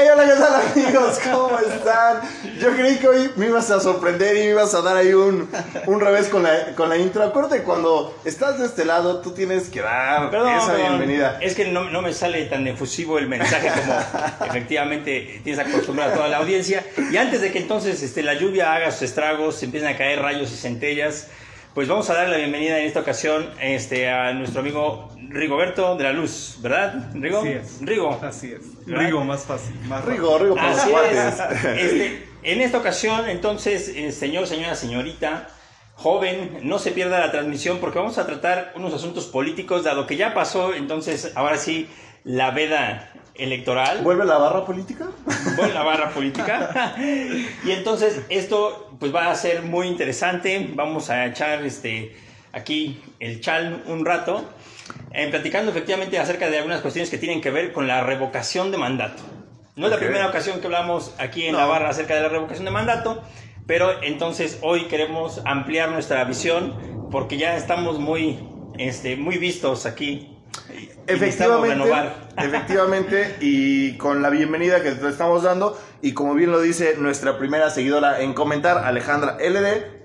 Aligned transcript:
Hey, 0.00 0.06
hola, 0.12 0.26
¿qué 0.26 0.40
tal 0.40 0.54
amigos? 0.54 1.18
¿Cómo 1.24 1.58
están? 1.58 2.20
Yo 2.60 2.70
creí 2.76 2.98
que 2.98 3.08
hoy 3.08 3.30
me 3.34 3.46
ibas 3.46 3.68
a 3.72 3.80
sorprender 3.80 4.36
y 4.36 4.40
me 4.40 4.50
ibas 4.50 4.72
a 4.74 4.80
dar 4.80 4.96
ahí 4.96 5.12
un, 5.12 5.50
un 5.86 6.00
revés 6.00 6.28
con 6.28 6.44
la, 6.44 6.76
con 6.76 6.88
la 6.88 6.96
intro. 6.96 7.24
Acuérdate, 7.24 7.64
cuando 7.64 8.16
estás 8.24 8.60
de 8.60 8.66
este 8.66 8.84
lado, 8.84 9.20
tú 9.22 9.32
tienes 9.32 9.68
que 9.68 9.80
dar 9.80 10.30
Perdón, 10.30 10.54
esa 10.54 10.66
perdón. 10.68 10.98
bienvenida. 10.98 11.38
Es 11.40 11.56
que 11.56 11.64
no, 11.72 11.90
no 11.90 12.00
me 12.00 12.12
sale 12.12 12.44
tan 12.44 12.64
efusivo 12.68 13.18
el 13.18 13.26
mensaje 13.26 13.70
como 13.70 13.98
efectivamente 14.48 15.40
tienes 15.42 15.66
acostumbrado 15.66 16.12
a 16.12 16.14
toda 16.14 16.28
la 16.28 16.36
audiencia. 16.36 16.86
Y 17.10 17.16
antes 17.16 17.40
de 17.40 17.50
que 17.50 17.58
entonces 17.58 18.00
este, 18.00 18.22
la 18.22 18.34
lluvia 18.34 18.74
haga 18.74 18.92
sus 18.92 19.02
estragos, 19.02 19.60
empiecen 19.64 19.88
a 19.88 19.98
caer 19.98 20.22
rayos 20.22 20.52
y 20.52 20.56
centellas, 20.56 21.26
pues 21.78 21.86
vamos 21.86 22.10
a 22.10 22.14
dar 22.14 22.28
la 22.28 22.38
bienvenida 22.38 22.80
en 22.80 22.86
esta 22.88 22.98
ocasión 22.98 23.48
este, 23.60 24.10
a 24.10 24.32
nuestro 24.32 24.62
amigo 24.62 25.10
Rigoberto 25.28 25.94
de 25.94 26.02
la 26.02 26.12
Luz, 26.12 26.58
¿verdad? 26.60 27.08
Rigo. 27.14 27.38
Así 27.38 27.50
es. 27.50 27.78
Rigo. 27.80 28.20
Así 28.20 28.50
es. 28.50 28.84
¿Verdad? 28.84 29.04
Rigo 29.04 29.24
más 29.24 29.44
fácil. 29.44 29.76
Más 29.86 30.04
Rigo, 30.04 30.40
Rigo, 30.40 30.56
por 30.56 30.64
los 30.64 30.76
Así 30.76 30.90
cuates. 30.90 31.16
es. 31.16 31.64
Este, 31.64 32.28
en 32.42 32.60
esta 32.62 32.78
ocasión, 32.78 33.28
entonces, 33.28 33.92
eh, 33.94 34.10
señor, 34.10 34.48
señora, 34.48 34.74
señorita, 34.74 35.50
joven, 35.94 36.58
no 36.64 36.80
se 36.80 36.90
pierda 36.90 37.20
la 37.20 37.30
transmisión 37.30 37.78
porque 37.78 38.00
vamos 38.00 38.18
a 38.18 38.26
tratar 38.26 38.72
unos 38.74 38.92
asuntos 38.92 39.26
políticos, 39.26 39.84
dado 39.84 40.04
que 40.08 40.16
ya 40.16 40.34
pasó, 40.34 40.74
entonces, 40.74 41.30
ahora 41.36 41.58
sí, 41.58 41.88
la 42.24 42.50
veda 42.50 43.12
electoral, 43.38 44.00
¿Vuelve 44.02 44.24
la 44.24 44.36
barra 44.38 44.64
política? 44.64 45.06
bueno, 45.56 45.72
la 45.74 45.82
barra 45.82 46.10
política. 46.10 46.94
y 47.64 47.70
entonces, 47.70 48.20
esto 48.28 48.90
pues 48.98 49.14
va 49.14 49.30
a 49.30 49.34
ser 49.34 49.62
muy 49.62 49.86
interesante. 49.86 50.70
Vamos 50.74 51.08
a 51.10 51.26
echar 51.26 51.64
este 51.64 52.16
aquí 52.52 53.00
el 53.20 53.40
chal 53.40 53.82
un 53.86 54.04
rato, 54.04 54.44
eh, 55.12 55.28
platicando 55.28 55.70
efectivamente 55.70 56.18
acerca 56.18 56.50
de 56.50 56.58
algunas 56.58 56.80
cuestiones 56.80 57.10
que 57.10 57.18
tienen 57.18 57.40
que 57.40 57.50
ver 57.50 57.72
con 57.72 57.86
la 57.86 58.02
revocación 58.02 58.70
de 58.70 58.78
mandato. 58.78 59.22
No 59.76 59.86
es 59.86 59.92
la 59.92 59.98
primera 59.98 60.26
ocasión 60.26 60.60
que 60.60 60.66
hablamos 60.66 61.14
aquí 61.18 61.46
en 61.46 61.52
No. 61.52 61.58
la 61.58 61.66
barra 61.66 61.90
acerca 61.90 62.14
de 62.16 62.22
la 62.22 62.28
revocación 62.28 62.64
de 62.64 62.72
mandato, 62.72 63.22
pero 63.66 64.02
entonces 64.02 64.58
hoy 64.62 64.86
queremos 64.86 65.40
ampliar 65.44 65.90
nuestra 65.90 66.24
visión 66.24 67.08
porque 67.12 67.36
ya 67.36 67.56
estamos 67.56 68.00
muy, 68.00 68.38
este, 68.78 69.14
muy 69.16 69.38
vistos 69.38 69.86
aquí. 69.86 70.34
Efectivamente, 71.06 71.90
efectivamente, 72.36 73.36
y 73.40 73.96
con 73.96 74.22
la 74.22 74.30
bienvenida 74.30 74.82
que 74.82 74.92
te 74.92 75.08
estamos 75.08 75.42
dando, 75.42 75.78
y 76.02 76.12
como 76.12 76.34
bien 76.34 76.50
lo 76.50 76.60
dice 76.60 76.96
nuestra 76.98 77.38
primera 77.38 77.70
seguidora 77.70 78.20
en 78.20 78.34
comentar, 78.34 78.78
Alejandra 78.78 79.36
LD, 79.40 79.98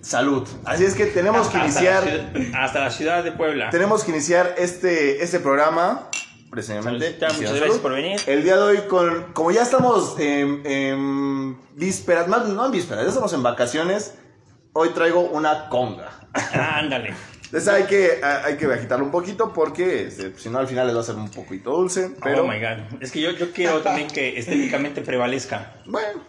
salud. 0.00 0.46
Así 0.64 0.84
es 0.84 0.94
que 0.94 1.06
tenemos 1.06 1.48
que 1.48 1.58
Hasta 1.58 1.58
la 1.58 1.64
iniciar, 1.66 2.02
ciudad- 2.04 2.62
hasta 2.64 2.80
la 2.80 2.90
ciudad 2.90 3.24
de 3.24 3.32
Puebla. 3.32 3.70
tenemos 3.70 4.04
que 4.04 4.10
iniciar 4.10 4.54
este, 4.58 5.22
este 5.22 5.40
programa, 5.40 6.08
precisamente. 6.50 7.12
Muchas 7.20 7.38
gracias 7.54 7.78
por 7.78 7.92
venir. 7.92 8.20
El 8.26 8.42
día 8.44 8.56
de 8.56 8.62
hoy, 8.62 8.78
con, 8.88 9.32
como 9.32 9.50
ya 9.50 9.62
estamos 9.62 10.18
en, 10.18 10.62
en 10.66 11.58
vísperas, 11.74 12.28
no, 12.28 12.44
no 12.44 12.66
en 12.66 12.72
vísperas, 12.72 13.04
ya 13.04 13.08
estamos 13.08 13.32
en 13.32 13.42
vacaciones, 13.42 14.14
hoy 14.72 14.90
traigo 14.90 15.20
una 15.20 15.68
conga. 15.68 16.10
Ah, 16.34 16.78
ándale. 16.78 17.14
Entonces 17.48 17.68
hay 17.68 17.84
que, 17.84 18.20
hay 18.22 18.58
que 18.58 18.66
agitarlo 18.66 19.06
un 19.06 19.10
poquito 19.10 19.54
porque 19.54 20.08
este, 20.08 20.34
si 20.36 20.50
no 20.50 20.58
al 20.58 20.68
final 20.68 20.86
les 20.86 20.94
va 20.94 21.00
a 21.00 21.04
ser 21.04 21.14
un 21.14 21.30
poquito 21.30 21.70
dulce. 21.70 22.10
Pero 22.22 22.44
Oh 22.44 22.46
my 22.46 22.60
god. 22.60 23.00
Es 23.00 23.10
que 23.10 23.22
yo, 23.22 23.30
yo 23.30 23.52
quiero 23.52 23.80
también 23.80 24.08
que 24.08 24.38
estéticamente 24.38 25.00
prevalezca. 25.00 25.76
bueno, 25.86 26.22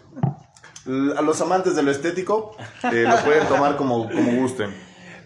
a 1.18 1.22
los 1.22 1.42
amantes 1.42 1.76
de 1.76 1.84
lo 1.84 1.92
estético 1.92 2.56
eh, 2.84 3.04
lo 3.08 3.18
pueden 3.24 3.48
tomar 3.48 3.76
como, 3.76 4.10
como 4.10 4.32
gusten. 4.42 4.74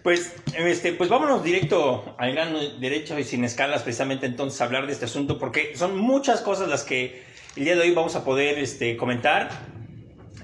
Pues, 0.02 0.34
este, 0.54 0.92
pues 0.92 1.08
vámonos 1.08 1.42
directo 1.42 2.14
al 2.18 2.32
grano 2.32 2.58
derecho 2.78 3.18
y 3.18 3.24
sin 3.24 3.44
escalas, 3.44 3.82
precisamente 3.82 4.26
entonces 4.26 4.60
a 4.60 4.64
hablar 4.64 4.86
de 4.86 4.92
este 4.92 5.06
asunto, 5.06 5.38
porque 5.38 5.74
son 5.76 5.96
muchas 5.96 6.42
cosas 6.42 6.68
las 6.68 6.82
que 6.82 7.24
el 7.56 7.64
día 7.64 7.74
de 7.74 7.82
hoy 7.82 7.94
vamos 7.94 8.14
a 8.14 8.24
poder 8.24 8.58
este, 8.58 8.98
comentar. 8.98 9.48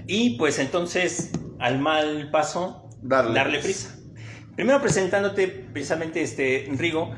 Y 0.06 0.38
pues 0.38 0.58
entonces, 0.58 1.32
al 1.58 1.78
mal 1.78 2.30
paso, 2.30 2.88
Darle. 3.02 3.58
prisa. 3.58 3.99
Primero 4.60 4.82
presentándote 4.82 5.48
precisamente, 5.48 6.20
este, 6.20 6.68
Rigo, 6.76 7.14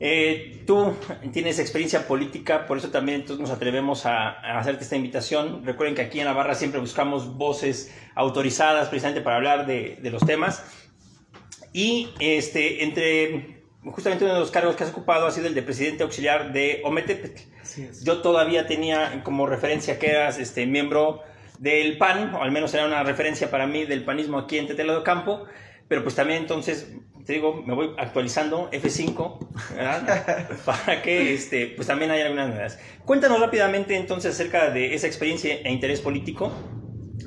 eh, 0.00 0.62
tú 0.66 0.94
tienes 1.30 1.58
experiencia 1.58 2.08
política, 2.08 2.64
por 2.66 2.78
eso 2.78 2.88
también 2.88 3.20
entonces 3.20 3.38
nos 3.38 3.50
atrevemos 3.50 4.06
a, 4.06 4.30
a 4.30 4.58
hacerte 4.58 4.84
esta 4.84 4.96
invitación. 4.96 5.62
Recuerden 5.66 5.94
que 5.94 6.00
aquí 6.00 6.20
en 6.20 6.24
la 6.24 6.32
barra 6.32 6.54
siempre 6.54 6.80
buscamos 6.80 7.36
voces 7.36 7.94
autorizadas 8.14 8.88
precisamente 8.88 9.20
para 9.20 9.36
hablar 9.36 9.66
de, 9.66 9.98
de 10.00 10.10
los 10.10 10.24
temas. 10.24 10.64
Y 11.74 12.14
este, 12.18 12.82
entre 12.82 13.62
justamente 13.84 14.24
uno 14.24 14.32
de 14.32 14.40
los 14.40 14.50
cargos 14.50 14.74
que 14.74 14.84
has 14.84 14.90
ocupado 14.90 15.26
ha 15.26 15.32
sido 15.32 15.48
el 15.48 15.54
de 15.54 15.60
presidente 15.60 16.02
auxiliar 16.02 16.54
de 16.54 16.80
Ometepetl. 16.82 17.42
Yo 18.02 18.22
todavía 18.22 18.66
tenía 18.66 19.22
como 19.22 19.44
referencia 19.44 19.98
que 19.98 20.12
eras 20.12 20.38
este, 20.38 20.64
miembro 20.64 21.20
del 21.58 21.98
PAN, 21.98 22.34
o 22.36 22.42
al 22.42 22.52
menos 22.52 22.72
era 22.72 22.86
una 22.86 23.02
referencia 23.02 23.50
para 23.50 23.66
mí 23.66 23.84
del 23.84 24.02
panismo 24.02 24.38
aquí 24.38 24.56
en 24.56 24.66
Tetelo 24.66 24.96
de 24.96 25.02
Campo, 25.02 25.44
pero 25.90 26.04
pues 26.04 26.14
también 26.14 26.42
entonces, 26.42 26.86
te 27.26 27.32
digo, 27.32 27.64
me 27.66 27.74
voy 27.74 27.96
actualizando 27.98 28.70
F5, 28.70 29.74
¿verdad? 29.74 30.48
para 30.64 31.02
que 31.02 31.34
este, 31.34 31.66
pues 31.66 31.88
también 31.88 32.12
haya 32.12 32.26
algunas 32.26 32.50
novedades. 32.50 32.78
Cuéntanos 33.04 33.40
rápidamente 33.40 33.96
entonces 33.96 34.34
acerca 34.34 34.70
de 34.70 34.94
esa 34.94 35.08
experiencia 35.08 35.52
e 35.52 35.72
interés 35.72 36.00
político 36.00 36.52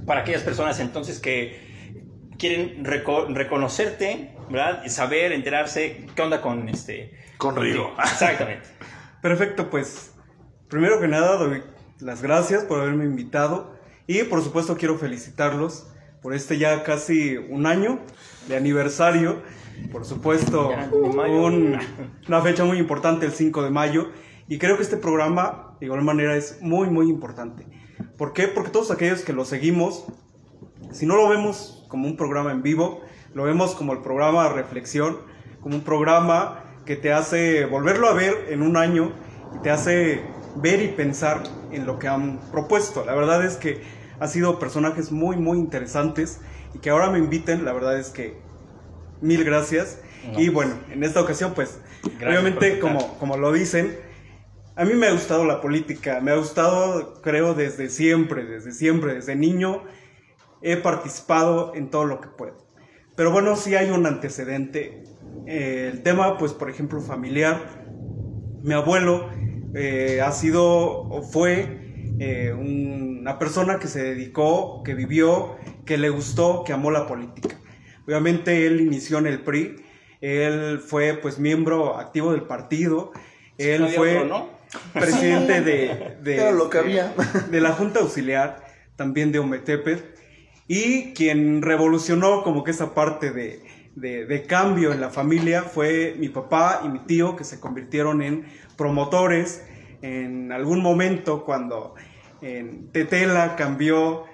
para 0.06 0.22
aquellas 0.22 0.44
personas 0.44 0.80
entonces 0.80 1.20
que 1.20 1.60
quieren 2.40 2.86
reco- 2.86 3.28
reconocerte, 3.36 4.34
¿verdad? 4.50 4.82
Y 4.86 4.90
saber, 4.90 5.34
enterarse 5.34 6.06
qué 6.16 6.22
onda 6.22 6.40
con 6.40 6.70
este... 6.70 7.20
Con 7.38 7.58
Rigo. 7.58 7.94
Exactamente. 8.02 8.70
Perfecto, 9.22 9.70
pues 9.70 10.14
primero 10.70 11.02
que 11.02 11.10
nada 11.10 11.36
doy 11.36 11.64
las 12.00 12.22
gracias 12.22 12.64
por 12.64 12.80
haberme 12.80 13.04
invitado 13.04 13.78
y 14.08 14.24
por 14.24 14.42
supuesto 14.42 14.78
quiero 14.78 14.98
felicitarlos 14.98 15.90
por 16.22 16.34
este 16.34 16.58
ya 16.58 16.84
casi 16.84 17.36
un 17.36 17.66
año 17.66 18.00
de 18.48 18.56
aniversario. 18.56 19.42
Por 19.92 20.06
supuesto, 20.06 20.70
un- 21.32 21.78
una 22.28 22.42
fecha 22.42 22.64
muy 22.64 22.78
importante, 22.78 23.26
el 23.26 23.32
5 23.32 23.64
de 23.64 23.70
mayo. 23.70 24.08
Y 24.48 24.58
creo 24.58 24.78
que 24.78 24.84
este 24.84 24.98
programa, 24.98 25.76
de 25.80 25.86
igual 25.88 26.02
manera, 26.04 26.36
es 26.36 26.60
muy, 26.62 26.90
muy 26.90 27.10
importante. 27.10 27.66
¿Por 28.18 28.34
qué? 28.34 28.48
Porque 28.48 28.70
todos 28.72 28.92
aquellos 28.92 29.22
que 29.22 29.34
lo 29.34 29.46
seguimos, 29.46 30.06
si 30.92 31.06
no 31.06 31.16
lo 31.16 31.28
vemos 31.30 31.86
como 31.90 32.08
un 32.08 32.18
programa 32.18 32.52
en 32.52 32.62
vivo, 32.62 33.02
lo 33.34 33.44
vemos 33.44 33.74
como 33.76 33.94
el 33.94 34.00
programa 34.00 34.44
de 34.44 34.54
reflexión, 34.54 35.18
como 35.62 35.76
un 35.76 35.82
programa 35.84 36.64
que 36.86 36.96
te 36.96 37.14
hace 37.14 37.66
volverlo 37.66 38.08
a 38.10 38.14
ver 38.14 38.48
en 38.50 38.62
un 38.62 38.78
año 38.78 39.14
y 39.56 39.60
te 39.64 39.70
hace 39.72 40.22
ver 40.58 40.82
y 40.84 40.90
pensar 40.90 41.42
en 41.72 41.86
lo 41.86 41.98
que 41.98 42.08
han 42.08 42.40
propuesto. 42.52 43.06
La 43.06 43.16
verdad 43.16 43.44
es 43.44 43.56
que 43.56 43.82
han 44.20 44.30
sido 44.30 44.60
personajes 44.60 45.12
muy, 45.12 45.38
muy 45.38 45.58
interesantes 45.58 46.42
y 46.74 46.80
que 46.80 46.90
ahora 46.90 47.10
me 47.10 47.20
inviten, 47.20 47.66
la 47.66 47.74
verdad 47.74 47.98
es 48.00 48.10
que 48.10 48.36
mil 49.22 49.44
gracias. 49.44 50.00
No. 50.32 50.40
Y 50.40 50.50
bueno, 50.50 50.74
en 50.92 51.04
esta 51.04 51.22
ocasión, 51.22 51.54
pues, 51.54 51.80
obviamente, 52.26 52.80
como, 52.80 53.18
como 53.20 53.38
lo 53.38 53.52
dicen, 53.52 53.96
a 54.76 54.86
mí 54.86 54.94
me 54.94 55.08
ha 55.08 55.12
gustado 55.12 55.46
la 55.46 55.62
política, 55.62 56.20
me 56.22 56.32
ha 56.32 56.36
gustado, 56.36 57.22
creo, 57.22 57.54
desde 57.54 57.90
siempre, 57.90 58.46
desde 58.46 58.72
siempre, 58.72 59.14
desde 59.16 59.36
niño 59.36 59.84
he 60.62 60.78
participado 60.78 61.74
en 61.76 61.90
todo 61.90 62.06
lo 62.06 62.22
que 62.22 62.30
puedo. 62.30 62.58
Pero 63.16 63.32
bueno, 63.32 63.56
sí 63.58 63.76
hay 63.76 63.92
un 63.92 64.06
antecedente. 64.06 65.04
Eh, 65.46 65.90
el 65.92 66.02
tema, 66.04 66.38
pues, 66.38 66.54
por 66.54 66.70
ejemplo, 66.70 67.02
familiar. 67.02 67.60
Mi 68.64 68.74
abuelo 68.74 69.30
eh, 69.76 70.22
ha 70.22 70.32
sido 70.32 70.64
o 70.66 71.22
fue 71.22 71.82
eh, 72.20 72.54
un- 72.54 73.18
una 73.22 73.40
persona 73.40 73.78
que 73.80 73.88
se 73.88 74.02
dedicó, 74.04 74.84
que 74.84 74.94
vivió, 74.96 75.56
que 75.86 75.98
le 75.98 76.10
gustó, 76.10 76.64
que 76.66 76.74
amó 76.74 76.92
la 76.92 77.08
política. 77.08 77.56
Obviamente 78.08 78.66
él 78.68 78.82
inició 78.82 79.18
en 79.20 79.28
el 79.28 79.42
PRI, 79.42 79.76
él 80.22 80.80
fue 80.86 81.14
pues 81.16 81.40
miembro 81.40 81.98
activo 81.98 82.32
del 82.32 82.44
partido, 82.44 83.12
él 83.58 83.88
fue 83.96 84.18
otro, 84.18 84.28
¿no? 84.30 84.50
presidente 84.94 85.62
de, 85.62 86.18
de, 86.22 86.52
lo 86.52 86.70
que 86.70 86.78
había. 86.80 87.14
de 87.52 87.62
la 87.62 87.74
Junta 87.74 88.00
Auxiliar, 88.02 88.66
también 88.96 89.32
de 89.32 89.40
Ometepet, 89.40 90.16
y 90.68 91.14
quien 91.14 91.62
revolucionó 91.62 92.44
como 92.44 92.64
que 92.64 92.72
esa 92.72 92.94
parte 92.94 93.32
de, 93.32 93.64
de- 93.96 94.26
de 94.26 94.44
cambio 94.44 94.92
en 94.94 95.02
la 95.02 95.10
familia 95.10 95.64
fue 95.64 96.16
mi 96.18 96.30
papá 96.30 96.82
y 96.86 96.90
mi 96.90 97.00
tío, 97.00 97.36
que 97.36 97.44
se 97.44 97.60
convirtieron 97.60 98.22
en 98.22 98.46
promotores 98.78 99.64
en 100.02 100.52
algún 100.52 100.82
momento 100.82 101.44
cuando 101.46 101.96
en 102.42 102.90
Tetela 102.92 103.56
cambió 103.56 104.26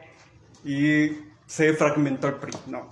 y 0.63 1.09
se 1.49 1.73
fragmentó 1.73 2.27
el 2.27 2.35
PRI. 2.35 2.53
No. 2.67 2.89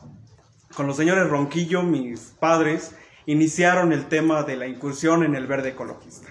Con 0.76 0.88
los 0.88 0.98
señores 0.98 1.30
Ronquillo, 1.30 1.84
mis 1.84 2.34
padres, 2.40 2.96
iniciaron 3.28 3.94
el 3.94 4.08
tema 4.08 4.42
de 4.42 4.58
la 4.58 4.66
incursión 4.66 5.24
en 5.24 5.36
el 5.36 5.46
verde 5.46 5.70
ecologista. 5.70 6.30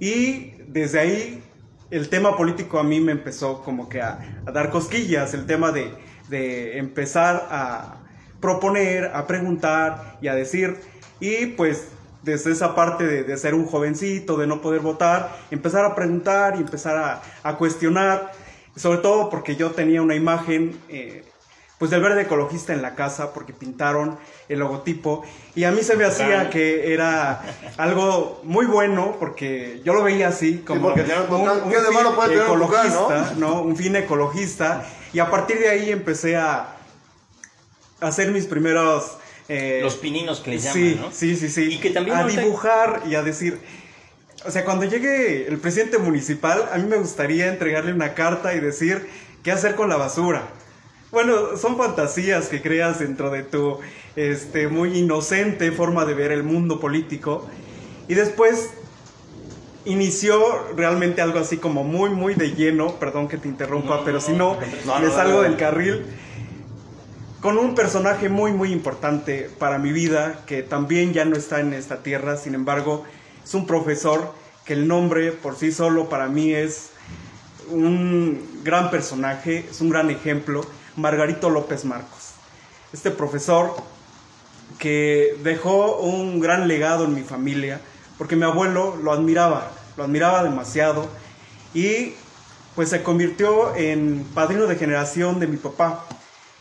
Y 0.00 0.54
desde 0.66 0.98
ahí 0.98 1.42
el 1.90 2.08
tema 2.08 2.36
político 2.36 2.80
a 2.80 2.82
mí 2.82 3.00
me 3.00 3.12
empezó 3.12 3.62
como 3.62 3.88
que 3.88 4.02
a, 4.02 4.42
a 4.46 4.50
dar 4.50 4.70
cosquillas, 4.70 5.32
el 5.32 5.46
tema 5.46 5.70
de, 5.70 5.94
de 6.28 6.76
empezar 6.78 7.46
a 7.50 8.02
proponer, 8.40 9.12
a 9.14 9.28
preguntar 9.28 10.18
y 10.20 10.26
a 10.26 10.34
decir. 10.34 10.76
Y 11.20 11.46
pues 11.46 11.88
desde 12.22 12.50
esa 12.50 12.74
parte 12.74 13.06
de, 13.06 13.36
ser 13.36 13.54
un 13.54 13.64
jovencito, 13.64 14.36
de 14.36 14.48
no 14.48 14.60
poder 14.60 14.80
votar, 14.80 15.36
empezar 15.52 15.84
a 15.84 15.94
preguntar 15.94 16.56
y 16.56 16.58
empezar 16.58 17.22
a, 17.44 17.56
cuestionar, 17.56 18.32
sobre 18.76 18.98
todo 18.98 19.30
porque 19.30 19.56
yo 19.56 19.70
tenía 19.70 20.02
una 20.02 20.16
imagen 20.16 20.76
eh, 20.88 21.24
pues 21.78 21.90
del 21.90 22.00
verde 22.00 22.22
ecologista 22.22 22.72
en 22.72 22.82
la 22.82 22.94
casa 22.94 23.32
porque 23.32 23.52
pintaron 23.52 24.18
el 24.48 24.58
logotipo 24.58 25.24
y 25.54 25.64
a 25.64 25.70
mí 25.70 25.82
se 25.82 25.96
me 25.96 26.04
hacía 26.04 26.50
que 26.50 26.92
era 26.92 27.42
algo 27.76 28.40
muy 28.44 28.66
bueno 28.66 29.16
porque 29.18 29.80
yo 29.84 29.94
lo 29.94 30.02
veía 30.02 30.28
así 30.28 30.58
como 30.58 30.88
un, 30.88 30.94
fin 30.94 32.38
ecologista, 32.38 33.34
¿no? 33.36 33.62
Un 33.62 33.76
fin 33.76 33.96
ecologista 33.96 34.84
y 35.12 35.20
a 35.20 35.30
partir 35.30 35.58
de 35.58 35.68
ahí 35.68 35.90
empecé 35.90 36.36
a 36.36 36.74
hacer 38.00 38.32
mis 38.32 38.46
primeros 38.46 39.18
eh, 39.48 39.80
los 39.82 39.96
pininos 39.96 40.40
que 40.40 40.50
le 40.50 40.58
llaman, 40.58 41.00
¿no? 41.00 41.10
Sí, 41.12 41.36
sí, 41.36 41.48
sí. 41.48 41.74
Y 41.74 41.78
que 41.78 41.90
también 41.90 42.16
a 42.16 42.26
dibujar 42.26 43.02
y 43.08 43.14
a 43.14 43.22
decir 43.22 43.60
o 44.46 44.50
sea, 44.50 44.64
cuando 44.64 44.84
llegue 44.84 45.48
el 45.48 45.58
presidente 45.58 45.98
municipal, 45.98 46.68
a 46.72 46.78
mí 46.78 46.84
me 46.84 46.96
gustaría 46.96 47.48
entregarle 47.48 47.92
una 47.92 48.14
carta 48.14 48.54
y 48.54 48.60
decir 48.60 49.08
qué 49.42 49.50
hacer 49.50 49.74
con 49.74 49.88
la 49.88 49.96
basura. 49.96 50.48
Bueno, 51.10 51.56
son 51.56 51.78
fantasías 51.78 52.48
que 52.48 52.60
creas 52.60 52.98
dentro 52.98 53.30
de 53.30 53.42
tu 53.42 53.78
este, 54.14 54.68
muy 54.68 54.98
inocente 54.98 55.72
forma 55.72 56.04
de 56.04 56.12
ver 56.12 56.32
el 56.32 56.42
mundo 56.42 56.80
político. 56.80 57.46
Y 58.08 58.14
después 58.14 58.70
inició 59.86 60.38
realmente 60.76 61.22
algo 61.22 61.38
así 61.38 61.56
como 61.56 61.82
muy, 61.82 62.10
muy 62.10 62.34
de 62.34 62.54
lleno, 62.54 62.96
perdón 62.96 63.26
que 63.28 63.38
te 63.38 63.48
interrumpa, 63.48 64.04
pero 64.04 64.20
si 64.20 64.32
no, 64.32 64.58
me 65.00 65.08
salgo 65.08 65.40
del 65.40 65.56
carril, 65.56 66.04
con 67.40 67.56
un 67.56 67.74
personaje 67.74 68.28
muy, 68.28 68.52
muy 68.52 68.70
importante 68.70 69.48
para 69.58 69.78
mi 69.78 69.92
vida, 69.92 70.42
que 70.46 70.62
también 70.62 71.14
ya 71.14 71.24
no 71.24 71.36
está 71.36 71.60
en 71.60 71.72
esta 71.72 72.02
tierra, 72.02 72.36
sin 72.36 72.54
embargo, 72.54 73.04
es 73.42 73.54
un 73.54 73.66
profesor 73.66 74.34
que 74.66 74.74
el 74.74 74.86
nombre 74.86 75.32
por 75.32 75.56
sí 75.56 75.72
solo 75.72 76.10
para 76.10 76.28
mí 76.28 76.52
es 76.52 76.90
un 77.70 78.60
gran 78.62 78.90
personaje, 78.90 79.64
es 79.70 79.80
un 79.80 79.88
gran 79.88 80.10
ejemplo 80.10 80.66
Margarito 80.98 81.48
López 81.48 81.84
Marcos. 81.84 82.32
Este 82.92 83.10
profesor 83.10 83.74
que 84.78 85.36
dejó 85.42 85.96
un 85.98 86.40
gran 86.40 86.68
legado 86.68 87.04
en 87.04 87.14
mi 87.14 87.22
familia, 87.22 87.80
porque 88.18 88.36
mi 88.36 88.44
abuelo 88.44 88.96
lo 88.96 89.12
admiraba, 89.12 89.70
lo 89.96 90.04
admiraba 90.04 90.42
demasiado 90.42 91.08
y 91.72 92.14
pues 92.74 92.90
se 92.90 93.02
convirtió 93.02 93.74
en 93.76 94.24
padrino 94.34 94.66
de 94.66 94.76
generación 94.76 95.40
de 95.40 95.46
mi 95.46 95.56
papá. 95.56 96.04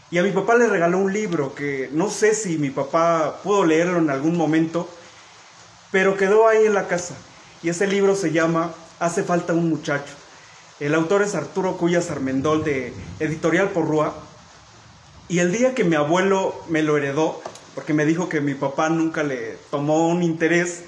Y 0.09 0.19
a 0.19 0.23
mi 0.23 0.31
papá 0.31 0.55
le 0.55 0.67
regaló 0.67 0.99
un 0.99 1.11
libro 1.11 1.53
que 1.53 1.89
no 1.91 2.09
sé 2.09 2.33
si 2.33 2.57
mi 2.57 2.69
papá 2.69 3.39
pudo 3.43 3.65
leerlo 3.65 3.99
en 3.99 4.09
algún 4.09 4.37
momento, 4.37 4.87
pero 5.91 6.15
quedó 6.15 6.47
ahí 6.47 6.65
en 6.65 6.73
la 6.73 6.87
casa. 6.87 7.15
Y 7.61 7.69
ese 7.69 7.87
libro 7.87 8.15
se 8.15 8.31
llama 8.31 8.71
Hace 8.99 9.23
falta 9.23 9.53
un 9.53 9.69
muchacho. 9.69 10.13
El 10.79 10.93
autor 10.93 11.23
es 11.23 11.33
Arturo 11.33 11.75
Cuyas 11.77 12.11
Armendol 12.11 12.63
de 12.63 12.93
Editorial 13.19 13.69
Porrúa. 13.69 14.26
Y 15.29 15.39
el 15.39 15.51
día 15.51 15.75
que 15.75 15.83
mi 15.83 15.95
abuelo 15.95 16.55
me 16.69 16.81
lo 16.81 16.95
heredó, 16.95 17.41
porque 17.75 17.93
me 17.93 18.05
dijo 18.05 18.29
que 18.29 18.39
mi 18.39 18.53
papá 18.53 18.87
nunca 18.87 19.23
le 19.23 19.57
tomó 19.69 20.07
un 20.07 20.23
interés, 20.23 20.83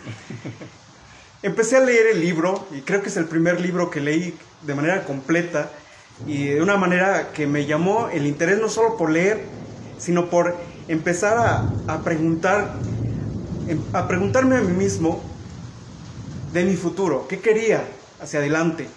empecé 1.44 1.76
a 1.76 1.82
leer 1.82 2.08
el 2.08 2.22
libro 2.22 2.66
y 2.72 2.82
creo 2.82 3.02
que 3.02 3.10
es 3.10 3.18
el 3.18 3.26
primer 3.26 3.60
libro 3.60 3.90
que 3.90 4.00
leí 4.00 4.34
de 4.62 4.76
manera 4.76 5.04
completa 5.04 5.70
y 6.26 6.48
de 6.48 6.62
una 6.62 6.78
manera 6.78 7.32
que 7.34 7.48
me 7.48 7.66
llamó 7.66 8.08
el 8.14 8.26
interés 8.26 8.60
no 8.62 8.70
solo 8.70 8.96
por 8.96 9.10
leer, 9.10 9.44
sino 9.98 10.30
por 10.30 10.56
empezar 10.88 11.38
a, 11.38 11.94
a 11.94 12.02
preguntar, 12.04 12.76
em, 13.68 13.82
a 13.92 14.08
preguntarme 14.08 14.56
a 14.56 14.62
mí 14.62 14.72
mismo 14.72 15.22
de 16.54 16.64
mi 16.64 16.78
futuro, 16.78 17.28
qué 17.28 17.42
quería 17.42 17.84
hacia 18.22 18.40
adelante. 18.40 18.88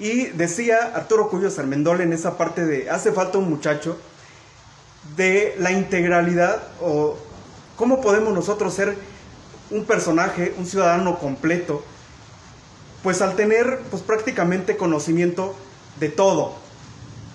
Y 0.00 0.26
decía 0.26 0.90
Arturo 0.92 1.28
Cuyo 1.28 1.50
Sarmendol 1.50 2.00
en 2.00 2.12
esa 2.12 2.36
parte 2.36 2.64
de 2.64 2.90
hace 2.90 3.12
falta 3.12 3.38
un 3.38 3.48
muchacho 3.48 3.96
de 5.16 5.54
la 5.58 5.72
integralidad 5.72 6.62
o 6.80 7.16
cómo 7.76 8.00
podemos 8.00 8.32
nosotros 8.34 8.74
ser 8.74 8.96
un 9.70 9.84
personaje, 9.84 10.54
un 10.58 10.66
ciudadano 10.66 11.18
completo, 11.18 11.82
pues 13.02 13.20
al 13.22 13.34
tener 13.34 13.80
pues 13.90 14.02
prácticamente 14.02 14.76
conocimiento 14.76 15.54
de 15.98 16.08
todo 16.08 16.54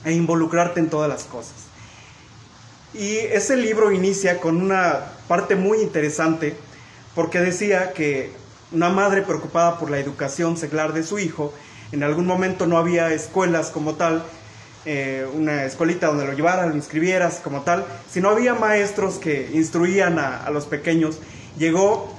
e 0.06 0.14
involucrarte 0.14 0.80
en 0.80 0.90
todas 0.90 1.10
las 1.10 1.24
cosas. 1.26 1.54
Y 2.94 3.18
ese 3.18 3.58
libro 3.58 3.92
inicia 3.92 4.40
con 4.40 4.62
una 4.62 5.12
parte 5.28 5.56
muy 5.56 5.82
interesante 5.82 6.56
porque 7.14 7.40
decía 7.40 7.94
que 7.94 8.32
una 8.72 8.90
madre 8.90 9.22
preocupada 9.22 9.80
por 9.80 9.90
la 9.92 10.00
educación 10.00 10.58
seglar 10.58 10.94
de 10.94 11.04
su 11.04 11.20
hijo, 11.20 11.54
en 11.92 12.04
algún 12.04 12.26
momento 12.26 12.68
no 12.68 12.78
había 12.78 13.14
escuelas 13.14 13.70
como 13.70 13.96
tal, 13.96 14.24
eh, 14.90 15.28
una 15.34 15.66
escuelita 15.66 16.08
donde 16.08 16.26
lo 16.26 16.32
llevaras, 16.32 16.70
lo 16.70 16.74
inscribieras 16.74 17.42
como 17.44 17.64
tal, 17.64 17.84
si 18.10 18.22
no 18.22 18.30
había 18.30 18.54
maestros 18.54 19.16
que 19.16 19.50
instruían 19.54 20.18
a, 20.18 20.50
los 20.50 20.66
pequeños, 20.66 21.20
llegó 21.58 22.16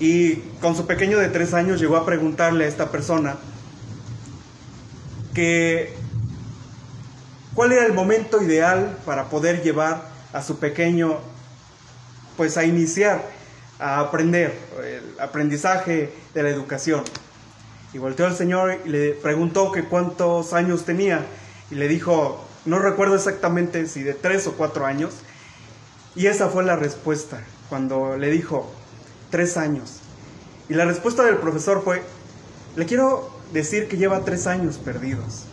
y 0.00 0.38
con 0.60 0.74
su 0.74 0.84
pequeño 0.84 1.20
de 1.20 1.28
tres 1.28 1.54
años 1.54 1.80
llegó 1.80 1.96
a 1.96 2.04
preguntarle 2.04 2.64
a 2.64 2.66
esta 2.66 2.90
persona 2.90 3.36
que 5.32 5.94
cuál 7.54 7.70
era 7.70 7.86
el 7.86 7.92
momento 7.92 8.42
ideal 8.42 8.98
para 9.06 9.26
poder 9.26 9.62
llevar 9.62 10.02
a 10.32 10.42
su 10.42 10.58
pequeño 10.58 11.20
pues 12.36 12.56
a 12.56 12.64
iniciar 12.64 13.22
a 13.78 14.00
aprender 14.00 14.52
el 14.82 15.20
aprendizaje 15.20 16.12
de 16.34 16.42
la 16.42 16.48
educación. 16.48 17.04
Y 17.94 17.98
volteó 17.98 18.26
al 18.26 18.34
Señor 18.34 18.80
y 18.84 18.88
le 18.88 19.12
preguntó 19.12 19.70
que 19.70 19.84
cuántos 19.84 20.52
años 20.52 20.84
tenía 20.84 21.24
y 21.72 21.74
le 21.74 21.88
dijo, 21.88 22.44
no 22.66 22.78
recuerdo 22.78 23.14
exactamente 23.14 23.86
si 23.86 24.02
de 24.02 24.12
tres 24.12 24.46
o 24.46 24.52
cuatro 24.52 24.84
años, 24.84 25.14
y 26.14 26.26
esa 26.26 26.50
fue 26.50 26.62
la 26.64 26.76
respuesta 26.76 27.42
cuando 27.70 28.18
le 28.18 28.30
dijo, 28.30 28.70
tres 29.30 29.56
años. 29.56 30.00
Y 30.68 30.74
la 30.74 30.84
respuesta 30.84 31.24
del 31.24 31.38
profesor 31.38 31.82
fue, 31.82 32.02
le 32.76 32.84
quiero 32.84 33.34
decir 33.54 33.88
que 33.88 33.96
lleva 33.96 34.20
tres 34.20 34.46
años 34.46 34.76
perdidos. 34.76 35.44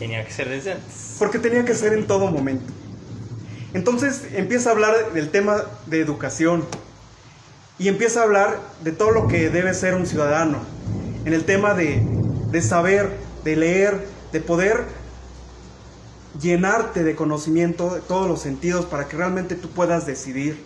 Tenía 0.00 0.24
que 0.24 0.32
ser 0.32 0.48
desde 0.48 0.72
antes. 0.72 1.14
Porque 1.20 1.38
tenía 1.38 1.64
que 1.64 1.74
ser 1.74 1.92
en 1.92 2.08
todo 2.08 2.28
momento. 2.28 2.72
Entonces 3.74 4.22
empieza 4.34 4.70
a 4.70 4.72
hablar 4.72 5.12
del 5.12 5.30
tema 5.30 5.62
de 5.86 6.00
educación 6.00 6.64
y 7.78 7.86
empieza 7.86 8.20
a 8.20 8.22
hablar 8.24 8.58
de 8.82 8.90
todo 8.90 9.12
lo 9.12 9.28
que 9.28 9.50
debe 9.50 9.72
ser 9.74 9.94
un 9.94 10.06
ciudadano, 10.06 10.58
en 11.24 11.32
el 11.32 11.44
tema 11.44 11.74
de, 11.74 12.02
de 12.50 12.62
saber, 12.62 13.10
de 13.44 13.54
leer, 13.54 14.15
de 14.36 14.42
poder 14.42 14.84
llenarte 16.38 17.02
de 17.04 17.16
conocimiento 17.16 17.94
de 17.94 18.02
todos 18.02 18.28
los 18.28 18.42
sentidos 18.42 18.84
para 18.84 19.08
que 19.08 19.16
realmente 19.16 19.54
tú 19.54 19.70
puedas 19.70 20.04
decidir. 20.04 20.62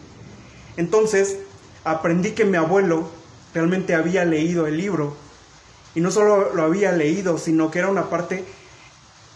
Entonces, 0.76 1.36
aprendí 1.84 2.32
que 2.32 2.44
mi 2.44 2.56
abuelo 2.56 3.08
realmente 3.54 3.94
había 3.94 4.24
leído 4.24 4.66
el 4.66 4.76
libro 4.76 5.14
y 5.94 6.00
no 6.00 6.10
solo 6.10 6.52
lo 6.52 6.64
había 6.64 6.90
leído, 6.90 7.38
sino 7.38 7.70
que 7.70 7.78
era 7.78 7.86
una 7.86 8.10
parte 8.10 8.44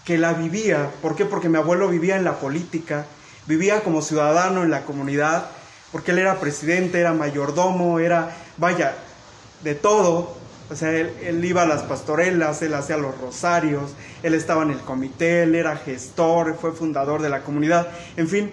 que 0.05 0.19
la 0.19 0.33
vivía. 0.33 0.91
¿Por 1.01 1.15
qué? 1.15 1.27
Porque 1.27 1.49
mi 1.49 1.59
abuelo 1.59 1.89
vivía 1.89 2.17
en 2.17 2.25
la 2.25 2.41
política, 2.41 3.07
vivía 3.47 3.85
como 3.85 4.03
ciudadano 4.03 4.65
en 4.65 4.73
la 4.73 4.85
comunidad, 4.85 5.47
porque 5.93 6.11
él 6.11 6.19
era 6.19 6.41
presidente, 6.41 6.99
era 6.99 7.13
mayordomo, 7.13 8.01
era, 8.01 8.37
vaya, 8.57 8.97
de 9.63 9.77
todo, 9.77 10.37
o 10.71 10.77
sea, 10.77 10.91
él, 10.91 11.45
iba 11.45 11.63
a 11.63 11.67
las 11.67 11.83
pastorelas, 11.83 12.63
él 12.63 12.75
hacía 12.75 12.97
los 12.97 13.19
rosarios, 13.21 13.93
él 14.23 14.35
estaba 14.35 14.63
en 14.63 14.71
el 14.71 14.81
comité, 14.81 15.43
él 15.43 15.55
era 15.55 15.77
gestor, 15.77 16.57
fue 16.59 16.73
fundador 16.73 17.21
de 17.21 17.29
la 17.29 17.43
comunidad, 17.43 17.89
en 18.17 18.29
fin, 18.29 18.53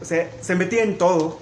o 0.00 0.04
sea, 0.04 0.30
se 0.40 0.54
metía 0.54 0.82
en 0.82 0.96
todo. 0.96 1.38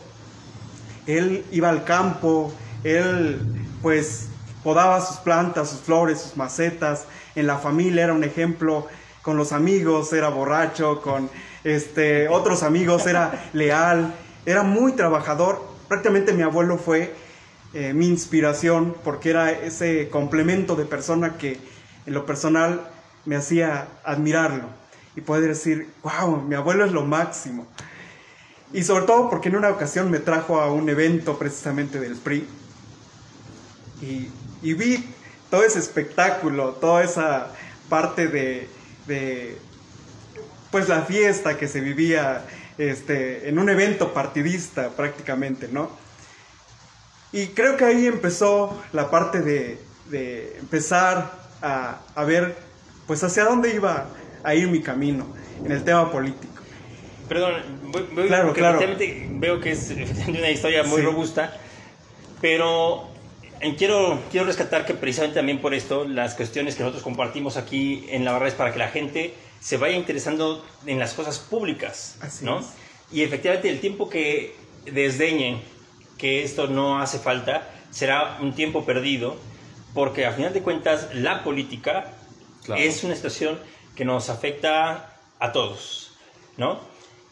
Él 1.07 1.45
iba 1.53 1.71
al 1.71 1.85
campo, 1.85 2.53
él 2.85 3.41
pues 3.81 4.27
podaba 4.65 5.01
sus 5.01 5.19
plantas, 5.19 5.71
sus 5.71 5.81
flores, 5.81 6.21
sus 6.21 6.37
macetas, 6.37 7.05
en 7.35 7.47
la 7.47 7.59
familia 7.59 8.05
era 8.05 8.13
un 8.13 8.25
ejemplo, 8.25 8.87
con 9.23 9.37
los 9.37 9.53
amigos 9.53 10.13
era 10.13 10.29
borracho, 10.29 11.01
con 11.01 11.31
este, 11.63 12.29
otros 12.29 12.63
amigos 12.63 13.07
era 13.07 13.49
leal, 13.53 14.15
era 14.45 14.63
muy 14.63 14.93
trabajador. 14.93 15.63
Prácticamente 15.87 16.33
mi 16.33 16.43
abuelo 16.43 16.79
fue 16.79 17.15
eh, 17.75 17.93
mi 17.93 18.07
inspiración, 18.07 18.95
porque 19.05 19.31
era 19.31 19.51
ese 19.51 20.09
complemento 20.09 20.75
de 20.77 20.85
persona 20.85 21.37
que 21.37 21.59
en 22.07 22.15
lo 22.15 22.25
personal 22.25 22.89
me 23.25 23.37
hacía 23.37 23.89
admirarlo 24.05 24.65
y 25.15 25.21
poder 25.21 25.49
decir, 25.49 25.91
wow, 26.03 26.41
mi 26.41 26.55
abuelo 26.55 26.85
es 26.85 26.93
lo 26.93 27.05
máximo. 27.05 27.67
Y 28.73 28.85
sobre 28.85 29.05
todo 29.05 29.29
porque 29.29 29.49
en 29.49 29.57
una 29.57 29.71
ocasión 29.71 30.11
me 30.11 30.19
trajo 30.19 30.61
a 30.61 30.73
un 30.73 30.89
evento 30.89 31.39
precisamente 31.39 32.01
del 32.01 32.17
PRI 32.17 32.47
y, 34.01 34.31
vi 34.75 35.05
todo 35.51 35.65
ese 35.65 35.79
espectáculo, 35.79 36.73
toda 36.73 37.03
esa 37.03 37.53
parte 37.89 38.29
de, 38.29 38.69
de, 39.07 39.59
pues 40.71 40.89
la 40.89 41.03
fiesta 41.03 41.57
que 41.57 41.69
se 41.69 41.81
vivía 41.81 42.45
este, 42.77 43.49
en 43.49 43.59
un 43.59 43.69
evento 43.69 44.13
partidista 44.13 44.91
prácticamente, 44.91 45.69
¿no? 45.71 45.91
Y 47.33 47.49
creo 47.49 47.77
que 47.77 47.85
ahí 47.85 48.07
empezó 48.07 48.81
la 48.93 49.11
parte 49.11 49.41
de, 49.41 49.79
de 50.11 50.57
empezar 50.59 51.31
a, 51.61 52.01
a 52.15 52.25
ver 52.25 52.57
pues 53.07 53.23
hacia 53.25 53.45
dónde 53.45 53.75
iba 53.75 54.07
a 54.45 54.55
ir 54.55 54.69
mi 54.69 54.81
camino 54.83 55.27
en 55.65 55.73
el 55.73 55.83
tema 55.85 56.11
político. 56.11 56.63
Perdón, 57.29 57.55
voy, 57.93 58.07
voy- 58.15 58.27
Claro, 58.29 58.53
claro. 58.55 58.81
veo 59.33 59.61
que 59.61 59.73
es 59.73 59.93
una 60.27 60.51
historia 60.51 60.83
muy 60.85 61.01
Sí. 61.01 61.07
robusta, 61.07 61.55
pero 62.41 63.09
eh, 63.61 63.75
quiero, 63.77 64.21
quiero 64.31 64.47
rescatar 64.47 64.87
que 64.87 64.95
precisamente 64.95 65.37
también 65.37 65.61
por 65.61 65.75
esto 65.75 66.05
las 66.07 66.35
cuestiones 66.35 66.75
que 66.77 66.83
nosotros 66.83 67.03
compartimos 67.03 67.57
aquí 67.57 68.07
en 68.09 68.25
la 68.25 68.33
barra 68.33 68.49
es 68.49 68.55
para 68.55 68.73
que 68.73 68.79
la 68.79 68.89
gente 68.89 69.35
se 69.61 69.77
vaya 69.77 69.97
interesando 69.97 70.65
en 70.87 70.99
las 70.99 71.15
cosas 71.15 71.39
públicas, 71.39 72.17
Así 72.21 72.45
¿no? 72.45 72.61
es. 72.61 72.67
Y 73.11 73.23
efectivamente 73.23 73.69
el 73.69 73.81
tiempo 73.81 74.09
que 74.09 74.55
desdeñen 74.93 75.61
que 76.19 76.43
esto 76.45 76.67
no 76.67 77.01
hace 77.01 77.19
falta 77.19 77.69
será 77.91 78.37
un 78.41 78.53
tiempo 78.55 78.85
perdido, 78.85 79.37
porque 79.95 80.27
a 80.27 80.33
final 80.33 80.53
de 80.53 80.61
cuentas 80.63 81.09
la 81.15 81.43
política 81.45 82.13
Claro. 82.65 82.83
es 82.83 83.03
una 83.03 83.15
situación 83.15 83.59
que 83.97 84.05
nos 84.05 84.29
afecta 84.29 85.17
a 85.39 85.53
todos, 85.53 86.13
¿no? 86.59 86.81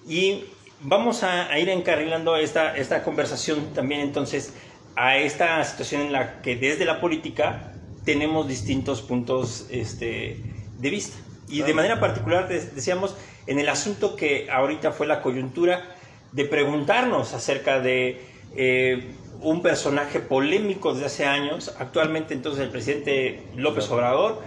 Y 0.09 0.45
vamos 0.81 1.23
a, 1.25 1.49
a 1.51 1.59
ir 1.59 1.69
encarrilando 1.69 2.37
esta, 2.37 2.75
esta 2.77 3.03
conversación 3.03 3.75
también 3.75 4.01
entonces 4.01 4.55
a 4.95 5.19
esta 5.19 5.63
situación 5.65 6.01
en 6.03 6.13
la 6.13 6.41
que 6.41 6.57
desde 6.57 6.87
la 6.87 7.01
política 7.03 7.75
tenemos 8.07 8.49
distintos 8.49 9.03
puntos 9.03 9.67
este, 9.71 10.41
de 10.79 10.91
vista. 10.91 11.19
Y 11.49 11.59
de 11.59 11.65
Claro. 11.65 11.77
manera 11.77 12.01
particular, 12.01 12.49
de- 12.49 12.65
decíamos, 12.71 13.15
en 13.47 13.59
el 13.59 13.69
asunto 13.69 14.17
que 14.17 14.49
ahorita 14.51 14.93
fue 14.93 15.07
la 15.07 15.21
coyuntura 15.21 15.95
de 16.33 16.45
preguntarnos 16.47 17.35
acerca 17.35 17.79
de 17.81 18.21
eh, 18.57 19.15
un 19.41 19.63
personaje 19.63 20.21
polémico 20.21 20.93
desde 20.93 21.07
hace 21.07 21.25
años, 21.27 21.75
actualmente 21.79 22.35
entonces 22.35 22.65
el 22.65 22.71
presidente 22.71 23.43
López 23.55 23.91
Obrador, 23.91 24.43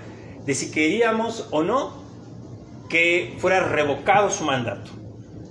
de 0.45 0.55
si 0.55 0.71
queríamos 0.71 1.47
o 1.51 1.63
no 1.63 2.03
que 2.89 3.35
fuera 3.39 3.59
revocado 3.59 4.31
su 4.31 4.43
mandato, 4.43 4.91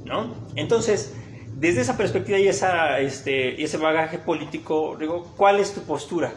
¿no? 0.04 0.34
Entonces, 0.56 1.14
desde 1.54 1.80
esa 1.80 1.96
perspectiva 1.96 2.38
y, 2.38 2.48
esa, 2.48 2.98
este, 3.00 3.62
ese 3.62 3.76
bagaje 3.76 4.18
político, 4.18 4.96
digo, 4.98 5.34
¿cuál 5.36 5.60
es 5.60 5.72
tu 5.72 5.82
postura? 5.82 6.32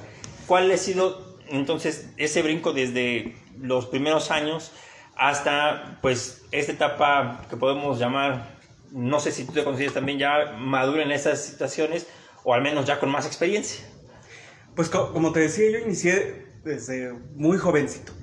¿Cuál 0.47 0.69
ha 0.71 0.77
sido 0.77 1.37
entonces 1.49 2.11
ese 2.17 2.41
brinco 2.41 2.73
desde 2.73 3.35
los 3.59 3.87
primeros 3.87 4.31
años 4.31 4.71
hasta 5.15 5.99
pues 6.01 6.45
esta 6.51 6.71
etapa 6.71 7.41
que 7.49 7.57
podemos 7.57 7.99
llamar, 7.99 8.60
no 8.91 9.19
sé 9.19 9.31
si 9.31 9.45
tú 9.45 9.53
te 9.53 9.63
consideras 9.63 9.93
también 9.95 10.19
ya 10.19 10.53
madura 10.57 11.03
en 11.03 11.11
esas 11.11 11.43
situaciones 11.43 12.07
o 12.43 12.53
al 12.53 12.61
menos 12.61 12.85
ya 12.85 12.99
con 12.99 13.09
más 13.11 13.25
experiencia? 13.25 13.85
Pues 14.75 14.89
co- 14.89 15.11
como 15.13 15.31
te 15.31 15.41
decía, 15.41 15.69
yo 15.71 15.79
inicié 15.79 16.45
desde 16.63 17.13
muy 17.35 17.57
jovencito. 17.57 18.13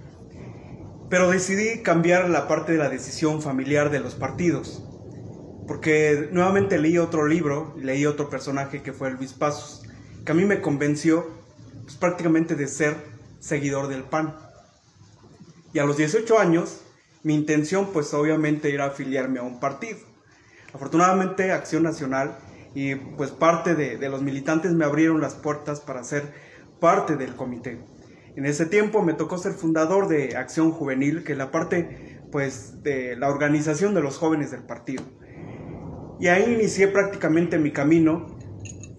Pero 1.08 1.30
decidí 1.30 1.82
cambiar 1.82 2.28
la 2.28 2.48
parte 2.48 2.72
de 2.72 2.78
la 2.78 2.90
decisión 2.90 3.40
familiar 3.42 3.90
de 3.90 4.00
los 4.00 4.14
partidos. 4.14 4.82
Porque 5.66 6.28
nuevamente 6.32 6.78
leí 6.78 6.98
otro 6.98 7.26
libro, 7.26 7.74
leí 7.78 8.06
otro 8.06 8.30
personaje 8.30 8.82
que 8.82 8.92
fue 8.92 9.10
Luis 9.12 9.32
Pasos, 9.34 9.82
que 10.24 10.32
a 10.32 10.34
mí 10.34 10.44
me 10.44 10.60
convenció 10.60 11.26
pues, 11.84 11.96
prácticamente 11.96 12.54
de 12.54 12.66
ser 12.66 12.96
seguidor 13.40 13.88
del 13.88 14.04
PAN. 14.04 14.34
Y 15.72 15.78
a 15.78 15.84
los 15.84 15.96
18 15.96 16.38
años, 16.38 16.80
mi 17.22 17.34
intención 17.34 17.92
pues 17.92 18.12
obviamente 18.14 18.72
era 18.72 18.86
afiliarme 18.86 19.40
a 19.40 19.42
un 19.42 19.60
partido. 19.60 19.98
Afortunadamente 20.72 21.52
Acción 21.52 21.82
Nacional 21.82 22.38
y 22.74 22.94
pues 22.94 23.30
parte 23.30 23.74
de, 23.74 23.96
de 23.96 24.08
los 24.08 24.22
militantes 24.22 24.72
me 24.72 24.84
abrieron 24.84 25.20
las 25.20 25.34
puertas 25.34 25.80
para 25.80 26.04
ser 26.04 26.32
parte 26.80 27.16
del 27.16 27.34
comité. 27.34 27.78
En 28.36 28.46
ese 28.46 28.66
tiempo 28.66 29.02
me 29.02 29.14
tocó 29.14 29.38
ser 29.38 29.52
fundador 29.52 30.06
de 30.06 30.36
Acción 30.36 30.70
Juvenil, 30.70 31.24
que 31.24 31.32
es 31.32 31.38
la 31.38 31.50
parte 31.50 32.20
pues 32.30 32.82
de 32.82 33.16
la 33.16 33.28
organización 33.28 33.94
de 33.94 34.02
los 34.02 34.18
jóvenes 34.18 34.50
del 34.50 34.62
partido. 34.62 35.02
Y 36.20 36.28
ahí 36.28 36.52
inicié 36.52 36.88
prácticamente 36.88 37.58
mi 37.58 37.72
camino 37.72 38.38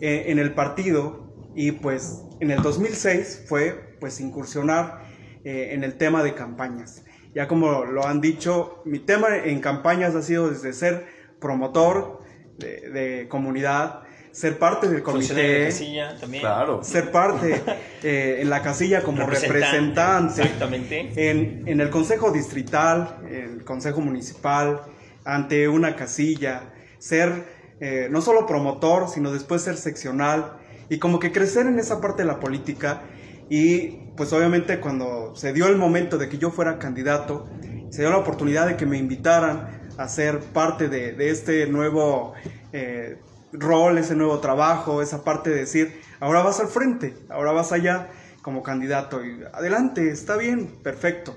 eh, 0.01 0.25
en 0.27 0.39
el 0.39 0.53
partido 0.53 1.33
y 1.55 1.73
pues 1.73 2.23
en 2.39 2.51
el 2.51 2.61
2006 2.61 3.45
fue 3.47 3.97
pues 3.99 4.19
incursionar 4.19 5.03
eh, 5.43 5.69
en 5.71 5.83
el 5.83 5.95
tema 5.95 6.23
de 6.23 6.33
campañas. 6.33 7.03
Ya 7.35 7.47
como 7.47 7.85
lo 7.85 8.05
han 8.07 8.21
dicho, 8.21 8.81
mi 8.85 8.99
tema 8.99 9.37
en 9.37 9.59
campañas 9.59 10.15
ha 10.15 10.21
sido 10.21 10.49
desde 10.49 10.73
ser 10.73 11.18
promotor 11.39 12.19
de, 12.57 12.89
de 12.89 13.27
comunidad, 13.27 14.01
ser 14.31 14.59
parte 14.59 14.87
del 14.87 15.01
comité, 15.01 15.65
casilla 15.65 16.15
también. 16.19 16.41
Claro. 16.41 16.83
ser 16.83 17.11
parte 17.11 17.61
eh, 18.03 18.39
en 18.41 18.49
la 18.49 18.61
casilla 18.61 19.01
como 19.01 19.25
representante, 19.25 20.41
Exactamente. 20.41 21.29
en, 21.29 21.63
en 21.67 21.81
el 21.81 21.89
consejo 21.89 22.31
distrital, 22.31 23.17
en 23.27 23.59
el 23.59 23.63
consejo 23.63 24.01
municipal, 24.01 24.81
ante 25.25 25.67
una 25.67 25.95
casilla, 25.95 26.73
ser 26.99 27.43
eh, 27.79 28.07
no 28.11 28.21
solo 28.21 28.45
promotor, 28.45 29.09
sino 29.09 29.31
después 29.31 29.61
ser 29.61 29.77
seccional 29.77 30.57
y 30.89 30.99
como 30.99 31.19
que 31.19 31.31
crecer 31.31 31.65
en 31.65 31.79
esa 31.79 32.01
parte 32.01 32.23
de 32.23 32.27
la 32.27 32.39
política 32.39 33.03
y 33.49 34.09
pues 34.15 34.33
obviamente 34.33 34.79
cuando 34.79 35.33
se 35.35 35.53
dio 35.53 35.67
el 35.67 35.77
momento 35.77 36.17
de 36.17 36.29
que 36.29 36.37
yo 36.37 36.51
fuera 36.51 36.77
candidato, 36.77 37.47
se 37.89 38.01
dio 38.01 38.11
la 38.11 38.17
oportunidad 38.17 38.67
de 38.67 38.75
que 38.75 38.85
me 38.85 38.97
invitaran 38.97 39.78
a 39.99 40.07
ser 40.07 40.39
parte 40.39 40.87
de, 40.87 41.11
de 41.11 41.29
este 41.29 41.67
nuevo 41.67 42.33
eh, 42.71 43.17
rol, 43.51 43.97
ese 43.97 44.15
nuevo 44.15 44.39
trabajo, 44.39 45.01
esa 45.01 45.25
parte 45.25 45.49
de 45.49 45.57
decir, 45.57 46.01
ahora 46.21 46.41
vas 46.41 46.61
al 46.61 46.69
frente, 46.69 47.13
ahora 47.27 47.51
vas 47.51 47.73
allá 47.73 48.07
como 48.41 48.63
candidato 48.63 49.25
y 49.25 49.43
adelante, 49.51 50.09
está 50.09 50.37
bien, 50.37 50.67
perfecto. 50.67 51.35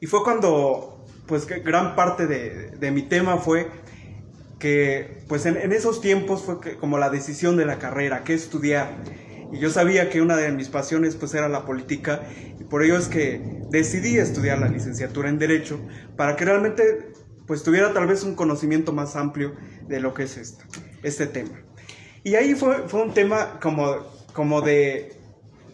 Y 0.00 0.06
fue 0.06 0.22
cuando, 0.22 1.04
pues, 1.26 1.48
gran 1.48 1.96
parte 1.96 2.28
de, 2.28 2.70
de 2.70 2.90
mi 2.92 3.02
tema 3.02 3.38
fue 3.38 3.68
que, 4.60 5.24
pues, 5.26 5.46
en, 5.46 5.72
esos 5.72 6.00
tiempos 6.00 6.42
fue 6.42 6.76
como 6.76 6.98
la 6.98 7.10
decisión 7.10 7.56
de 7.56 7.64
la 7.66 7.80
carrera, 7.80 8.22
qué 8.22 8.34
estudiar. 8.34 8.94
Y 9.52 9.58
yo 9.58 9.70
sabía 9.70 10.10
que 10.10 10.20
una 10.20 10.36
de 10.36 10.50
mis 10.52 10.68
pasiones, 10.68 11.16
pues, 11.16 11.34
era 11.34 11.48
la 11.48 11.64
política, 11.64 12.22
y 12.58 12.64
por 12.64 12.82
ello 12.82 12.96
es 12.96 13.08
que 13.08 13.40
decidí 13.70 14.18
estudiar 14.18 14.58
la 14.58 14.68
licenciatura 14.68 15.28
en 15.28 15.38
Derecho, 15.38 15.78
para 16.16 16.36
que 16.36 16.44
realmente, 16.44 17.12
pues, 17.46 17.62
tuviera 17.62 17.92
tal 17.92 18.06
vez 18.06 18.22
un 18.22 18.34
conocimiento 18.34 18.92
más 18.92 19.16
amplio 19.16 19.54
de 19.88 20.00
lo 20.00 20.14
que 20.14 20.24
es 20.24 20.36
esto, 20.36 20.64
este 21.02 21.26
tema. 21.26 21.60
Y 22.22 22.36
ahí 22.36 22.54
fue, 22.54 22.88
fue 22.88 23.02
un 23.02 23.12
tema 23.12 23.60
como, 23.60 23.96
como 24.32 24.62
de, 24.62 25.12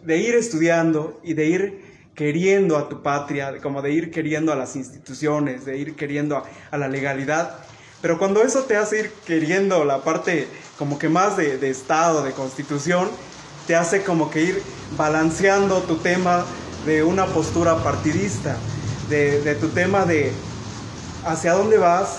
de 0.04 0.16
ir 0.18 0.34
estudiando 0.34 1.20
y 1.22 1.34
de 1.34 1.46
ir 1.46 1.90
queriendo 2.14 2.76
a 2.76 2.88
tu 2.88 3.02
patria, 3.02 3.58
como 3.62 3.82
de 3.82 3.92
ir 3.92 4.10
queriendo 4.10 4.52
a 4.52 4.56
las 4.56 4.76
instituciones, 4.76 5.64
de 5.64 5.78
ir 5.78 5.94
queriendo 5.94 6.36
a, 6.36 6.44
a 6.70 6.76
la 6.76 6.88
legalidad. 6.88 7.58
Pero 8.02 8.18
cuando 8.18 8.42
eso 8.42 8.64
te 8.64 8.76
hace 8.76 9.00
ir 9.00 9.10
queriendo 9.24 9.84
la 9.84 10.02
parte 10.02 10.48
como 10.76 10.98
que 10.98 11.08
más 11.08 11.36
de, 11.36 11.58
de 11.58 11.70
Estado, 11.70 12.22
de 12.24 12.32
constitución, 12.32 13.08
te 13.70 13.76
hace 13.76 14.02
como 14.02 14.32
que 14.32 14.42
ir 14.42 14.62
balanceando 14.98 15.82
tu 15.82 15.98
tema 15.98 16.44
de 16.84 17.04
una 17.04 17.26
postura 17.26 17.76
partidista, 17.84 18.56
de, 19.08 19.56
tu 19.60 19.68
tema 19.68 20.04
de 20.04 20.32
hacia 21.24 21.52
dónde 21.52 21.78
vas, 21.78 22.16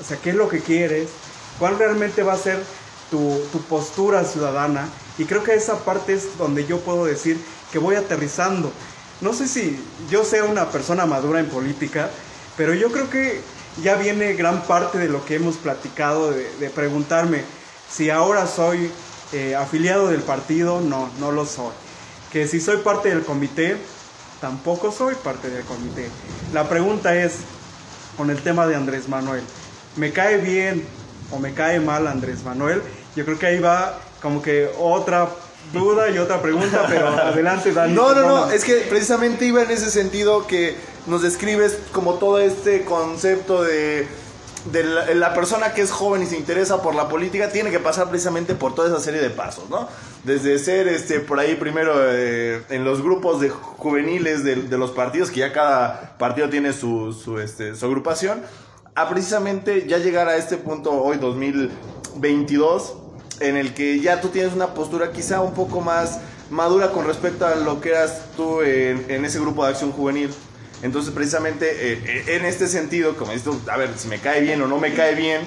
hacia 0.00 0.16
qué 0.16 0.30
es 0.30 0.36
lo 0.36 0.48
que 0.48 0.60
quieres, 0.60 1.10
cuál 1.58 1.78
realmente 1.78 2.22
va 2.22 2.32
a 2.32 2.38
ser 2.38 2.64
tu, 3.10 3.38
tu 3.52 3.60
postura 3.64 4.24
ciudadana. 4.24 4.88
Y 5.18 5.26
creo 5.26 5.44
que 5.44 5.52
esa 5.52 5.76
parte 5.76 6.14
es 6.14 6.38
donde 6.38 6.64
yo 6.64 6.80
puedo 6.80 7.04
decir 7.04 7.38
que 7.70 7.78
voy 7.78 7.96
aterrizando. 7.96 8.72
No 9.20 9.34
sé 9.34 9.46
si 9.46 9.78
yo 10.08 10.24
sea 10.24 10.44
una 10.44 10.70
persona 10.70 11.04
madura 11.04 11.38
en 11.40 11.50
política, 11.50 12.08
pero 12.56 12.72
yo 12.72 12.90
creo 12.90 13.10
que 13.10 13.42
ya 13.82 13.96
viene 13.96 14.32
gran 14.32 14.62
parte 14.62 14.96
de 14.96 15.08
lo 15.08 15.22
que 15.26 15.34
hemos 15.34 15.56
platicado, 15.56 16.30
de 16.30 16.70
preguntarme 16.74 17.44
si 17.90 18.08
ahora 18.08 18.46
soy 18.46 18.90
eh, 19.32 19.54
afiliado 19.54 20.08
del 20.08 20.22
partido, 20.22 20.80
no, 20.80 21.10
no 21.18 21.32
lo 21.32 21.46
soy. 21.46 21.72
Que 22.32 22.46
si 22.46 22.60
soy 22.60 22.78
parte 22.78 23.08
del 23.08 23.24
comité, 23.24 23.76
tampoco 24.40 24.92
soy 24.92 25.14
parte 25.16 25.50
del 25.50 25.64
comité. 25.64 26.08
La 26.52 26.68
pregunta 26.68 27.14
es, 27.14 27.36
con 28.18 28.30
el 28.30 28.42
tema 28.42 28.66
de 28.66 28.74
Andrés 28.74 29.08
Manuel. 29.08 29.42
¿Me 29.96 30.12
cae 30.12 30.38
bien 30.38 30.84
o 31.30 31.38
me 31.38 31.54
cae 31.54 31.80
mal 31.80 32.06
Andrés 32.06 32.42
Manuel? 32.42 32.82
Yo 33.16 33.24
creo 33.24 33.38
que 33.38 33.46
ahí 33.46 33.60
va 33.60 34.00
como 34.20 34.42
que 34.42 34.70
otra 34.78 35.28
duda 35.72 36.10
y 36.10 36.18
otra 36.18 36.42
pregunta, 36.42 36.84
pero 36.88 37.08
adelante, 37.08 37.72
Dani. 37.72 37.94
No, 37.94 38.14
no, 38.14 38.22
no, 38.22 38.50
es 38.50 38.64
que 38.64 38.74
precisamente 38.88 39.46
iba 39.46 39.62
en 39.62 39.70
ese 39.70 39.90
sentido 39.90 40.46
que 40.46 40.76
nos 41.06 41.22
describes 41.22 41.78
como 41.92 42.14
todo 42.14 42.38
este 42.40 42.84
concepto 42.84 43.62
de, 43.62 44.06
de 44.72 45.14
la, 45.14 45.34
persona 45.34 45.72
que 45.72 45.82
es 45.82 45.90
joven 45.90 46.22
y 46.22 46.26
se 46.26 46.36
interesa 46.36 46.82
por 46.82 46.94
la 46.94 47.08
política 47.08 47.50
tiene 47.50 47.70
que 47.70 47.78
pasar 47.78 48.08
precisamente 48.08 48.54
por 48.54 48.74
toda 48.74 48.88
esa 48.88 49.00
serie 49.00 49.20
de 49.20 49.30
pasos, 49.30 49.68
¿no? 49.70 49.88
Desde 50.24 50.58
ser 50.58 50.88
este 50.88 51.20
por 51.20 51.38
ahí 51.38 51.54
primero 51.54 51.92
eh, 51.96 52.62
en 52.70 52.84
los 52.84 53.02
grupos 53.02 53.40
de 53.40 53.50
juveniles 53.50 54.44
de, 54.44 54.78
los 54.78 54.90
partidos, 54.90 55.30
que 55.30 55.40
ya 55.40 55.52
cada 55.52 56.16
partido 56.18 56.48
tiene 56.48 56.72
su, 56.72 57.12
su, 57.12 57.38
este, 57.38 57.74
su 57.74 57.86
agrupación, 57.86 58.42
a 58.94 59.08
precisamente 59.08 59.86
ya 59.86 59.98
llegar 59.98 60.28
a 60.28 60.36
este 60.36 60.56
punto 60.56 60.92
hoy 60.92 61.18
2022 61.18 62.94
en 63.40 63.56
el 63.56 63.74
que 63.74 64.00
ya 64.00 64.20
tú 64.20 64.28
tienes 64.28 64.52
una 64.52 64.74
postura 64.74 65.12
quizá 65.12 65.40
un 65.40 65.54
poco 65.54 65.80
más 65.80 66.20
madura 66.50 66.90
con 66.90 67.06
respecto 67.06 67.46
a 67.46 67.54
lo 67.54 67.80
que 67.80 67.90
eras 67.90 68.22
tú 68.36 68.62
en 68.62 69.24
ese 69.24 69.38
grupo 69.38 69.64
de 69.64 69.70
acción 69.70 69.92
juvenil. 69.92 70.30
Entonces, 70.82 71.12
precisamente 71.12 71.66
eh, 71.70 72.02
eh, 72.04 72.36
en 72.36 72.44
este 72.44 72.68
sentido, 72.68 73.16
como 73.16 73.32
tú, 73.40 73.60
a 73.70 73.76
ver, 73.76 73.90
si 73.96 74.08
me 74.08 74.20
cae 74.20 74.40
bien 74.40 74.62
o 74.62 74.68
no 74.68 74.78
me 74.78 74.94
cae 74.94 75.14
bien, 75.14 75.42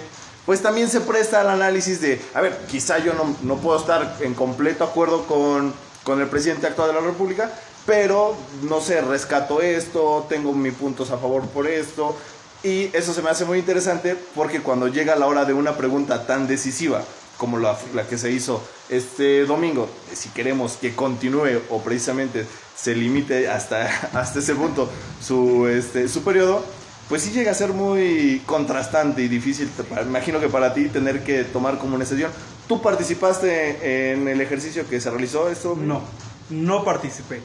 pues 0.45 0.61
también 0.61 0.89
se 0.89 1.01
presta 1.01 1.41
al 1.41 1.49
análisis 1.49 2.01
de, 2.01 2.19
a 2.33 2.41
ver, 2.41 2.57
quizá 2.69 2.97
yo 2.97 3.13
no, 3.13 3.35
no 3.43 3.57
puedo 3.57 3.79
estar 3.79 4.17
en 4.21 4.33
completo 4.33 4.83
acuerdo 4.83 5.25
con, 5.25 5.73
con 6.03 6.19
el 6.19 6.27
presidente 6.27 6.67
actual 6.67 6.89
de 6.89 6.95
la 6.95 7.01
República, 7.01 7.51
pero 7.85 8.35
no 8.63 8.81
sé, 8.81 9.01
rescato 9.01 9.61
esto, 9.61 10.25
tengo 10.29 10.53
mis 10.53 10.73
puntos 10.73 11.11
a 11.11 11.17
favor 11.17 11.47
por 11.47 11.67
esto. 11.67 12.15
Y 12.63 12.95
eso 12.95 13.13
se 13.13 13.23
me 13.23 13.29
hace 13.31 13.43
muy 13.45 13.57
interesante 13.57 14.15
porque 14.35 14.61
cuando 14.61 14.87
llega 14.87 15.15
la 15.15 15.25
hora 15.25 15.45
de 15.45 15.53
una 15.53 15.77
pregunta 15.77 16.27
tan 16.27 16.47
decisiva 16.47 17.03
como 17.41 17.57
la, 17.57 17.75
la 17.95 18.03
que 18.03 18.19
se 18.19 18.29
hizo 18.29 18.63
este 18.87 19.47
domingo, 19.47 19.89
si 20.13 20.29
queremos 20.29 20.73
que 20.73 20.93
continúe 20.93 21.59
o 21.71 21.81
precisamente 21.81 22.45
se 22.75 22.93
limite 22.93 23.49
hasta, 23.49 23.87
hasta 24.13 24.37
ese 24.37 24.53
punto 24.53 24.87
su, 25.19 25.65
este, 25.65 26.07
su 26.07 26.23
periodo, 26.23 26.63
pues 27.09 27.23
sí 27.23 27.31
llega 27.31 27.49
a 27.49 27.55
ser 27.55 27.69
muy 27.69 28.43
contrastante 28.45 29.23
y 29.23 29.27
difícil, 29.27 29.71
me 29.89 30.03
imagino 30.03 30.39
que 30.39 30.49
para 30.49 30.75
ti 30.75 30.87
tener 30.89 31.23
que 31.23 31.43
tomar 31.43 31.79
como 31.79 31.95
una 31.95 32.05
decisión. 32.05 32.31
¿Tú 32.67 32.79
participaste 32.79 34.11
en 34.11 34.27
el 34.27 34.39
ejercicio 34.39 34.87
que 34.87 35.01
se 35.01 35.09
realizó 35.09 35.49
esto? 35.49 35.75
No, 35.75 36.03
no 36.51 36.85
participé. 36.85 37.41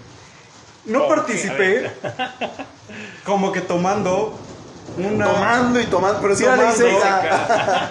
No 0.84 1.08
participé 1.08 1.90
como 3.24 3.50
que 3.50 3.62
tomando 3.62 4.38
una 4.98 5.26
Tomando 5.26 5.80
y 5.80 5.86
tomando, 5.86 6.20
pero 6.20 6.34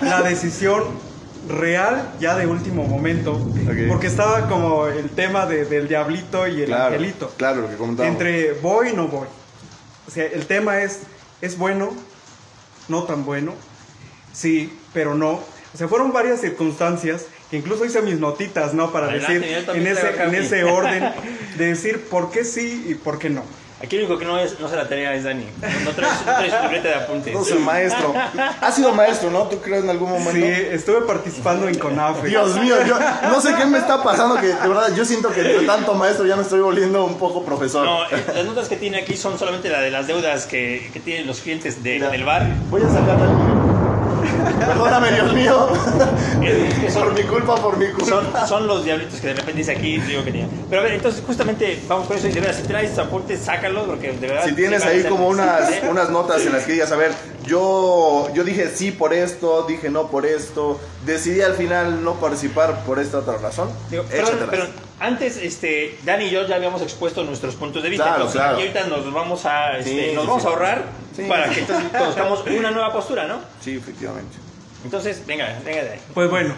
la 0.02 0.22
decisión 0.22 1.05
real 1.48 2.12
ya 2.20 2.36
de 2.38 2.48
último 2.48 2.86
momento, 2.86 3.40
porque 3.88 4.08
estaba 4.08 4.48
como 4.50 4.88
el 4.88 5.10
tema 5.10 5.46
de- 5.46 5.66
del 5.66 5.88
diablito 5.88 6.48
y 6.48 6.62
el 6.62 6.66
Claro, 6.68 6.86
angelito. 6.96 7.34
claro, 7.38 7.62
lo 7.62 7.70
que 7.70 7.76
comentábamos. 7.76 8.14
Entre 8.22 8.54
voy 8.54 8.90
y 8.90 8.94
no 8.94 9.08
voy. 9.08 9.28
O 10.08 10.12
sea, 10.12 10.26
el 10.26 10.46
tema 10.46 10.82
es, 10.82 11.02
¿es 11.42 11.58
bueno? 11.58 11.92
¿No 12.88 13.04
tan 13.04 13.26
bueno? 13.26 13.54
Sí, 14.34 14.78
pero 14.94 15.16
no. 15.16 15.32
O 15.74 15.78
sea, 15.78 15.88
fueron 15.88 16.12
varias 16.14 16.42
circunstancias 16.42 17.26
que 17.50 17.58
incluso 17.58 17.86
hice 17.86 18.02
mis 18.02 18.20
notitas, 18.20 18.74
¿no? 18.74 18.92
Para 18.92 19.08
Adelante, 19.08 19.40
decir, 19.40 19.70
en 19.76 19.88
ese, 19.88 20.24
en 20.24 20.36
ese 20.36 20.64
orden, 20.64 21.12
de 21.58 21.66
decir 21.66 22.06
por 22.10 22.32
qué 22.32 22.44
sí 22.44 22.86
y 22.88 22.96
por 22.96 23.20
qué 23.20 23.30
no. 23.30 23.44
Aquí 23.86 23.96
el 23.98 24.04
único 24.06 24.18
que 24.18 24.26
no, 24.26 24.38
es, 24.40 24.60
no 24.60 24.68
se 24.68 24.76
la 24.76 24.88
tarea 24.88 25.14
es 25.14 25.24
Dani. 25.24 25.46
No 25.84 25.92
traes, 25.92 26.14
no 26.26 26.34
traes 26.34 26.54
libreta 26.64 26.88
de 26.90 26.96
apuntes. 26.96 27.34
No 27.34 27.44
soy 27.44 27.60
maestro. 27.60 28.14
Has 28.62 28.76
sido 28.76 28.92
maestro, 28.94 29.30
¿no? 29.30 29.44
¿Tú 29.44 29.60
crees 29.60 29.84
en 29.84 29.90
algún 29.92 30.10
momento? 30.10 30.32
Sí, 30.32 30.44
estuve 30.44 31.02
participando 31.02 31.68
en 31.68 31.78
CONAFE. 31.78 32.28
Dios 32.28 32.56
mío, 32.60 32.76
yo 32.88 32.98
no 33.30 33.40
sé 33.42 33.54
qué 33.56 33.66
me 33.66 33.78
está 33.78 34.02
pasando, 34.04 34.36
que 34.36 34.48
de 34.48 34.68
verdad 34.68 34.94
yo 34.96 35.06
siento 35.06 35.30
que 35.30 35.42
entre 35.42 35.66
tanto 35.66 35.94
maestro 35.94 36.26
ya 36.26 36.36
me 36.36 36.42
estoy 36.42 36.62
volviendo 36.62 37.06
un 37.06 37.18
poco 37.20 37.44
profesor. 37.46 37.86
No, 37.86 38.04
eh, 38.06 38.24
las 38.36 38.46
notas 38.46 38.68
que 38.68 38.76
tiene 38.78 38.98
aquí 38.98 39.16
son 39.16 39.38
solamente 39.38 39.70
la 39.70 39.82
de 39.82 39.92
las 39.92 40.08
deudas 40.08 40.46
que, 40.46 40.90
que 40.92 41.00
tienen 41.00 41.28
los 41.28 41.42
clientes 41.42 41.84
de- 41.84 42.00
del 42.00 42.24
bar. 42.24 42.48
Voy 42.70 42.82
a 42.82 42.88
sacar 42.90 43.20
la 43.20 43.28
Perdóname, 44.60 45.12
Dios 45.12 45.34
mío. 45.34 45.68
Es 46.44 46.74
que 46.80 46.92
son- 46.92 47.04
por 47.06 47.14
mi 47.14 47.24
culpa, 47.24 47.56
por 47.56 47.78
mi 47.78 47.88
culpa. 47.88 48.06
Son, 48.10 48.48
son 48.48 48.68
los 48.68 48.84
diablitos 48.86 49.20
que 49.20 49.28
de 49.28 49.34
repente 49.34 49.60
dice 49.60 49.72
aquí, 49.72 49.98
digo 50.00 50.24
que 50.24 50.32
tenía. 50.32 50.48
Pero 50.70 50.82
a 50.82 50.84
ver, 50.84 50.94
entonces 50.94 51.24
justamente 51.26 51.82
vamos 51.88 52.08
con 52.08 52.18
eso 52.18 52.28
y 52.28 52.32
de 52.32 52.42
verdad, 52.42 52.56
si 52.60 52.64
traes 52.68 52.98
apuntes, 52.98 53.40
sácalos 53.42 53.86
porque 53.86 54.12
de 54.14 54.28
verdad... 54.28 54.46
Si 54.46 54.54
tienes 54.54 54.84
ahí 54.86 55.04
como 55.04 55.28
unas, 55.28 55.70
unas 55.90 56.10
notas 56.10 56.46
en 56.46 56.54
las 56.54 56.64
que 56.64 56.74
digas, 56.74 56.92
a 56.92 56.96
ver, 56.96 57.12
yo, 57.46 58.30
yo 58.34 58.44
dije 58.44 58.70
sí 58.74 58.92
por 58.92 59.14
esto, 59.14 59.64
dije 59.68 59.90
no 59.90 60.08
por 60.08 60.26
esto, 60.26 60.80
decidí 61.06 61.42
al 61.42 61.54
final 61.54 62.04
no 62.04 62.16
participar 62.16 62.84
por 62.86 63.00
esta 63.00 63.20
otra 63.20 63.38
razón, 63.38 63.70
Digo, 63.92 64.04
perdón, 64.04 64.26
échatelas. 64.26 64.50
pero 64.50 64.66
antes, 65.00 65.38
este, 65.38 65.98
Dani 66.04 66.26
y 66.26 66.30
yo 66.32 66.48
ya 66.48 66.56
habíamos 66.56 66.82
expuesto 66.82 67.24
nuestros 67.24 67.56
puntos 67.56 67.84
de 67.84 67.90
vista. 67.90 68.06
Claro, 68.06 68.18
entonces, 68.22 68.42
claro. 68.42 68.58
aquí 68.58 68.68
ahorita 68.68 68.88
nos 68.88 69.14
vamos 69.14 69.46
a, 69.46 69.78
este, 69.78 69.90
Sí, 70.10 70.16
nos 70.16 70.24
sí, 70.24 70.28
vamos 70.30 70.46
a 70.46 70.48
ahorrar 70.48 70.84
para 71.28 71.50
que 71.50 71.60
entonces 71.60 71.90
conozcamos 71.92 72.44
una 72.48 72.72
nueva 72.72 72.92
postura, 72.94 73.28
¿no? 73.28 73.40
Sí, 73.62 73.76
efectivamente. 73.78 74.38
Entonces, 74.86 75.26
venga, 75.26 75.60
venga 75.66 75.84
de 75.84 75.90
ahí. 75.94 76.00
Pues 76.14 76.30
bueno, 76.30 76.54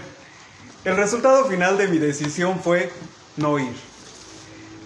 el 0.84 0.98
resultado 0.98 1.46
final 1.46 1.78
de 1.78 1.88
mi 1.88 1.98
decisión 1.98 2.60
fue 2.60 2.92
no 3.38 3.58
ir. 3.58 3.74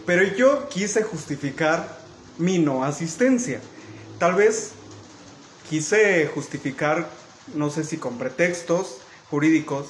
Pero 0.05 0.23
yo 0.23 0.69
quise 0.69 1.01
justificar 1.01 1.99
mi 2.37 2.59
no 2.59 2.83
asistencia. 2.83 3.59
Tal 4.19 4.35
vez 4.35 4.73
quise 5.71 6.27
justificar, 6.27 7.09
no 7.55 7.71
sé 7.71 7.83
si 7.83 7.97
con 7.97 8.19
pretextos 8.19 8.97
jurídicos, 9.31 9.87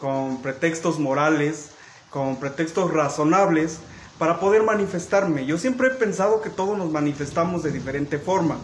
con 0.00 0.40
pretextos 0.40 0.98
morales, 0.98 1.72
con 2.08 2.36
pretextos 2.36 2.92
razonables, 2.94 3.78
para 4.18 4.40
poder 4.40 4.62
manifestarme. 4.62 5.44
Yo 5.44 5.58
siempre 5.58 5.88
he 5.88 5.90
pensado 5.90 6.40
que 6.40 6.48
todos 6.48 6.78
nos 6.78 6.90
manifestamos 6.90 7.62
de 7.62 7.72
diferente 7.72 8.18
forma. 8.18 8.56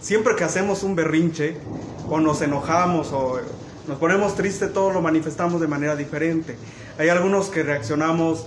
Siempre 0.00 0.36
que 0.36 0.44
hacemos 0.44 0.82
un 0.82 0.94
berrinche, 0.94 1.58
o 2.08 2.20
nos 2.20 2.40
enojamos, 2.40 3.12
o 3.12 3.40
nos 3.86 3.98
ponemos 3.98 4.34
tristes, 4.34 4.72
todos 4.72 4.92
lo 4.92 5.02
manifestamos 5.02 5.60
de 5.60 5.66
manera 5.66 5.96
diferente. 5.96 6.56
Hay 6.98 7.08
algunos 7.08 7.48
que 7.48 7.62
reaccionamos 7.62 8.46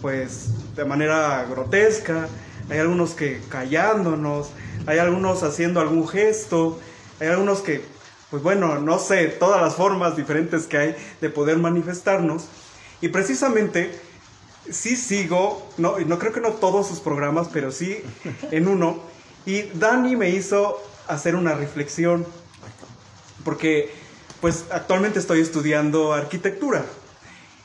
pues 0.00 0.74
de 0.76 0.84
manera 0.84 1.44
grotesca, 1.48 2.28
hay 2.70 2.78
algunos 2.78 3.14
que 3.14 3.40
callándonos, 3.48 4.50
hay 4.86 4.98
algunos 4.98 5.42
haciendo 5.42 5.80
algún 5.80 6.06
gesto, 6.06 6.78
hay 7.20 7.28
algunos 7.28 7.60
que, 7.60 7.82
pues 8.30 8.42
bueno, 8.42 8.78
no 8.78 8.98
sé, 8.98 9.26
todas 9.26 9.60
las 9.60 9.74
formas 9.74 10.16
diferentes 10.16 10.66
que 10.66 10.78
hay 10.78 10.96
de 11.20 11.30
poder 11.30 11.58
manifestarnos. 11.58 12.46
Y 13.00 13.08
precisamente, 13.08 13.98
sí 14.70 14.96
sigo, 14.96 15.68
no, 15.78 15.98
no 15.98 16.18
creo 16.18 16.32
que 16.32 16.40
no 16.40 16.52
todos 16.52 16.86
sus 16.86 17.00
programas, 17.00 17.48
pero 17.52 17.70
sí 17.70 18.02
en 18.50 18.68
uno. 18.68 19.00
Y 19.46 19.62
Dani 19.62 20.16
me 20.16 20.30
hizo 20.30 20.80
hacer 21.06 21.34
una 21.34 21.54
reflexión, 21.54 22.26
porque 23.44 23.90
pues 24.40 24.66
actualmente 24.70 25.18
estoy 25.18 25.40
estudiando 25.40 26.12
arquitectura. 26.12 26.84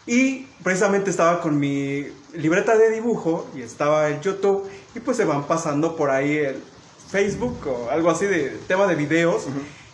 Y 0.05 0.47
precisamente 0.63 1.09
estaba 1.09 1.39
con 1.41 1.59
mi 1.59 2.07
libreta 2.33 2.77
de 2.77 2.89
dibujo 2.89 3.47
y 3.55 3.62
estaba 3.62 4.09
en 4.09 4.21
YouTube 4.21 4.69
y 4.95 4.99
pues 4.99 5.17
se 5.17 5.25
van 5.25 5.45
pasando 5.45 5.95
por 5.95 6.09
ahí 6.09 6.38
el 6.38 6.62
Facebook 7.09 7.67
o 7.67 7.89
algo 7.89 8.09
así 8.09 8.25
de 8.25 8.49
tema 8.67 8.88
de 8.88 8.95
videos 8.95 9.45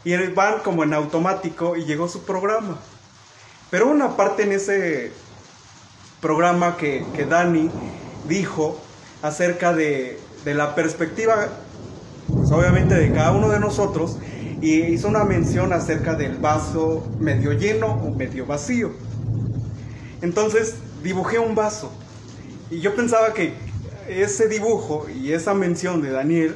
y 0.04 0.16
van 0.28 0.60
como 0.60 0.84
en 0.84 0.94
automático 0.94 1.76
y 1.76 1.86
llegó 1.86 2.08
su 2.08 2.24
programa. 2.24 2.78
Pero 3.70 3.88
una 3.88 4.16
parte 4.16 4.44
en 4.44 4.54
ese 4.54 5.12
programa 6.22 6.76
que, 6.78 7.06
que 7.16 7.26
Dani 7.26 7.70
dijo 8.28 8.80
acerca 9.22 9.74
de, 9.74 10.20
de 10.44 10.54
la 10.56 10.74
perspectiva, 10.74 11.50
pues 12.34 12.52
obviamente 12.52 12.96
de 12.96 13.12
cada 13.12 13.32
uno 13.32 13.50
de 13.50 13.60
nosotros, 13.60 14.18
y 14.62 14.82
hizo 14.82 15.08
una 15.08 15.24
mención 15.24 15.74
acerca 15.74 16.16
del 16.16 16.38
vaso 16.38 17.08
medio 17.20 17.54
lleno 17.54 17.88
o 17.88 18.12
medio 18.12 18.46
vacío. 18.46 18.92
Entonces 20.22 20.76
dibujé 21.04 21.40
un 21.40 21.56
vaso 21.56 21.92
y 22.70 22.80
yo 22.80 22.96
pensaba 22.96 23.34
que 23.34 23.54
ese 24.08 24.48
dibujo 24.48 25.08
y 25.10 25.32
esa 25.32 25.54
mención 25.54 26.02
de 26.02 26.12
Daniel 26.12 26.56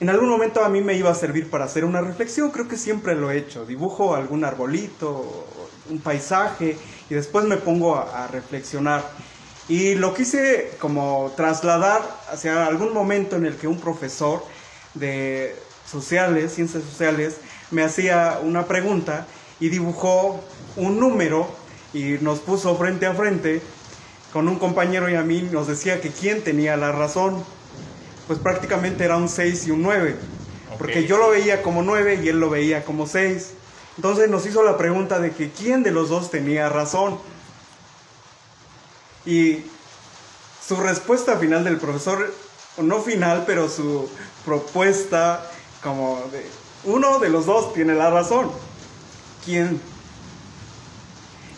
en 0.00 0.08
algún 0.08 0.28
momento 0.28 0.64
a 0.64 0.68
mí 0.68 0.80
me 0.80 0.94
iba 0.94 1.10
a 1.10 1.14
servir 1.14 1.50
para 1.50 1.64
hacer 1.64 1.84
una 1.84 2.00
reflexión, 2.00 2.50
creo 2.52 2.68
que 2.68 2.76
siempre 2.76 3.16
lo 3.16 3.32
he 3.32 3.38
hecho, 3.38 3.66
dibujo 3.66 4.14
algún 4.14 4.44
arbolito, 4.44 5.46
un 5.90 5.98
paisaje 5.98 6.76
y 7.10 7.14
después 7.14 7.44
me 7.46 7.56
pongo 7.56 7.96
a, 7.96 8.24
a 8.24 8.28
reflexionar. 8.28 9.02
Y 9.68 9.96
lo 9.96 10.14
quise 10.14 10.70
como 10.78 11.32
trasladar 11.36 12.00
hacia 12.32 12.66
algún 12.66 12.94
momento 12.94 13.36
en 13.36 13.44
el 13.44 13.56
que 13.56 13.66
un 13.66 13.80
profesor 13.80 14.42
de 14.94 15.54
sociales, 15.90 16.54
ciencias 16.54 16.84
sociales, 16.84 17.36
me 17.70 17.82
hacía 17.82 18.40
una 18.42 18.66
pregunta 18.66 19.26
y 19.60 19.68
dibujó 19.68 20.42
un 20.76 21.00
número 21.00 21.48
y 21.92 22.18
nos 22.20 22.40
puso 22.40 22.76
frente 22.76 23.06
a 23.06 23.14
frente 23.14 23.62
con 24.32 24.48
un 24.48 24.58
compañero 24.58 25.08
y 25.08 25.14
a 25.14 25.22
mí 25.22 25.48
nos 25.50 25.66
decía 25.66 26.00
que 26.00 26.10
quién 26.10 26.42
tenía 26.42 26.76
la 26.76 26.92
razón. 26.92 27.42
Pues 28.26 28.38
prácticamente 28.38 29.04
era 29.04 29.16
un 29.16 29.28
6 29.28 29.68
y 29.68 29.70
un 29.70 29.82
9. 29.82 30.16
Porque 30.76 31.06
yo 31.06 31.16
lo 31.16 31.30
veía 31.30 31.62
como 31.62 31.82
9 31.82 32.20
y 32.22 32.28
él 32.28 32.38
lo 32.38 32.50
veía 32.50 32.84
como 32.84 33.06
6. 33.06 33.52
Entonces 33.96 34.28
nos 34.28 34.46
hizo 34.46 34.62
la 34.62 34.76
pregunta 34.76 35.18
de 35.18 35.32
que 35.32 35.50
quién 35.50 35.82
de 35.82 35.90
los 35.90 36.10
dos 36.10 36.30
tenía 36.30 36.68
razón. 36.68 37.18
Y 39.24 39.64
su 40.66 40.76
respuesta 40.76 41.36
final 41.38 41.64
del 41.64 41.78
profesor, 41.78 42.32
no 42.76 43.00
final, 43.00 43.44
pero 43.46 43.68
su 43.68 44.08
propuesta 44.44 45.50
como 45.82 46.22
de 46.32 46.44
uno 46.84 47.18
de 47.18 47.28
los 47.28 47.46
dos 47.46 47.72
tiene 47.74 47.94
la 47.94 48.10
razón. 48.10 48.50
¿Quién? 49.44 49.80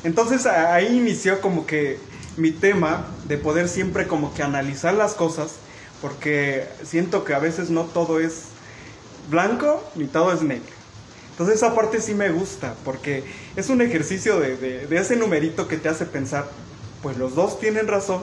Entonces 0.04 0.46
ahí 0.46 0.96
inició 0.96 1.40
como 1.40 1.66
que 1.66 1.98
mi 2.36 2.52
tema 2.52 3.06
de 3.24 3.36
poder 3.36 3.68
siempre 3.68 4.06
como 4.06 4.32
que 4.32 4.42
analizar 4.42 4.94
las 4.94 5.14
cosas, 5.14 5.56
porque 6.00 6.66
siento 6.84 7.24
que 7.24 7.34
a 7.34 7.38
veces 7.38 7.70
no 7.70 7.84
todo 7.84 8.18
es 8.20 8.44
blanco 9.28 9.84
ni 9.94 10.06
todo 10.06 10.32
es 10.32 10.42
negro. 10.42 10.72
Entonces 11.32 11.56
esa 11.56 11.74
parte 11.74 12.00
sí 12.00 12.14
me 12.14 12.30
gusta, 12.30 12.74
porque 12.84 13.24
es 13.56 13.68
un 13.68 13.80
ejercicio 13.80 14.38
de, 14.38 14.56
de, 14.56 14.86
de 14.86 14.98
ese 14.98 15.16
numerito 15.16 15.68
que 15.68 15.76
te 15.76 15.88
hace 15.88 16.06
pensar, 16.06 16.48
pues 17.02 17.16
los 17.16 17.34
dos 17.34 17.58
tienen 17.60 17.88
razón, 17.88 18.22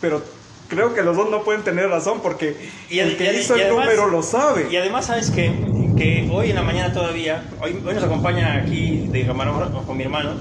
pero 0.00 0.22
creo 0.70 0.94
que 0.94 1.02
los 1.02 1.16
dos 1.16 1.28
no 1.30 1.42
pueden 1.44 1.62
tener 1.62 1.88
razón 1.90 2.20
porque 2.22 2.56
Y 2.88 3.00
el 3.00 3.16
que 3.18 3.32
y 3.34 3.36
hizo 3.40 3.56
y 3.56 3.60
el 3.60 3.66
además- 3.66 3.84
número 3.86 4.06
lo 4.08 4.22
sabe. 4.22 4.68
Y 4.70 4.76
además, 4.76 5.06
¿sabes 5.06 5.30
qué? 5.30 5.52
Que 5.98 6.26
hoy 6.32 6.48
en 6.50 6.56
la 6.56 6.62
mañana 6.62 6.94
todavía, 6.94 7.44
hoy, 7.60 7.72
hoy 7.84 7.94
nos 7.94 8.02
acompaña 8.04 8.54
aquí 8.54 9.06
de 9.08 9.26
camarógrafo 9.26 9.82
con 9.82 9.96
mi 9.98 10.04
hermano, 10.04 10.40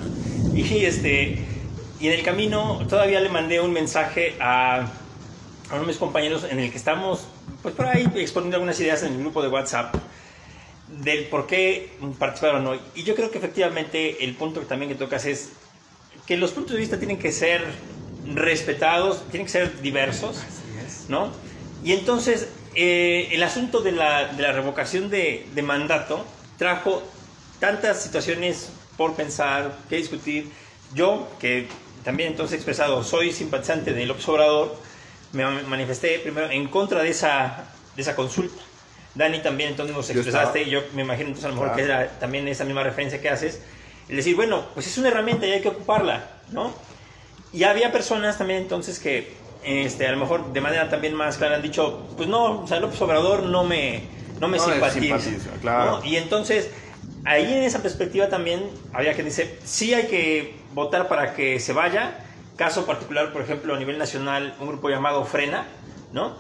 y, 0.54 0.86
este, 0.86 1.44
y 2.00 2.08
en 2.08 2.14
el 2.14 2.24
camino 2.24 2.80
todavía 2.88 3.20
le 3.20 3.28
mandé 3.30 3.60
un 3.60 3.74
mensaje 3.74 4.36
a, 4.40 4.82
a 4.84 4.88
uno 5.72 5.82
de 5.82 5.88
mis 5.88 5.98
compañeros 5.98 6.46
en 6.50 6.60
el 6.60 6.72
que 6.72 6.78
estamos, 6.78 7.28
pues 7.62 7.76
por 7.76 7.88
ahí 7.88 8.08
exponiendo 8.16 8.56
algunas 8.56 8.80
ideas 8.80 9.04
en 9.04 9.14
el 9.14 9.20
grupo 9.20 9.42
de 9.42 9.50
WhatsApp 9.50 9.94
del 11.04 11.26
por 11.26 11.46
qué 11.46 11.92
participar 12.18 12.56
o 12.56 12.60
no. 12.62 12.76
Y 12.96 13.04
yo 13.04 13.16
creo 13.16 13.30
que 13.32 13.38
efectivamente 13.38 14.24
el 14.24 14.36
punto 14.36 14.60
que 14.62 14.66
también 14.66 14.90
que 14.90 14.96
tocas 14.98 15.26
es 15.26 15.50
que 16.26 16.38
los 16.38 16.52
puntos 16.52 16.74
de 16.74 16.80
vista 16.80 16.98
tienen 16.98 17.18
que 17.20 17.32
ser 17.32 17.64
respetados, 18.26 19.24
tienen 19.30 19.46
que 19.46 19.52
ser 19.52 19.82
diversos. 19.82 20.38
¿no? 21.08 21.32
Y 21.84 21.94
entonces 21.94 22.50
eh, 22.76 23.30
el 23.32 23.42
asunto 23.44 23.82
de 23.82 23.92
la, 23.92 24.28
de 24.28 24.44
la 24.44 24.52
revocación 24.52 25.10
de, 25.10 25.48
de 25.54 25.62
mandato 25.62 26.26
trajo 26.58 27.02
tantas 27.60 28.02
situaciones 28.02 28.70
por 28.98 29.16
pensar, 29.16 29.76
que 29.90 29.96
discutir. 29.98 30.50
Yo, 30.94 31.28
que 31.40 31.68
también 32.04 32.32
entonces 32.32 32.54
he 32.54 32.56
expresado, 32.58 33.04
soy 33.04 33.32
simpatizante 33.32 33.94
del 33.94 34.08
López 34.08 34.28
Obrador, 34.28 34.76
me 35.34 35.44
ma- 35.44 35.62
manifesté 35.68 36.20
primero 36.20 36.50
en 36.50 36.68
contra 36.68 37.02
de 37.04 37.10
esa, 37.10 37.66
de 37.96 38.02
esa 38.02 38.16
consulta. 38.16 38.62
Dani 39.16 39.40
también 39.42 39.72
entonces 39.72 39.96
nos 39.96 40.08
Yo 40.08 40.14
expresaste, 40.16 40.62
estaba. 40.64 40.82
yo 40.84 40.88
me 40.96 41.02
imagino 41.02 41.28
entonces 41.30 41.46
a 41.46 41.50
lo 41.50 41.56
mejor 41.56 41.70
Claro. 41.74 41.78
que 41.88 41.92
era 41.92 42.20
también 42.20 42.48
esa 42.48 42.64
misma 42.66 42.84
referencia 42.84 43.20
que 43.22 43.30
haces, 43.30 43.62
el 44.08 44.16
decir, 44.16 44.36
bueno, 44.36 44.66
pues 44.74 44.88
es 44.88 44.98
una 44.98 45.10
herramienta 45.10 45.46
y 45.48 45.52
hay 45.52 45.62
que 45.62 45.70
ocuparla, 45.70 46.28
¿no? 46.52 46.74
Y 47.54 47.64
había 47.64 47.92
personas 47.92 48.38
también 48.38 48.62
entonces 48.62 49.00
que 49.00 49.34
este, 49.64 50.08
a 50.08 50.12
lo 50.12 50.18
mejor 50.18 50.54
de 50.54 50.62
manera 50.62 50.90
también 50.90 51.14
más 51.14 51.38
clara 51.38 51.56
han 51.56 51.62
dicho, 51.62 52.08
pues 52.16 52.30
no, 52.30 52.62
o 52.62 52.68
sea, 52.68 52.80
López 52.80 53.02
Obrador 53.02 53.44
no 53.44 53.64
me, 53.64 54.04
no 54.40 54.48
me 54.48 54.58
No 54.58 54.64
simpatiza. 54.66 55.20
simpatiza, 55.20 55.50
claro. 55.62 56.00
¿no? 56.00 56.06
Y 56.06 56.16
entonces, 56.16 56.70
ahí 57.26 57.52
en 57.52 57.64
esa 57.64 57.82
perspectiva 57.82 58.30
también 58.30 58.70
había 58.94 59.16
que 59.16 59.24
decir, 59.24 59.60
sí 59.64 59.94
hay 59.94 60.08
que 60.08 60.56
votar 60.74 61.08
para 61.08 61.34
que 61.34 61.60
se 61.60 61.74
vaya. 61.74 62.26
Caso 62.56 62.86
particular, 62.86 63.32
por 63.32 63.42
ejemplo, 63.42 63.74
a 63.74 63.80
nivel 63.80 63.98
nacional, 63.98 64.54
un 64.60 64.68
grupo 64.68 64.90
llamado 64.90 65.24
Frena, 65.26 65.66
¿no? 66.12 66.36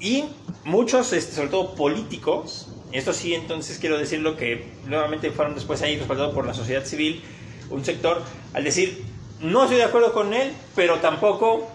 Y 0.00 0.24
muchos, 0.64 1.12
este, 1.14 1.34
sobre 1.34 1.48
todo 1.48 1.74
políticos, 1.74 2.68
esto 2.92 3.14
sí, 3.14 3.34
entonces 3.34 3.78
quiero 3.78 3.96
decirlo 3.96 4.36
que 4.36 4.66
nuevamente 4.86 5.30
fueron 5.30 5.54
después 5.54 5.80
ahí 5.80 5.96
respaldados 5.96 6.34
por 6.34 6.46
la 6.46 6.52
sociedad 6.52 6.84
civil, 6.84 7.22
un 7.70 7.84
sector, 7.86 8.22
al 8.52 8.64
decir, 8.64 9.02
no 9.42 9.62
estoy 9.64 9.76
de 9.78 9.84
acuerdo 9.84 10.12
con 10.12 10.32
él, 10.34 10.52
pero 10.74 10.98
tampoco 11.00 11.70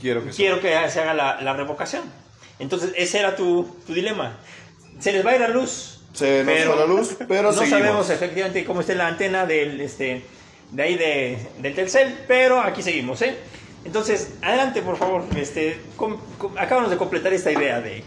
Quiero 0.00 0.24
que 0.24 0.30
quiero 0.30 0.60
que 0.60 0.68
se 0.90 1.00
haga 1.00 1.14
la, 1.14 1.40
la 1.40 1.52
revocación. 1.54 2.02
Entonces, 2.58 2.92
ese 2.96 3.18
era 3.20 3.34
tu, 3.36 3.64
tu 3.86 3.94
dilema. 3.94 4.36
Se 4.98 5.12
les 5.12 5.24
va 5.24 5.30
a 5.30 5.34
ir 5.36 5.40
la 5.40 5.48
luz. 5.48 6.00
Se 6.12 6.44
nos 6.44 6.54
fue 6.64 6.76
la 6.76 6.86
luz, 6.86 7.16
pero 7.26 7.44
no 7.44 7.52
seguimos. 7.52 7.70
sabemos 7.80 8.10
efectivamente 8.10 8.64
cómo 8.64 8.80
está 8.80 8.94
la 8.94 9.06
antena 9.06 9.46
del, 9.46 9.80
este, 9.80 10.22
de 10.70 10.82
ahí 10.82 10.94
de, 10.96 11.38
del 11.58 11.74
Telcel, 11.74 12.18
pero 12.28 12.60
aquí 12.60 12.82
seguimos, 12.82 13.22
¿eh? 13.22 13.36
Entonces, 13.84 14.34
adelante, 14.42 14.82
por 14.82 14.96
favor. 14.98 15.24
Este, 15.36 15.80
com- 15.96 16.18
com- 16.38 16.56
acabamos 16.58 16.90
de 16.90 16.96
completar 16.98 17.32
esta 17.32 17.50
idea 17.50 17.80
de... 17.80 18.04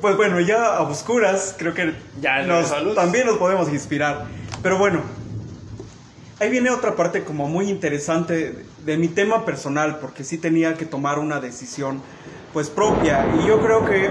Pues 0.00 0.16
bueno, 0.16 0.40
ya 0.40 0.76
a 0.76 0.82
oscuras 0.82 1.54
creo 1.58 1.72
que 1.74 1.94
Ya, 2.20 2.42
nos- 2.42 2.72
también 2.94 3.26
nos 3.26 3.38
podemos 3.38 3.68
inspirar. 3.68 4.24
Pero 4.62 4.76
bueno, 4.78 5.02
ahí 6.40 6.50
viene 6.50 6.70
otra 6.70 6.96
parte 6.96 7.24
como 7.24 7.48
muy 7.48 7.68
interesante 7.68 8.64
de, 8.84 8.96
mi 8.96 9.08
tema 9.08 9.44
personal, 9.44 9.98
porque 10.00 10.24
sí 10.24 10.38
tenía 10.38 10.74
que 10.74 10.86
tomar 10.86 11.18
una 11.18 11.40
decisión 11.40 12.02
pues 12.52 12.70
propia. 12.70 13.26
Y 13.40 13.46
yo 13.46 13.60
creo 13.60 13.84
que 13.84 14.10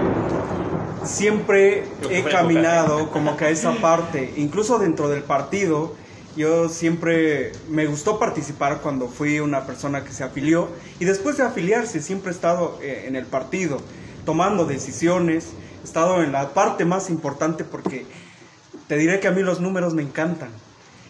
siempre 1.04 1.84
he 2.10 2.22
caminado 2.22 3.10
como 3.10 3.36
que 3.36 3.46
a 3.46 3.50
esa 3.50 3.72
parte, 3.76 4.32
incluso 4.36 4.78
dentro 4.78 5.08
del 5.08 5.22
partido. 5.22 5.94
Yo 6.36 6.68
siempre 6.68 7.52
me 7.68 7.86
gustó 7.86 8.18
participar 8.18 8.80
cuando 8.80 9.06
fui 9.06 9.38
una 9.38 9.66
persona 9.66 10.02
que 10.02 10.10
se 10.10 10.24
afilió 10.24 10.68
y 10.98 11.04
después 11.04 11.36
de 11.36 11.44
afiliarse 11.44 12.02
siempre 12.02 12.32
he 12.32 12.34
estado 12.34 12.76
eh, 12.82 13.04
en 13.06 13.14
el 13.14 13.24
partido, 13.24 13.78
tomando 14.26 14.64
decisiones, 14.64 15.50
he 15.82 15.84
estado 15.84 16.24
en 16.24 16.32
la 16.32 16.52
parte 16.52 16.84
más 16.84 17.08
importante 17.08 17.62
porque 17.62 18.04
te 18.88 18.96
diré 18.96 19.20
que 19.20 19.28
a 19.28 19.30
mí 19.30 19.42
los 19.42 19.60
números 19.60 19.94
me 19.94 20.02
encantan 20.02 20.48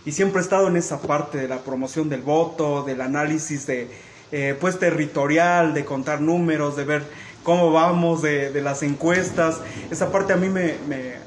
y 0.07 0.13
siempre 0.13 0.41
he 0.41 0.43
estado 0.43 0.69
en 0.69 0.77
esa 0.77 1.01
parte 1.01 1.39
de 1.39 1.49
la 1.49 1.59
promoción 1.59 2.09
del 2.09 2.23
voto, 2.23 2.83
del 2.83 3.01
análisis 3.01 3.67
de 3.67 3.89
eh, 4.33 4.57
pues 4.61 4.79
territorial, 4.79 5.75
de 5.75 5.85
contar 5.85 6.21
números, 6.21 6.77
de 6.77 6.85
ver 6.85 7.05
cómo 7.43 7.73
vamos, 7.73 8.21
de, 8.21 8.51
de 8.51 8.63
las 8.63 8.83
encuestas. 8.83 9.61
Esa 9.91 10.13
parte 10.13 10.33
a 10.33 10.37
mí 10.37 10.49
me, 10.49 10.75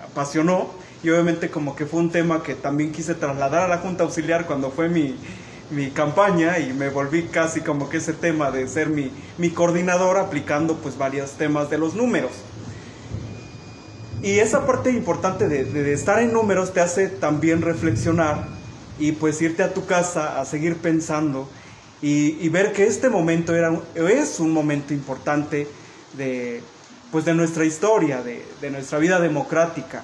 apasionó 0.03 0.69
y 1.03 1.09
obviamente 1.09 1.49
como 1.49 1.75
que 1.75 1.85
fue 1.85 1.99
un 1.99 2.11
tema 2.11 2.43
que 2.43 2.55
también 2.55 2.91
quise 2.91 3.15
trasladar 3.15 3.63
a 3.63 3.67
la 3.67 3.77
Junta 3.77 4.03
Auxiliar 4.03 4.45
cuando 4.45 4.71
fue 4.71 4.89
mi, 4.89 5.15
mi 5.71 5.89
campaña 5.91 6.59
y 6.59 6.73
me 6.73 6.89
volví 6.89 7.23
casi 7.23 7.61
como 7.61 7.89
que 7.89 7.97
ese 7.97 8.13
tema 8.13 8.51
de 8.51 8.67
ser 8.67 8.89
mi, 8.89 9.11
mi 9.37 9.51
coordinador 9.51 10.17
aplicando 10.17 10.75
pues 10.75 10.97
varios 10.97 11.31
temas 11.31 11.69
de 11.69 11.77
los 11.77 11.95
números. 11.95 12.31
Y 14.21 14.39
esa 14.39 14.65
parte 14.65 14.91
importante 14.91 15.47
de 15.47 15.93
estar 15.93 16.19
en 16.19 16.33
números 16.33 16.73
te 16.73 16.81
hace 16.81 17.07
también 17.07 17.61
reflexionar 17.61 18.56
y 18.99 19.13
pues 19.13 19.41
irte 19.41 19.63
a 19.63 19.73
tu 19.73 19.85
casa 19.85 20.39
a 20.39 20.45
seguir 20.45 20.77
pensando 20.77 21.49
y, 22.01 22.37
y 22.39 22.49
ver 22.49 22.73
que 22.73 22.85
este 22.85 23.09
momento 23.09 23.55
era, 23.55 23.71
es 23.95 24.39
un 24.39 24.51
momento 24.51 24.93
importante 24.93 25.67
de, 26.13 26.61
pues 27.11 27.25
de 27.25 27.33
nuestra 27.33 27.65
historia, 27.65 28.21
de, 28.21 28.45
de 28.61 28.69
nuestra 28.69 28.99
vida 28.99 29.19
democrática. 29.19 30.03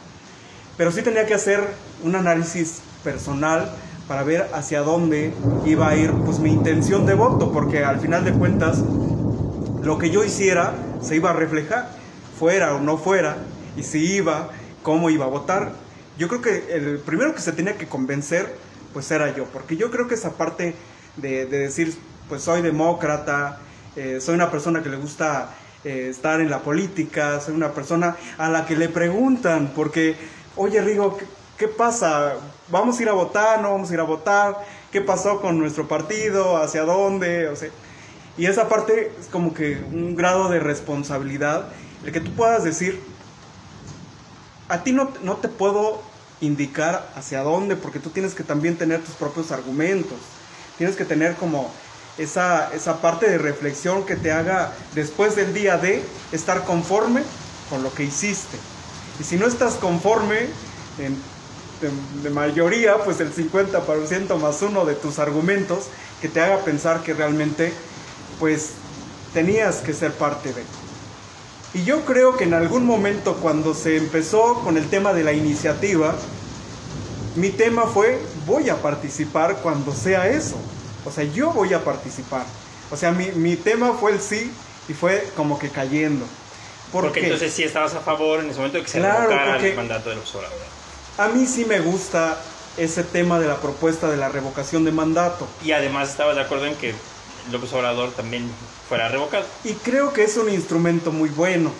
Pero 0.78 0.92
sí 0.92 1.02
tenía 1.02 1.26
que 1.26 1.34
hacer 1.34 1.62
un 2.04 2.16
análisis 2.16 2.82
personal 3.04 3.72
para 4.08 4.24
ver 4.24 4.50
hacia 4.54 4.82
dónde 4.82 5.34
iba 5.66 5.88
a 5.90 5.96
ir 5.96 6.12
pues 6.26 6.40
mi 6.40 6.52
intención 6.52 7.06
de 7.06 7.14
voto, 7.14 7.52
porque 7.52 7.84
al 7.84 8.00
final 8.00 8.26
de 8.26 8.34
cuentas 8.34 8.80
lo 9.84 9.98
que 9.98 10.10
yo 10.10 10.24
hiciera 10.24 10.74
se 11.02 11.16
iba 11.16 11.30
a 11.30 11.34
reflejar, 11.34 11.90
fuera 12.40 12.76
o 12.76 12.80
no 12.80 12.98
fuera, 12.98 13.38
y 13.78 13.84
si 13.84 14.00
iba, 14.16 14.50
cómo 14.82 15.10
iba 15.10 15.26
a 15.26 15.30
votar. 15.30 15.74
Yo 16.18 16.28
creo 16.28 16.42
que 16.42 16.76
el 16.76 17.00
primero 17.00 17.34
que 17.34 17.42
se 17.42 17.52
tenía 17.52 17.78
que 17.78 17.88
convencer, 17.88 18.56
pues 18.94 19.10
era 19.12 19.36
yo, 19.36 19.46
porque 19.46 19.76
yo 19.76 19.92
creo 19.92 20.08
que 20.08 20.16
esa 20.16 20.32
parte 20.32 20.76
de, 21.18 21.46
de 21.46 21.58
decir, 21.60 21.96
pues 22.30 22.44
soy 22.44 22.62
demócrata, 22.62 23.60
eh, 23.96 24.20
soy 24.22 24.36
una 24.36 24.50
persona 24.50 24.82
que 24.82 24.90
le 24.90 24.98
gusta 24.98 25.50
eh, 25.84 26.08
estar 26.10 26.40
en 26.42 26.50
la 26.50 26.60
política, 26.60 27.40
soy 27.40 27.56
una 27.56 27.72
persona 27.72 28.16
a 28.38 28.50
la 28.50 28.66
que 28.66 28.76
le 28.76 28.90
preguntan, 28.90 29.72
porque, 29.76 30.16
oye 30.56 30.82
Rigo, 30.82 31.18
¿qué, 31.18 31.26
qué 31.58 31.68
pasa? 31.68 32.36
¿Vamos 32.70 33.00
a 33.00 33.02
ir 33.02 33.10
a 33.10 33.14
votar? 33.14 33.62
¿No 33.62 33.72
vamos 33.72 33.92
a 33.92 33.94
ir 33.94 34.00
a 34.00 34.04
votar? 34.04 34.58
¿Qué 34.92 35.02
pasó 35.02 35.42
con 35.42 35.60
nuestro 35.60 35.88
partido? 35.88 36.58
¿Hacia 36.58 36.84
dónde? 36.84 37.48
O 37.50 37.56
sea, 37.56 37.70
y 38.38 38.46
esa 38.46 38.68
parte 38.68 39.12
es 39.20 39.28
como 39.28 39.54
que 39.54 39.78
un 39.92 40.16
grado 40.16 40.50
de 40.50 40.60
responsabilidad, 40.60 41.68
el 42.06 42.12
que 42.12 42.20
tú 42.20 42.32
puedas 42.32 42.64
decir, 42.64 43.00
a 44.70 44.84
ti 44.84 44.92
no, 44.92 45.12
no 45.22 45.36
te 45.36 45.50
puedo 45.50 46.02
indicar 46.44 47.10
hacia 47.16 47.42
dónde, 47.42 47.76
porque 47.76 48.00
tú 48.00 48.10
tienes 48.10 48.34
que 48.34 48.44
también 48.44 48.78
tener 48.78 49.02
tus 49.02 49.16
propios 49.16 49.52
argumentos, 49.52 50.18
tienes 50.78 50.96
que 50.96 51.06
tener 51.06 51.36
como 51.36 51.72
esa, 52.18 52.74
esa 52.74 53.02
parte 53.02 53.30
de 53.30 53.38
reflexión 53.38 54.06
que 54.06 54.16
te 54.16 54.32
haga 54.32 54.74
después 54.94 55.36
del 55.36 55.54
día 55.54 55.78
de 55.78 56.04
estar 56.32 56.66
conforme 56.66 57.24
con 57.70 57.82
lo 57.82 57.94
que 57.94 58.04
hiciste. 58.04 58.58
Y 59.20 59.24
si 59.24 59.38
no 59.38 59.48
estás 59.48 59.76
conforme, 59.76 60.48
en, 61.00 61.18
de, 62.24 62.30
mayoría, 62.30 62.98
pues 63.04 63.20
el 63.20 63.34
50% 63.34 64.38
más 64.38 64.62
uno 64.62 64.86
de 64.86 64.96
tus 64.96 65.20
argumentos 65.20 65.86
que 66.22 66.30
te 66.30 66.42
haga 66.42 66.60
pensar 66.60 67.04
que 67.04 67.14
realmente, 67.14 67.74
pues, 68.40 68.72
tenías 69.34 69.78
que 69.78 69.94
ser 69.94 70.14
parte 70.14 70.54
de. 70.54 70.64
Y 71.74 71.84
yo 71.86 72.06
creo 72.06 72.38
que 72.38 72.44
en 72.44 72.54
algún 72.54 72.86
momento 72.86 73.36
cuando 73.38 73.74
se 73.74 73.98
empezó 73.98 74.56
con 74.64 74.78
el 74.78 74.90
tema 74.90 75.14
de 75.14 75.24
la 75.24 75.34
iniciativa, 75.34 76.14
mi 77.36 77.50
tema 77.50 77.88
fue, 77.88 78.20
voy 78.46 78.70
a 78.70 78.76
participar 78.82 79.58
cuando 79.58 79.92
sea 79.94 80.28
eso. 80.28 80.56
O 81.06 81.12
sea, 81.12 81.24
yo 81.24 81.52
voy 81.52 81.74
a 81.74 81.84
participar. 81.84 82.46
O 82.92 82.98
sea, 82.98 83.12
mi, 83.12 83.28
mi 83.32 83.56
tema 83.56 83.94
fue 83.94 84.12
el 84.12 84.22
sí 84.22 84.52
y 84.88 84.94
fue 84.94 85.28
como 85.36 85.58
que 85.58 85.70
cayendo. 85.70 86.26
¿Por 86.92 87.06
Porque 87.06 87.22
qué? 87.22 87.26
entonces 87.28 87.52
sí 87.54 87.64
estabas 87.64 87.96
a 87.96 88.02
favor 88.02 88.40
en 88.42 88.48
ese 88.52 88.58
momento 88.58 88.78
de 88.78 88.84
que 88.84 88.90
se 88.92 89.00
Claro, 89.00 89.30
revocara 89.30 89.58
el 89.58 89.76
mandato 89.76 90.10
de 90.12 90.16
los 90.18 90.36
Obrador. 90.36 90.58
A 91.18 91.28
mí 91.30 91.48
sí 91.48 91.66
me 91.66 91.80
gusta 91.80 92.40
ese 92.78 93.04
tema 93.04 93.40
de 93.40 93.48
la 93.48 93.58
propuesta 93.58 94.10
de 94.12 94.18
la 94.18 94.30
revocación 94.30 94.84
de 94.86 94.92
mandato. 94.92 95.48
Y 95.64 95.72
además 95.72 96.10
estabas 96.12 96.36
de 96.36 96.42
acuerdo 96.44 96.68
en 96.68 96.76
que 96.76 96.94
López 97.52 97.74
Obrador 97.74 98.12
también 98.12 98.48
fuera 98.94 99.10
revocado. 99.10 99.44
Y 99.64 99.74
creo 99.74 100.14
que 100.14 100.24
es 100.24 100.38
un 100.38 100.50
instrumento 100.50 101.12
muy 101.12 101.30
bueno. 101.30 101.72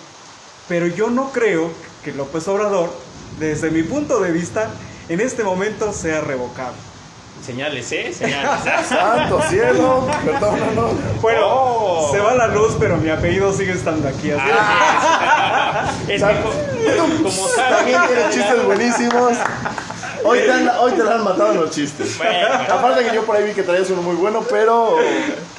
Pero 0.68 0.88
yo 0.88 1.12
no 1.12 1.32
creo 1.32 1.70
que 2.04 2.12
López 2.12 2.48
Obrador, 2.48 2.90
desde 3.38 3.70
mi 3.70 3.84
punto 3.84 4.20
de 4.20 4.32
vista, 4.32 4.70
en 5.10 5.20
este 5.22 5.44
momento 5.44 5.94
sea 5.94 6.22
revocado. 6.22 6.74
Señales, 7.46 7.92
¿eh? 7.92 8.12
Señales. 8.18 8.64
Santo 8.90 9.40
cielo, 9.48 10.08
perdónanos. 10.26 10.92
Bueno, 11.22 11.42
Oh. 11.46 12.10
se 12.12 12.20
va 12.20 12.34
la 12.34 12.48
luz, 12.48 12.74
pero 12.80 12.98
mi 12.98 13.10
apellido 13.12 13.54
sigue 13.54 13.74
estando 13.74 14.08
aquí. 14.08 14.32
Así 14.32 14.42
Así 14.50 16.12
es. 16.14 16.22
Es 16.22 16.28
que 16.28 16.42
co- 16.42 16.54
como 17.24 17.48
También 17.50 17.98
saben. 18.00 18.16
tiene 18.16 18.30
chistes 18.34 18.66
buenísimos. 18.66 19.34
Hoy 20.24 20.40
te, 20.40 20.52
han- 20.52 20.70
hoy 20.80 20.92
te 20.94 21.04
la 21.04 21.16
han 21.16 21.24
matado 21.24 21.52
en 21.52 21.60
los 21.62 21.70
chistes. 21.70 22.18
Bueno. 22.18 22.48
Aparte 22.74 23.04
que 23.06 23.14
yo 23.14 23.24
por 23.26 23.36
ahí 23.36 23.44
vi 23.44 23.52
que 23.54 23.62
traías 23.64 23.90
uno 23.92 24.02
muy 24.02 24.16
bueno, 24.16 24.44
pero 24.50 24.96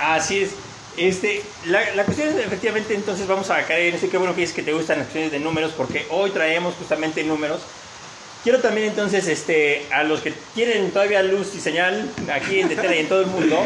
Así 0.01 0.43
es. 0.43 0.51
Este, 0.97 1.43
la, 1.67 1.95
la 1.95 2.05
cuestión 2.05 2.29
es, 2.29 2.37
efectivamente, 2.37 2.95
entonces 2.95 3.27
vamos 3.27 3.51
a 3.51 3.65
caer 3.67 3.89
en 3.89 3.95
eso. 3.97 4.09
Qué 4.11 4.17
bueno 4.17 4.35
que 4.35 4.43
es 4.43 4.53
que 4.53 4.63
te 4.63 4.73
gustan 4.73 4.99
las 4.99 5.07
cuestiones 5.07 5.33
de 5.33 5.41
números, 5.41 5.73
porque 5.77 6.07
hoy 6.11 6.31
traemos 6.31 6.75
justamente 6.75 7.25
números. 7.25 7.61
Quiero 8.45 8.61
también 8.61 8.89
entonces, 8.89 9.27
este, 9.27 9.87
a 9.91 10.03
los 10.05 10.21
que 10.21 10.33
tienen 10.55 10.91
todavía 10.91 11.23
luz 11.23 11.55
y 11.55 11.61
señal 11.61 12.11
aquí 12.33 12.61
en 12.61 12.69
Tetera 12.69 12.95
y 12.95 13.01
en 13.01 13.09
todo 13.09 13.23
el 13.23 13.27
mundo, 13.27 13.65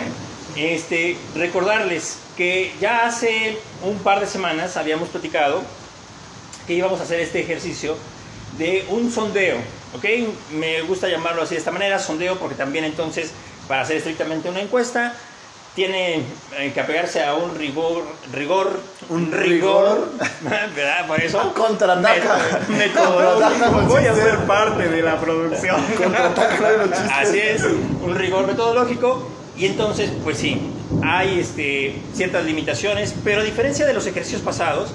este, 0.56 1.16
recordarles 1.34 2.18
que 2.36 2.72
ya 2.80 3.06
hace 3.06 3.58
un 3.82 3.98
par 3.98 4.20
de 4.20 4.26
semanas 4.26 4.76
habíamos 4.76 5.08
platicado 5.08 5.62
que 6.66 6.74
íbamos 6.74 7.00
a 7.00 7.02
hacer 7.02 7.18
este 7.18 7.40
ejercicio 7.40 7.96
de 8.56 8.84
un 8.88 9.10
sondeo, 9.10 9.56
¿ok? 9.94 10.04
Me 10.52 10.82
gusta 10.82 11.08
llamarlo 11.08 11.42
así 11.42 11.54
de 11.54 11.58
esta 11.58 11.70
manera, 11.72 11.98
sondeo, 11.98 12.38
porque 12.38 12.54
también 12.54 12.84
entonces, 12.84 13.32
para 13.66 13.82
hacer 13.82 13.96
estrictamente 13.96 14.48
una 14.48 14.60
encuesta, 14.60 15.14
tiene 15.74 16.22
eh, 16.56 16.72
que 16.72 16.80
apegarse 16.80 17.22
a 17.24 17.34
un 17.34 17.54
rigor, 17.54 18.04
rigor, 18.32 18.80
Un 19.08 19.30
rigor. 19.32 20.10
¿verdad? 20.74 21.06
Por 21.06 21.20
eso. 21.20 21.52
contraataca. 21.56 22.60
Con 23.72 23.88
Voy 23.88 24.06
a 24.06 24.14
ser 24.14 24.38
parte 24.38 24.88
de 24.88 25.02
la 25.02 25.20
producción. 25.20 25.80
Así 27.12 27.38
es, 27.38 27.62
un 27.62 28.14
rigor 28.14 28.46
metodológico. 28.46 29.28
Y 29.56 29.66
entonces, 29.66 30.10
pues 30.22 30.38
sí, 30.38 30.70
hay 31.02 31.40
este, 31.40 32.00
ciertas 32.14 32.44
limitaciones, 32.44 33.14
pero 33.24 33.40
a 33.40 33.44
diferencia 33.44 33.86
de 33.86 33.92
los 33.92 34.06
ejercicios 34.06 34.40
pasados, 34.42 34.92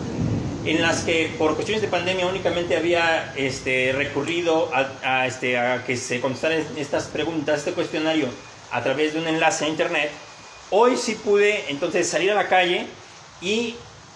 en 0.66 0.82
las 0.82 1.02
que 1.02 1.34
por 1.38 1.56
cuestiones 1.56 1.82
de 1.82 1.90
pandemia 1.90 2.26
únicamente 2.28 2.78
había 2.78 3.34
este, 3.36 3.92
recurrido 3.92 4.72
a, 4.74 4.88
a, 5.04 5.28
este, 5.28 5.58
a 5.58 5.84
que 5.84 5.98
se 5.98 6.22
contestaran 6.22 6.64
estas 6.78 7.06
preguntas, 7.06 7.60
este 7.60 7.74
cuestionario, 7.74 8.28
a 8.72 8.82
través 8.82 9.14
de 9.14 9.20
un 9.20 9.28
enlace 9.28 9.66
a 9.66 9.68
internet, 9.68 10.12
hoy 10.76 10.98
sí 10.98 11.14
pude 11.16 11.66
entonces 11.70 12.10
salir 12.10 12.32
a 12.32 12.36
la 12.36 12.48
calle 12.48 12.88
y 13.42 13.76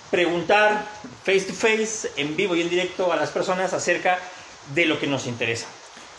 preguntar 0.10 0.86
face 1.24 1.42
to 1.42 1.54
face, 1.54 2.10
en 2.18 2.36
vivo 2.36 2.56
y 2.56 2.62
en 2.62 2.70
directo 2.70 3.12
a 3.14 3.16
las 3.16 3.30
personas 3.30 3.74
acerca 3.74 4.18
de 4.74 4.86
lo 4.86 5.00
que 5.00 5.06
nos 5.06 5.28
interesa. 5.28 5.68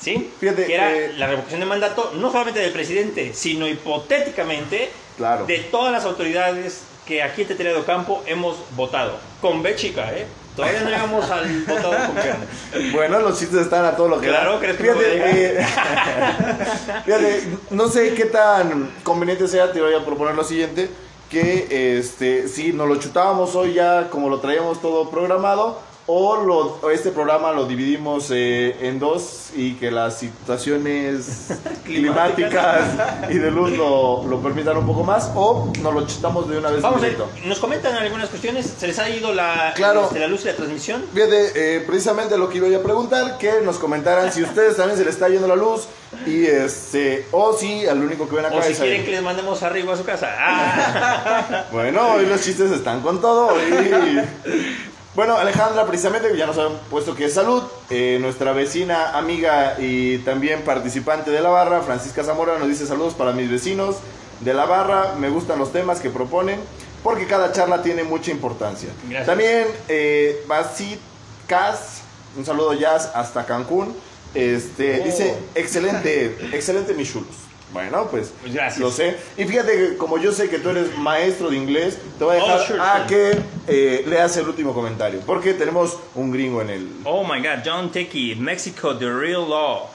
¿Sí? 0.01 0.31
Fíjate, 0.39 0.67
que 0.67 0.75
era 0.75 0.93
eh, 0.95 1.13
la 1.17 1.27
revocación 1.27 1.59
de 1.59 1.67
mandato, 1.67 2.13
no 2.15 2.31
solamente 2.31 2.61
del 2.61 2.71
presidente, 2.71 3.35
sino 3.35 3.67
hipotéticamente 3.67 4.91
Claro. 5.17 5.47
de 5.47 5.59
todas 5.59 5.91
las 5.91 6.05
autoridades 6.05 6.83
que 7.05 7.21
aquí 7.25 7.43
en 7.43 7.49
Tetería 7.49 7.73
de 7.73 7.79
Ocampo 7.81 8.23
hemos 8.27 8.57
votado. 8.77 9.19
Con 9.41 9.61
B 9.65 9.75
chica, 9.75 10.13
¿eh? 10.17 10.27
Todavía 10.59 10.81
no 10.81 10.91
llegamos 10.91 11.31
al 11.31 11.63
votado 11.63 11.91
con 12.09 12.15
B. 12.17 12.91
Bueno, 12.91 13.21
los 13.21 13.39
chistes 13.39 13.61
están 13.61 13.85
a 13.85 13.95
todo 13.95 14.09
lo 14.09 14.21
que 14.21 14.27
Claro. 14.27 14.59
¿crees 14.59 14.77
que 14.77 14.83
no 14.89 14.95
fíjate, 14.95 15.61
eh, 15.61 15.67
fíjate, 17.05 17.49
no 17.71 17.89
sé 17.89 18.13
qué 18.15 18.25
tan 18.25 18.91
conveniente 19.05 19.47
sea, 19.47 19.71
te 19.71 19.81
voy 19.81 19.95
a 19.95 20.05
proponer 20.05 20.35
lo 20.35 20.43
siguiente, 20.43 20.91
que 21.31 21.97
este, 21.97 22.49
si 22.49 22.73
nos 22.73 22.89
lo 22.89 22.97
chutábamos 22.97 23.55
hoy 23.55 23.75
ya 23.75 24.09
como 24.11 24.29
lo 24.29 24.41
traíamos 24.41 24.83
todo 24.83 25.09
programado, 25.11 25.81
o, 26.11 26.37
lo- 26.43 26.79
o 26.83 26.91
este 26.91 27.11
programa 27.11 27.53
lo 27.53 27.67
dividimos 27.67 28.31
eh, 28.31 28.75
en 28.81 28.99
dos 28.99 29.51
y 29.55 29.75
que 29.75 29.91
las 29.91 30.19
situaciones 30.19 31.49
climáticas 31.85 32.81
y 33.29 33.35
de 33.35 33.51
luz 33.51 33.73
lo, 33.73 34.25
lo 34.25 34.41
permitan 34.43 34.77
un 34.79 34.87
poco 34.87 35.05
más, 35.05 35.31
o 35.35 35.71
nos 35.83 35.95
lo 35.95 36.07
chutamos 36.07 36.49
de 36.49 36.59
una 36.59 36.71
vez 36.71 36.81
Vamos 36.83 37.03
a 37.03 37.47
nos 37.47 37.59
comentan 37.59 37.95
algunas 37.95 38.29
cuestiones, 38.31 38.73
se 38.79 38.87
les 38.87 38.99
ha 38.99 39.09
ido 39.11 39.33
la, 39.35 39.73
Claro. 39.77 40.05
este, 40.05 40.19
la 40.21 40.29
luz 40.29 40.43
y 40.45 40.47
la 40.47 40.57
transmisión. 40.57 41.05
Fíjate, 41.13 41.77
eh, 41.77 41.81
precisamente 41.87 42.37
lo 42.39 42.49
que 42.49 42.59
iba 42.59 42.75
a 42.77 42.83
preguntar, 42.83 43.37
que 43.39 43.61
nos 43.63 43.77
comentaran 43.77 44.33
si 44.33 44.43
ustedes 44.43 44.77
también 44.77 44.97
se 44.99 45.05
les 45.05 45.15
está 45.15 45.29
yendo 45.29 45.47
la 45.47 45.57
luz 45.57 45.89
y 46.27 46.47
este, 46.47 47.27
o 47.33 47.53
si 47.53 47.87
al 47.87 48.03
único 48.03 48.27
que 48.29 48.37
ven 48.37 48.47
acá 48.47 48.57
O 48.57 48.63
si 48.63 48.73
quieren 48.73 49.05
que 49.05 49.11
les 49.11 49.23
mandemos 49.23 49.63
arriba 49.63 49.93
a 49.93 49.97
su 49.97 50.05
casa. 50.05 50.29
Ah, 50.41 51.65
Bueno, 51.71 52.15
hoy 52.15 52.25
los 52.27 52.41
chistes 52.43 52.71
están 52.71 53.01
con 53.03 53.21
todo. 53.21 53.51
y- 53.59 54.89
Bueno, 55.19 55.37
Alejandra, 55.37 55.85
precisamente, 55.85 56.37
ya 56.37 56.47
nos 56.47 56.59
han 56.59 56.79
puesto 56.91 57.17
que 57.17 57.25
es 57.25 57.35
salud. 57.35 57.65
eh, 57.91 58.19
nuestra 58.21 58.53
vecina, 58.53 59.19
amiga 59.19 59.75
y 59.77 60.19
también 60.19 60.63
participante 60.63 61.33
de 61.33 61.41
la 61.41 61.49
barra, 61.49 61.81
Francisca 61.81 62.23
Zamora, 62.23 62.57
nos 62.57 62.69
dice 62.69 62.87
saludos 62.87 63.15
para 63.15 63.33
mis 63.33 63.51
vecinos 63.51 63.97
de 64.43 64.55
la 64.55 64.65
barra. 64.67 65.17
Me 65.19 65.29
gustan 65.29 65.59
los 65.59 65.73
temas 65.73 65.99
que 65.99 66.09
proponen 66.09 66.61
porque 67.03 67.27
cada 67.27 67.51
charla 67.51 67.83
tiene 67.83 68.05
mucha 68.05 68.31
importancia. 68.31 68.91
Gracias. 69.09 69.27
También, 69.27 69.67
eh, 69.89 70.45
Basit 70.47 71.01
Cas, 71.49 72.03
un 72.37 72.47
saludo 72.47 72.75
jazz 72.75 73.11
hasta 73.13 73.45
Cancún. 73.45 73.97
Este, 74.37 75.01
Oh. 75.01 75.05
dice, 75.05 75.35
excelente, 75.57 76.39
excelente 76.53 76.95
mis 76.95 77.11
chulos. 77.13 77.35
Bueno, 77.73 78.07
pues, 78.11 78.33
Pues 78.41 78.55
gracias. 78.55 78.81
lo 78.81 78.91
sé. 78.91 79.17
Y 79.37 79.45
fíjate 79.45 79.73
que 79.73 79.97
como 79.99 80.17
yo 80.19 80.33
sé 80.33 80.49
que 80.49 80.59
tú 80.59 80.71
eres 80.71 80.97
maestro 80.99 81.51
de 81.51 81.57
inglés, 81.57 81.99
te 82.19 82.25
voy 82.25 82.37
a 82.37 82.41
dejar 82.41 82.61
Oh, 82.61 82.65
sure, 82.65 82.81
a 82.81 83.05
sure. 83.05 83.07
que 83.09 83.39
eh, 83.69 84.05
leas 84.07 84.37
el 84.39 84.49
último 84.49 84.73
comentario. 84.73 85.21
Porque 85.27 85.53
tenemos 85.55 85.99
un 86.15 86.33
gringo 86.33 86.63
en 86.63 86.71
el... 86.71 86.91
Oh 87.05 87.25
my 87.25 87.41
God, 87.41 87.59
John 87.65 87.93
Techie, 87.93 88.35
Mexico, 88.37 88.97
the 88.97 89.11
real 89.13 89.49
law. 89.49 89.91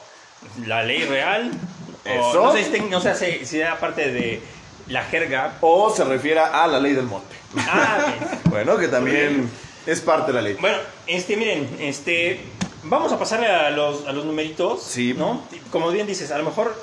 La 0.67 0.83
ley 0.83 1.03
real. 1.05 1.51
O 2.05 2.09
Eso. 2.31 2.43
no 2.43 2.51
sé 2.53 2.63
si, 2.65 2.69
ten- 2.71 2.89
no 2.89 3.01
sé 3.01 3.15
si, 3.15 3.45
si 3.45 3.59
era 3.59 3.79
parte 3.79 4.11
de 4.11 4.41
la 4.87 5.03
jerga. 5.05 5.57
O 5.61 5.89
se 5.89 6.03
refiere 6.03 6.41
a 6.41 6.67
la 6.67 6.79
ley 6.79 6.93
del 6.93 7.05
monte. 7.05 7.35
Ah. 7.57 8.13
Bueno, 8.49 8.77
que 8.77 8.87
también 8.87 9.49
es 9.87 9.99
parte 10.01 10.31
de 10.31 10.35
la 10.35 10.41
ley. 10.43 10.57
Bueno, 10.59 10.77
este, 11.07 11.35
miren, 11.37 11.67
este, 11.79 12.39
vamos 12.83 13.11
a 13.11 13.17
pasar 13.17 13.43
a 13.43 13.71
los, 13.71 14.05
a 14.05 14.11
los 14.11 14.25
numeritos, 14.25 14.83
Sí. 14.83 15.15
¿no? 15.17 15.41
Como 15.71 15.89
bien 15.89 16.05
dices, 16.05 16.29
a 16.29 16.37
lo 16.37 16.43
mejor, 16.43 16.75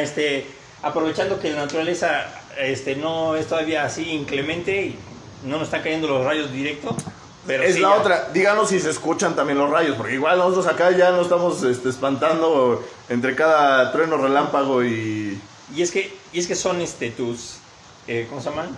este, 0.00 0.46
aprovechando 0.82 1.38
que 1.40 1.50
la 1.52 1.62
naturaleza, 1.62 2.26
este, 2.58 2.96
no 2.96 3.36
es 3.36 3.46
todavía 3.46 3.84
así 3.84 4.10
inclemente 4.10 4.86
y 4.86 4.98
no 5.44 5.56
nos 5.58 5.64
están 5.64 5.82
cayendo 5.82 6.08
los 6.08 6.24
rayos 6.24 6.50
directo, 6.52 6.96
pero 7.46 7.62
es 7.62 7.74
sí 7.74 7.80
la 7.80 7.90
ya- 7.90 7.94
otra. 8.00 8.28
Díganos 8.32 8.68
si 8.70 8.80
se 8.80 8.90
escuchan 8.90 9.34
también 9.36 9.58
los 9.58 9.70
rayos, 9.70 9.96
porque 9.96 10.14
igual 10.14 10.38
nosotros 10.38 10.66
acá 10.66 10.90
ya 10.92 11.10
nos 11.10 11.22
estamos 11.22 11.62
este, 11.62 11.88
espantando 11.90 12.82
entre 13.08 13.34
cada 13.34 13.92
trueno, 13.92 14.16
relámpago 14.16 14.82
y 14.84 15.38
Y 15.74 15.82
es 15.82 15.90
que, 15.90 16.14
y 16.32 16.38
es 16.38 16.46
que 16.46 16.54
son, 16.54 16.80
este, 16.80 17.10
tus, 17.10 17.56
eh, 18.06 18.26
¿cómo 18.28 18.40
se 18.40 18.50
llaman? 18.50 18.68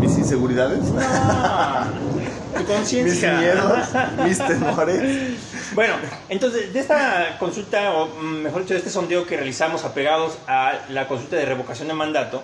mis 0.00 0.16
inseguridades, 0.16 0.80
Ah, 1.00 1.86
tu 2.54 2.58
mis 2.60 2.68
conciencia. 2.68 3.32
miedos, 3.38 3.78
mis 4.24 4.38
temores. 4.38 5.32
Bueno, 5.78 5.94
entonces, 6.28 6.72
de 6.72 6.80
esta 6.80 7.36
consulta, 7.38 7.92
o 7.92 8.06
mm, 8.08 8.42
mejor 8.42 8.62
dicho, 8.62 8.74
de 8.74 8.80
este 8.80 8.90
sondeo 8.90 9.24
que 9.24 9.36
realizamos 9.36 9.84
apegados 9.84 10.36
a 10.48 10.72
la 10.88 11.06
consulta 11.06 11.36
de 11.36 11.44
revocación 11.44 11.86
de 11.86 11.94
mandato, 11.94 12.42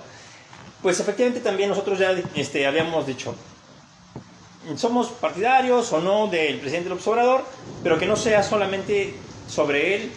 pues 0.81 1.01
efectivamente 1.01 1.41
también 1.41 1.69
nosotros 1.69 1.99
ya 1.99 2.15
este, 2.37 2.65
habíamos 2.65 3.09
dicho, 3.09 3.35
somos 4.77 5.09
partidarios 5.09 5.93
o 5.93 6.01
no 6.01 6.29
del 6.29 6.61
presidente 6.61 6.89
López 6.91 7.09
Obrador, 7.09 7.45
pero 7.83 7.99
que 7.99 8.07
no 8.07 8.15
sea 8.15 8.41
solamente 8.45 9.15
sobre 9.49 9.97
él 9.97 10.13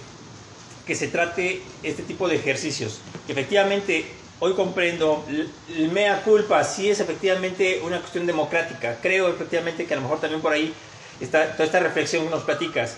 que 0.86 0.94
se 0.94 1.08
trate 1.08 1.64
este 1.82 2.04
tipo 2.04 2.28
de 2.28 2.36
ejercicios. 2.36 3.00
Efectivamente, 3.28 4.06
hoy 4.42 4.54
comprendo, 4.54 5.26
mea 5.92 6.22
culpa 6.22 6.64
sí 6.64 6.92
es 6.92 7.00
efectivamente 7.00 7.82
una 7.84 8.00
cuestión 8.00 8.28
democrática. 8.28 9.00
Creo 9.02 9.28
efectivamente 9.28 9.88
que 9.88 9.94
a 9.96 9.98
lo 9.98 10.04
mejor 10.04 10.20
también 10.20 10.40
por 10.40 10.54
ahí 10.54 10.72
está 11.20 11.52
toda 11.54 11.66
esta 11.66 11.80
reflexión 11.80 12.26
que 12.26 12.30
nos 12.30 12.44
platicas. 12.44 12.98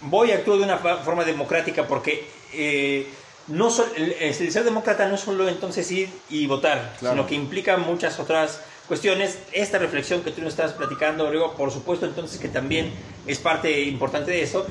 Voy 0.00 0.30
a 0.32 0.36
actuar 0.36 0.58
de 0.58 0.64
una 0.64 0.78
forma 0.78 1.24
democrática 1.24 1.86
porque 1.86 2.28
eh, 2.52 3.06
no 3.48 3.68
el, 3.96 4.12
el 4.12 4.34
ser 4.52 4.64
demócrata 4.64 5.08
no 5.08 5.14
es 5.16 5.20
solo 5.20 5.48
entonces 5.48 5.90
ir 5.90 6.08
y 6.30 6.46
votar, 6.46 6.94
Claro. 7.00 7.14
sino 7.16 7.26
que 7.26 7.34
implica 7.34 7.76
muchas 7.76 8.18
otras 8.20 8.60
cuestiones. 8.86 9.38
Esta 9.52 9.78
reflexión 9.78 10.22
que 10.22 10.30
tú 10.30 10.40
nos 10.42 10.50
estás 10.50 10.72
platicando, 10.72 11.24
Rodrigo, 11.24 11.54
por 11.54 11.70
supuesto 11.72 12.06
entonces 12.06 12.38
que 12.38 12.48
también 12.48 12.92
es 13.26 13.38
parte 13.38 13.82
importante 13.82 14.30
de 14.30 14.42
eso. 14.42 14.66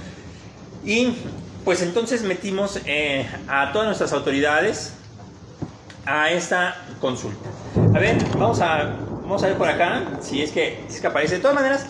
Y 0.86 1.14
pues 1.66 1.82
entonces 1.82 2.22
metimos 2.22 2.80
eh, 2.86 3.28
a 3.50 3.72
todas 3.74 3.88
nuestras 3.88 4.14
autoridades 4.14 4.94
a 6.06 6.32
esta 6.32 6.86
consulta. 7.02 7.50
A 7.94 8.00
ver, 8.00 8.16
vamos 8.38 8.62
a, 8.62 8.96
vamos 9.24 9.44
a 9.44 9.48
ver 9.48 9.58
por 9.58 9.68
acá 9.68 10.04
si 10.22 10.42
es 10.42 10.52
que, 10.52 10.86
si 10.88 10.96
es 10.96 11.02
que 11.02 11.08
aparece. 11.08 11.36
De 11.36 11.42
todas 11.42 11.56
maneras, 11.56 11.86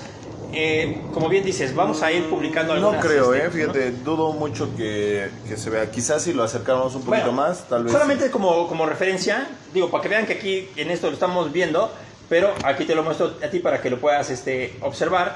eh, 0.54 1.02
como 1.14 1.30
bien 1.30 1.44
dices, 1.44 1.76
vamos 1.76 2.02
a 2.04 2.12
ir 2.12 2.30
publicando 2.30 2.74
No 2.76 2.90
algunas. 2.90 3.06
creo, 3.06 3.34
este, 3.34 3.48
eh, 3.48 3.52
fíjate, 3.52 3.92
dudo 3.92 4.32
mucho 4.34 4.76
que, 4.76 5.30
que 5.48 5.58
se 5.58 5.70
vea. 5.70 5.90
Quizás 5.92 6.22
si 6.24 6.34
lo 6.34 6.44
acercáramos 6.44 6.96
un 6.96 7.02
poquito 7.04 7.26
Bueno, 7.32 7.42
más, 7.42 7.68
tal 7.68 7.84
vez. 7.84 7.92
Solamente 7.94 8.32
como, 8.32 8.68
como 8.68 8.86
referencia, 8.86 9.48
digo, 9.74 9.90
para 9.92 10.02
que 10.04 10.10
vean 10.10 10.26
que 10.26 10.34
aquí 10.34 10.70
en 10.78 10.90
esto 10.92 11.08
lo 11.08 11.14
estamos 11.14 11.52
viendo, 11.52 11.92
pero 12.30 12.54
aquí 12.64 12.86
te 12.86 12.96
lo 12.96 13.04
muestro 13.04 13.36
a 13.44 13.50
ti 13.50 13.60
para 13.60 13.82
que 13.82 13.90
lo 13.90 14.00
puedas 14.00 14.30
este, 14.30 14.78
observar. 14.82 15.36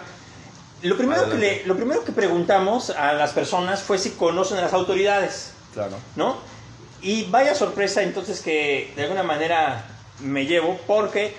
Lo 0.82 0.98
primero, 0.98 1.30
que 1.30 1.38
le- 1.38 1.66
lo 1.66 1.76
primero 1.76 2.04
que 2.04 2.12
preguntamos 2.12 2.90
a 2.90 3.14
las 3.14 3.34
personas 3.34 3.82
fue 3.84 3.98
si 4.00 4.12
conocen 4.12 4.58
a 4.58 4.62
las 4.62 4.74
autoridades, 4.74 5.52
Claro. 5.74 5.98
¿no? 6.16 6.38
Y 7.04 7.26
vaya 7.26 7.54
sorpresa 7.56 8.02
entonces 8.02 8.42
que 8.42 8.92
de 8.96 9.04
alguna 9.04 9.24
manera 9.24 9.86
me 10.22 10.46
llevo, 10.46 10.80
porque 10.88 11.34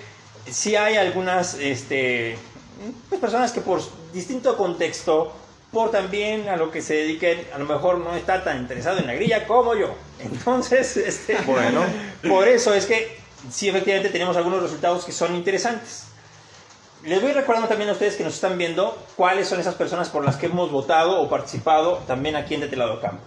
sí 0.49 0.75
hay 0.75 0.95
algunas 0.95 1.55
este, 1.55 2.37
pues, 3.09 3.21
personas 3.21 3.51
que 3.51 3.61
por 3.61 3.81
distinto 4.11 4.57
contexto, 4.57 5.33
por 5.71 5.91
también 5.91 6.49
a 6.49 6.55
lo 6.55 6.71
que 6.71 6.81
se 6.81 6.93
dediquen, 6.95 7.47
a 7.53 7.57
lo 7.57 7.65
mejor 7.65 7.97
no 7.97 8.15
está 8.15 8.43
tan 8.43 8.59
interesado 8.59 8.99
en 8.99 9.07
la 9.07 9.15
grilla 9.15 9.47
como 9.47 9.75
yo. 9.75 9.95
Entonces, 10.19 10.97
este, 10.97 11.37
Bueno. 11.45 11.83
por 12.27 12.47
eso 12.47 12.73
es 12.73 12.85
que 12.85 13.17
sí 13.51 13.69
efectivamente 13.69 14.09
tenemos 14.09 14.37
algunos 14.37 14.61
resultados 14.61 15.03
que 15.05 15.11
son 15.11 15.35
interesantes. 15.35 16.05
Les 17.03 17.21
voy 17.21 17.33
recordando 17.33 17.67
también 17.67 17.89
a 17.89 17.93
ustedes 17.93 18.15
que 18.15 18.23
nos 18.23 18.33
están 18.33 18.57
viendo 18.57 18.97
cuáles 19.17 19.47
son 19.47 19.59
esas 19.59 19.75
personas 19.75 20.09
por 20.09 20.23
las 20.23 20.37
que 20.37 20.45
hemos 20.45 20.71
votado 20.71 21.19
o 21.19 21.29
participado 21.29 21.97
también 22.07 22.35
aquí 22.37 22.53
en 22.53 22.61
De 22.61 22.67
Telado 22.67 23.01
Campo. 23.01 23.21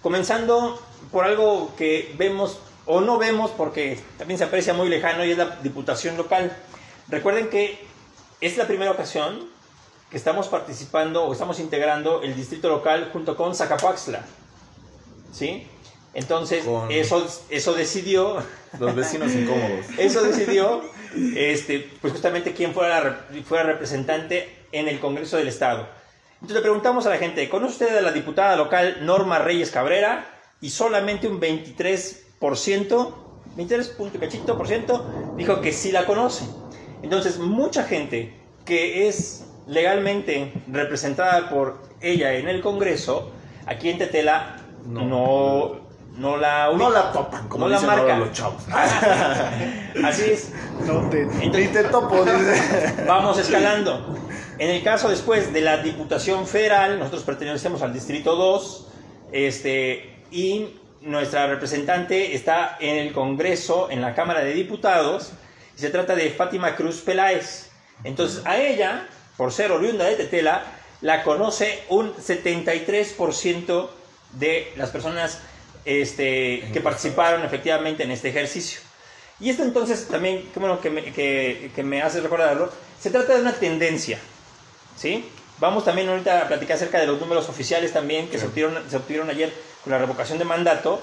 Comenzando 0.00 0.80
por 1.10 1.24
algo 1.24 1.74
que 1.76 2.14
vemos 2.16 2.60
o 2.84 3.00
no 3.00 3.18
vemos 3.18 3.50
porque 3.50 3.98
también 4.18 4.38
se 4.38 4.44
aprecia 4.44 4.74
muy 4.74 4.88
lejano 4.88 5.24
y 5.24 5.32
es 5.32 5.38
la 5.38 5.56
diputación 5.62 6.16
local. 6.16 6.56
Recuerden 7.08 7.48
que 7.48 7.85
es 8.40 8.56
la 8.56 8.66
primera 8.66 8.90
ocasión 8.90 9.48
que 10.10 10.16
estamos 10.16 10.48
participando 10.48 11.24
o 11.24 11.32
estamos 11.32 11.58
integrando 11.58 12.22
el 12.22 12.36
distrito 12.36 12.68
local 12.68 13.10
junto 13.12 13.36
con 13.36 13.54
Zacapuaxtla. 13.54 14.24
¿Sí? 15.32 15.66
Entonces, 16.14 16.64
Con- 16.64 16.90
eso, 16.90 17.26
eso 17.50 17.74
decidió 17.74 18.36
Los 18.78 18.94
vecinos 18.94 19.32
incómodos. 19.32 19.86
eso 19.98 20.22
decidió, 20.22 20.82
este, 21.34 21.90
pues 22.00 22.12
justamente 22.12 22.52
quién 22.54 22.72
fuera, 22.72 23.26
la 23.30 23.42
fuera 23.42 23.64
representante 23.64 24.64
en 24.72 24.88
el 24.88 24.98
Congreso 25.00 25.36
del 25.36 25.48
Estado. 25.48 25.86
Entonces 26.34 26.56
le 26.56 26.60
preguntamos 26.62 27.06
a 27.06 27.10
la 27.10 27.16
gente, 27.18 27.48
¿conoce 27.48 27.72
usted 27.84 27.96
a 27.96 28.00
la 28.02 28.12
diputada 28.12 28.56
local 28.56 28.98
Norma 29.02 29.38
Reyes 29.38 29.70
Cabrera? 29.70 30.26
Y 30.60 30.70
solamente 30.70 31.26
un 31.28 31.40
23%, 31.40 33.14
23 33.56 33.88
punto 33.88 34.18
cachito 34.20 34.56
por 34.56 34.68
ciento, 34.68 35.34
dijo 35.36 35.60
que 35.60 35.72
sí 35.72 35.92
la 35.92 36.06
conoce. 36.06 36.44
Entonces, 37.02 37.38
mucha 37.38 37.84
gente 37.84 38.34
que 38.64 39.08
es 39.08 39.46
legalmente 39.66 40.52
representada 40.70 41.48
por 41.50 41.78
ella 42.00 42.34
en 42.34 42.48
el 42.48 42.60
Congreso, 42.60 43.30
aquí 43.66 43.90
en 43.90 43.98
Tetela, 43.98 44.56
No. 44.86 45.04
no, 45.04 45.80
no, 46.16 46.36
la 46.36 46.70
No 46.76 46.90
la 46.90 47.12
topan, 47.12 47.48
como 47.48 47.64
no 47.66 47.70
la 47.70 47.76
dicen 47.80 47.94
marca. 47.94 48.16
los 48.16 48.32
chavos. 48.32 48.62
Así 50.04 50.30
es. 50.30 50.52
No 50.86 51.08
te... 51.10 51.26
Ni 51.26 51.50
te 51.50 51.84
topo, 51.84 52.24
dice. 52.24 52.94
Vamos 53.06 53.38
escalando. 53.38 54.16
En 54.58 54.70
el 54.70 54.82
caso 54.82 55.08
después 55.08 55.52
de 55.52 55.60
la 55.60 55.78
Diputación 55.78 56.46
Federal, 56.46 56.98
nosotros 56.98 57.22
pertenecemos 57.24 57.82
al 57.82 57.92
Distrito 57.92 58.36
2, 58.36 58.86
este, 59.32 60.22
y 60.30 60.68
nuestra 61.02 61.46
representante 61.46 62.34
está 62.34 62.76
en 62.80 62.96
el 62.96 63.12
Congreso, 63.12 63.88
en 63.90 64.00
la 64.00 64.14
Cámara 64.14 64.40
de 64.40 64.54
Diputados, 64.54 65.32
se 65.76 65.90
trata 65.90 66.16
de 66.16 66.30
Fátima 66.30 66.74
Cruz 66.74 66.96
Peláez. 66.96 67.70
Entonces, 68.02 68.44
a 68.44 68.58
ella, 68.58 69.06
por 69.36 69.52
ser 69.52 69.70
oriunda 69.70 70.04
de 70.04 70.16
Tetela, 70.16 70.64
la 71.00 71.22
conoce 71.22 71.84
un 71.88 72.14
73% 72.14 73.88
de 74.32 74.72
las 74.76 74.90
personas 74.90 75.40
este, 75.84 76.68
que 76.72 76.80
participaron 76.80 77.44
efectivamente 77.44 78.02
en 78.02 78.10
este 78.10 78.30
ejercicio. 78.30 78.80
Y 79.38 79.50
esto 79.50 79.62
entonces 79.62 80.08
también, 80.08 80.48
qué 80.52 80.58
bueno 80.58 80.80
que 80.80 80.90
me, 80.90 81.04
que, 81.12 81.70
que 81.74 81.82
me 81.82 82.02
hace 82.02 82.20
recordarlo, 82.20 82.72
se 82.98 83.10
trata 83.10 83.34
de 83.34 83.42
una 83.42 83.52
tendencia, 83.52 84.18
¿sí? 84.96 85.28
Vamos 85.58 85.84
también 85.84 86.08
ahorita 86.08 86.42
a 86.42 86.48
platicar 86.48 86.76
acerca 86.76 86.98
de 86.98 87.06
los 87.06 87.20
números 87.20 87.48
oficiales 87.48 87.92
también 87.92 88.28
que 88.28 88.38
se, 88.38 88.46
obtuvieron, 88.46 88.90
se 88.90 88.96
obtuvieron 88.96 89.30
ayer 89.30 89.52
con 89.84 89.92
la 89.92 89.98
revocación 89.98 90.38
de 90.38 90.44
mandato, 90.44 91.00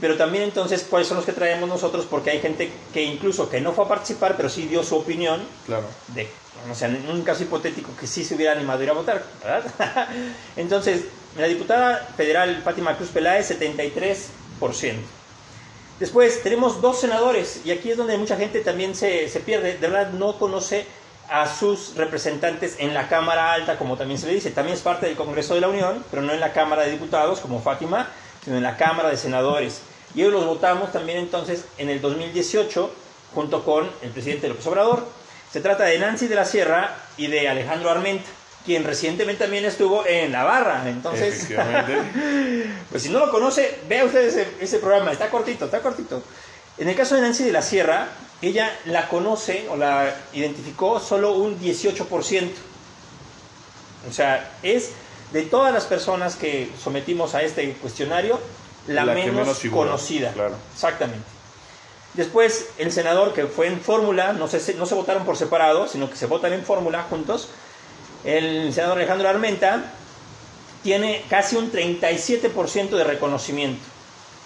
pero 0.00 0.16
también 0.16 0.44
entonces 0.44 0.86
cuáles 0.88 1.08
son 1.08 1.16
los 1.16 1.26
que 1.26 1.32
traemos 1.32 1.68
nosotros, 1.68 2.06
porque 2.08 2.30
hay 2.30 2.40
gente 2.40 2.70
que 2.92 3.02
incluso 3.02 3.48
que 3.50 3.60
no 3.60 3.72
fue 3.72 3.84
a 3.84 3.88
participar, 3.88 4.36
pero 4.36 4.48
sí 4.48 4.66
dio 4.66 4.82
su 4.84 4.96
opinión 4.96 5.40
Claro. 5.66 5.86
de, 6.08 6.28
o 6.70 6.74
sea, 6.74 6.88
en 6.88 7.08
un 7.08 7.22
caso 7.22 7.42
hipotético 7.42 7.90
que 7.98 8.06
sí 8.06 8.24
se 8.24 8.34
hubiera 8.34 8.52
animado 8.52 8.80
a 8.80 8.82
ir 8.84 8.90
a 8.90 8.94
votar, 8.94 9.22
¿verdad? 9.42 10.08
Entonces, 10.56 11.04
la 11.36 11.46
diputada 11.46 12.08
federal 12.16 12.62
Fátima 12.64 12.96
Cruz 12.96 13.10
Peláez, 13.10 13.50
73%. 13.50 14.94
Después 16.00 16.42
tenemos 16.44 16.80
dos 16.80 17.00
senadores, 17.00 17.62
y 17.64 17.72
aquí 17.72 17.90
es 17.90 17.96
donde 17.96 18.16
mucha 18.18 18.36
gente 18.36 18.60
también 18.60 18.94
se, 18.94 19.28
se 19.28 19.40
pierde, 19.40 19.78
de 19.78 19.88
verdad 19.88 20.12
no 20.12 20.38
conoce 20.38 20.86
a 21.28 21.46
sus 21.52 21.96
representantes 21.96 22.76
en 22.78 22.94
la 22.94 23.08
Cámara 23.08 23.52
Alta, 23.52 23.76
como 23.76 23.96
también 23.96 24.18
se 24.18 24.26
le 24.28 24.34
dice, 24.34 24.50
también 24.52 24.76
es 24.76 24.82
parte 24.82 25.06
del 25.06 25.16
Congreso 25.16 25.54
de 25.54 25.60
la 25.60 25.68
Unión, 25.68 26.04
pero 26.10 26.22
no 26.22 26.32
en 26.32 26.40
la 26.40 26.52
Cámara 26.52 26.82
de 26.82 26.92
Diputados, 26.92 27.40
como 27.40 27.60
Fátima, 27.60 28.08
sino 28.44 28.56
en 28.56 28.62
la 28.62 28.76
Cámara 28.76 29.10
de 29.10 29.16
Senadores. 29.16 29.82
Y 30.14 30.22
hoy 30.22 30.30
los 30.30 30.46
votamos 30.46 30.92
también 30.92 31.18
entonces 31.18 31.64
en 31.76 31.90
el 31.90 32.00
2018, 32.00 32.90
junto 33.34 33.64
con 33.64 33.90
el 34.02 34.10
presidente 34.10 34.48
López 34.48 34.66
Obrador. 34.66 35.06
Se 35.52 35.60
trata 35.60 35.84
de 35.84 35.98
Nancy 35.98 36.26
de 36.26 36.34
la 36.34 36.44
Sierra 36.44 36.96
y 37.16 37.26
de 37.26 37.48
Alejandro 37.48 37.90
Armenta, 37.90 38.28
quien 38.64 38.84
recientemente 38.84 39.44
también 39.44 39.64
estuvo 39.64 40.06
en 40.06 40.32
Navarra. 40.32 40.88
Entonces, 40.88 41.48
pues 42.90 43.02
si 43.02 43.08
no 43.08 43.18
lo 43.18 43.30
conoce, 43.30 43.78
vea 43.88 44.04
usted 44.04 44.26
ese, 44.26 44.46
ese 44.60 44.78
programa, 44.78 45.12
está 45.12 45.30
cortito, 45.30 45.66
está 45.66 45.80
cortito. 45.80 46.22
En 46.76 46.88
el 46.88 46.94
caso 46.94 47.14
de 47.14 47.22
Nancy 47.22 47.44
de 47.44 47.52
la 47.52 47.62
Sierra, 47.62 48.08
ella 48.40 48.72
la 48.84 49.08
conoce 49.08 49.66
o 49.70 49.76
la 49.76 50.14
identificó 50.32 51.00
solo 51.00 51.32
un 51.32 51.58
18%. 51.58 52.50
O 54.08 54.12
sea, 54.12 54.52
es 54.62 54.90
de 55.32 55.42
todas 55.42 55.74
las 55.74 55.84
personas 55.84 56.36
que 56.36 56.70
sometimos 56.82 57.34
a 57.34 57.42
este 57.42 57.72
cuestionario, 57.74 58.38
la, 58.88 59.04
menos, 59.04 59.34
menos 59.34 59.58
figura, 59.58 59.86
conocida. 59.86 60.32
claro. 60.32 60.54
Exactamente. 60.74 61.26
Después, 62.14 62.70
el 62.78 62.90
senador 62.90 63.32
que 63.32 63.46
fue 63.46 63.68
en 63.68 63.80
fórmula, 63.80 64.32
no 64.32 64.48
se, 64.48 64.74
no 64.74 64.86
se 64.86 64.94
votaron 64.94 65.24
por 65.24 65.36
separado, 65.36 65.86
sino 65.86 66.10
que 66.10 66.16
se 66.16 66.26
votan 66.26 66.52
en 66.52 66.64
fórmula 66.64 67.04
juntos, 67.04 67.48
el 68.24 68.72
senador 68.72 68.98
Alejandro 68.98 69.28
Armenta 69.28 69.92
tiene 70.82 71.24
casi 71.28 71.56
un 71.56 71.70
37% 71.70 72.90
de 72.90 73.04
reconocimiento. 73.04 73.82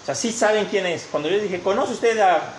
O 0.01 0.05
sea, 0.05 0.15
sí 0.15 0.31
saben 0.31 0.65
quién 0.65 0.85
es. 0.85 1.07
Cuando 1.09 1.29
yo 1.29 1.39
dije, 1.39 1.61
¿conoce 1.61 1.93
usted 1.93 2.19
a, 2.19 2.53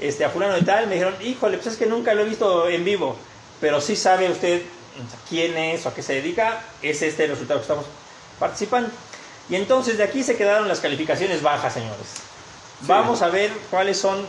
este, 0.00 0.24
a 0.24 0.30
fulano 0.30 0.54
de 0.54 0.62
tal? 0.62 0.86
Me 0.86 0.94
dijeron, 0.94 1.14
híjole, 1.22 1.56
pues 1.56 1.68
es 1.68 1.76
que 1.76 1.86
nunca 1.86 2.14
lo 2.14 2.22
he 2.22 2.26
visto 2.26 2.68
en 2.68 2.84
vivo. 2.84 3.16
Pero 3.60 3.80
sí 3.80 3.96
sabe 3.96 4.30
usted 4.30 4.62
quién 5.28 5.56
es 5.56 5.86
o 5.86 5.88
a 5.88 5.94
qué 5.94 6.02
se 6.02 6.14
dedica. 6.14 6.62
Es 6.82 7.00
este 7.02 7.24
el 7.24 7.30
resultado 7.30 7.60
que 7.60 7.64
estamos 7.64 7.86
participando. 8.38 8.90
Y 9.48 9.56
entonces 9.56 9.98
de 9.98 10.04
aquí 10.04 10.22
se 10.22 10.36
quedaron 10.36 10.68
las 10.68 10.80
calificaciones 10.80 11.42
bajas, 11.42 11.74
señores. 11.74 12.06
Vamos 12.82 13.22
a 13.22 13.28
ver 13.28 13.50
cuáles 13.70 13.98
son 13.98 14.24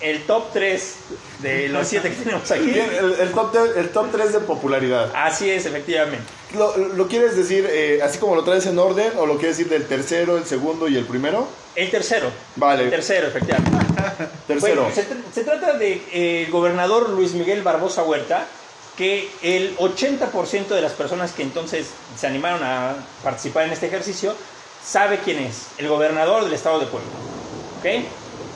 el 0.00 0.22
top 0.26 0.44
3 0.52 0.94
de 1.40 1.68
los 1.68 1.86
7 1.88 2.10
que 2.10 2.16
tenemos 2.16 2.50
aquí. 2.50 2.70
El, 2.78 3.16
el 3.20 3.30
top 3.32 3.56
el 3.76 3.88
top 3.90 4.06
3 4.12 4.32
de 4.32 4.40
popularidad. 4.40 5.10
Así 5.14 5.50
es, 5.50 5.66
efectivamente. 5.66 6.24
¿Lo, 6.56 6.76
lo 6.76 7.08
quieres 7.08 7.36
decir 7.36 7.66
eh, 7.70 8.00
así 8.02 8.18
como 8.18 8.34
lo 8.34 8.42
traes 8.44 8.66
en 8.66 8.78
orden 8.78 9.12
o 9.18 9.26
lo 9.26 9.36
quieres 9.36 9.58
decir 9.58 9.70
del 9.70 9.86
tercero, 9.86 10.38
el 10.38 10.44
segundo 10.46 10.88
y 10.88 10.96
el 10.96 11.04
primero? 11.04 11.48
El 11.74 11.90
tercero. 11.90 12.30
Vale. 12.56 12.84
El 12.84 12.90
tercero, 12.90 13.28
efectivamente. 13.28 13.78
Tercero. 14.46 14.82
Bueno, 14.82 14.94
se, 14.94 15.06
se 15.34 15.44
trata 15.44 15.74
del 15.74 15.78
de, 15.78 16.02
eh, 16.12 16.48
gobernador 16.50 17.10
Luis 17.10 17.34
Miguel 17.34 17.62
Barbosa 17.62 18.02
Huerta, 18.02 18.46
que 18.98 19.30
el 19.42 19.76
80% 19.76 20.66
de 20.66 20.80
las 20.80 20.92
personas 20.92 21.30
que 21.30 21.44
entonces 21.44 21.86
se 22.18 22.26
animaron 22.26 22.64
a 22.64 22.96
participar 23.22 23.64
en 23.64 23.70
este 23.70 23.86
ejercicio 23.86 24.34
sabe 24.84 25.20
quién 25.24 25.38
es, 25.38 25.68
el 25.78 25.86
gobernador 25.86 26.44
del 26.44 26.52
estado 26.52 26.80
de 26.80 26.86
Puebla. 26.86 27.08
¿Ok? 27.78 28.04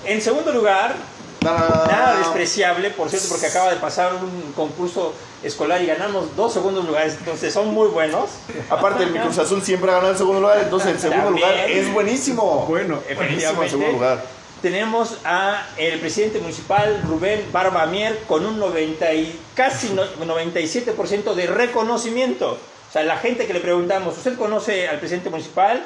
En 0.05 0.21
segundo 0.21 0.53
lugar, 0.53 0.97
Nada, 1.45 2.17
despreciable, 2.19 2.91
por 2.91 3.09
cierto, 3.09 3.29
porque 3.29 3.47
acaba 3.47 3.71
de 3.71 3.77
pasar 3.77 4.15
un 4.15 4.53
concurso 4.53 5.13
escolar 5.43 5.83
y 5.83 5.87
ganamos 5.87 6.37
dos 6.37 6.53
segundos 6.53 6.85
lugares, 6.85 7.17
entonces 7.19 7.53
son 7.53 7.69
muy 7.69 7.89
buenos. 7.89 8.31
Aparte, 8.71 9.05
el 9.05 9.13
Cruz 9.13 9.39
Azul 9.39 9.63
siempre 9.63 9.91
ha 9.91 9.95
ganado 9.95 10.13
el 10.13 10.19
segundo 10.19 10.41
lugar, 10.41 10.59
entonces 10.63 10.93
el 10.93 10.99
segundo 11.01 11.25
También. 11.25 11.49
lugar 11.49 11.71
es 11.71 11.93
buenísimo. 11.93 12.67
Bueno, 12.69 13.01
Buenísimo 13.15 13.63
el 13.63 13.71
segundo 13.71 13.93
lugar. 13.93 14.25
Tenemos 14.63 15.19
a 15.25 15.67
el 15.77 15.99
presidente 15.99 16.39
municipal 16.39 17.03
Rubén 17.09 17.45
Barba 17.53 17.85
Mier 17.87 18.17
con 18.29 18.47
un 18.47 18.61
90 18.61 19.13
y 19.13 19.37
casi 19.57 19.89
no- 19.91 20.05
97% 20.25 21.35
de 21.35 21.49
reconocimiento. 21.49 22.53
O 22.89 22.93
sea, 22.93 23.03
la 23.03 23.17
gente 23.17 23.47
que 23.47 23.55
le 23.55 23.61
preguntamos, 23.61 24.17
¿usted 24.17 24.37
conoce 24.37 24.87
al 24.87 24.99
presidente 25.01 25.31
municipal 25.31 25.83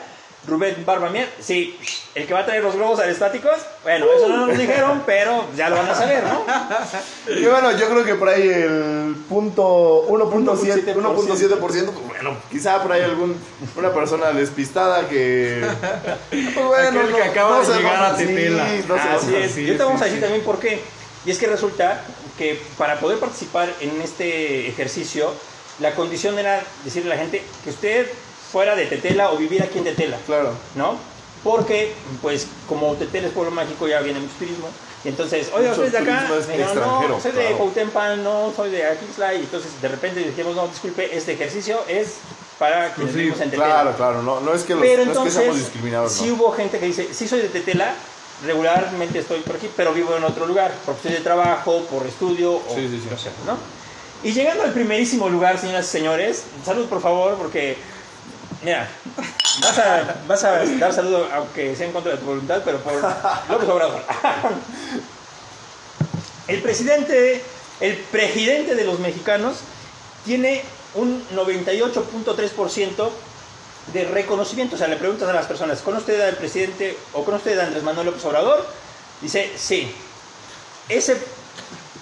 Rubén 0.47 0.85
Barba 0.87 1.11
Mier? 1.11 1.29
Sí, 1.41 1.79
el 2.15 2.27
que 2.27 2.33
va 2.35 2.41
a 2.41 2.47
traer 2.47 2.63
los 2.63 2.75
globos 2.75 2.99
aerostáticos. 3.01 3.53
Bueno, 3.83 4.07
eso 4.17 4.29
no 4.29 4.47
nos 4.47 4.57
dijeron, 4.57 5.03
pero 5.05 5.45
ya 5.57 5.69
lo 5.69 5.77
van 5.77 5.91
a 5.91 5.95
saber, 5.95 6.23
¿no? 6.25 6.45
Y 7.37 7.45
bueno, 7.47 7.73
yo 7.77 7.89
creo 7.89 8.05
que 8.05 8.15
por 8.15 8.29
ahí 8.29 8.49
el 8.49 9.17
punto 9.29 10.07
1.7%, 10.09 10.95
1.7%, 10.95 11.59
pues 11.59 11.85
bueno, 12.07 12.37
quizá 12.51 12.83
por 12.83 12.93
ahí 12.93 13.03
algún 13.03 13.37
una 13.77 13.93
persona 13.93 14.31
despistada 14.33 15.09
que 15.09 15.65
pues 16.31 16.67
bueno, 16.67 17.01
Aquel 17.01 17.15
que 17.15 17.23
acaba 17.25 17.61
de 17.61 17.75
llegar 17.75 18.05
a 18.05 18.17
Tetela. 18.17 18.69
sí, 18.69 18.85
no 18.89 18.95
Así 18.95 19.35
es. 19.35 19.53
sí, 19.53 19.67
Yo 19.67 19.77
te 19.77 19.83
vamos 19.83 20.01
a 20.01 20.05
decir 20.05 20.19
sí. 20.21 20.23
también 20.25 20.45
por 20.45 20.59
qué. 20.59 20.81
Y 21.25 21.31
es 21.33 21.39
que 21.39 21.47
resulta 21.49 22.03
que 22.39 22.61
para 22.79 23.01
poder 23.01 23.19
participar 23.19 23.69
en 23.81 24.01
este 24.01 24.69
ejercicio 24.69 25.33
la 25.81 25.95
condición 25.95 26.39
era 26.39 26.63
decirle 26.85 27.13
a 27.13 27.17
la 27.17 27.21
gente 27.21 27.43
que 27.65 27.71
usted 27.71 28.07
fuera 28.57 28.75
de 28.75 28.87
Tetela 28.87 29.33
o 29.33 29.37
vivir 29.37 29.63
aquí 29.63 29.77
en 29.77 29.85
Tetela, 29.85 30.17
Claro. 30.25 30.55
¿no? 30.77 30.97
Porque, 31.45 31.93
pues, 32.23 32.47
como 32.67 32.95
Tetela 32.95 33.27
es 33.29 33.35
pueblo 33.35 33.51
mágico, 33.53 33.87
ya 33.87 34.01
viene 34.01 34.19
mucho 34.19 34.33
turismo. 34.39 34.69
Y 35.05 35.09
entonces, 35.09 35.51
oye, 35.53 35.69
Mucho 35.69 35.83
¿usted 35.83 35.85
es 35.85 35.93
de 35.93 35.99
acá? 35.99 36.27
extranjero, 36.35 37.09
no, 37.11 37.21
soy 37.21 37.33
de 37.33 37.41
claro. 37.43 37.59
Cuauhtémoc, 37.59 38.17
no, 38.25 38.53
soy 38.57 38.71
de 38.71 38.87
Aquixla. 38.87 39.35
Y 39.35 39.41
entonces, 39.41 39.71
de 39.83 39.89
repente 39.89 40.21
dijimos, 40.21 40.57
no, 40.57 40.69
disculpe, 40.69 41.15
este 41.15 41.35
ejercicio 41.35 41.81
es 41.87 42.15
para 42.59 42.95
Pues 42.95 43.13
sí, 43.13 43.27
en 43.29 43.35
Tetela. 43.35 43.67
Claro, 43.67 43.93
claro. 43.95 44.23
No, 44.23 44.41
no 44.41 44.55
es 44.55 44.63
que, 44.63 44.73
los, 44.75 44.83
Pero 44.83 44.97
no 44.97 45.03
es 45.03 45.05
que 45.05 45.13
entonces, 45.13 45.35
seamos 45.35 45.59
discriminados, 45.59 46.13
sí 46.13 46.27
¿no? 46.29 46.35
hubo 46.37 46.53
gente 46.53 46.79
que 46.79 46.87
dice, 46.87 47.09
sí 47.13 47.29
soy 47.29 47.41
de 47.43 47.51
Tetela, 47.51 47.93
regularmente 48.47 49.19
estoy 49.19 49.41
por 49.41 49.57
aquí, 49.57 49.69
pero 49.77 49.93
vivo 49.93 50.17
en 50.17 50.25
otro 50.25 50.47
lugar, 50.47 50.73
por 50.87 50.95
cuestión 50.95 51.13
de 51.13 51.21
trabajo, 51.21 51.83
por 51.91 52.07
estudio, 52.07 52.55
o 52.55 52.65
Sí, 52.75 52.89
sí, 52.89 52.99
sí. 53.03 53.09
no 53.11 53.19
sé, 53.19 53.29
¿no? 53.47 53.59
Y 54.25 54.33
llegando 54.33 54.63
al 54.65 54.73
primerísimo 54.73 55.29
lugar, 55.29 55.59
señoras 55.61 55.87
y 55.87 55.91
señores, 55.91 56.45
salud 56.65 56.87
por 56.87 57.03
favor, 57.03 57.35
porque, 57.35 57.77
mira, 58.63 58.89
vas 59.61 59.79
a, 59.79 60.17
vas 60.27 60.45
a 60.45 60.65
dar 60.65 60.93
saludo 60.93 61.29
aunque 61.33 61.75
sea 61.77 61.87
en 61.87 61.93
contra 61.93 62.13
de 62.13 62.19
tu 62.19 62.27
voluntad, 62.27 62.63
pero 62.65 62.79
por 62.79 62.95
López 63.49 63.69
Obrador. 63.69 64.03
El 66.49 66.63
presidente, 66.63 67.43
el 67.81 67.97
presidente 67.97 68.77
de 68.77 68.85
los 68.85 69.01
mexicanos 69.01 69.57
tiene 70.25 70.63
un 70.95 71.23
98.3% 71.35 73.11
de 73.93 74.05
reconocimiento. 74.05 74.77
O 74.77 74.79
sea, 74.79 74.87
le 74.89 74.97
preguntas 74.97 75.29
a 75.29 75.33
las 75.33 75.47
personas, 75.47 75.81
¿conoce 75.81 76.13
usted 76.13 76.21
al 76.21 76.37
presidente 76.37 76.97
o 77.15 77.25
conoce 77.25 77.51
usted 77.51 77.59
a 77.59 77.67
Andrés 77.67 77.83
Manuel 77.83 78.07
López 78.07 78.25
Obrador? 78.25 78.65
Dice, 79.21 79.51
sí. 79.57 79.93
Ese 80.89 81.17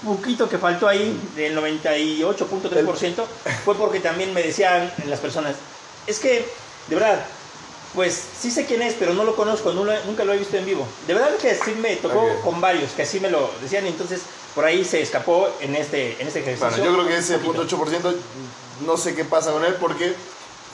poquito 0.04 0.48
que 0.48 0.58
faltó 0.58 0.86
ahí, 0.88 1.18
del 1.34 1.56
98.3%, 1.56 3.24
fue 3.64 3.74
porque 3.76 4.00
también 4.00 4.34
me 4.34 4.42
decían 4.42 4.92
las 5.06 5.20
personas, 5.20 5.56
es 6.06 6.18
que, 6.18 6.46
de 6.88 6.94
verdad, 6.94 7.24
pues 7.94 8.20
sí 8.40 8.50
sé 8.50 8.66
quién 8.66 8.82
es, 8.82 8.94
pero 8.98 9.14
no 9.14 9.24
lo 9.24 9.36
conozco, 9.36 9.72
no 9.72 9.84
lo- 9.84 10.04
nunca 10.04 10.24
lo 10.24 10.32
he 10.32 10.38
visto 10.38 10.56
en 10.56 10.66
vivo. 10.66 10.86
De 11.06 11.14
verdad 11.14 11.36
que 11.36 11.54
sí 11.54 11.74
me 11.80 11.96
tocó 11.96 12.26
con 12.42 12.60
varios, 12.60 12.90
que 12.92 13.02
así 13.02 13.20
me 13.20 13.30
lo 13.30 13.50
decían, 13.62 13.84
y 13.86 13.88
entonces 13.90 14.22
por 14.54 14.64
ahí 14.64 14.84
se 14.84 15.00
escapó 15.02 15.48
en 15.60 15.74
este, 15.76 16.20
en 16.20 16.26
este 16.28 16.40
ejercicio. 16.40 16.68
Bueno, 16.68 16.84
yo 16.84 16.92
creo 16.94 17.06
que 17.08 17.16
ese 17.18 17.36
Un 17.36 17.42
poquito. 17.54 17.76
punto 17.78 18.10
8% 18.10 18.16
no 18.86 18.96
sé 18.96 19.14
qué 19.14 19.24
pasa 19.24 19.52
con 19.52 19.64
él 19.64 19.74
porque 19.80 20.14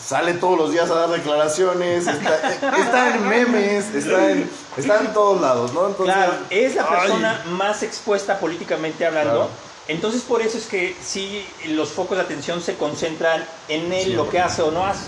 sale 0.03 0.33
todos 0.33 0.57
los 0.59 0.73
días 0.73 0.91
a 0.91 0.95
dar 0.95 1.11
declaraciones, 1.11 2.07
está, 2.07 2.53
está 2.79 3.15
en 3.15 3.29
memes, 3.29 3.95
está 3.95 4.31
en, 4.31 4.51
está 4.79 5.01
en 5.01 5.13
todos 5.13 5.41
lados, 5.43 5.75
¿no? 5.75 5.89
Entonces, 5.89 6.15
Claro, 6.15 6.33
es 6.49 6.75
la 6.75 6.83
ay, 6.89 7.01
persona 7.01 7.45
más 7.51 7.83
expuesta 7.83 8.39
políticamente 8.41 9.05
hablando. 9.05 9.31
Claro. 9.33 9.51
Entonces 9.91 10.23
por 10.23 10.41
eso 10.41 10.57
es 10.57 10.67
que 10.67 10.95
sí 11.03 11.45
los 11.67 11.89
focos 11.89 12.17
de 12.17 12.23
atención 12.23 12.63
se 12.63 12.77
concentran 12.77 13.45
en 13.67 13.93
él, 13.93 14.05
Sí, 14.05 14.13
lo 14.13 14.31
que 14.31 14.39
hace 14.39 14.63
o 14.63 14.71
no 14.71 14.87
hace. 14.87 15.07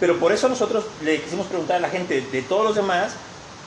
Pero 0.00 0.18
por 0.18 0.32
eso 0.32 0.48
nosotros 0.48 0.84
le 1.00 1.22
quisimos 1.22 1.46
preguntar 1.46 1.76
a 1.76 1.80
la 1.80 1.90
gente 1.90 2.20
de 2.20 2.42
todos 2.42 2.64
los 2.64 2.74
demás, 2.74 3.12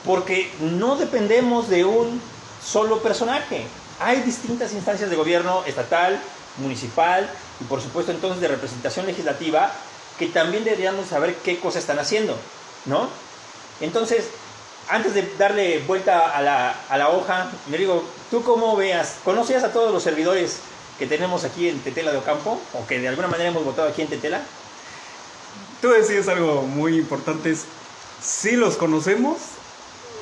porque 0.04 0.52
no 0.60 0.96
dependemos 0.96 1.70
de 1.70 1.86
un 1.86 2.20
solo 2.62 3.00
personaje. 3.00 3.64
Hay 4.00 4.20
distintas 4.20 4.74
instancias 4.74 5.08
de 5.08 5.16
gobierno 5.16 5.62
estatal, 5.64 6.20
municipal 6.58 7.26
y 7.58 7.64
por 7.64 7.80
supuesto 7.80 8.12
entonces 8.12 8.42
de 8.42 8.48
representación 8.48 9.06
legislativa 9.06 9.72
que 10.18 10.26
también 10.26 10.62
deberíamos 10.62 11.08
saber 11.08 11.36
qué 11.36 11.58
cosas 11.58 11.80
están 11.80 11.98
haciendo, 11.98 12.36
¿no? 12.84 13.08
Entonces, 13.80 14.28
antes 14.90 15.14
de 15.14 15.26
darle 15.38 15.78
vuelta 15.86 16.36
a 16.36 16.42
la, 16.42 16.76
a 16.90 16.98
la 16.98 17.08
hoja, 17.08 17.50
me 17.70 17.78
digo, 17.78 18.04
¿tú 18.34 18.42
cómo 18.42 18.74
veas? 18.74 19.18
¿Conocías 19.22 19.62
a 19.62 19.72
todos 19.72 19.92
los 19.92 20.02
servidores 20.02 20.56
que 20.98 21.06
tenemos 21.06 21.44
aquí 21.44 21.68
en 21.68 21.78
Tetela 21.78 22.10
de 22.10 22.18
Ocampo? 22.18 22.60
¿O 22.72 22.84
que 22.84 22.98
de 22.98 23.06
alguna 23.06 23.28
manera 23.28 23.50
hemos 23.50 23.64
votado 23.64 23.88
aquí 23.88 24.02
en 24.02 24.08
Tetela? 24.08 24.42
Tú 25.80 25.90
decías 25.90 26.26
algo 26.26 26.62
muy 26.62 26.98
importante, 26.98 27.52
es 27.52 27.64
sí 28.20 28.56
los 28.56 28.74
conocemos 28.74 29.36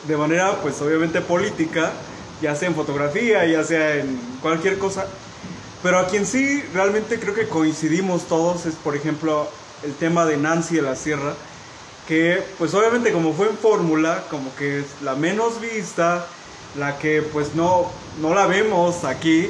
de 0.06 0.18
manera 0.18 0.60
pues 0.60 0.78
obviamente 0.82 1.22
política, 1.22 1.90
ya 2.42 2.54
sea 2.54 2.68
en 2.68 2.74
fotografía, 2.74 3.46
ya 3.46 3.64
sea 3.64 3.94
en 3.94 4.20
cualquier 4.42 4.78
cosa, 4.78 5.06
pero 5.82 5.98
a 5.98 6.06
quien 6.06 6.26
sí 6.26 6.62
realmente 6.74 7.18
creo 7.18 7.34
que 7.34 7.48
coincidimos 7.48 8.24
todos 8.28 8.66
es 8.66 8.74
por 8.74 8.94
ejemplo 8.94 9.48
el 9.84 9.94
tema 9.94 10.26
de 10.26 10.36
Nancy 10.36 10.76
de 10.76 10.82
la 10.82 10.96
Sierra, 10.96 11.32
que 12.06 12.44
pues 12.58 12.74
obviamente 12.74 13.10
como 13.10 13.32
fue 13.32 13.48
en 13.48 13.56
fórmula, 13.56 14.24
como 14.28 14.54
que 14.56 14.80
es 14.80 14.86
la 15.00 15.14
menos 15.14 15.62
vista, 15.62 16.26
la 16.76 16.98
que 16.98 17.22
pues 17.22 17.54
no, 17.54 17.86
no 18.20 18.34
la 18.34 18.46
vemos 18.46 19.04
aquí, 19.04 19.48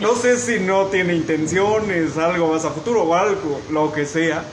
no 0.00 0.14
sé 0.16 0.38
si 0.38 0.60
no 0.60 0.86
tiene 0.86 1.14
intenciones, 1.14 2.16
algo 2.16 2.48
más 2.52 2.64
a 2.64 2.70
futuro 2.70 3.02
o 3.02 3.14
algo, 3.14 3.60
lo 3.70 3.92
que 3.92 4.06
sea, 4.06 4.44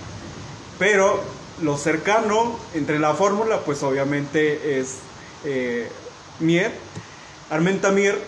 pero 0.77 1.21
lo 1.61 1.77
cercano 1.77 2.57
entre 2.73 2.99
la 2.99 3.13
fórmula, 3.13 3.59
pues 3.59 3.83
obviamente 3.83 4.79
es 4.79 4.97
eh, 5.43 5.89
Mier, 6.39 6.71
Armenta 7.49 7.91
Mier, 7.91 8.19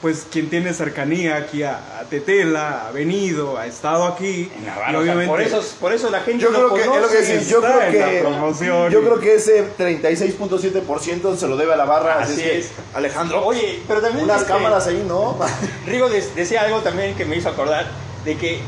pues 0.00 0.26
quien 0.30 0.48
tiene 0.48 0.72
cercanía 0.74 1.36
aquí 1.36 1.64
a, 1.64 1.98
a 2.00 2.04
Tetela, 2.04 2.86
ha 2.86 2.92
venido, 2.92 3.58
ha 3.58 3.66
estado 3.66 4.04
aquí. 4.04 4.50
En 4.56 4.62
y 4.62 4.66
Navarra, 4.66 4.98
o 5.00 5.04
sea, 5.04 5.26
por, 5.26 5.40
eso, 5.42 5.64
por 5.80 5.92
eso 5.92 6.08
la 6.10 6.20
gente 6.20 6.44
Yo 6.44 6.50
no 6.50 6.58
creo 6.58 6.74
que, 6.74 6.80
es 6.82 6.86
lo 6.86 6.92
conoce. 6.94 7.16
que 7.18 7.22
decís, 7.24 7.48
yo 7.48 7.60
creo 7.60 7.90
que, 7.90 8.18
promoción 8.20 8.90
yo 8.92 9.00
y- 9.00 9.04
creo 9.04 9.18
que 9.20 9.34
ese 9.34 9.64
36.7% 9.76 11.36
se 11.36 11.48
lo 11.48 11.56
debe 11.56 11.72
a 11.72 11.76
la 11.76 11.84
barra. 11.84 12.20
Así 12.20 12.40
es. 12.42 12.70
Alejandro, 12.94 13.44
Oye, 13.44 13.80
pero 13.88 14.00
también 14.00 14.24
unas 14.24 14.42
este, 14.42 14.52
cámaras 14.52 14.86
ahí, 14.86 15.04
¿no? 15.06 15.36
Rigo 15.86 16.08
decía 16.08 16.62
algo 16.62 16.80
también 16.80 17.14
que 17.16 17.24
me 17.24 17.36
hizo 17.36 17.48
acordar 17.48 17.86
de 18.24 18.36
que 18.36 18.60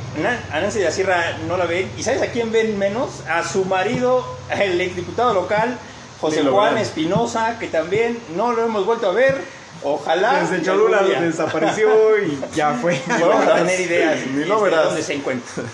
a 0.51 0.61
Nancy 0.61 0.79
de 0.79 0.85
la 0.87 0.91
Sierra 0.91 1.39
no 1.47 1.57
la 1.57 1.67
ven. 1.67 1.91
¿Y 1.97 2.03
sabes 2.03 2.23
a 2.23 2.27
quién 2.33 2.51
ven 2.51 2.79
menos? 2.79 3.23
A 3.29 3.47
su 3.47 3.65
marido, 3.65 4.25
el 4.51 4.81
exdiputado 4.81 5.35
local, 5.35 5.79
José 6.21 6.43
Juan. 6.43 6.79
Espinosa, 6.79 7.59
que 7.59 7.67
también 7.69 8.19
no 8.37 8.53
lo 8.53 8.65
hemos 8.65 8.85
vuelto 8.87 9.09
a 9.09 9.13
ver. 9.13 9.60
Ojalá. 9.83 10.41
Desde 10.41 10.63
Cholula 10.63 11.03
desapareció 11.03 12.19
y 12.19 12.39
ya 12.55 12.75
fue. 12.75 13.01
Vamos 13.09 13.47
a 13.47 13.55
tener 13.57 13.81
ideas 13.81 14.27
Ni 14.27 14.45
lo 14.45 14.57
este, 14.57 14.71
verás. 14.71 14.85
dónde 14.87 15.03
se 15.03 15.15
encuentra. 15.15 15.65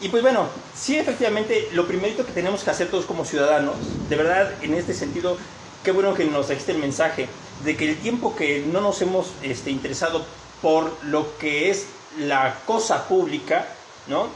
Y 0.00 0.08
pues 0.08 0.22
bueno, 0.22 0.48
sí, 0.74 0.96
efectivamente, 0.96 1.68
lo 1.72 1.86
primerito 1.86 2.24
que 2.24 2.32
tenemos 2.32 2.64
que 2.64 2.70
hacer 2.70 2.88
todos 2.88 3.04
como 3.04 3.26
ciudadanos, 3.26 3.76
de 4.08 4.16
verdad, 4.16 4.50
en 4.62 4.72
este 4.74 4.94
sentido, 4.94 5.36
qué 5.84 5.90
bueno 5.90 6.14
que 6.14 6.24
nos 6.24 6.46
trajiste 6.46 6.72
el 6.72 6.78
mensaje 6.78 7.28
de 7.64 7.76
que 7.76 7.90
el 7.90 7.96
tiempo 7.98 8.34
que 8.34 8.64
no 8.66 8.80
nos 8.80 9.02
hemos 9.02 9.32
este, 9.42 9.70
interesado 9.70 10.24
por 10.62 10.90
lo 11.04 11.36
que 11.38 11.70
es 11.70 11.86
la 12.18 12.56
cosa 12.66 13.08
pública, 13.08 13.66
¿no? 14.06 14.28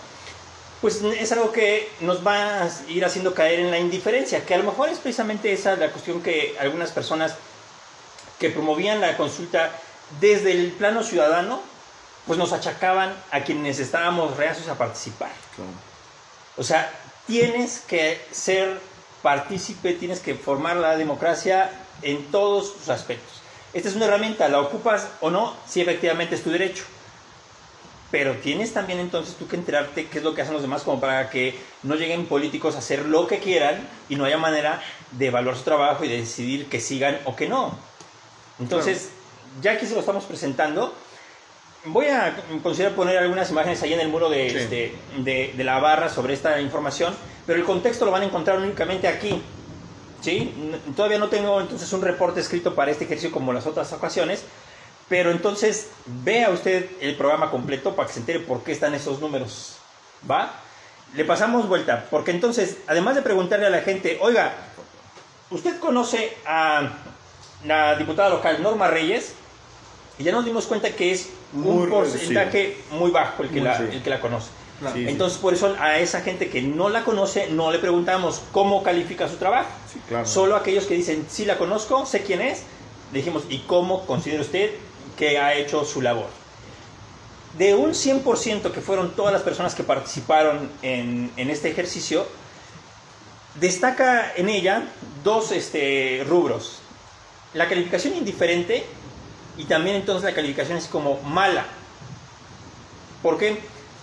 Pues 0.82 1.02
es 1.02 1.32
algo 1.32 1.50
que 1.50 1.88
nos 2.00 2.26
va 2.26 2.64
a 2.64 2.68
ir 2.88 3.04
haciendo 3.06 3.32
caer 3.32 3.60
en 3.60 3.70
la 3.70 3.78
indiferencia, 3.78 4.44
que 4.44 4.54
a 4.54 4.58
lo 4.58 4.64
mejor 4.64 4.90
es 4.90 4.98
precisamente 4.98 5.50
esa 5.50 5.76
la 5.76 5.90
cuestión 5.90 6.22
que 6.22 6.56
algunas 6.60 6.92
personas 6.92 7.36
que 8.38 8.50
promovían 8.50 9.00
la 9.00 9.16
consulta 9.16 9.70
desde 10.20 10.52
el 10.52 10.72
plano 10.72 11.02
ciudadano, 11.02 11.60
pues 12.26 12.38
nos 12.38 12.52
achacaban 12.52 13.14
a 13.30 13.40
quienes 13.40 13.78
estábamos 13.78 14.36
reacios 14.36 14.68
a 14.68 14.78
participar. 14.78 15.30
O 16.56 16.62
sea, 16.62 16.90
tienes 17.26 17.80
que 17.80 18.20
ser 18.30 18.80
partícipe, 19.22 19.94
tienes 19.94 20.20
que 20.20 20.34
formar 20.34 20.76
la 20.76 20.96
democracia 20.96 21.70
en 22.02 22.24
todos 22.30 22.72
sus 22.72 22.88
aspectos. 22.88 23.40
Esta 23.72 23.88
es 23.88 23.96
una 23.96 24.06
herramienta, 24.06 24.48
la 24.48 24.60
ocupas 24.60 25.08
o 25.20 25.30
no, 25.30 25.54
si 25.66 25.80
efectivamente 25.80 26.34
es 26.34 26.42
tu 26.42 26.50
derecho. 26.50 26.84
Pero 28.10 28.34
tienes 28.36 28.72
también 28.72 29.00
entonces 29.00 29.34
tú 29.34 29.48
que 29.48 29.56
enterarte 29.56 30.06
qué 30.06 30.18
es 30.18 30.24
lo 30.24 30.34
que 30.34 30.42
hacen 30.42 30.52
los 30.54 30.62
demás 30.62 30.82
como 30.82 31.00
para 31.00 31.30
que 31.30 31.58
no 31.82 31.96
lleguen 31.96 32.26
políticos 32.26 32.76
a 32.76 32.78
hacer 32.78 33.06
lo 33.06 33.26
que 33.26 33.40
quieran 33.40 33.88
y 34.08 34.14
no 34.14 34.24
haya 34.24 34.38
manera 34.38 34.80
de 35.10 35.26
evaluar 35.26 35.56
su 35.56 35.64
trabajo 35.64 36.04
y 36.04 36.08
de 36.08 36.18
decidir 36.18 36.68
que 36.68 36.80
sigan 36.80 37.18
o 37.24 37.34
que 37.34 37.48
no. 37.48 37.76
Entonces, 38.60 39.10
ya 39.60 39.72
aquí 39.72 39.86
se 39.86 39.94
lo 39.94 40.00
estamos 40.00 40.24
presentando, 40.24 40.94
voy 41.86 42.06
a 42.06 42.36
considerar 42.62 42.94
poner 42.94 43.18
algunas 43.18 43.50
imágenes 43.50 43.82
ahí 43.82 43.92
en 43.92 44.00
el 44.00 44.08
muro 44.08 44.28
de, 44.30 44.50
Sí. 44.50 44.56
este, 44.56 44.94
de, 45.18 45.52
de 45.56 45.64
la 45.64 45.78
barra 45.80 46.08
sobre 46.08 46.34
esta 46.34 46.60
información, 46.60 47.14
pero 47.46 47.58
el 47.58 47.64
contexto 47.64 48.04
lo 48.04 48.10
van 48.10 48.22
a 48.22 48.26
encontrar 48.26 48.58
únicamente 48.58 49.06
aquí. 49.08 49.42
¿sí? 50.22 50.54
Todavía 50.96 51.18
no 51.18 51.28
tengo 51.28 51.60
entonces 51.60 51.92
un 51.92 52.00
reporte 52.00 52.40
escrito 52.40 52.74
para 52.74 52.90
este 52.90 53.04
ejercicio 53.04 53.30
como 53.30 53.52
las 53.52 53.66
otras 53.66 53.92
ocasiones, 53.92 54.42
pero 55.08 55.30
entonces 55.30 55.88
vea 56.06 56.48
usted 56.48 56.88
el 57.00 57.14
programa 57.16 57.50
completo 57.50 57.94
para 57.94 58.06
que 58.08 58.14
se 58.14 58.20
entere 58.20 58.40
por 58.40 58.62
qué 58.62 58.72
están 58.72 58.94
esos 58.94 59.20
números. 59.20 59.76
¿Va? 60.30 60.54
Le 61.14 61.26
pasamos 61.26 61.68
vuelta, 61.68 62.06
porque 62.10 62.30
entonces, 62.30 62.78
además 62.86 63.14
de 63.16 63.22
preguntarle 63.22 63.66
a 63.66 63.70
la 63.70 63.82
gente, 63.82 64.16
oiga, 64.22 64.54
¿usted 65.50 65.78
conoce 65.78 66.34
a 66.46 66.88
la 67.64 67.96
diputada 67.96 68.30
local 68.30 68.62
Norma 68.62 68.88
Reyes? 68.88 69.34
Y 70.18 70.24
ya 70.24 70.32
nos 70.32 70.44
dimos 70.44 70.66
cuenta 70.66 70.90
que 70.90 71.12
es 71.12 71.30
Muy 71.52 71.84
un 71.84 71.90
porcentaje 71.90 72.76
muy 72.92 73.10
bajo 73.10 73.42
el 73.42 73.48
que, 73.48 73.56
Muy, 73.56 73.64
la, 73.64 73.78
sí. 73.78 73.84
el 73.90 74.02
que 74.02 74.10
la 74.10 74.20
conoce. 74.20 74.48
Claro. 74.78 74.94
Sí, 74.94 75.04
sí. 75.04 75.10
Entonces, 75.10 75.38
por 75.38 75.54
eso 75.54 75.74
a 75.78 75.98
esa 75.98 76.20
gente 76.20 76.48
que 76.48 76.62
no 76.62 76.88
la 76.88 77.04
conoce, 77.04 77.48
no 77.50 77.72
le 77.72 77.78
preguntamos 77.78 78.42
cómo 78.52 78.82
califica 78.82 79.28
su 79.28 79.36
trabajo. 79.36 79.70
Claro. 80.08 80.26
Solo 80.26 80.56
aquellos 80.56 80.86
que 80.86 80.94
dicen, 80.94 81.26
sí 81.28 81.44
la 81.44 81.58
conozco, 81.58 82.06
sé 82.06 82.22
quién 82.22 82.40
es, 82.40 82.62
le 83.12 83.18
dijimos, 83.18 83.44
¿y 83.48 83.58
cómo 83.60 84.06
considera 84.06 84.40
usted 84.42 84.70
que 85.16 85.38
ha 85.38 85.54
hecho 85.54 85.84
su 85.84 86.00
labor? 86.00 86.26
de 87.58 87.74
un 87.74 87.90
100% 87.90 88.72
que 88.72 88.80
fueron 88.80 89.14
todas 89.14 89.32
las 89.32 89.42
personas 89.42 89.74
que 89.74 89.84
participaron 89.84 90.70
en, 90.82 91.30
en 91.36 91.50
este 91.50 91.70
ejercicio, 91.70 92.26
destaca 93.60 94.32
en 94.34 94.48
ella 94.48 94.88
dos 95.22 95.52
este, 95.52 96.24
rubros. 96.28 96.80
La 97.54 97.68
calificación 97.68 98.14
indiferente 98.14 98.84
y 99.56 99.64
también 99.64 99.96
entonces 99.96 100.24
la 100.24 100.34
calificación 100.34 100.76
es 100.78 100.86
como 100.86 101.20
mala. 101.22 101.64
¿Por 103.22 103.38
qué? 103.38 103.58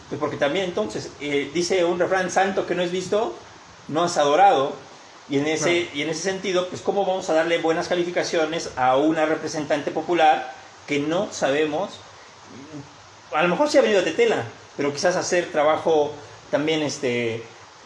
Pues 0.10 0.20
porque 0.20 0.38
también 0.38 0.66
entonces 0.66 1.10
eh, 1.22 1.52
dice 1.54 1.86
un 1.86 2.00
refrán 2.00 2.32
santo 2.32 2.66
que 2.66 2.76
no 2.76 2.82
es 2.82 2.92
visto, 2.92 3.36
no 3.88 4.04
has 4.04 4.18
adorado. 4.18 4.74
Y 5.30 5.38
en, 5.38 5.48
ese, 5.48 5.88
y 5.94 6.02
en 6.02 6.10
ese 6.10 6.22
sentido, 6.22 6.68
pues 6.68 6.82
cómo 6.82 7.06
vamos 7.06 7.30
a 7.30 7.34
darle 7.34 7.60
buenas 7.60 7.88
calificaciones 7.88 8.72
a 8.76 8.98
una 8.98 9.26
representante 9.26 9.92
popular 9.92 10.54
que 10.88 11.00
no 11.00 11.32
sabemos, 11.32 11.92
a 13.34 13.42
lo 13.44 13.48
mejor 13.48 13.70
sí 13.70 13.78
ha 13.78 13.82
venido 13.82 14.02
de 14.02 14.12
Tetela, 14.12 14.44
pero 14.76 14.94
quizás 14.94 15.16
hacer 15.16 15.52
trabajo 15.52 16.12
también, 16.50 16.82
este, 16.82 17.44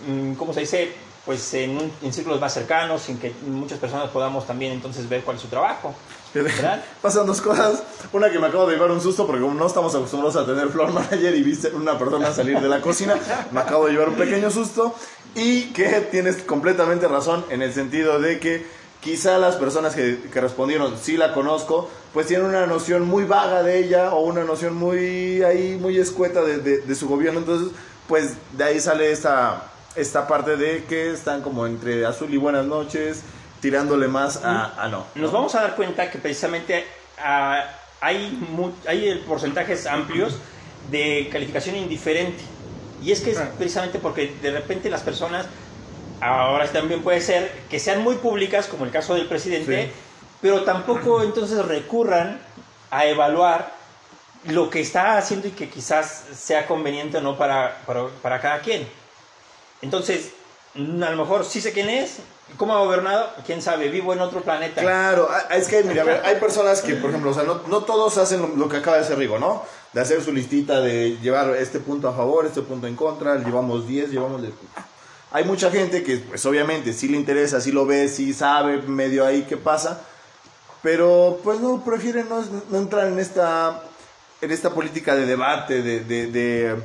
mm, 0.07 0.33
¿cómo 0.33 0.53
se 0.53 0.61
dice? 0.61 0.91
Pues 1.25 1.53
en, 1.55 1.91
en 2.01 2.13
círculos 2.13 2.39
más 2.39 2.53
cercanos, 2.53 3.01
sin 3.01 3.17
que 3.17 3.33
muchas 3.47 3.79
personas 3.79 4.09
podamos 4.09 4.45
también 4.45 4.73
entonces 4.73 5.09
ver 5.09 5.23
cuál 5.23 5.37
es 5.37 5.41
su 5.41 5.47
trabajo. 5.47 5.95
¿verdad? 6.43 6.83
Pasan 7.01 7.25
dos 7.25 7.41
cosas. 7.41 7.83
Una 8.11 8.29
que 8.29 8.39
me 8.39 8.47
acabo 8.47 8.65
de 8.67 8.73
llevar 8.73 8.91
un 8.91 9.01
susto 9.01 9.25
porque 9.25 9.41
como 9.41 9.53
no 9.53 9.67
estamos 9.67 9.93
acostumbrados 9.95 10.35
a 10.35 10.45
tener 10.45 10.69
floor 10.69 10.91
manager 10.91 11.35
y 11.35 11.43
viste 11.43 11.69
una 11.69 11.97
persona 11.97 12.31
salir 12.33 12.59
de 12.59 12.67
la 12.67 12.81
cocina, 12.81 13.15
me 13.51 13.61
acabo 13.61 13.85
de 13.85 13.93
llevar 13.93 14.09
un 14.09 14.15
pequeño 14.15 14.51
susto. 14.51 14.95
Y 15.35 15.73
que 15.73 16.01
tienes 16.11 16.37
completamente 16.43 17.07
razón 17.07 17.45
en 17.49 17.61
el 17.61 17.73
sentido 17.73 18.19
de 18.19 18.39
que 18.39 18.65
quizá 19.01 19.37
las 19.37 19.55
personas 19.55 19.93
que, 19.93 20.19
que 20.31 20.41
respondieron, 20.41 20.97
sí 20.97 21.17
la 21.17 21.33
conozco, 21.33 21.89
pues 22.13 22.27
tienen 22.27 22.47
una 22.47 22.65
noción 22.65 23.05
muy 23.05 23.25
vaga 23.25 23.61
de 23.61 23.79
ella 23.79 24.13
o 24.13 24.21
una 24.21 24.43
noción 24.45 24.75
muy 24.75 25.43
ahí, 25.43 25.77
muy 25.79 25.97
escueta 25.99 26.41
de, 26.41 26.59
de, 26.59 26.77
de 26.79 26.95
su 26.95 27.09
gobierno. 27.09 27.39
Entonces, 27.39 27.73
pues 28.07 28.33
de 28.53 28.63
ahí 28.63 28.79
sale 28.79 29.11
esta, 29.11 29.73
esta 29.95 30.27
parte 30.27 30.57
de 30.57 30.83
que 30.85 31.11
están 31.11 31.41
como 31.41 31.65
entre 31.65 32.05
azul 32.05 32.33
y 32.33 32.37
buenas 32.37 32.65
noches, 32.65 33.23
tirándole 33.61 34.07
más 34.07 34.43
a, 34.43 34.81
a 34.81 34.87
no. 34.89 35.05
Nos 35.15 35.31
vamos 35.31 35.55
a 35.55 35.61
dar 35.61 35.75
cuenta 35.75 36.11
que 36.11 36.17
precisamente 36.17 36.85
ah, 37.17 37.63
hay, 38.01 38.37
hay 38.87 39.23
porcentajes 39.27 39.85
amplios 39.87 40.37
de 40.91 41.29
calificación 41.31 41.75
indiferente. 41.75 42.43
Y 43.01 43.11
es 43.11 43.21
que 43.21 43.31
es 43.31 43.39
precisamente 43.57 43.99
porque 43.99 44.33
de 44.41 44.51
repente 44.51 44.89
las 44.89 45.01
personas, 45.01 45.45
ahora 46.21 46.67
también 46.67 47.01
puede 47.01 47.21
ser, 47.21 47.51
que 47.69 47.79
sean 47.79 48.01
muy 48.03 48.15
públicas, 48.15 48.67
como 48.67 48.85
el 48.85 48.91
caso 48.91 49.15
del 49.15 49.27
presidente, 49.27 49.85
Sí. 49.85 49.91
pero 50.41 50.63
tampoco 50.63 51.23
entonces 51.23 51.63
recurran 51.65 52.39
a 52.91 53.05
evaluar 53.05 53.73
lo 54.45 54.69
que 54.69 54.79
está 54.79 55.17
haciendo 55.17 55.47
y 55.47 55.51
que 55.51 55.69
quizás 55.69 56.25
sea 56.35 56.67
conveniente 56.67 57.17
o 57.17 57.21
no 57.21 57.35
para, 57.37 57.81
para, 57.85 58.07
para 58.21 58.39
cada 58.39 58.59
quien. 58.59 58.87
Entonces, 59.81 60.31
mm, 60.75 61.03
a 61.03 61.09
lo 61.11 61.17
mejor 61.17 61.45
sí 61.45 61.61
sé 61.61 61.71
quién 61.73 61.89
es, 61.89 62.17
cómo 62.57 62.75
ha 62.75 62.79
gobernado, 62.79 63.29
quién 63.45 63.61
sabe, 63.61 63.89
vivo 63.89 64.13
en 64.13 64.19
otro 64.19 64.41
planeta. 64.41 64.81
Claro, 64.81 65.29
a- 65.29 65.55
es 65.55 65.67
que, 65.67 65.83
mira, 65.83 66.03
a 66.03 66.05
ver, 66.05 66.21
hay 66.25 66.35
personas 66.37 66.81
que, 66.81 66.95
por 66.95 67.09
ejemplo, 67.09 67.31
o 67.31 67.33
sea, 67.33 67.43
no, 67.43 67.61
no 67.67 67.83
todos 67.83 68.17
hacen 68.17 68.57
lo, 68.57 68.69
que 68.69 68.77
acaba 68.77 68.97
de 68.97 69.03
hacer 69.03 69.17
Rigo, 69.17 69.39
¿no? 69.39 69.63
De 69.93 70.01
hacer 70.01 70.21
su 70.23 70.31
listita 70.33 70.81
de 70.81 71.17
llevar 71.21 71.55
este 71.55 71.79
punto 71.79 72.07
a 72.09 72.13
favor, 72.13 72.45
este 72.45 72.61
punto 72.61 72.87
en 72.87 72.95
contra, 72.95 73.35
llevamos 73.37 73.87
10, 73.87 74.09
llevamos... 74.11 74.41
de- 74.41 74.53
Hay 75.31 75.43
mucha 75.43 75.71
gente 75.71 76.03
que, 76.03 76.17
pues 76.17 76.45
obviamente, 76.45 76.93
sí 76.93 77.07
le 77.07 77.17
interesa, 77.17 77.59
sí 77.61 77.71
lo 77.71 77.85
ve, 77.85 78.07
sí 78.07 78.33
sabe 78.33 78.77
medio 78.83 79.25
ahí 79.25 79.43
qué 79.49 79.57
pasa, 79.57 80.01
pero 80.81 81.39
pues 81.43 81.59
no, 81.59 81.83
prefieren 81.83 82.27
no, 82.29 82.77
entrar 82.77 83.07
en 83.07 83.17
esta, 83.19 83.81
en 84.41 84.51
esta 84.51 84.69
política 84.69 85.15
de 85.15 85.25
debate, 85.25 85.81
de, 85.81 85.99
de, 86.01 86.27
de, 86.27 86.75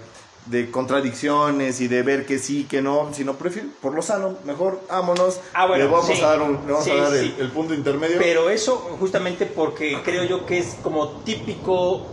de 0.47 0.71
contradicciones 0.71 1.81
y 1.81 1.89
de 1.89 2.03
ver 2.03 2.27
que 2.27 2.39
sí, 2.39 2.65
que 2.65 2.83
no, 2.83 3.11
sino 3.13 3.35
prefieren, 3.35 3.73
por 3.81 3.95
lo 3.95 4.03
sano, 4.03 4.37
mejor, 4.45 4.81
vámonos, 4.89 5.41
Ah, 5.53 5.67
bueno, 5.67 5.85
le 5.85 5.91
vamos 5.91 6.07
sí. 6.07 6.21
a 6.23 6.27
dar, 6.29 6.43
un- 6.43 6.55
le 6.67 6.73
vamos 6.73 6.85
Sí, 6.85 6.91
a 6.91 6.97
dar 6.97 7.13
sí. 7.13 7.35
el, 7.39 7.45
el 7.47 7.51
punto 7.53 7.75
intermedio. 7.75 8.17
Pero 8.19 8.51
eso 8.51 8.77
justamente 8.99 9.47
porque 9.47 9.99
creo 10.05 10.25
yo 10.25 10.47
que 10.47 10.59
es 10.59 10.77
como 10.83 11.09
típico 11.25 12.07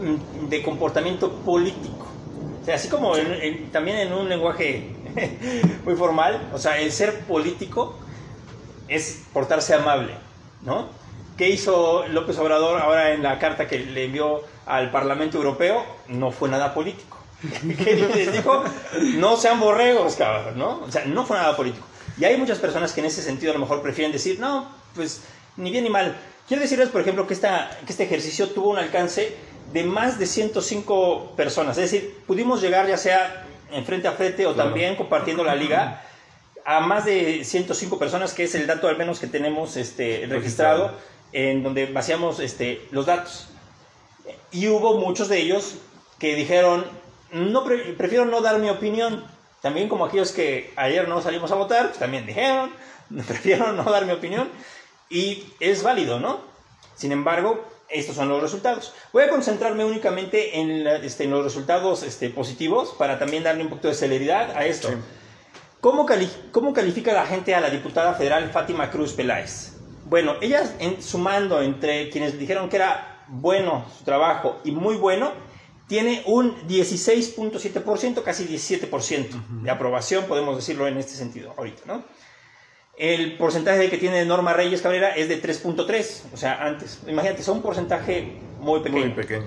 mm, 0.00 0.48
de 0.48 0.62
comportamiento 0.62 1.30
político. 1.30 2.06
O 2.62 2.64
sea, 2.64 2.74
así 2.76 2.88
como 2.88 3.16
en- 3.16 3.32
en- 3.32 3.70
también 3.70 3.98
en 3.98 4.12
un 4.12 4.28
lenguaje 4.28 4.90
muy 5.84 5.94
formal, 5.94 6.50
o 6.52 6.58
sea, 6.58 6.78
el 6.80 6.90
ser 6.90 7.20
político 7.20 7.94
es 8.88 9.22
portarse 9.32 9.74
amable, 9.74 10.14
¿no? 10.64 10.88
¿Qué 11.36 11.48
hizo 11.50 12.06
López 12.08 12.38
Obrador 12.38 12.80
ahora 12.80 13.12
en 13.12 13.22
la 13.22 13.38
carta 13.38 13.68
que 13.68 13.78
le 13.78 14.04
envió 14.06 14.40
al 14.66 14.90
Parlamento 14.90 15.36
Europeo? 15.36 15.84
No 16.08 16.30
fue 16.30 16.48
nada 16.48 16.72
político. 16.72 17.15
¿Qué 17.84 17.96
les 17.96 18.32
dijo? 18.32 18.64
No 19.14 19.36
sean 19.36 19.60
borregos, 19.60 20.16
cabrón, 20.16 20.58
¿no? 20.58 20.82
O 20.82 20.90
sea, 20.90 21.04
no 21.04 21.24
fue 21.26 21.36
nada 21.36 21.56
político. 21.56 21.86
Y 22.18 22.24
hay 22.24 22.36
muchas 22.36 22.58
personas 22.58 22.92
que 22.92 23.00
en 23.00 23.06
ese 23.06 23.22
sentido 23.22 23.52
a 23.52 23.54
lo 23.54 23.60
mejor 23.60 23.82
prefieren 23.82 24.12
decir, 24.12 24.40
no, 24.40 24.70
pues 24.94 25.22
ni 25.56 25.70
bien 25.70 25.84
ni 25.84 25.90
mal. 25.90 26.16
Quiero 26.48 26.62
decirles, 26.62 26.88
por 26.88 27.00
ejemplo, 27.00 27.26
que, 27.26 27.34
esta, 27.34 27.70
que 27.84 27.92
este 27.92 28.04
ejercicio 28.04 28.48
tuvo 28.50 28.70
un 28.70 28.78
alcance 28.78 29.36
de 29.72 29.84
más 29.84 30.18
de 30.18 30.26
105 30.26 31.34
personas. 31.36 31.76
Es 31.76 31.90
decir, 31.90 32.18
pudimos 32.26 32.62
llegar 32.62 32.86
ya 32.86 32.96
sea 32.96 33.46
en 33.70 33.84
frente 33.84 34.08
a 34.08 34.12
frente 34.12 34.46
o 34.46 34.54
Claro. 34.54 34.70
también 34.70 34.96
compartiendo 34.96 35.44
la 35.44 35.54
liga 35.54 36.02
a 36.64 36.80
más 36.80 37.04
de 37.04 37.44
105 37.44 37.98
personas, 37.98 38.32
que 38.32 38.44
es 38.44 38.54
el 38.54 38.66
dato 38.66 38.88
al 38.88 38.96
menos 38.96 39.20
que 39.20 39.26
tenemos 39.26 39.76
este, 39.76 40.26
registrado, 40.28 40.92
en 41.32 41.62
donde 41.62 41.86
vaciamos 41.86 42.40
este, 42.40 42.86
los 42.90 43.06
datos. 43.06 43.48
Y 44.50 44.68
hubo 44.68 44.98
muchos 44.98 45.28
de 45.28 45.38
ellos 45.38 45.74
que 46.18 46.34
dijeron, 46.34 46.84
no 47.32 47.64
pre- 47.64 47.92
prefiero 47.94 48.24
no 48.24 48.40
dar 48.40 48.58
mi 48.58 48.68
opinión. 48.70 49.24
También 49.62 49.88
como 49.88 50.04
aquellos 50.04 50.32
que 50.32 50.72
ayer 50.76 51.08
no 51.08 51.20
salimos 51.22 51.50
a 51.50 51.56
votar, 51.56 51.86
pues 51.88 51.98
también 51.98 52.26
dijeron, 52.26 52.70
prefiero 53.26 53.72
no 53.72 53.84
dar 53.84 54.06
mi 54.06 54.12
opinión. 54.12 54.48
Y 55.10 55.44
es 55.60 55.82
válido, 55.82 56.20
¿no? 56.20 56.40
Sin 56.94 57.12
embargo, 57.12 57.64
estos 57.88 58.16
son 58.16 58.28
los 58.28 58.42
resultados. 58.42 58.92
Voy 59.12 59.22
a 59.24 59.28
concentrarme 59.28 59.84
únicamente 59.84 60.58
en, 60.60 60.84
la- 60.84 60.96
este, 60.96 61.24
en 61.24 61.30
los 61.30 61.44
resultados 61.44 62.02
este, 62.02 62.30
positivos 62.30 62.94
para 62.98 63.18
también 63.18 63.42
darle 63.44 63.62
un 63.62 63.68
poquito 63.70 63.88
de 63.88 63.94
celeridad 63.94 64.50
a 64.56 64.66
esto. 64.66 64.88
Sí. 64.88 64.94
¿Cómo, 65.80 66.04
cali- 66.06 66.30
¿Cómo 66.52 66.72
califica 66.72 67.12
la 67.12 67.26
gente 67.26 67.54
a 67.54 67.60
la 67.60 67.70
diputada 67.70 68.14
federal 68.14 68.50
Fátima 68.50 68.90
Cruz 68.90 69.12
Peláez? 69.12 69.72
Bueno, 70.04 70.34
ella 70.40 70.62
en- 70.80 71.02
sumando 71.02 71.60
entre 71.62 72.10
quienes 72.10 72.38
dijeron 72.38 72.68
que 72.68 72.76
era 72.76 73.24
bueno 73.28 73.84
su 73.96 74.04
trabajo 74.04 74.58
y 74.64 74.70
muy 74.72 74.96
bueno, 74.96 75.32
tiene 75.86 76.22
un 76.26 76.56
16.7%, 76.68 78.22
casi 78.22 78.44
17% 78.44 79.62
de 79.62 79.70
aprobación, 79.70 80.24
podemos 80.24 80.56
decirlo 80.56 80.88
en 80.88 80.98
este 80.98 81.12
sentido 81.14 81.54
ahorita, 81.56 81.82
¿no? 81.86 82.04
El 82.96 83.36
porcentaje 83.36 83.90
que 83.90 83.98
tiene 83.98 84.24
Norma 84.24 84.54
Reyes 84.54 84.80
Cabrera 84.80 85.10
es 85.10 85.28
de 85.28 85.40
3.3, 85.40 86.32
o 86.32 86.36
sea, 86.36 86.64
antes. 86.64 87.00
Imagínate, 87.06 87.42
es 87.42 87.48
un 87.48 87.60
porcentaje 87.60 88.38
muy 88.58 88.80
pequeño. 88.80 89.04
Muy 89.04 89.14
pequeño. 89.14 89.44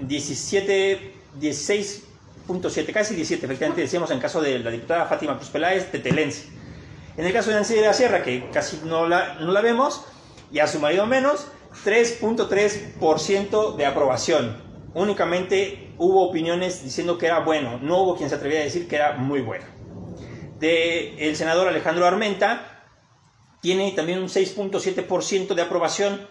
17, 0.00 1.12
16.7, 1.40 2.92
casi 2.92 3.16
17, 3.16 3.46
efectivamente 3.46 3.80
decíamos 3.80 4.12
en 4.12 4.20
caso 4.20 4.40
de 4.40 4.60
la 4.60 4.70
diputada 4.70 5.06
Fátima 5.06 5.36
Cruz 5.36 5.50
Peláez, 5.50 5.90
tetelense. 5.90 6.46
En 7.16 7.26
el 7.26 7.32
caso 7.32 7.50
de 7.50 7.56
Nancy 7.56 7.74
de 7.74 7.80
la 7.82 7.92
Sierra, 7.92 8.22
que 8.22 8.48
casi 8.52 8.78
no 8.84 9.08
la, 9.08 9.34
no 9.40 9.50
la 9.50 9.60
vemos, 9.60 10.04
y 10.52 10.60
a 10.60 10.68
su 10.68 10.78
marido 10.78 11.04
menos, 11.04 11.48
3.3% 11.84 13.74
de 13.74 13.86
aprobación. 13.86 14.67
Únicamente 14.98 15.94
hubo 15.98 16.28
opiniones 16.28 16.82
diciendo 16.82 17.18
que 17.18 17.26
era 17.26 17.40
bueno, 17.40 17.78
no 17.82 17.98
hubo 18.02 18.16
quien 18.16 18.28
se 18.28 18.34
atreviera 18.36 18.62
a 18.62 18.64
decir 18.64 18.88
que 18.88 18.96
era 18.96 19.12
muy 19.14 19.40
bueno. 19.40 19.64
De 20.58 21.28
el 21.28 21.36
senador 21.36 21.68
Alejandro 21.68 22.06
Armenta, 22.06 22.84
tiene 23.60 23.92
también 23.92 24.18
un 24.20 24.28
6.7% 24.28 25.54
de 25.54 25.62
aprobación. 25.62 26.26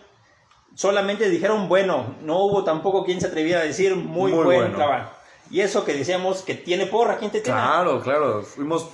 Solamente 0.76 1.30
dijeron 1.30 1.68
bueno, 1.70 2.16
no 2.22 2.40
hubo 2.46 2.64
tampoco 2.64 3.04
quien 3.06 3.20
se 3.22 3.28
atreviera 3.28 3.62
a 3.62 3.64
decir 3.64 3.96
muy, 3.96 4.32
Muy 4.32 4.44
buen 4.44 4.60
bueno. 4.60 4.76
trabajo. 4.76 5.12
Y 5.50 5.62
eso 5.62 5.86
que 5.86 5.94
decíamos 5.94 6.42
que 6.42 6.56
tiene 6.56 6.86
porra, 6.88 7.18
¿quién 7.18 7.32
te 7.32 7.40
tiene? 7.42 7.58
Claro, 7.58 8.02
claro. 8.02 8.44
Fuimos 8.44 8.88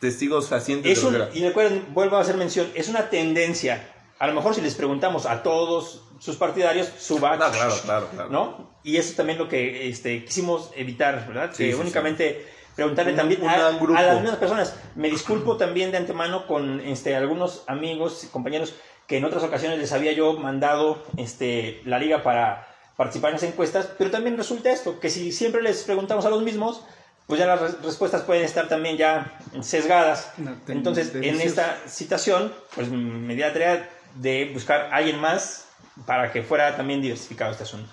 testigos 0.00 0.48
fehacientes 0.48 0.90
Es 0.96 1.02
de 1.12 1.20
un- 1.20 1.28
y 1.34 1.44
recuerden, 1.46 1.84
vuelvo 1.92 2.16
a 2.16 2.20
hacer 2.22 2.36
mención, 2.36 2.70
es 2.74 2.88
una 2.88 3.10
tendencia. 3.10 3.86
A 4.20 4.26
lo 4.28 4.34
mejor 4.34 4.54
si 4.54 4.60
les 4.60 4.74
preguntamos 4.76 5.26
a 5.26 5.42
todos 5.42 6.02
sus 6.20 6.36
partidarios, 6.36 6.88
suba, 6.98 7.32
Ah, 7.32 7.50
claro, 7.50 7.74
claro, 7.84 8.08
claro. 8.14 8.28
¿no? 8.30 8.70
Y 8.84 8.96
eso 8.98 9.10
es 9.10 9.16
también 9.16 9.38
lo 9.38 9.48
que 9.48 9.88
este, 9.88 10.24
quisimos 10.24 10.70
evitar, 10.76 11.26
¿verdad? 11.26 11.50
Sí, 11.52 11.64
que 11.64 11.72
sí, 11.72 11.78
únicamente 11.80 12.46
preguntarle 12.76 13.12
Un- 13.12 13.16
también 13.16 13.42
un 13.42 13.48
a, 13.48 13.54
a 13.68 14.02
las 14.02 14.20
mismas 14.20 14.36
personas. 14.38 14.74
Me 14.94 15.08
disculpo 15.10 15.56
también 15.56 15.90
de 15.90 15.96
antemano 15.96 16.46
con 16.46 16.80
este, 16.80 17.16
algunos 17.16 17.64
amigos 17.66 18.22
y 18.24 18.26
compañeros 18.28 18.74
que 19.06 19.16
en 19.16 19.24
otras 19.24 19.42
ocasiones 19.42 19.78
les 19.78 19.92
había 19.92 20.12
yo 20.12 20.34
mandado 20.34 21.02
este, 21.16 21.80
la 21.84 21.98
liga 21.98 22.22
para 22.22 22.68
participar 22.96 23.30
en 23.30 23.34
las 23.36 23.42
encuestas, 23.42 23.88
pero 23.98 24.10
también 24.10 24.36
resulta 24.36 24.70
esto, 24.70 25.00
que 25.00 25.08
si 25.10 25.32
siempre 25.32 25.62
les 25.62 25.82
preguntamos 25.84 26.26
a 26.26 26.30
los 26.30 26.42
mismos, 26.42 26.82
pues 27.26 27.40
ya 27.40 27.46
las 27.46 27.60
res- 27.60 27.82
respuestas 27.82 28.22
pueden 28.22 28.44
estar 28.44 28.68
también 28.68 28.98
ya 28.98 29.38
sesgadas. 29.62 30.32
Entonces, 30.68 31.14
en 31.14 31.40
esta 31.40 31.78
citación, 31.88 32.52
pues 32.74 32.88
me 32.90 33.34
di 33.34 33.40
la 33.40 33.52
tarea 33.52 33.88
de 34.14 34.50
buscar 34.52 34.88
a 34.92 34.96
alguien 34.96 35.20
más 35.20 35.66
para 36.06 36.32
que 36.32 36.42
fuera 36.42 36.76
también 36.76 37.02
diversificado 37.02 37.52
este 37.52 37.64
asunto. 37.64 37.90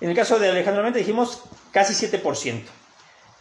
En 0.00 0.10
el 0.10 0.16
caso 0.16 0.38
de 0.38 0.50
Alejandro 0.50 0.80
Armenta 0.80 0.98
dijimos 0.98 1.42
casi 1.72 1.94
7%. 2.06 2.62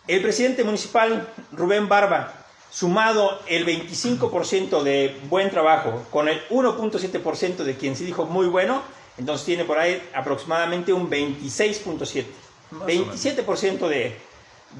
El 0.08 0.22
presidente 0.22 0.64
municipal 0.64 1.28
Rubén 1.52 1.90
Barba, 1.90 2.34
sumado 2.70 3.42
el 3.48 3.66
25% 3.66 4.84
de 4.84 5.20
buen 5.30 5.50
trabajo 5.50 6.06
con 6.12 6.30
el 6.30 6.48
1.7% 6.50 7.58
de 7.58 7.76
quien 7.76 7.96
sí 7.96 8.06
dijo 8.06 8.26
muy 8.26 8.48
bueno, 8.48 8.84
entonces 9.18 9.46
tiene 9.46 9.66
por 9.66 9.80
ahí 9.80 10.02
aproximadamente 10.14 10.94
un 10.94 11.10
26.7%. 11.10 12.26
27% 12.72 13.88
de, 13.88 14.18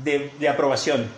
de, 0.04 0.32
de 0.40 0.50
aprobación. 0.50 1.10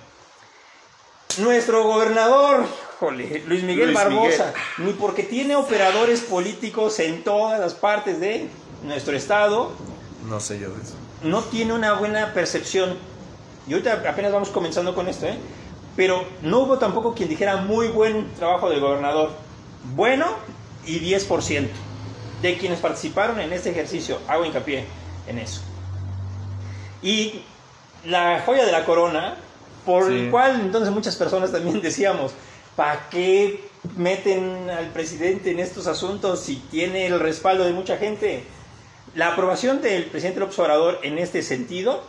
Nuestro 1.40 1.84
gobernador, 1.84 2.66
jole, 3.00 3.44
Luis 3.48 3.64
Miguel 3.64 3.86
Luis 3.88 3.98
Barbosa, 3.98 4.54
ni 4.80 4.94
porque 4.94 5.24
tiene 5.24 5.56
operadores 5.56 6.22
políticos 6.22 7.00
en 7.00 7.24
todas 7.24 7.60
las 7.60 7.74
partes 7.74 8.20
de 8.20 8.48
nuestro 8.84 9.16
estado, 9.16 9.72
No 10.28 10.40
sé 10.40 10.60
yo 10.60 10.70
de 10.70 10.82
eso. 10.82 10.94
no 11.24 11.42
tiene 11.44 11.74
una 11.74 11.94
buena 11.94 12.34
percepción. 12.34 12.96
Y 13.68 13.74
ahorita 13.74 14.04
apenas 14.08 14.32
vamos 14.32 14.50
comenzando 14.50 14.96
con 14.96 15.08
esto, 15.10 15.26
¿eh? 15.28 15.38
Pero 15.96 16.24
no 16.42 16.60
hubo 16.60 16.78
tampoco 16.78 17.14
quien 17.14 17.28
dijera 17.30 17.58
muy 17.58 17.88
buen 17.90 18.32
trabajo 18.36 18.70
del 18.70 18.80
gobernador. 18.80 19.32
Bueno 19.96 20.26
y 20.86 21.00
10% 21.00 21.68
de 22.42 22.58
quienes 22.58 22.80
participaron 22.80 23.40
en 23.42 23.52
este 23.52 23.72
ejercicio. 23.72 24.20
Hago 24.28 24.46
hincapié 24.46 24.86
en 25.28 25.40
eso. 25.40 25.62
Y 27.02 27.42
la 28.06 28.42
joya 28.46 28.66
de 28.66 28.72
la 28.72 28.86
corona, 28.86 29.36
por 29.86 30.08
Sí. 30.08 30.14
el 30.20 30.32
cual 30.32 30.62
entonces 30.62 30.94
muchas 30.94 31.16
personas 31.16 31.52
también 31.52 31.82
decíamos, 31.82 32.32
¿para 32.78 33.10
qué 33.10 33.70
meten 33.98 34.70
al 34.70 34.92
presidente 34.92 35.52
en 35.52 35.60
estos 35.60 35.88
asuntos 35.88 36.40
si 36.42 36.56
tiene 36.56 37.08
el 37.08 37.20
respaldo 37.20 37.66
de 37.66 37.74
mucha 37.74 37.98
gente? 37.98 38.44
La 39.16 39.34
aprobación 39.34 39.82
del 39.82 40.06
presidente 40.06 40.40
López 40.40 40.58
Obrador 40.60 41.00
en 41.02 41.18
este 41.18 41.42
sentido, 41.42 42.04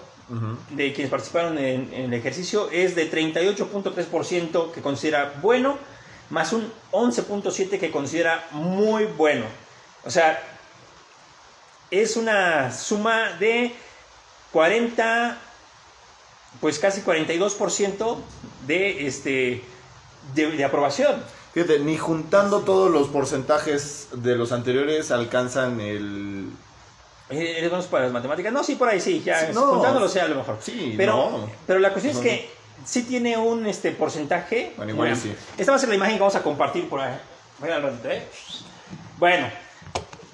de 0.71 0.93
quienes 0.93 1.11
participaron 1.11 1.57
en, 1.57 1.93
en 1.95 2.05
el 2.05 2.12
ejercicio, 2.12 2.71
es 2.71 2.95
de 2.95 3.11
38.3% 3.11 4.73
que 4.73 4.83
considera 4.83 5.39
bueno, 5.41 5.79
más 6.29 6.53
un 6.53 6.71
11.7% 6.93 7.81
que 7.81 7.91
considera 7.91 8.47
muy 8.51 9.07
bueno. 9.07 9.47
O 10.05 10.11
sea, 10.11 10.39
es 11.91 12.19
una 12.19 12.71
suma 12.73 13.33
de 13.41 13.73
40, 14.53 15.39
pues 16.61 16.79
casi 16.79 17.01
42% 17.01 18.16
de, 18.66 19.07
este, 19.07 19.64
de, 20.35 20.51
de 20.51 20.64
aprobación. 20.64 21.23
Fíjate, 21.55 21.79
ni 21.81 21.97
juntando 21.97 22.61
todos 22.61 22.91
los 22.91 23.09
porcentajes 23.09 24.09
de 24.12 24.37
los 24.37 24.53
anteriores 24.53 25.11
alcanzan 25.11 25.81
el... 25.81 26.51
Eh, 27.31 27.55
¿Eres 27.59 27.71
bueno 27.71 27.85
para 27.87 28.05
las 28.05 28.12
matemáticas? 28.12 28.53
No, 28.53 28.62
sí, 28.62 28.77
por 28.77 28.89
ahí 28.89 29.01
sí, 29.01 29.23
ya 29.25 29.47
Sí, 29.47 29.53
no. 29.55 29.69
contándolo 29.71 30.09
sea 30.09 30.25
a 30.25 30.29
lo 30.29 30.37
mejor. 30.37 30.59
Sí, 30.61 30.95
pero, 30.97 31.12
no. 31.12 31.51
pero 31.66 31.79
la 31.79 31.91
cuestión 31.93 32.14
No, 32.14 32.21
es 32.21 32.27
que 32.27 32.51
sí 32.85 33.03
tiene 33.03 33.37
un 33.37 33.66
este, 33.66 33.91
porcentaje. 33.93 34.73
Bueno, 34.77 34.93
igual 34.93 35.16
sí. 35.16 35.35
Esta 35.57 35.73
va 35.73 35.77
a 35.77 35.81
ser 35.81 35.89
la 35.89 35.95
imagen 35.97 36.14
que 36.14 36.21
vamos 36.21 36.37
a 36.37 36.43
compartir 36.43 36.89
por 36.89 37.01
ahí. 37.01 37.19
Ratito, 37.61 38.09
¿eh? 38.09 38.23
Bueno, 39.19 39.49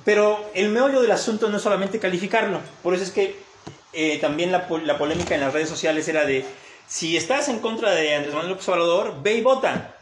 pero 0.04 0.44
el 0.54 0.68
meollo 0.68 1.00
del 1.00 1.10
asunto 1.10 1.48
no 1.48 1.56
es 1.56 1.62
solamente 1.62 1.98
calificarlo. 1.98 2.60
Por 2.82 2.94
eso 2.94 3.02
es 3.04 3.10
que 3.10 3.42
eh, 3.92 4.18
también 4.20 4.52
la 4.52 4.66
polémica 4.66 5.34
en 5.34 5.40
las 5.40 5.52
redes 5.52 5.68
sociales 5.68 6.06
era 6.08 6.26
de 6.26 6.44
si 6.86 7.16
estás 7.16 7.48
en 7.48 7.58
contra 7.60 7.90
de 7.92 8.14
Andrés 8.14 8.34
Manuel 8.34 8.52
López 8.52 8.68
Obrador, 8.68 9.22
ve 9.22 9.34
y 9.34 9.40
vota. 9.42 9.94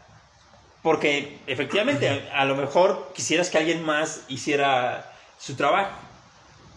Porque 0.81 1.39
efectivamente, 1.47 2.29
a, 2.33 2.41
a 2.41 2.45
lo 2.45 2.55
mejor 2.55 3.11
quisieras 3.15 3.49
que 3.49 3.57
alguien 3.57 3.83
más 3.83 4.21
hiciera 4.27 5.11
su 5.39 5.55
trabajo, 5.55 5.91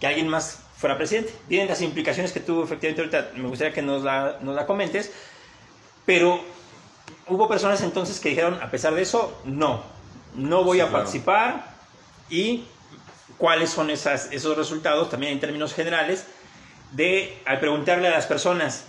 que 0.00 0.06
alguien 0.06 0.28
más 0.28 0.60
fuera 0.76 0.96
presidente. 0.96 1.34
Tienen 1.48 1.68
las 1.68 1.80
implicaciones 1.82 2.32
que 2.32 2.40
tuvo 2.40 2.64
efectivamente 2.64 3.00
ahorita, 3.16 3.38
me 3.38 3.48
gustaría 3.48 3.72
que 3.72 3.82
nos 3.82 4.02
la, 4.02 4.38
nos 4.40 4.54
la 4.54 4.66
comentes, 4.66 5.10
pero 6.04 6.40
hubo 7.28 7.48
personas 7.48 7.80
entonces 7.82 8.20
que 8.20 8.28
dijeron, 8.28 8.60
a 8.62 8.70
pesar 8.70 8.94
de 8.94 9.02
eso, 9.02 9.40
no, 9.44 9.82
no 10.34 10.64
voy 10.64 10.78
Sí, 10.78 10.82
a 10.82 10.88
claro. 10.88 10.98
participar 11.04 11.74
y 12.28 12.64
cuáles 13.38 13.70
son 13.70 13.90
esas, 13.90 14.28
esos 14.32 14.56
resultados 14.56 15.10
también 15.10 15.32
en 15.32 15.40
términos 15.40 15.74
generales 15.74 16.26
de 16.92 17.38
al 17.46 17.58
preguntarle 17.58 18.08
a 18.08 18.12
las 18.12 18.26
personas 18.26 18.84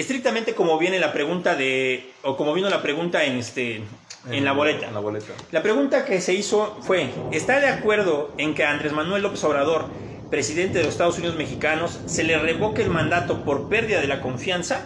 estrictamente 0.00 0.54
como 0.54 0.78
viene 0.78 0.98
la 0.98 1.12
pregunta 1.12 1.54
de 1.54 2.12
o 2.22 2.36
como 2.36 2.54
vino 2.54 2.68
la 2.68 2.82
pregunta 2.82 3.24
en 3.24 3.36
este 3.36 3.82
en 4.30 4.44
la 4.44 4.52
boleta 4.52 4.88
En 4.88 4.94
la 4.94 5.00
boleta. 5.00 5.32
la 5.50 5.62
pregunta 5.62 6.04
que 6.04 6.20
se 6.20 6.34
hizo 6.34 6.78
fue, 6.82 7.10
¿está 7.32 7.60
de 7.60 7.68
acuerdo 7.68 8.32
en 8.36 8.54
que 8.54 8.64
Andrés 8.64 8.92
Manuel 8.92 9.22
López 9.22 9.42
Obrador, 9.44 9.88
presidente 10.30 10.78
de 10.78 10.84
los 10.84 10.92
Estados 10.92 11.18
Unidos 11.18 11.36
mexicanos, 11.36 11.98
se 12.06 12.24
le 12.24 12.38
revoque 12.38 12.82
el 12.82 12.90
mandato 12.90 13.44
por 13.44 13.68
pérdida 13.68 14.00
de 14.00 14.08
la 14.08 14.20
confianza 14.20 14.84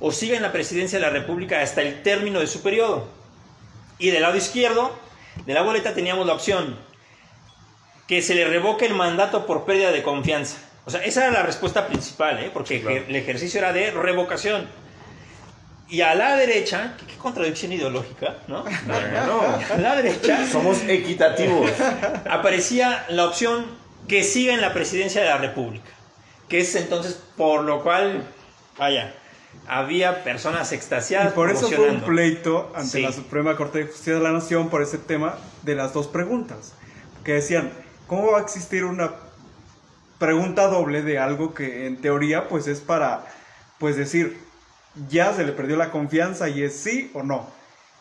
o 0.00 0.12
siga 0.12 0.36
en 0.36 0.42
la 0.42 0.52
presidencia 0.52 0.98
de 0.98 1.06
la 1.06 1.10
República 1.10 1.62
hasta 1.62 1.82
el 1.82 2.02
término 2.02 2.40
de 2.40 2.46
su 2.46 2.62
periodo? 2.62 3.08
Y 3.98 4.10
del 4.10 4.22
lado 4.22 4.36
izquierdo 4.36 4.92
de 5.46 5.54
la 5.54 5.62
boleta 5.62 5.94
teníamos 5.94 6.26
la 6.26 6.34
opción 6.34 6.76
que 8.06 8.22
se 8.22 8.34
le 8.34 8.46
revoque 8.46 8.86
el 8.86 8.94
mandato 8.94 9.46
por 9.46 9.64
pérdida 9.64 9.90
de 9.90 10.02
confianza. 10.02 10.58
O 10.86 10.90
sea, 10.90 11.02
esa 11.04 11.24
era 11.26 11.32
la 11.32 11.42
respuesta 11.42 11.86
principal, 11.88 12.38
¿eh? 12.42 12.50
porque 12.52 12.76
Sí, 12.76 12.80
claro. 12.80 12.96
el 13.08 13.16
ejercicio 13.16 13.58
era 13.58 13.72
de 13.72 13.90
revocación. 13.90 14.66
Y 15.88 16.00
a 16.00 16.14
la 16.14 16.36
derecha, 16.36 16.94
qué, 16.98 17.06
qué 17.06 17.16
contradicción 17.16 17.72
ideológica, 17.72 18.36
¿no? 18.48 18.64
Bueno, 18.86 19.40
A 19.72 19.76
la 19.78 19.96
derecha 19.96 20.46
somos 20.50 20.82
equitativos. 20.88 21.70
aparecía 22.30 23.04
la 23.08 23.26
opción 23.26 23.66
que 24.08 24.22
siga 24.24 24.54
en 24.54 24.60
la 24.60 24.72
presidencia 24.72 25.20
de 25.22 25.28
la 25.28 25.38
República, 25.38 25.90
que 26.48 26.60
es 26.60 26.74
entonces 26.76 27.20
por 27.36 27.62
lo 27.62 27.82
cual, 27.82 28.22
vaya, 28.78 29.14
había 29.68 30.22
personas 30.24 30.70
Y 30.72 30.76
extasiadas. 30.76 31.32
por 31.32 31.50
eso 31.50 31.68
fue 31.68 31.88
un 31.90 32.00
pleito 32.02 32.72
ante 32.76 32.90
Sí. 32.98 33.02
la 33.02 33.12
Suprema 33.12 33.56
Corte 33.56 33.78
de 33.78 33.86
Justicia 33.86 34.14
de 34.14 34.20
la 34.20 34.30
Nación 34.32 34.68
por 34.70 34.82
ese 34.82 34.98
tema 34.98 35.36
de 35.62 35.74
las 35.74 35.92
dos 35.92 36.06
preguntas. 36.06 36.74
Que 37.24 37.32
decían, 37.34 37.72
¿cómo 38.06 38.30
va 38.32 38.38
a 38.38 38.42
existir 38.42 38.84
una 38.84 39.10
pregunta 40.18 40.68
doble 40.68 41.02
de 41.02 41.18
algo 41.18 41.54
que 41.54 41.86
en 41.86 41.96
teoría 42.00 42.48
pues 42.48 42.66
es 42.66 42.80
para 42.80 43.26
pues 43.78 43.96
decir, 43.96 44.38
ya 45.08 45.32
se 45.34 45.44
le 45.44 45.52
perdió 45.52 45.76
la 45.76 45.90
confianza 45.90 46.48
y 46.48 46.62
es 46.62 46.74
sí 46.74 47.10
o 47.14 47.22
no? 47.22 47.46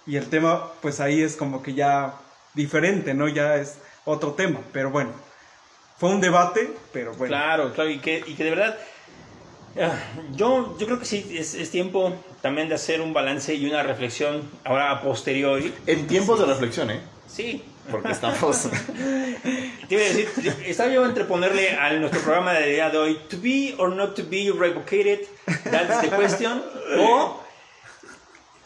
Y 0.05 0.18
el 0.18 0.30
tema 0.30 0.72
pues 0.82 0.99
ahí 0.99 1.22
es 1.22 1.36
como 1.36 1.61
que 1.61 1.74
ya 1.74 2.16
diferente, 2.53 3.13
¿no? 3.13 3.28
Ya 3.28 3.55
es 3.55 3.78
otro 4.05 4.34
tema, 4.34 4.59
pero 4.72 4.91
bueno. 4.91 5.11
Fue 5.97 6.09
un 6.09 6.20
debate, 6.20 6.70
pero 6.91 7.13
bueno. 7.13 7.32
Claro, 7.32 7.74
claro, 7.74 7.89
y 7.89 7.99
que, 7.99 8.22
y 8.26 8.34
que 8.34 8.43
de 8.43 8.49
verdad, 8.49 8.78
ah, 9.82 9.93
yo, 10.34 10.78
yo 10.78 10.86
creo 10.86 10.99
que 10.99 11.05
sí, 11.05 11.26
es, 11.32 11.53
es 11.53 11.72
tiempo 11.72 12.13
también 12.41 12.68
de 12.68 12.76
hacer 12.76 12.99
un 12.99 13.13
balance 13.13 13.55
y 13.55 13.66
una 13.66 13.82
reflexión 13.82 14.49
ahora 14.66 14.91
a 14.91 15.01
posteriori. 15.01 15.74
En 15.88 16.05
tiempos 16.07 16.39
de 16.39 16.45
reflexión, 16.47 16.91
¿eh? 16.91 16.99
Sí, 17.28 17.63
Porque 17.92 18.12
estamos... 18.12 18.70
te 19.88 19.96
iba 19.96 20.02
a 20.02 20.06
decir, 20.06 20.30
estaba 20.66 20.92
yo 20.92 21.06
entre 21.06 21.26
ponerle 21.26 21.72
a 21.78 21.92
nuestro 21.94 22.22
programa 22.22 22.54
de 22.54 22.72
día 22.72 22.90
de 22.90 22.98
hoy, 22.98 23.20
to 23.30 23.38
be 23.40 23.76
or 23.78 23.90
not 23.90 24.16
to 24.16 24.24
be 24.24 24.52
revocated, 24.52 25.28
that's 25.64 26.02
the 26.02 26.10
question, 26.10 26.64
o 27.00 27.40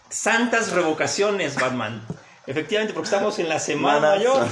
santas 0.10 0.72
revocaciones, 0.72 1.56
Batman. 1.56 2.02
Efectivamente, 2.48 2.94
porque 2.94 3.06
estamos 3.06 3.38
en 3.38 3.48
la 3.48 3.60
Semana 3.60 4.16
Mayor. 4.16 4.48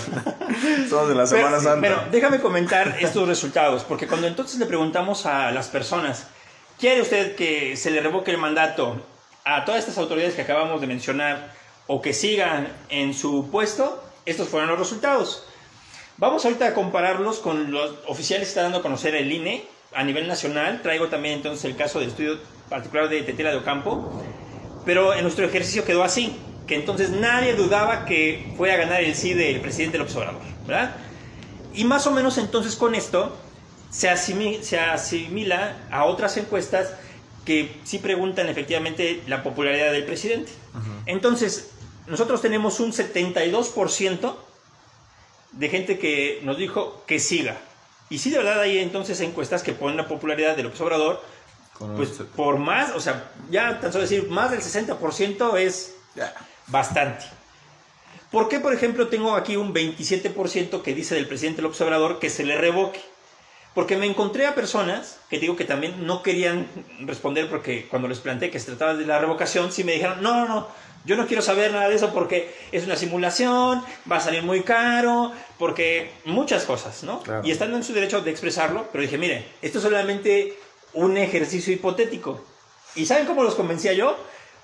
Somos 0.90 1.10
de 1.10 1.16
la 1.16 1.26
Semana 1.26 1.58
pero, 1.58 1.62
Santa. 1.62 1.82
pero 1.82 2.02
déjame 2.12 2.40
comentar 2.40 2.98
estos 3.00 3.28
resultados, 3.28 3.84
porque 3.84 4.06
cuando 4.06 4.28
entonces 4.28 4.60
le 4.60 4.68
preguntamos 4.68 5.26
a 5.26 5.52
las 5.52 5.68
personas, 5.70 6.28
¿quiere 6.78 7.02
usted 7.02 7.36
que 7.36 7.76
se 7.76 7.90
le 7.90 8.02
revoque 8.02 8.30
el 8.30 8.38
mandato 8.38 9.02
a 9.46 9.66
todas 9.66 9.80
estas 9.80 9.98
autoridades 9.98 10.36
que 10.36 10.44
acabamos 10.44 10.80
de 10.80 10.88
mencionar 10.88 11.54
o 11.88 12.02
que 12.02 12.14
sigan 12.14 12.68
en 12.90 13.16
su 13.16 13.50
puesto? 13.50 14.04
Estos 14.28 14.50
fueron 14.50 14.70
los 14.70 14.78
resultados. 14.78 15.44
Vamos 16.18 16.44
ahorita 16.44 16.68
a 16.68 16.74
compararlos 16.74 17.38
con 17.40 17.72
los 17.72 17.96
oficiales 18.08 18.48
que 18.48 18.50
está 18.50 18.64
dando 18.64 18.80
a 18.80 18.82
conocer 18.82 19.16
el 19.16 19.32
INE 19.32 19.66
a 19.94 20.04
nivel 20.04 20.28
nacional. 20.28 20.82
Traigo 20.82 21.08
también 21.08 21.36
entonces 21.36 21.64
el 21.66 21.76
caso 21.78 22.00
del 22.00 22.10
estudio 22.10 22.38
particular 22.70 23.08
de 23.08 23.22
Tetela 23.22 23.52
de 23.52 23.58
Ocampo. 23.58 24.22
Pero 24.86 25.14
en 25.14 25.24
nuestro 25.24 25.46
ejercicio 25.46 25.86
quedó 25.86 26.04
así, 26.04 26.36
que 26.68 26.76
entonces 26.76 27.12
nadie 27.12 27.54
dudaba 27.56 28.06
que 28.06 28.54
fuera 28.58 28.74
a 28.74 28.78
ganar 28.78 29.02
el 29.02 29.16
sí 29.16 29.34
del 29.34 29.62
presidente 29.62 29.98
López 29.98 30.16
Obrador, 30.18 30.42
¿verdad? 30.66 30.96
Y 31.74 31.86
más 31.86 32.06
o 32.08 32.12
menos 32.12 32.38
entonces 32.38 32.76
con 32.76 32.96
esto 32.96 33.36
se, 33.92 34.10
asimi- 34.10 34.62
se 34.62 34.80
asimila 34.80 35.78
a 35.90 36.04
otras 36.06 36.36
encuestas 36.36 36.94
que 37.46 37.80
sí 37.86 38.00
preguntan 38.00 38.50
efectivamente 38.50 39.22
la 39.28 39.42
popularidad 39.44 39.92
del 39.94 40.04
presidente. 40.04 40.52
Entonces, 41.06 41.72
nosotros 42.08 42.42
tenemos 42.42 42.80
un 42.80 42.92
72% 42.92 44.36
de 45.52 45.70
gente 45.70 46.00
que 46.00 46.40
nos 46.44 46.58
dijo 46.58 47.04
que 47.06 47.20
siga. 47.20 47.58
Y 48.10 48.20
sí, 48.20 48.30
de 48.30 48.38
verdad 48.38 48.62
hay 48.62 48.80
entonces 48.80 49.20
encuestas 49.20 49.64
que 49.64 49.74
ponen 49.74 49.98
la 49.98 50.08
popularidad 50.08 50.56
de 50.56 50.64
López 50.64 50.80
Obrador 50.82 51.22
Con 51.74 51.96
pues 51.96 52.10
por 52.36 52.58
más, 52.58 52.96
o 52.96 53.02
sea, 53.02 53.32
ya 53.50 53.80
tan 53.80 53.92
solo 53.92 54.04
decir 54.04 54.30
más 54.30 54.52
del 54.52 54.62
60% 54.62 55.58
es 55.58 55.96
bastante. 56.68 57.26
¿Por 58.32 58.50
qué, 58.50 58.60
por 58.60 58.74
ejemplo, 58.74 59.08
tengo 59.08 59.36
aquí 59.36 59.56
un 59.56 59.74
27% 59.74 60.82
que 60.82 60.94
dice 60.94 61.16
del 61.16 61.28
presidente 61.28 61.62
López 61.62 61.80
Obrador 61.82 62.20
que 62.20 62.30
se 62.30 62.44
le 62.44 62.58
revoque? 62.58 63.02
Porque 63.78 63.96
me 63.96 64.08
encontré 64.08 64.48
a 64.48 64.56
personas 64.56 65.20
que 65.30 65.38
digo 65.38 65.56
que 65.56 65.64
también 65.64 66.08
no 66.08 66.24
querían 66.24 66.66
responder 67.02 67.48
porque 67.48 67.86
cuando 67.88 68.08
les 68.08 68.18
planteé 68.18 68.50
que 68.50 68.60
se 68.60 68.66
trataba 68.66 68.96
de 68.96 69.06
la 69.06 69.20
revocación, 69.20 69.72
sí 69.72 69.84
me 69.84 69.92
dijeron, 69.92 70.24
no, 70.24 70.34
no, 70.34 70.48
no, 70.48 70.68
yo 71.06 71.16
no 71.16 71.28
quiero 71.28 71.44
saber 71.44 71.72
nada 71.72 71.88
de 71.88 71.94
eso 71.94 72.12
porque 72.12 72.56
es 72.72 72.86
una 72.86 72.96
simulación, 72.96 73.84
va 74.12 74.16
a 74.16 74.20
salir 74.20 74.42
muy 74.42 74.64
caro, 74.64 75.32
porque 75.60 76.10
muchas 76.26 76.64
cosas, 76.64 77.04
¿no? 77.04 77.22
Claro. 77.22 77.48
Y 77.48 77.52
estando 77.52 77.78
en 77.78 77.84
su 77.84 77.94
derecho 77.94 78.22
de 78.22 78.32
expresarlo, 78.32 78.88
pero 78.92 79.04
dije, 79.04 79.20
mire, 79.20 79.46
esto 79.62 79.78
es 79.78 79.84
solamente 79.84 80.58
un 80.94 81.16
ejercicio 81.16 81.72
hipotético. 81.72 82.44
¿Y 82.96 83.06
saben 83.06 83.28
cómo 83.28 83.44
los 83.44 83.54
convencía 83.54 83.94
yo? 83.94 84.18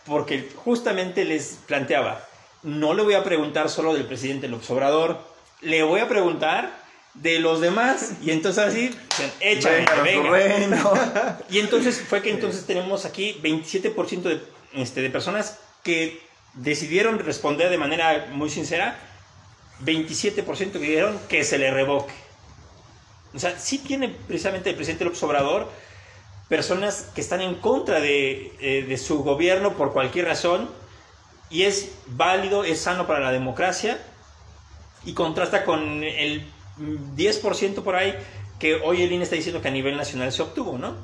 Porque 0.08 0.50
justamente 0.56 1.24
les 1.24 1.60
planteaba, 1.68 2.28
no 2.64 2.96
le 2.96 3.04
voy 3.04 3.14
a 3.14 3.24
preguntar 3.24 3.70
solo 3.70 3.94
del 3.94 4.08
presidente 4.08 4.48
López 4.48 4.72
Obrador, 4.72 5.20
le 5.62 5.84
voy 5.84 6.00
a 6.00 6.10
preguntar 6.10 6.83
de 7.14 7.40
los 7.40 7.62
demás. 7.62 8.14
Y 8.24 8.32
entonces 8.32 8.64
así, 8.64 8.96
échame, 9.40 9.86
Venga, 10.04 10.30
nuestro 10.30 10.32
venga. 10.32 11.40
Y 11.50 11.60
entonces 11.60 12.02
fue 12.08 12.22
que 12.22 12.32
entonces 12.32 12.66
tenemos 12.66 13.06
aquí 13.06 13.40
27% 13.42 14.22
de, 14.24 14.42
este, 14.74 15.02
de 15.02 15.10
personas 15.10 15.60
que 15.84 16.22
decidieron 16.54 17.20
responder 17.20 17.70
de 17.70 17.78
manera 17.78 18.28
muy 18.32 18.50
sincera, 18.50 18.98
27% 19.84 20.72
que 20.74 20.80
dijeron 20.80 21.20
que 21.28 21.44
se 21.44 21.58
le 21.58 21.72
revoque. 21.72 22.14
O 23.34 23.40
sea, 23.40 23.58
sí 23.60 23.80
tiene 23.80 24.10
precisamente 24.10 24.70
el 24.70 24.76
presidente 24.76 25.06
López 25.06 25.24
Obrador 25.24 25.70
personas 26.50 27.10
que 27.16 27.22
están 27.22 27.42
en 27.42 27.56
contra 27.56 28.00
de, 28.00 28.54
eh, 28.60 28.86
de 28.88 28.98
su 28.98 29.24
gobierno 29.24 29.74
por 29.74 29.92
cualquier 29.92 30.26
razón 30.26 30.70
y 31.50 31.64
es 31.64 31.94
válido, 32.06 32.64
es 32.64 32.82
sano 32.82 33.08
para 33.08 33.22
la 33.22 33.32
democracia 33.32 34.00
y 35.04 35.14
contrasta 35.14 35.66
con 35.66 36.04
el 36.04 36.46
10% 36.80 37.84
por 37.84 37.96
ahí 37.96 38.16
que 38.60 38.76
hoy 38.76 39.02
el 39.02 39.12
INE 39.12 39.24
está 39.24 39.36
diciendo 39.36 39.62
que 39.62 39.68
a 39.68 39.72
nivel 39.72 39.98
nacional 39.98 40.32
se 40.32 40.42
obtuvo, 40.42 40.78
¿no? 40.78 40.96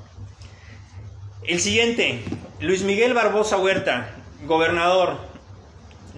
El 1.44 1.60
siguiente, 1.60 2.22
Luis 2.60 2.84
Miguel 2.84 3.14
Barbosa 3.14 3.58
Huerta, 3.58 4.16
gobernador. 4.46 5.18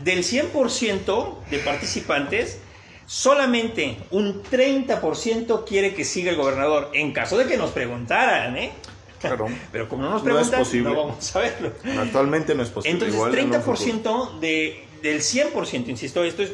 Del 0.04 0.24
100% 0.24 1.44
de 1.52 1.60
participantes, 1.60 2.60
solamente 3.06 3.98
un 4.10 4.42
30% 4.42 5.64
quiere 5.66 5.94
que 5.94 6.06
siga 6.06 6.32
el 6.32 6.38
gobernador. 6.38 6.90
En 6.94 7.12
caso 7.12 7.38
de 7.38 7.46
que 7.46 7.58
nos 7.58 7.72
preguntaran, 7.72 8.58
¿eh? 8.58 8.72
Claro. 9.20 9.48
Pero 9.72 9.88
como 9.88 10.04
no 10.04 10.10
nos 10.10 10.24
No 10.24 10.40
es 10.40 10.50
preguntan, 10.50 10.60
no, 10.60 10.66
posible. 10.66 10.96
vamos 10.96 11.36
a 11.36 11.40
verlo. 11.40 11.74
Actualmente 12.00 12.56
no 12.56 12.64
es 12.64 12.70
posible. 12.70 12.94
Entonces, 12.94 13.16
igual 13.16 13.38
en 13.38 13.54
un 13.54 13.62
futuro. 13.62 13.78
30% 13.78 14.40
de, 14.40 14.88
del 15.04 15.22
100%, 15.22 15.88
insisto, 15.88 16.24
esto 16.24 16.42
es 16.42 16.52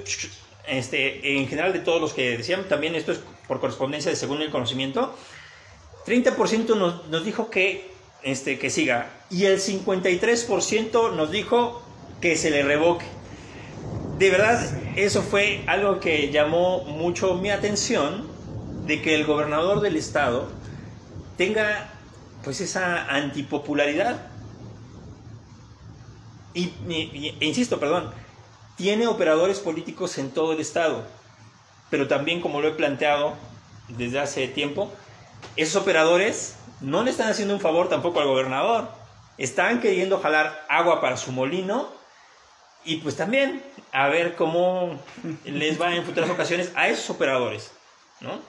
este, 0.67 1.37
en 1.37 1.47
general 1.47 1.73
de 1.73 1.79
todos 1.79 2.01
los 2.01 2.13
que 2.13 2.37
decían, 2.37 2.67
también 2.67 2.95
esto 2.95 3.11
es 3.11 3.19
por 3.47 3.59
correspondencia 3.59 4.11
de 4.11 4.17
según 4.17 4.41
el 4.41 4.49
conocimiento, 4.49 5.15
30% 6.05 6.75
nos, 6.77 7.07
nos 7.07 7.25
dijo 7.25 7.49
que, 7.49 7.91
este, 8.23 8.59
que 8.59 8.69
siga 8.69 9.09
y 9.29 9.45
el 9.45 9.59
53% 9.59 11.13
nos 11.13 11.31
dijo 11.31 11.81
que 12.21 12.35
se 12.35 12.49
le 12.49 12.63
revoque. 12.63 13.05
De 14.17 14.29
verdad, 14.29 14.59
eso 14.95 15.21
fue 15.21 15.63
algo 15.67 15.99
que 15.99 16.31
llamó 16.31 16.83
mucho 16.83 17.35
mi 17.35 17.49
atención, 17.51 18.27
de 18.85 19.01
que 19.01 19.15
el 19.15 19.25
gobernador 19.25 19.81
del 19.81 19.97
estado 19.97 20.47
tenga 21.37 21.89
pues 22.43 22.61
esa 22.61 23.05
antipopularidad 23.13 24.27
y, 26.53 26.61
y- 26.89 27.35
insisto, 27.41 27.79
perdón, 27.79 28.09
tiene 28.77 29.07
operadores 29.07 29.59
políticos 29.59 30.17
en 30.17 30.31
todo 30.31 30.53
el 30.53 30.59
estado, 30.59 31.03
pero 31.89 32.07
también 32.07 32.39
como 32.39 32.61
lo 32.61 32.69
he 32.69 32.71
planteado 32.71 33.33
desde 33.89 34.19
hace 34.19 34.47
tiempo, 34.47 34.91
esos 35.55 35.81
operadores 35.81 36.55
no 36.79 37.03
le 37.03 37.11
están 37.11 37.29
haciendo 37.29 37.53
un 37.53 37.59
favor 37.59 37.89
tampoco 37.89 38.19
al 38.19 38.27
gobernador, 38.27 38.89
están 39.37 39.81
queriendo 39.81 40.19
jalar 40.19 40.65
agua 40.69 41.01
para 41.01 41.17
su 41.17 41.31
molino 41.31 41.89
y 42.85 42.97
pues 42.97 43.15
también 43.15 43.63
a 43.91 44.07
ver 44.07 44.35
cómo 44.35 44.99
les 45.43 45.81
va 45.81 45.93
en 45.95 46.05
futuras 46.05 46.29
ocasiones 46.29 46.71
a 46.75 46.87
esos 46.87 47.09
operadores, 47.09 47.71
¿no? 48.21 48.39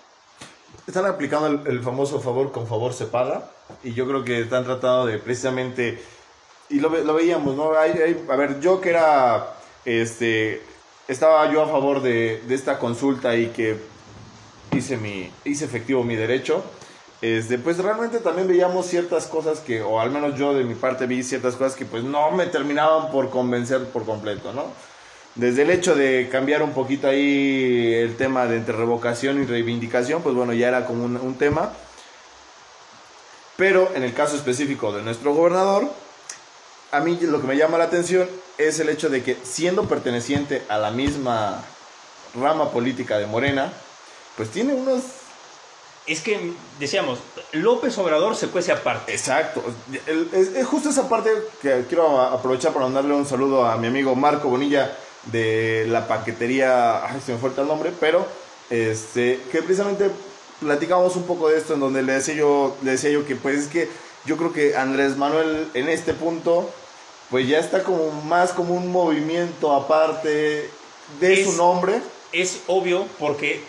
Están 0.86 1.06
aplicando 1.06 1.68
el, 1.68 1.82
famoso 1.82 2.20
favor 2.20 2.52
con 2.52 2.66
favor 2.66 2.92
se 2.92 3.06
paga. 3.06 3.50
Y 3.82 3.92
yo 3.92 4.06
creo 4.06 4.24
que 4.24 4.40
están 4.40 4.64
tratando 4.64 5.06
de 5.06 5.18
precisamente. 5.18 6.02
Y 6.70 6.80
lo, 6.80 6.88
lo 6.88 7.14
veíamos, 7.14 7.54
¿no? 7.56 7.72
A 7.72 8.36
ver, 8.36 8.60
yo 8.60 8.80
que 8.80 8.90
era. 8.90 9.57
Este. 9.84 10.62
Estaba 11.06 11.50
yo 11.50 11.62
a 11.62 11.68
favor 11.68 12.02
de, 12.02 12.42
de 12.46 12.54
esta 12.54 12.78
consulta 12.78 13.34
y 13.34 13.46
que 13.46 13.78
hice, 14.76 14.96
mi, 14.96 15.30
hice 15.44 15.64
efectivo 15.64 16.04
mi 16.04 16.16
derecho. 16.16 16.62
Este, 17.20 17.58
pues 17.58 17.78
realmente 17.78 18.18
también 18.18 18.46
veíamos 18.46 18.86
ciertas 18.86 19.26
cosas 19.26 19.58
que, 19.58 19.82
o 19.82 20.00
al 20.00 20.10
menos 20.10 20.38
yo 20.38 20.54
de 20.54 20.62
mi 20.62 20.74
parte 20.74 21.06
vi 21.06 21.22
ciertas 21.22 21.56
cosas 21.56 21.74
que 21.74 21.84
pues 21.84 22.04
no 22.04 22.30
me 22.30 22.46
terminaban 22.46 23.10
por 23.10 23.28
convencer 23.30 23.84
por 23.86 24.04
completo, 24.04 24.52
¿no? 24.52 24.66
Desde 25.34 25.62
el 25.62 25.70
hecho 25.70 25.94
de 25.94 26.28
cambiar 26.30 26.62
un 26.62 26.72
poquito 26.72 27.08
ahí 27.08 27.94
el 27.94 28.16
tema 28.16 28.46
de 28.46 28.56
entre 28.56 28.76
revocación 28.76 29.42
y 29.42 29.46
reivindicación, 29.46 30.22
pues 30.22 30.34
bueno, 30.34 30.52
ya 30.52 30.68
era 30.68 30.84
como 30.84 31.04
un, 31.04 31.16
un 31.16 31.34
tema. 31.36 31.72
Pero 33.56 33.90
en 33.94 34.04
el 34.04 34.14
caso 34.14 34.36
específico 34.36 34.92
de 34.92 35.02
nuestro 35.02 35.34
gobernador, 35.34 35.90
a 36.92 37.00
mí 37.00 37.18
lo 37.22 37.40
que 37.40 37.46
me 37.48 37.56
llama 37.56 37.78
la 37.78 37.84
atención 37.84 38.28
es 38.58 38.80
el 38.80 38.88
hecho 38.88 39.08
de 39.08 39.22
que 39.22 39.36
siendo 39.42 39.84
perteneciente 39.84 40.62
a 40.68 40.78
la 40.78 40.90
misma 40.90 41.64
rama 42.34 42.70
política 42.70 43.18
de 43.18 43.26
Morena, 43.26 43.72
pues 44.36 44.50
tiene 44.50 44.74
unos... 44.74 45.02
Es 46.06 46.22
que 46.22 46.52
decíamos, 46.78 47.18
López 47.52 47.96
Obrador 47.98 48.34
se 48.34 48.48
cuece 48.48 48.72
aparte. 48.72 49.12
Exacto. 49.12 49.62
Es, 50.32 50.48
es 50.48 50.66
justo 50.66 50.88
esa 50.88 51.08
parte 51.08 51.30
que 51.60 51.84
quiero 51.86 52.20
aprovechar 52.20 52.72
para 52.72 52.86
mandarle 52.86 53.14
un 53.14 53.26
saludo 53.26 53.66
a 53.66 53.76
mi 53.76 53.88
amigo 53.88 54.14
Marco 54.14 54.48
Bonilla 54.48 54.96
de 55.26 55.86
la 55.88 56.08
paquetería, 56.08 57.04
ay, 57.04 57.20
se 57.24 57.32
me 57.32 57.38
falta 57.38 57.62
el 57.62 57.68
nombre, 57.68 57.92
pero 58.00 58.26
este, 58.70 59.40
que 59.50 59.62
precisamente 59.62 60.10
platicamos 60.60 61.16
un 61.16 61.24
poco 61.24 61.48
de 61.48 61.58
esto 61.58 61.74
en 61.74 61.80
donde 61.80 62.02
le 62.02 62.14
decía 62.14 62.34
yo, 62.34 62.76
le 62.82 62.92
decía 62.92 63.10
yo 63.10 63.26
que 63.26 63.36
pues 63.36 63.58
es 63.58 63.68
que 63.68 63.88
yo 64.24 64.36
creo 64.36 64.52
que 64.52 64.76
Andrés 64.76 65.16
Manuel 65.16 65.68
en 65.74 65.88
este 65.88 66.14
punto 66.14 66.70
pues 67.30 67.46
ya 67.48 67.58
está 67.58 67.82
como 67.82 68.10
más 68.22 68.52
como 68.52 68.74
un 68.74 68.90
movimiento 68.90 69.74
aparte 69.74 70.70
de 71.20 71.32
Es- 71.40 71.46
su 71.46 71.52
nombre. 71.56 72.00
es 72.32 72.60
obvio 72.66 73.06
porque 73.18 73.62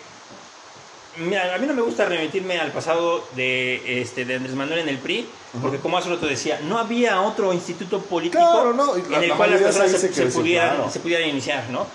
mira, 1.18 1.54
a 1.54 1.58
mí 1.58 1.68
no 1.68 1.74
me 1.74 1.82
gusta 1.82 2.06
remitirme 2.06 2.60
al 2.60 2.72
pasado 2.72 3.24
de, 3.36 4.02
este, 4.02 4.24
de 4.26 4.36
Andrés 4.36 4.56
Manuel 4.56 4.80
en 4.80 4.90
el 4.90 4.98
PRI, 5.00 5.28
porque 5.62 5.78
como 5.80 5.98
hace 5.98 6.10
rato 6.10 6.26
decía, 6.28 6.60
no 6.64 6.78
había 6.78 7.22
otro 7.22 7.52
instituto 7.54 8.00
político 8.02 8.40
Claro, 8.42 8.74
no, 8.74 8.98
y 8.98 9.02
la- 9.04 9.18
en 9.18 9.24
el 9.24 9.30
la 9.30 9.36
cual 9.36 9.52
las 9.52 9.62
personas 9.62 9.92
se 9.92 10.00
se, 10.00 10.14
se 10.14 10.26
pudieran, 10.28 10.76
claro. 10.78 10.92
se 10.92 11.00
pudieran 11.00 11.28
iniciar, 11.28 11.66
¿no? 11.70 11.86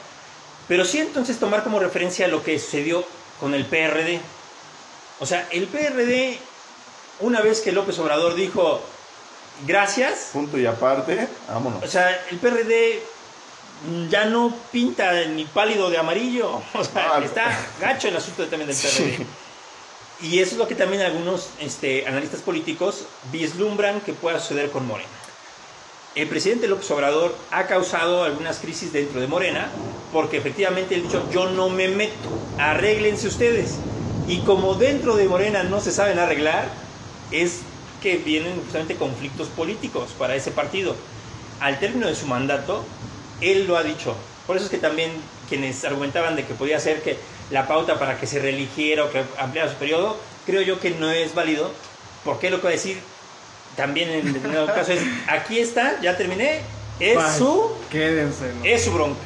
Pero 0.69 0.85
sí 0.85 0.99
entonces 0.99 1.39
tomar 1.39 1.63
como 1.65 1.79
referencia 1.79 2.29
lo 2.29 2.43
que 2.43 2.59
sucedió 2.59 3.05
con 3.41 3.55
el 3.55 3.65
PRD. 3.67 4.21
O 5.21 5.27
sea, 5.27 5.47
el 5.53 5.67
PRD, 5.69 6.39
una 7.21 7.41
vez 7.41 7.61
que 7.61 7.73
López 7.73 7.99
Obrador 7.99 8.35
dijo, 8.35 8.81
gracias, 9.67 10.31
Punto 10.33 10.59
y 10.59 10.67
aparte, 10.67 11.29
vámonos. 11.49 11.83
o 11.83 11.87
sea, 11.87 12.11
el 12.31 12.39
PRD 12.39 13.03
ya 14.09 14.25
no 14.27 14.55
pinta 14.73 15.13
ni 15.27 15.45
pálido 15.45 15.91
de 15.91 15.99
amarillo. 15.99 16.63
O 16.75 16.85
sea, 16.85 17.19
está 17.25 17.57
gacho 17.81 18.09
el 18.09 18.17
asunto 18.17 18.47
también 18.47 18.69
del 18.69 18.77
PRD. 18.77 19.17
Sí. 19.17 19.27
Y 20.23 20.39
eso 20.39 20.53
es 20.53 20.59
lo 20.59 20.69
que 20.69 20.75
también 20.75 21.03
algunos 21.03 21.51
este, 21.61 22.07
analistas 22.07 22.41
políticos 22.41 23.05
vislumbran 23.33 24.01
que 24.01 24.13
pueda 24.13 24.39
suceder 24.39 24.71
con 24.71 24.87
Morena. 24.87 25.09
El 26.15 26.29
presidente 26.29 26.69
López 26.69 26.89
Obrador 26.93 27.37
ha 27.51 27.67
causado 27.67 28.23
algunas 28.23 28.59
crisis 28.59 28.93
dentro 28.93 29.21
de 29.21 29.27
Morena 29.27 29.69
porque 30.13 30.37
efectivamente 30.37 30.95
él 30.95 31.01
ha 31.01 31.05
dicho 31.05 31.29
yo 31.33 31.51
no 31.51 31.69
me 31.69 31.89
meto, 31.89 32.29
arréglense 32.59 33.27
ustedes. 33.27 33.75
Y 34.29 34.39
como 34.43 34.75
dentro 34.75 35.17
de 35.17 35.27
Morena 35.27 35.65
no 35.65 35.81
se 35.81 35.91
saben 35.91 36.19
arreglar, 36.21 36.69
es 37.33 37.61
que 38.05 38.19
vienen 38.19 38.61
justamente 38.61 38.97
conflictos 38.97 39.49
políticos 39.49 40.11
para 40.19 40.37
ese 40.37 40.51
partido. 40.51 40.95
Al 41.59 41.79
término 41.79 42.07
de 42.07 42.15
su 42.15 42.27
mandato, 42.27 42.85
él 43.41 43.67
lo 43.67 43.79
ha 43.79 43.83
dicho. 43.83 44.15
Por 44.47 44.57
eso 44.57 44.67
es 44.67 44.71
que 44.71 44.77
también 44.77 45.11
quienes 45.49 45.83
argumentaban 45.87 46.37
de 46.37 46.45
que 46.45 46.53
podía 46.53 46.79
ser 46.79 47.01
que 47.01 47.17
la 47.51 47.67
pauta 47.67 47.99
para 47.99 48.21
que 48.21 48.27
se 48.27 48.41
reeligiera 48.41 49.07
o 49.07 49.11
que 49.11 49.25
ampliara 49.39 49.71
su 49.71 49.77
periodo, 49.77 50.19
creo 50.45 50.61
yo 50.61 50.81
que 50.81 50.91
no 50.91 51.11
es 51.11 51.35
válido, 51.35 51.71
porque 52.27 52.51
lo 52.51 52.59
que 52.59 52.65
va 52.65 52.69
a 52.69 52.73
decir 52.73 52.99
también 53.75 54.11
en 54.11 54.35
determinado 54.35 54.67
caso 54.67 54.93
es, 54.93 55.01
aquí 55.27 55.59
está, 55.59 55.99
ya 56.03 56.15
terminé, 56.15 56.61
es 57.01 57.17
Bye. 57.17 57.39
su 57.39 57.73
Quédense. 57.91 58.53
¿no? 58.53 58.65
es 58.67 58.85
su 58.85 58.93
bronca. 58.93 59.19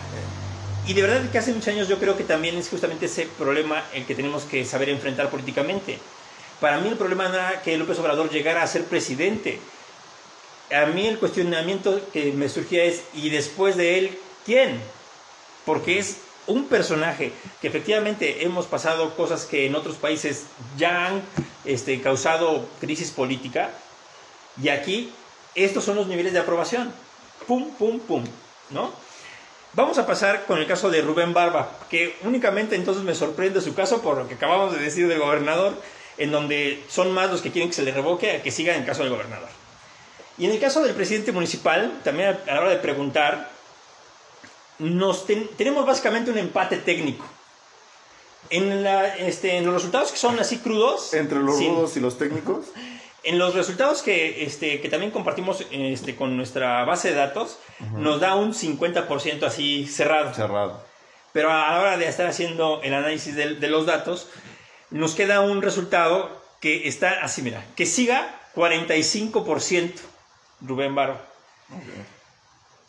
Y 0.86 0.94
de 0.94 1.02
verdad 1.02 1.28
que 1.32 1.38
hace 1.38 1.52
muchos 1.52 1.68
años 1.68 1.88
yo 1.88 1.98
creo 1.98 2.16
que 2.16 2.22
también 2.22 2.56
es 2.56 2.68
justamente 2.68 3.06
ese 3.06 3.26
problema 3.36 3.82
el 3.92 4.06
que 4.06 4.14
tenemos 4.14 4.44
que 4.44 4.64
saber 4.64 4.88
enfrentar 4.88 5.30
políticamente. 5.30 5.98
Para 6.60 6.80
mí 6.80 6.88
el 6.88 6.96
problema 6.96 7.28
no 7.28 7.34
era 7.34 7.62
que 7.62 7.76
López 7.76 7.98
Obrador 7.98 8.30
llegara 8.30 8.62
a 8.62 8.66
ser 8.66 8.84
presidente. 8.84 9.60
A 10.74 10.86
mí 10.86 11.06
el 11.06 11.18
cuestionamiento 11.18 12.00
que 12.12 12.32
me 12.32 12.48
surgía 12.48 12.84
es, 12.84 13.04
¿y 13.14 13.30
después 13.30 13.76
de 13.76 13.98
él 13.98 14.18
quién? 14.44 14.80
Porque 15.64 15.98
es 15.98 16.18
un 16.46 16.66
personaje 16.66 17.32
que 17.60 17.68
efectivamente 17.68 18.44
hemos 18.44 18.66
pasado 18.66 19.14
cosas 19.14 19.44
que 19.44 19.66
en 19.66 19.74
otros 19.74 19.96
países 19.96 20.46
ya 20.76 21.06
han 21.06 21.22
este, 21.64 22.00
causado 22.00 22.66
crisis 22.80 23.10
política, 23.10 23.70
y 24.60 24.70
aquí 24.70 25.12
estos 25.54 25.84
son 25.84 25.96
los 25.96 26.06
niveles 26.06 26.32
de 26.32 26.40
aprobación. 26.40 26.92
Pum, 27.46 27.70
pum, 27.76 28.00
pum, 28.00 28.24
¿no? 28.70 28.92
Vamos 29.74 29.98
a 29.98 30.06
pasar 30.06 30.46
con 30.46 30.58
el 30.58 30.66
caso 30.66 30.90
de 30.90 31.02
Rubén 31.02 31.32
Barba, 31.32 31.70
que 31.88 32.16
únicamente 32.22 32.74
entonces 32.74 33.04
me 33.04 33.14
sorprende 33.14 33.60
su 33.60 33.74
caso 33.74 34.02
por 34.02 34.16
lo 34.16 34.26
que 34.26 34.34
acabamos 34.34 34.72
de 34.72 34.80
decir 34.80 35.06
del 35.06 35.20
gobernador, 35.20 35.74
en 36.18 36.30
donde 36.30 36.82
son 36.88 37.12
más 37.12 37.30
los 37.30 37.40
que 37.40 37.50
quieren 37.50 37.70
que 37.70 37.76
se 37.76 37.82
le 37.82 37.92
revoque 37.92 38.32
a 38.32 38.42
que 38.42 38.50
siga 38.50 38.74
en 38.74 38.80
el 38.80 38.86
caso 38.86 39.02
del 39.02 39.12
gobernador. 39.12 39.48
Y 40.36 40.46
en 40.46 40.52
el 40.52 40.60
caso 40.60 40.82
del 40.82 40.94
presidente 40.94 41.32
municipal, 41.32 42.00
también 42.04 42.38
a 42.46 42.54
la 42.54 42.60
hora 42.60 42.70
de 42.70 42.76
preguntar, 42.76 43.50
nos 44.78 45.26
tenemos 45.26 45.84
básicamente 45.84 46.30
un 46.30 46.38
empate 46.38 46.76
técnico. 46.78 47.24
En, 48.50 48.82
la, 48.82 49.16
este, 49.16 49.56
en, 49.56 49.66
los 49.66 49.74
resultados 49.74 50.12
que 50.12 50.16
son 50.16 50.38
así 50.38 50.58
crudos. 50.58 51.12
Entre 51.12 51.38
los 51.38 51.58
rudos 51.58 51.96
y 51.96 52.00
los 52.00 52.18
técnicos. 52.18 52.66
En 53.24 53.36
los 53.36 53.52
resultados 53.54 54.00
que, 54.00 54.44
este, 54.44 54.80
que 54.80 54.88
también 54.88 55.10
compartimos 55.10 55.66
este, 55.70 56.14
con 56.14 56.36
nuestra 56.36 56.84
base 56.84 57.10
de 57.10 57.16
datos, 57.16 57.58
nos 57.92 58.20
da 58.20 58.36
un 58.36 58.54
50% 58.54 59.42
así 59.42 59.86
cerrado. 59.86 60.32
Cerrado. 60.32 60.82
Pero 61.32 61.50
a 61.50 61.72
la 61.72 61.80
hora 61.80 61.96
de 61.98 62.08
estar 62.08 62.26
haciendo 62.26 62.80
el 62.82 62.94
análisis 62.94 63.34
de, 63.34 63.56
de 63.56 63.68
los 63.68 63.86
datos, 63.86 64.28
nos 64.90 65.14
queda 65.14 65.40
un 65.40 65.62
resultado 65.62 66.42
que 66.60 66.88
está 66.88 67.22
así, 67.22 67.42
mira, 67.42 67.64
que 67.76 67.86
siga 67.86 68.40
45% 68.54 69.92
Rubén 70.60 70.94
Barro. 70.94 71.18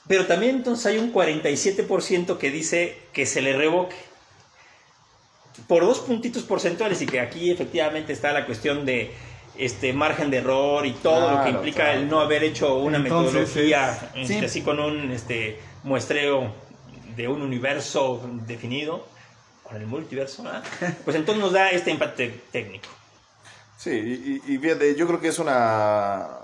Pero 0.08 0.26
también 0.26 0.56
entonces 0.56 0.86
hay 0.88 0.97
un 0.97 1.14
47% 1.14 2.38
que 2.38 2.50
dice 2.50 2.97
que 3.14 3.26
se 3.26 3.41
le 3.41 3.56
revoque. 3.56 3.95
Por 5.68 5.86
dos 5.86 6.00
puntitos 6.00 6.43
porcentuales 6.43 7.02
y 7.02 7.06
que 7.06 7.20
aquí 7.20 7.52
efectivamente 7.52 8.14
está 8.14 8.32
la 8.32 8.45
cuestión 8.45 8.86
de 8.86 9.14
este 9.58 9.91
margen 9.93 10.32
de 10.32 10.38
error 10.38 10.86
y 10.86 10.93
todo 10.93 11.30
lo 11.30 11.43
que 11.43 11.50
implica 11.50 11.93
el 11.93 12.10
no 12.10 12.22
haber 12.22 12.43
hecho 12.43 12.78
una 12.78 12.97
metodología 12.97 14.12
este, 14.16 14.45
así 14.45 14.62
con 14.62 14.80
un 14.80 15.12
este, 15.12 15.60
muestreo 15.84 16.54
de 17.16 17.28
un 17.28 17.41
universo 17.41 18.22
definido, 18.47 19.06
con 19.70 19.78
el 19.78 19.88
multiverso, 19.88 20.43
pues 21.05 21.15
entonces 21.15 21.41
nos 21.41 21.53
da 21.53 21.70
este 21.70 21.91
empate 21.91 22.41
técnico. 22.51 22.89
Sí, 23.78 23.91
y, 23.91 24.53
y 24.53 24.57
fíjate, 24.57 24.95
yo 24.95 25.07
creo 25.07 25.22
que 25.22 25.30
es 25.30 25.39
una 25.39 26.41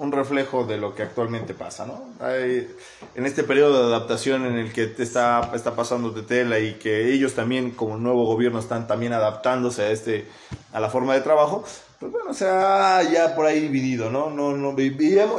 un 0.00 0.12
reflejo 0.12 0.64
de 0.64 0.78
lo 0.78 0.94
que 0.94 1.02
actualmente 1.02 1.52
pasa, 1.52 1.84
¿no? 1.84 2.02
Hay, 2.20 2.74
en 3.14 3.26
este 3.26 3.44
periodo 3.44 3.86
de 3.86 3.94
adaptación 3.94 4.46
en 4.46 4.56
el 4.56 4.72
que 4.72 4.86
te 4.86 5.02
está, 5.02 5.50
está 5.54 5.76
pasando 5.76 6.10
de 6.10 6.22
tela 6.22 6.58
y 6.58 6.74
que 6.74 7.12
ellos 7.12 7.34
también, 7.34 7.72
como 7.72 7.98
nuevo 7.98 8.24
gobierno, 8.24 8.58
están 8.58 8.86
también 8.86 9.12
adaptándose 9.12 9.82
a, 9.82 9.90
este, 9.90 10.26
a 10.72 10.80
la 10.80 10.88
forma 10.88 11.12
de 11.12 11.20
trabajo, 11.20 11.64
pues 11.98 12.10
bueno, 12.10 12.32
se 12.32 12.48
ha 12.48 13.02
ya 13.02 13.34
por 13.36 13.44
ahí 13.44 13.60
dividido, 13.60 14.10
¿no? 14.10 14.30
no, 14.30 14.56
no 14.56 14.74
y, 14.80 14.90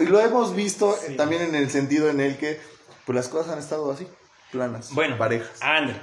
lo 0.06 0.20
hemos 0.20 0.56
visto 0.56 0.96
también 1.18 1.42
en 1.42 1.56
el 1.56 1.72
sentido 1.72 2.12
en 2.12 2.22
el 2.22 2.38
que 2.38 2.62
pues 3.06 3.16
las 3.16 3.30
cosas 3.30 3.54
han 3.54 3.60
estado 3.60 3.92
así, 3.92 4.08
planas, 4.52 4.94
bueno, 4.94 5.18
parejas. 5.18 5.60
André, 5.60 5.96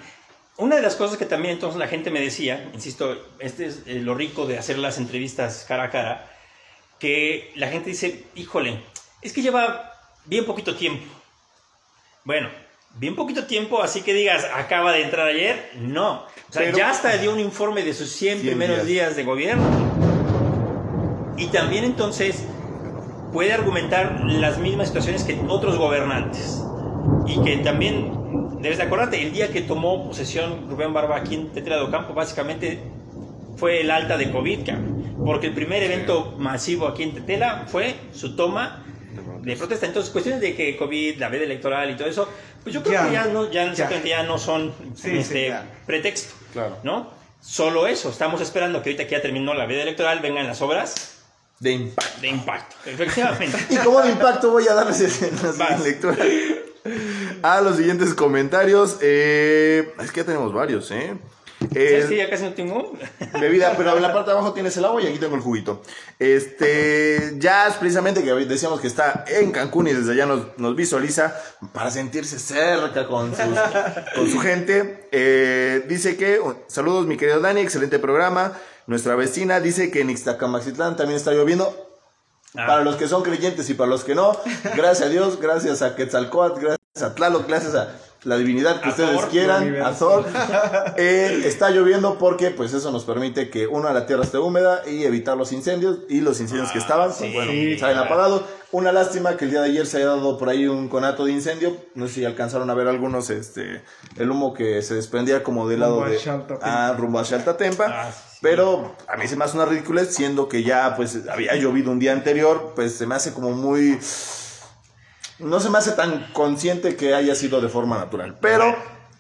una 0.59 0.77
de 0.77 0.83
las 0.83 0.97
cosas 0.97 1.17
que 1.17 1.25
también 1.25 1.55
entonces 1.55 1.79
la 1.79 1.87
gente 1.87 2.11
me 2.11 2.21
decía, 2.21 2.69
insisto, 2.75 3.17
este 3.39 3.67
es 3.67 3.83
eh, 3.87 4.01
lo 4.01 4.15
rico 4.15 4.45
de 4.47 4.59
hacer 4.59 4.77
las 4.77 4.99
entrevistas 4.99 5.65
cara 5.67 5.85
a 5.85 5.91
cara, 5.91 6.31
que 6.99 7.53
la 7.55 7.69
gente 7.69 7.91
dice, 7.91 8.25
híjole, 8.35 8.83
es 9.23 9.33
que 9.33 9.41
lleva 9.41 9.93
bien 10.25 10.45
poquito 10.45 10.75
tiempo. 10.75 11.05
Bueno, 12.25 12.49
bien 12.97 13.15
poquito 13.15 13.47
tiempo, 13.47 13.83
así 13.83 14.03
que 14.03 14.13
digas, 14.13 14.45
acaba 14.53 14.93
de 14.93 15.03
entrar 15.03 15.29
ayer, 15.29 15.71
no. 15.77 16.25
O 16.51 16.53
sea, 16.53 16.71
ya 16.73 16.91
hasta 16.91 17.17
dio 17.19 17.33
un 17.33 17.41
informe 17.41 17.85
de 17.85 17.95
sus 17.95 18.11
100, 18.11 18.41
primeros 18.41 18.85
días. 18.85 19.15
de 19.15 19.23
gobierno. 19.23 19.65
Y 21.37 21.47
también 21.47 21.85
entonces 21.85 22.43
puede 23.33 23.53
argumentar 23.53 24.25
las 24.25 24.59
mismas 24.59 24.89
situaciones 24.89 25.23
que 25.23 25.41
otros 25.47 25.79
gobernantes. 25.79 26.65
Y 27.27 27.41
que 27.45 27.59
también, 27.59 28.18
debes 28.61 28.78
de 28.78 28.84
acordarte, 28.84 29.22
el 29.22 29.32
día 29.32 29.49
que 29.49 29.61
tomó 29.61 30.07
posesión 30.07 30.68
Rubén 30.70 30.93
Barba 30.93 31.16
aquí 31.16 31.34
en 31.34 31.49
Tetrado 31.53 31.91
Campo, 31.91 32.14
básicamente 32.14 32.78
fue 33.57 33.80
el 33.80 33.91
alta 33.91 34.16
de 34.16 34.30
COVID, 34.30 34.70
porque 35.24 35.49
el 35.49 35.55
primer 35.55 35.82
evento 35.82 36.34
masivo 36.39 36.86
aquí 36.86 37.03
en 37.03 37.14
Tetela 37.14 37.64
fue 37.66 37.95
su 38.12 38.36
toma 38.36 38.84
de 39.43 39.57
protesta. 39.57 39.86
Entonces, 39.86 40.12
cuestiones 40.12 40.41
de 40.41 40.55
que 40.55 40.76
COVID, 40.76 41.18
la 41.18 41.28
veda 41.28 41.45
electoral 41.45 41.91
y 41.91 41.97
todo 41.97 42.09
eso, 42.09 42.28
pues 42.62 42.74
yo 42.74 42.82
creo 42.82 43.07
que 43.07 43.12
ya 43.12 43.26
no, 43.26 43.51
ya, 43.51 43.72
ya. 43.72 44.22
no 44.22 44.39
son 44.39 44.72
este, 45.05 45.55
pretexto, 45.86 46.34
¿no? 46.82 47.11
Solo 47.41 47.86
eso, 47.86 48.11
estamos 48.11 48.41
esperando 48.41 48.82
que 48.82 48.91
ahorita 48.91 49.05
que 49.07 49.12
ya 49.12 49.22
terminó 49.22 49.55
la 49.55 49.66
veda 49.66 49.82
electoral 49.82 50.20
vengan 50.20 50.47
las 50.47 50.61
obras 50.61 51.18
de 51.61 51.73
impacto. 51.73 52.21
De 52.21 52.29
impacto, 52.29 52.77
efectivamente. 52.87 53.59
y 53.71 53.77
como 53.79 54.01
de 54.03 54.11
impacto 54.11 54.51
voy 54.51 54.69
a 54.69 54.75
darles 54.75 55.21
la 55.59 55.79
lectura 55.79 56.17
a 57.43 57.61
los 57.61 57.77
siguientes 57.77 58.15
comentarios. 58.15 58.99
Eh, 59.01 59.93
es 60.01 60.13
que 60.13 60.21
ya 60.21 60.27
tenemos 60.27 60.53
varios, 60.53 60.91
¿eh? 60.91 61.17
Eh, 61.75 62.05
sí, 62.09 62.17
ya 62.17 62.31
casi 62.31 62.45
no 62.45 62.53
tengo. 62.55 62.93
Bebida, 63.41 63.75
pero 63.77 63.97
en 63.97 64.03
la 64.03 64.13
parte 64.13 64.31
de 64.31 64.37
abajo 64.37 64.53
tienes 64.53 64.77
el 64.77 64.85
agua 64.85 65.03
y 65.03 65.07
aquí 65.07 65.19
tengo 65.19 65.35
el 65.35 65.41
juguito. 65.41 65.83
Este, 66.19 67.35
Jazz, 67.39 67.75
precisamente, 67.75 68.23
que 68.23 68.33
decíamos 68.33 68.81
que 68.81 68.87
está 68.87 69.25
en 69.27 69.51
Cancún 69.51 69.89
y 69.89 69.93
desde 69.93 70.13
allá 70.13 70.27
nos, 70.27 70.77
visualiza 70.77 71.35
para 71.73 71.91
sentirse 71.91 72.39
cerca 72.39 73.07
con, 73.07 73.33
con 74.15 74.31
su 74.31 74.39
gente. 74.39 75.09
Eh, 75.11 75.85
dice 75.89 76.17
que, 76.17 76.41
saludos 76.69 77.07
mi 77.07 77.17
querido 77.17 77.41
Dani, 77.41 77.61
excelente 77.61 77.99
programa. 77.99 78.53
Nuestra 78.89 79.16
vecina 79.16 79.61
dice 79.61 79.91
que 79.91 80.01
en 80.01 80.09
Ixtacamaxitlán 80.09 80.97
también 80.97 81.18
está 81.18 81.32
lloviendo. 81.32 81.72
Ah. 82.57 82.66
Para 82.66 82.82
los 82.82 82.97
que 82.97 83.07
son 83.07 83.22
creyentes 83.22 83.68
y 83.68 83.74
para 83.74 83.91
los 83.91 84.03
que 84.03 84.14
no, 84.14 84.34
gracias 84.74 85.03
a 85.03 85.11
Dios, 85.11 85.39
gracias 85.39 85.82
a 85.82 85.95
Quetzalcoatl, 85.95 86.59
gracias 86.59 87.03
a 87.03 87.14
Tlaloc, 87.14 87.47
gracias 87.47 87.74
a 87.74 87.93
la 88.24 88.39
divinidad 88.39 88.80
que 88.80 88.89
ustedes 88.89 89.26
quieran, 89.26 89.76
Azor. 89.82 90.24
Eh, 90.97 91.43
está 91.45 91.70
lloviendo 91.70 92.18
porque 92.18 92.51
pues 92.51 92.72
eso 92.72 92.91
nos 92.91 93.05
permite 93.05 93.51
que 93.51 93.66
una 93.66 93.93
la 93.93 94.07
tierra 94.07 94.24
esté 94.24 94.39
húmeda 94.39 94.82
y 94.89 95.05
evitar 95.05 95.36
los 95.36 95.53
incendios 95.53 95.99
y 96.09 96.22
los 96.22 96.41
incendios 96.41 96.72
que 96.72 96.78
ah, 96.78 96.82
estaban, 96.82 97.12
pues, 97.16 97.32
bueno, 97.32 97.53
salen 97.78 97.99
apagados. 97.99 98.43
Una 98.72 98.91
lástima 98.91 99.36
que 99.36 99.45
el 99.45 99.51
día 99.51 99.61
de 99.61 99.68
ayer 99.68 99.86
se 99.86 99.99
haya 99.99 100.07
dado 100.07 100.39
por 100.39 100.49
ahí 100.49 100.66
un 100.66 100.89
conato 100.89 101.26
de 101.26 101.32
incendio. 101.32 101.76
No 101.95 102.09
sé 102.09 102.14
si 102.14 102.24
alcanzaron 102.24 102.70
a 102.70 102.74
ver 102.74 102.89
algunos, 102.89 103.28
este, 103.28 103.82
el 104.16 104.30
humo 104.30 104.55
que 104.55 104.80
se 104.80 104.95
desprendía 104.95 105.43
como 105.43 105.68
del 105.68 105.80
lado 105.80 106.05
de 106.05 106.18
ah, 106.62 106.95
rumbo 106.97 107.18
hacia 107.18 107.36
Altatempa. 107.36 107.86
Ah, 107.89 108.11
pero 108.41 108.95
a 109.09 109.16
mí 109.16 109.26
se 109.26 109.36
me 109.36 109.45
hace 109.45 109.57
una 109.57 109.66
ridiculez, 109.66 110.14
siendo 110.14 110.49
que 110.49 110.62
ya 110.62 110.95
pues 110.97 111.18
había 111.30 111.55
llovido 111.57 111.91
un 111.91 111.99
día 111.99 112.12
anterior, 112.12 112.72
pues 112.74 112.95
se 112.95 113.07
me 113.07 113.14
hace 113.14 113.32
como 113.32 113.51
muy 113.51 113.99
no 115.39 115.61
se 115.61 115.70
me 115.70 115.78
hace 115.78 115.93
tan 115.93 116.32
consciente 116.32 116.97
que 116.97 117.14
haya 117.14 117.34
sido 117.34 117.61
de 117.61 117.68
forma 117.68 117.97
natural, 117.97 118.36
pero 118.41 118.76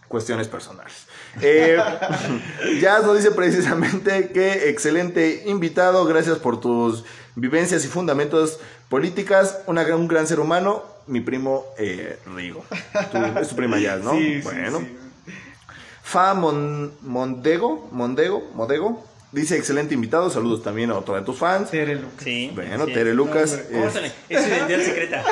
cuestiones 0.08 0.48
personales. 0.48 1.06
Eh, 1.40 1.78
Jazz 2.80 3.04
nos 3.04 3.16
dice 3.16 3.30
precisamente 3.30 4.30
que 4.30 4.68
excelente 4.68 5.44
invitado, 5.46 6.04
gracias 6.06 6.38
por 6.38 6.60
tus 6.60 7.04
vivencias 7.36 7.84
y 7.84 7.88
fundamentos 7.88 8.58
políticas, 8.88 9.58
una, 9.66 9.82
un 9.94 10.08
gran 10.08 10.26
ser 10.26 10.40
humano, 10.40 10.82
mi 11.06 11.20
primo 11.20 11.66
eh, 11.78 12.18
Rigo. 12.34 12.64
es 13.40 13.48
tu 13.48 13.56
prima 13.56 13.78
Jazz, 13.78 14.02
¿no? 14.02 14.12
Sí, 14.12 14.40
bueno. 14.42 14.86
Fa 16.02 16.32
Mondego, 16.32 17.88
Mondego, 17.92 18.50
Modego, 18.54 19.04
Dice 19.30 19.58
excelente 19.58 19.92
invitado, 19.92 20.30
saludos 20.30 20.62
también 20.62 20.90
a 20.90 20.96
otro 20.96 21.14
de 21.14 21.20
tus 21.20 21.36
fans. 21.36 21.70
Tere 21.70 21.96
Lucas. 21.96 22.24
Sí. 22.24 22.50
Bueno, 22.54 22.86
Tere 22.86 23.12
Lucas. 23.12 23.60
¿Cómo 23.70 23.86
es... 23.86 23.96
es 23.96 24.42
su 24.42 24.48
identidad 24.48 24.80
secreta. 24.80 25.24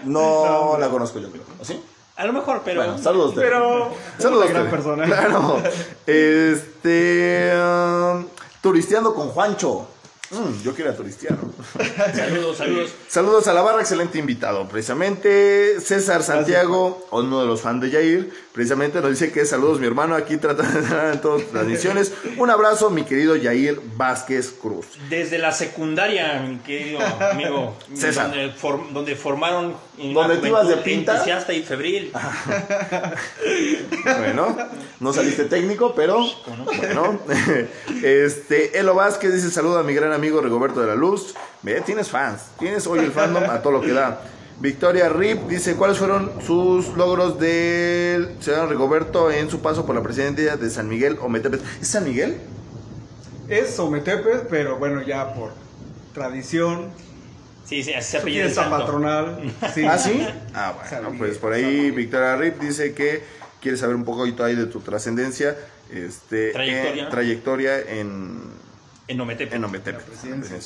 no, 0.04 0.76
la 0.78 0.88
conozco 0.88 1.20
yo 1.20 1.30
creo. 1.30 1.44
¿Sí? 1.62 1.80
A 2.16 2.26
lo 2.26 2.32
mejor, 2.32 2.62
pero. 2.64 2.82
Bueno, 2.82 2.98
saludos. 2.98 3.34
Tere. 3.36 3.46
Pero. 3.46 3.92
Saludos. 4.18 4.50
Una 4.50 4.60
gran 4.60 4.70
persona. 4.70 5.04
Claro. 5.06 5.62
Este. 6.06 7.52
Um, 7.54 8.26
turisteando 8.60 9.14
con 9.14 9.28
Juancho. 9.28 9.86
Mm, 10.30 10.62
yo 10.64 10.74
quiero 10.74 10.92
turistear. 10.94 11.38
saludos, 12.14 12.56
saludos. 12.56 12.90
Saludos 13.06 13.46
a 13.46 13.54
la 13.54 13.62
barra, 13.62 13.80
excelente 13.80 14.18
invitado. 14.18 14.66
Precisamente 14.66 15.80
César 15.80 16.24
Santiago, 16.24 17.06
uno 17.12 17.40
de 17.42 17.46
los 17.46 17.60
fans 17.60 17.80
de 17.82 17.90
Jair, 17.92 18.32
precisamente 18.56 19.02
nos 19.02 19.10
dice 19.10 19.30
que 19.30 19.44
saludos 19.44 19.78
mi 19.78 19.86
hermano, 19.86 20.14
aquí 20.14 20.36
dar 20.36 20.56
en 21.12 21.20
todas 21.20 21.42
las 21.42 21.50
transmisiones. 21.50 22.14
Un 22.38 22.48
abrazo, 22.48 22.88
mi 22.88 23.04
querido 23.04 23.36
Jair 23.40 23.78
Vázquez 23.96 24.50
Cruz. 24.50 24.86
Desde 25.10 25.36
la 25.36 25.52
secundaria, 25.52 26.40
mi 26.40 26.56
querido 26.60 26.98
amigo, 27.30 27.76
César. 27.94 28.32
Donde, 28.94 29.14
formaron 29.14 29.76
donde 29.98 30.38
te 30.38 30.48
ibas 30.48 30.68
de 30.68 30.78
pinta. 30.78 31.12
entusiasta 31.12 31.52
y 31.52 31.62
febril. 31.62 32.10
bueno, 34.04 34.56
no 35.00 35.12
saliste 35.12 35.44
técnico, 35.44 35.94
pero 35.94 36.24
bueno. 36.64 37.20
Este, 38.02 38.78
Elo 38.78 38.94
Vázquez 38.94 39.34
dice 39.34 39.50
saludo 39.50 39.78
a 39.78 39.82
mi 39.82 39.92
gran 39.92 40.12
amigo 40.12 40.40
Rigoberto 40.40 40.80
de 40.80 40.86
la 40.86 40.94
Luz. 40.94 41.34
Ve, 41.60 41.82
tienes 41.82 42.08
fans, 42.08 42.44
tienes 42.58 42.86
hoy 42.86 43.00
el 43.00 43.12
fandom 43.12 43.44
a 43.44 43.60
todo 43.60 43.72
lo 43.72 43.80
que 43.82 43.92
da. 43.92 44.22
Victoria 44.60 45.08
Rip 45.10 45.48
dice, 45.48 45.76
¿cuáles 45.76 45.98
fueron 45.98 46.32
sus 46.44 46.88
logros 46.96 47.38
del 47.38 48.36
señor 48.40 48.70
Rigoberto 48.70 49.30
en 49.30 49.50
su 49.50 49.60
paso 49.60 49.84
por 49.84 49.94
la 49.94 50.02
presidencia 50.02 50.56
de 50.56 50.70
San 50.70 50.88
Miguel 50.88 51.18
o 51.20 51.28
Metepes? 51.28 51.60
¿Es 51.80 51.88
San 51.88 52.04
Miguel? 52.04 52.38
Es 53.48 53.78
Ometepe, 53.78 54.38
pero 54.50 54.78
bueno, 54.78 55.02
ya 55.02 55.34
por 55.34 55.52
tradición. 56.14 56.88
Sí, 57.66 57.82
sí, 57.82 57.92
así 57.92 58.12
se 58.12 58.18
apellida 58.18 58.44
fiesta 58.44 58.70
patronal. 58.70 59.40
Sí. 59.74 59.84
¿Ah, 59.84 59.98
sí? 59.98 60.26
Ah, 60.54 60.74
San 60.88 61.00
bueno, 61.02 61.10
Miguel, 61.10 61.18
pues 61.28 61.38
por 61.38 61.52
ahí. 61.52 61.90
Victoria 61.90 62.36
Rip 62.36 62.58
dice 62.60 62.94
que 62.94 63.22
quiere 63.60 63.76
saber 63.76 63.94
un 63.94 64.04
poquito 64.04 64.42
ahí 64.42 64.54
de 64.54 64.66
tu 64.66 64.80
trascendencia, 64.80 65.54
este, 65.90 66.52
Trayectoria. 66.52 67.04
en- 67.04 67.10
trayectoria 67.10 67.78
en, 67.80 68.40
En 69.08 69.20
Ometepe. 69.20 69.54
en 69.54 69.64
Ometepe. 69.64 69.98
La 69.98 70.04
presidencia. 70.06 70.56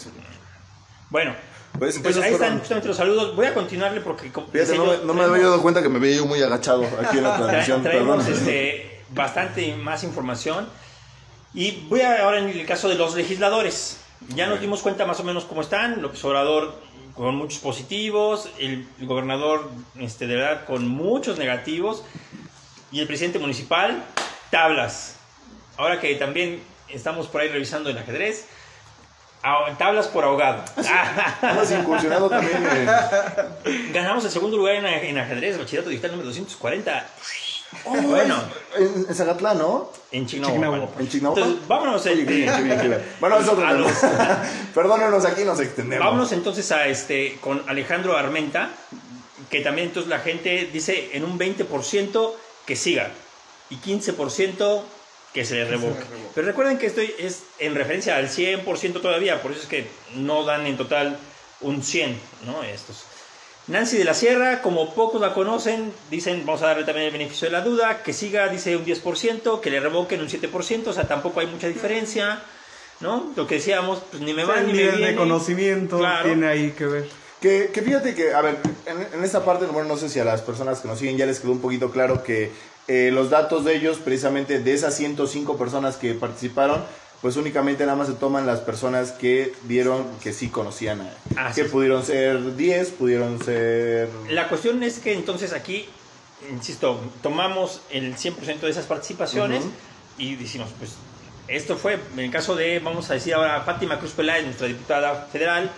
Bueno, 1.11 1.35
Pues, 1.79 1.99
pues 1.99 2.17
ahí 2.17 2.23
fueron- 2.31 2.35
están 2.43 2.59
justamente 2.59 2.89
los 2.89 2.97
saludos. 2.97 3.35
Voy 3.37 3.47
a 3.47 3.55
continuarle 3.55 4.01
porque... 4.01 4.31
Fíjate, 4.31 4.77
no, 4.77 4.85
me- 4.87 4.93
yo, 4.99 5.05
no 5.05 5.15
me 5.15 5.23
había 5.23 5.35
traemos- 5.37 5.51
dado 5.51 5.63
cuenta 5.63 5.83
que 5.83 5.89
me 5.89 5.99
veía 5.99 6.17
yo 6.17 6.27
muy 6.27 6.43
agachado 6.43 6.85
aquí 7.01 7.19
en 7.19 7.25
la 7.25 7.37
Tra- 7.37 7.39
transmisión. 7.45 7.83
traemos 7.83 8.25
perdón. 8.25 8.39
este, 8.39 9.01
bastante 9.11 9.75
más 9.77 10.05
información. 10.05 10.69
Y 11.55 11.87
voy 11.89 12.03
a, 12.03 12.23
ahora 12.25 12.39
en 12.39 12.49
el 12.49 12.67
caso 12.67 12.89
de 12.89 12.97
los 12.97 13.15
legisladores. 13.15 13.99
Ya 14.35 14.47
nos 14.47 14.61
dimos 14.61 14.83
cuenta 14.83 15.07
más 15.07 15.19
o 15.21 15.25
menos 15.25 15.45
cómo 15.45 15.63
están. 15.63 16.03
López 16.03 16.23
Obrador 16.25 16.75
con 17.15 17.35
muchos 17.35 17.59
positivos, 17.61 18.49
el, 18.59 18.87
el 19.01 19.07
gobernador 19.07 19.69
este, 19.99 20.27
de 20.27 20.37
verdad 20.37 20.65
con 20.67 20.87
muchos 20.89 21.39
negativos 21.39 22.03
y 22.93 23.01
el 23.01 23.07
presidente 23.07 23.39
municipal, 23.39 24.05
tablas. 24.51 25.17
Ahora 25.77 26.01
que 26.01 26.15
también 26.17 26.63
estamos 26.89 27.27
por 27.27 27.41
ahí 27.41 27.49
revisando 27.49 27.91
el 27.91 27.99
ajedrez, 27.99 28.47
tablas 29.79 30.07
por 30.09 30.25
ahogado. 30.25 30.63
Andas 31.43 31.71
incursionando 31.73 32.29
también 32.29 32.57
en... 32.65 33.93
Ganamos 33.93 34.25
el 34.25 34.31
segundo 34.31 34.57
lugar 34.57 34.77
en, 34.77 34.87
en 34.87 35.19
ajedrez, 35.19 35.59
bachillerato 35.59 35.89
digital 35.91 36.11
número 36.13 36.29
240. 36.29 37.07
Oh, 37.85 37.95
Bueno. 38.03 38.37
En, 38.77 39.07
en 39.09 39.15
Zacatlán, 39.15 39.59
¿no? 39.59 39.91
En 40.11 40.27
Chignahuapan. 40.27 40.89
En 40.99 41.09
Chignahuapan. 41.09 41.45
Entonces, 41.45 41.69
vámonos, 41.69 42.05
Oye, 42.07 42.13
este, 42.21 42.27
qué 42.27 42.35
bien, 42.35 42.55
qué 42.57 42.63
bien, 42.63 42.81
qué 42.81 42.89
bien. 42.89 43.03
Bueno, 43.21 43.39
es 43.39 43.49
otro 43.49 43.73
los- 43.75 43.93
Perdónenos, 44.75 45.25
aquí 45.25 45.45
nos 45.45 45.61
extendemos. 45.61 46.05
vámonos 46.05 46.33
entonces 46.33 46.71
a 46.73 46.87
este 46.89 47.39
con 47.41 47.63
Alejandro 47.69 48.17
Armenta, 48.17 48.71
que 49.49 49.61
también 49.61 49.89
entonces 49.89 50.11
la 50.11 50.19
gente 50.19 50.69
dice 50.73 51.11
en 51.13 51.25
un 51.25 51.39
20% 51.39 52.33
que 52.67 52.77
siga 52.77 53.11
y 53.71 53.77
15% 53.77 54.83
que 55.33 55.45
se 55.45 55.55
le 55.55 55.65
revoque. 55.65 56.03
Pero 56.35 56.47
recuerden 56.47 56.79
que 56.79 56.87
esto 56.87 57.01
es 57.01 57.43
en 57.59 57.75
referencia 57.75 58.17
al 58.17 58.29
100% 58.29 59.01
todavía, 59.01 59.43
por 59.43 59.53
eso 59.53 59.63
es 59.63 59.69
que 59.69 59.87
no 60.17 60.45
dan 60.45 60.67
en 60.67 60.77
total 60.77 61.19
un 61.61 61.83
100, 61.83 62.19
¿no? 62.47 62.63
Estos. 62.63 63.05
Nancy 63.67 63.99
de 63.99 64.05
la 64.05 64.15
Sierra, 64.15 64.63
como 64.63 64.95
pocos 64.95 65.21
la 65.21 65.33
conocen, 65.33 65.93
dicen, 66.11 66.45
vamos 66.45 66.63
a 66.63 66.67
darle 66.69 66.85
también 66.85 67.07
el 67.07 67.13
beneficio 67.13 67.47
de 67.47 67.53
la 67.53 67.61
duda, 67.61 68.03
que 68.03 68.13
siga, 68.13 68.49
dice 68.49 68.77
un 68.77 68.85
10%, 68.85 69.61
que 69.61 69.71
le 69.71 69.79
revoquen 69.79 70.21
un 70.21 70.29
7%, 70.29 70.89
o 70.89 70.93
sea, 70.93 71.07
tampoco 71.07 71.39
hay 71.41 71.47
mucha 71.47 71.69
diferencia, 71.69 72.43
¿no? 72.99 73.33
Lo 73.37 73.47
que 73.47 73.57
decíamos, 73.57 74.03
pues 74.11 74.23
ni 74.23 74.33
me 74.35 74.45
va 74.45 74.59
el 74.59 74.67
ni 74.67 74.73
me 74.73 74.79
nivel 74.79 74.97
viene. 74.97 75.13
de 75.13 75.17
conocimiento 75.17 75.99
Claro. 75.99 76.27
tiene 76.27 76.49
ahí 76.49 76.73
que 76.73 76.87
ver. 76.87 77.09
Que, 77.41 77.71
que 77.73 77.83
fíjate 77.83 78.15
que, 78.15 78.35
a 78.35 78.41
ver, 78.43 78.59
en, 78.87 79.07
en 79.15 79.25
esta 79.25 79.45
parte, 79.45 79.67
bueno, 79.67 79.89
no 79.89 79.97
sé 79.97 80.09
si 80.09 80.19
a 80.19 80.25
las 80.25 80.43
personas 80.43 80.81
que 80.81 80.89
nos 80.89 80.99
siguen 80.99 81.17
ya 81.17 81.27
les 81.27 81.39
quedó 81.39 81.53
un 81.53 81.61
poquito 81.61 81.91
claro 81.93 82.23
que 82.25 82.51
eh, 82.93 83.11
los 83.13 83.31
datos 83.31 83.65
de 83.65 83.77
ellos, 83.77 83.99
precisamente 83.99 84.59
de 84.59 84.73
esas 84.75 84.97
105 84.97 85.57
personas 85.57 85.97
que 85.97 86.13
participaron, 86.15 86.83
pues 87.23 87.37
únicamente 87.37 87.85
nada 87.85 87.97
más 87.97 88.09
se 88.09 88.15
toman 88.15 88.47
las 88.47 88.61
personas 88.61 89.13
que 89.13 89.53
vieron 89.65 90.05
que 90.23 90.33
sí 90.33 90.49
conocían 90.49 91.01
a 91.37 91.49
Así 91.49 91.63
Que 91.63 91.69
pudieron 91.69 92.03
ser 92.05 92.57
10, 92.57 92.91
pudieron 92.91 93.41
ser... 93.45 94.09
La 94.29 94.49
cuestión 94.49 94.83
es 94.83 94.99
que 94.99 95.13
entonces 95.13 95.53
aquí, 95.53 95.87
insisto, 96.51 96.99
tomamos 97.23 97.83
el 97.91 98.17
100% 98.17 98.61
de 98.61 98.71
esas 98.71 98.87
participaciones 98.87 99.63
y 100.19 100.35
decimos, 100.35 100.71
pues, 100.79 100.95
esto 101.47 101.77
fue, 101.77 101.99
en 102.15 102.19
el 102.21 102.31
caso 102.33 102.57
de, 102.57 102.79
vamos 102.81 103.09
a 103.11 103.15
decir 103.15 103.35
ahora, 103.35 103.61
Fátima 103.63 103.99
Cruz 104.01 104.13
Peláez, 104.13 104.45
nuestra 104.45 104.67
diputada 104.67 105.29
federal, 105.31 105.71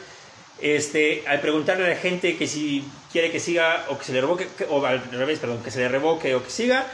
este, 0.60 1.24
al 1.26 1.40
preguntarle 1.40 1.84
a 1.86 1.88
la 1.88 1.96
gente 1.96 2.36
que 2.36 2.46
si 2.46 2.84
quiere 3.10 3.30
que 3.32 3.40
siga 3.40 3.84
o 3.90 3.98
que 3.98 4.04
se 4.04 4.12
le 4.12 4.20
revoque, 4.20 4.46
que- 4.56 4.66
o 4.70 4.84
al 4.86 5.02
revés, 5.10 5.38
perdón, 5.40 5.58
que 5.62 5.70
se 5.72 5.80
le 5.80 5.88
revoque 5.88 6.34
o 6.36 6.42
que 6.44 6.50
siga, 6.50 6.86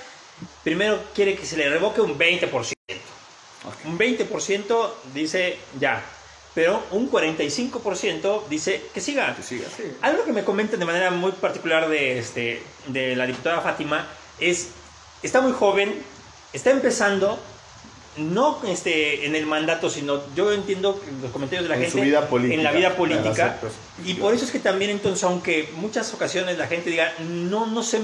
primero 0.64 1.00
quiere 1.14 1.36
que 1.36 1.46
se 1.46 1.56
le 1.56 1.68
revoque 1.68 2.00
un 2.00 2.18
20%. 2.18 2.72
Un 3.84 3.98
20% 3.98 4.90
dice 5.14 5.58
ya, 5.78 6.02
pero 6.54 6.82
un 6.90 7.10
45% 7.10 8.48
dice 8.48 8.82
que 8.92 9.00
siga. 9.00 9.34
Que 9.36 9.42
siga. 9.42 9.66
Algo 10.02 10.24
que 10.24 10.32
me 10.32 10.44
comentan 10.44 10.80
de 10.80 10.86
manera 10.86 11.10
muy 11.10 11.32
particular 11.32 11.88
de, 11.88 12.18
este, 12.18 12.62
de 12.88 13.14
la 13.14 13.26
diputada 13.26 13.60
Fátima 13.60 14.08
es, 14.40 14.70
está 15.22 15.40
muy 15.40 15.52
joven, 15.52 15.94
está 16.52 16.70
empezando, 16.70 17.38
no 18.16 18.60
este, 18.66 19.26
en 19.26 19.36
el 19.36 19.46
mandato, 19.46 19.88
sino 19.90 20.20
yo 20.34 20.52
entiendo 20.52 21.00
los 21.22 21.30
comentarios 21.30 21.62
de 21.64 21.68
la 21.68 21.76
En 21.76 21.82
gente 21.82 21.98
su 21.98 22.04
vida 22.04 22.26
política, 22.26 22.54
en 22.56 22.64
la 22.64 22.72
vida 22.72 22.88
en 22.88 22.96
política. 22.96 23.58
Y 24.04 24.14
por 24.14 24.34
eso 24.34 24.44
es 24.44 24.50
que 24.50 24.58
también 24.58 24.90
entonces, 24.90 25.22
aunque 25.24 25.68
muchas 25.76 26.12
ocasiones 26.14 26.58
la 26.58 26.66
gente 26.66 26.90
diga, 26.90 27.12
no, 27.20 27.66
no 27.66 27.82
sé 27.82 28.00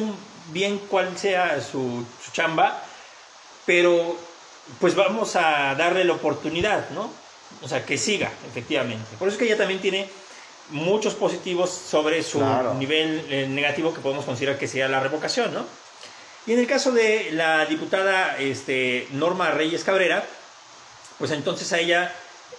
bien 0.52 0.78
cuál 0.88 1.16
sea 1.16 1.60
su 1.60 2.04
chamba, 2.34 2.82
pero 3.64 4.18
pues 4.80 4.94
vamos 4.94 5.36
a 5.36 5.74
darle 5.74 6.04
la 6.04 6.12
oportunidad, 6.12 6.90
¿no? 6.90 7.10
O 7.62 7.68
sea, 7.68 7.86
que 7.86 7.96
siga, 7.96 8.30
efectivamente. 8.46 9.16
Por 9.18 9.28
eso 9.28 9.36
es 9.36 9.38
que 9.38 9.46
ella 9.46 9.56
también 9.56 9.80
tiene 9.80 10.08
muchos 10.70 11.14
positivos 11.14 11.70
sobre 11.70 12.22
su 12.22 12.38
Claro. 12.38 12.74
nivel 12.74 13.26
eh, 13.30 13.46
negativo 13.48 13.94
que 13.94 14.00
podemos 14.00 14.24
considerar 14.24 14.58
que 14.58 14.66
sea 14.68 14.88
la 14.88 15.00
revocación, 15.00 15.54
¿no? 15.54 15.64
Y 16.46 16.52
en 16.52 16.58
el 16.58 16.66
caso 16.66 16.92
de 16.92 17.30
la 17.32 17.64
diputada 17.66 18.36
este, 18.38 19.06
Norma 19.12 19.50
Reyes 19.50 19.84
Cabrera, 19.84 20.24
pues 21.18 21.30
entonces 21.30 21.72
a 21.72 21.78
ella 21.78 22.12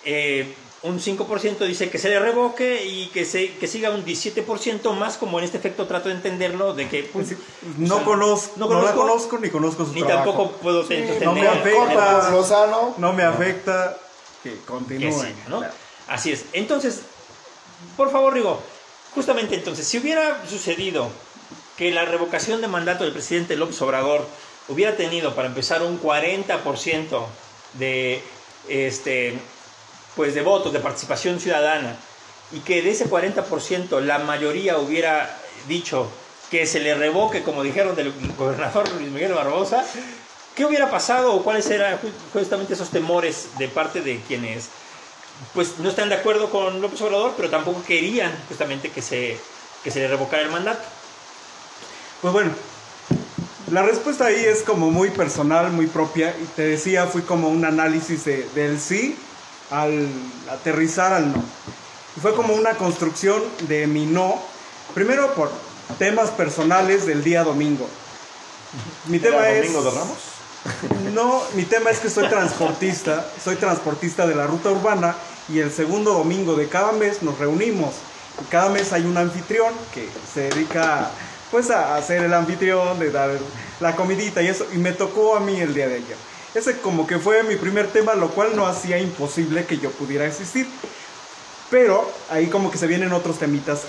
eh, 0.06 0.56
un 0.86 1.00
5% 1.00 1.58
dice 1.66 1.90
que 1.90 1.98
se 1.98 2.10
le 2.10 2.20
revoque 2.20 2.86
y 2.86 3.08
que, 3.08 3.26
se, 3.26 3.54
que 3.56 3.68
siga 3.68 3.90
un 3.90 4.06
17% 4.06 4.94
más, 4.94 5.18
como 5.18 5.40
en 5.40 5.46
este 5.46 5.58
efecto 5.58 5.88
trato 5.88 6.10
de 6.10 6.16
entenderlo, 6.16 6.74
de 6.76 6.88
que 6.88 7.04
pues, 7.04 7.34
No, 7.78 7.96
o 7.96 7.98
sea, 7.98 8.06
conozco, 8.06 8.54
no 8.58 8.68
no, 8.68 8.82
la 8.84 8.94
conozco, 8.94 9.00
conozco 9.00 9.40
ni 9.40 9.50
conozco 9.50 9.86
su 9.86 9.94
ni 9.94 10.04
trabajo. 10.04 10.32
tampoco 10.32 10.52
puedo 10.58 10.84
tener 10.86 11.24
no 11.24 11.34
me 11.34 11.48
afecta. 11.48 12.32
No 12.98 13.14
me 13.14 13.24
afecta 13.24 13.98
que 14.44 14.52
que 14.52 14.60
continúe. 14.60 15.12
sí, 15.12 15.34
¿no? 15.48 15.64
Así 16.08 16.32
es. 16.32 16.46
Entonces, 16.54 17.02
por 17.98 18.12
favor, 18.12 18.34
Rigo, 18.34 18.62
justamente 19.16 19.56
entonces, 19.56 19.88
si 19.88 19.98
hubiera 19.98 20.46
sucedido 20.48 21.10
que 21.78 21.92
la 21.92 22.06
revocación 22.06 22.62
de 22.62 22.68
mandato 22.68 23.04
del 23.04 23.14
presidente 23.14 23.56
López 23.56 23.82
Obrador 23.82 24.26
hubiera 24.68 24.96
tenido, 24.96 25.34
para 25.34 25.48
empezar, 25.48 25.82
un 25.82 26.00
40% 26.00 27.26
de, 27.74 28.22
este, 28.68 29.40
pues, 30.16 30.34
de 30.34 30.42
votos, 30.42 30.72
de 30.74 30.80
participación 30.80 31.40
ciudadana, 31.40 31.96
y 32.52 32.60
que 32.60 32.82
de 32.82 32.92
ese 32.92 33.10
40% 33.10 34.00
la 34.02 34.20
mayoría 34.20 34.78
hubiera 34.78 35.36
dicho 35.68 36.08
que 36.52 36.66
se 36.68 36.80
le 36.80 36.94
revoque, 36.94 37.42
como 37.44 37.64
dijeron 37.64 37.96
del 37.96 38.14
gobernador 38.38 38.88
Luis 38.94 39.10
Miguel 39.12 39.34
Barbosa, 39.34 39.84
¿qué 40.56 40.64
hubiera 40.64 40.90
pasado 40.92 41.34
o 41.34 41.44
cuáles 41.44 41.70
eran 41.72 41.96
ju- 42.00 42.12
justamente 42.34 42.76
esos 42.76 42.90
temores 42.92 43.48
de 43.58 43.68
parte 43.68 44.02
de 44.02 44.20
quienes 44.28 44.70
pues 45.54 45.80
no 45.80 45.90
están 45.90 46.08
de 46.08 46.16
acuerdo 46.16 46.50
con 46.50 46.82
López 46.82 47.02
Obrador, 47.02 47.34
pero 47.36 47.50
tampoco 47.50 47.84
querían 47.84 48.32
justamente 48.48 48.90
que 48.92 49.02
se, 49.02 49.38
que 49.84 49.92
se 49.92 50.00
le 50.00 50.08
revocara 50.08 50.44
el 50.44 50.50
mandato? 50.50 50.80
Pues 52.22 52.32
bueno, 52.32 52.52
la 53.72 53.82
respuesta 53.82 54.28
ahí 54.28 54.46
es 54.46 54.62
como 54.64 54.92
muy 54.92 55.10
personal, 55.10 55.72
muy 55.72 55.88
propia. 55.88 56.34
Y 56.42 56.46
te 56.56 56.62
decía, 56.62 57.08
fui 57.08 57.24
como 57.24 57.50
un 57.50 57.66
análisis 57.66 58.24
de- 58.24 58.48
del 58.56 58.80
sí 58.80 59.18
al 59.82 60.08
aterrizar 60.52 61.14
al 61.14 61.32
no. 61.32 61.44
Fue 62.22 62.34
como 62.36 62.54
una 62.54 62.76
construcción 62.76 63.42
de 63.68 63.88
mi 63.88 64.06
no. 64.06 64.40
Primero 64.94 65.34
por 65.34 65.52
temas 66.00 66.30
personales 66.32 67.06
del 67.06 67.24
día 67.24 67.44
domingo. 67.44 67.88
Mi 69.08 69.20
tema 69.20 69.38
¿Era 69.38 69.52
es... 69.52 69.74
Domingo 69.74 69.84
de 69.84 69.92
Ramos? 69.92 70.18
No, 71.14 71.44
mi 71.54 71.64
tema 71.64 71.92
es 71.92 72.00
que 72.00 72.10
soy 72.10 72.28
transportista, 72.28 73.26
soy 73.44 73.56
transportista 73.56 74.26
de 74.26 74.34
la 74.34 74.48
ruta 74.48 74.72
urbana 74.72 75.16
y 75.48 75.60
el 75.60 75.72
segundo 75.72 76.14
domingo 76.14 76.56
de 76.56 76.68
cada 76.68 76.92
mes 76.92 77.22
nos 77.22 77.38
reunimos. 77.38 77.94
Y 78.42 78.46
cada 78.46 78.70
mes 78.70 78.92
hay 78.92 79.06
un 79.06 79.16
anfitrión 79.16 79.74
que 79.94 80.10
se 80.34 80.50
dedica 80.50 81.12
pues 81.52 81.70
a 81.70 81.96
hacer 81.96 82.24
el 82.24 82.34
anfitrión, 82.34 83.00
de 83.00 83.12
dar 83.12 83.30
la 83.80 83.96
comidita 83.96 84.42
y 84.42 84.48
eso. 84.48 84.66
Y 84.74 84.78
me 84.78 84.92
tocó 84.92 85.36
a 85.36 85.40
mí 85.40 85.60
el 85.60 85.74
día 85.74 85.88
de 85.88 85.96
ayer. 85.96 86.18
Ese 86.56 86.78
como 86.80 87.06
que 87.06 87.20
fue 87.20 87.44
mi 87.44 87.58
primer 87.58 87.92
tema, 87.92 88.16
lo 88.16 88.30
cual 88.30 88.56
no 88.56 88.66
hacía 88.66 88.98
imposible 88.98 89.66
que 89.66 89.78
yo 89.78 89.92
pudiera 89.92 90.26
existir. 90.26 90.68
Pero 91.70 92.10
ahí 92.30 92.48
como 92.48 92.72
que 92.72 92.78
se 92.78 92.88
vienen 92.88 93.12
otros 93.12 93.40
temitas. 93.40 93.82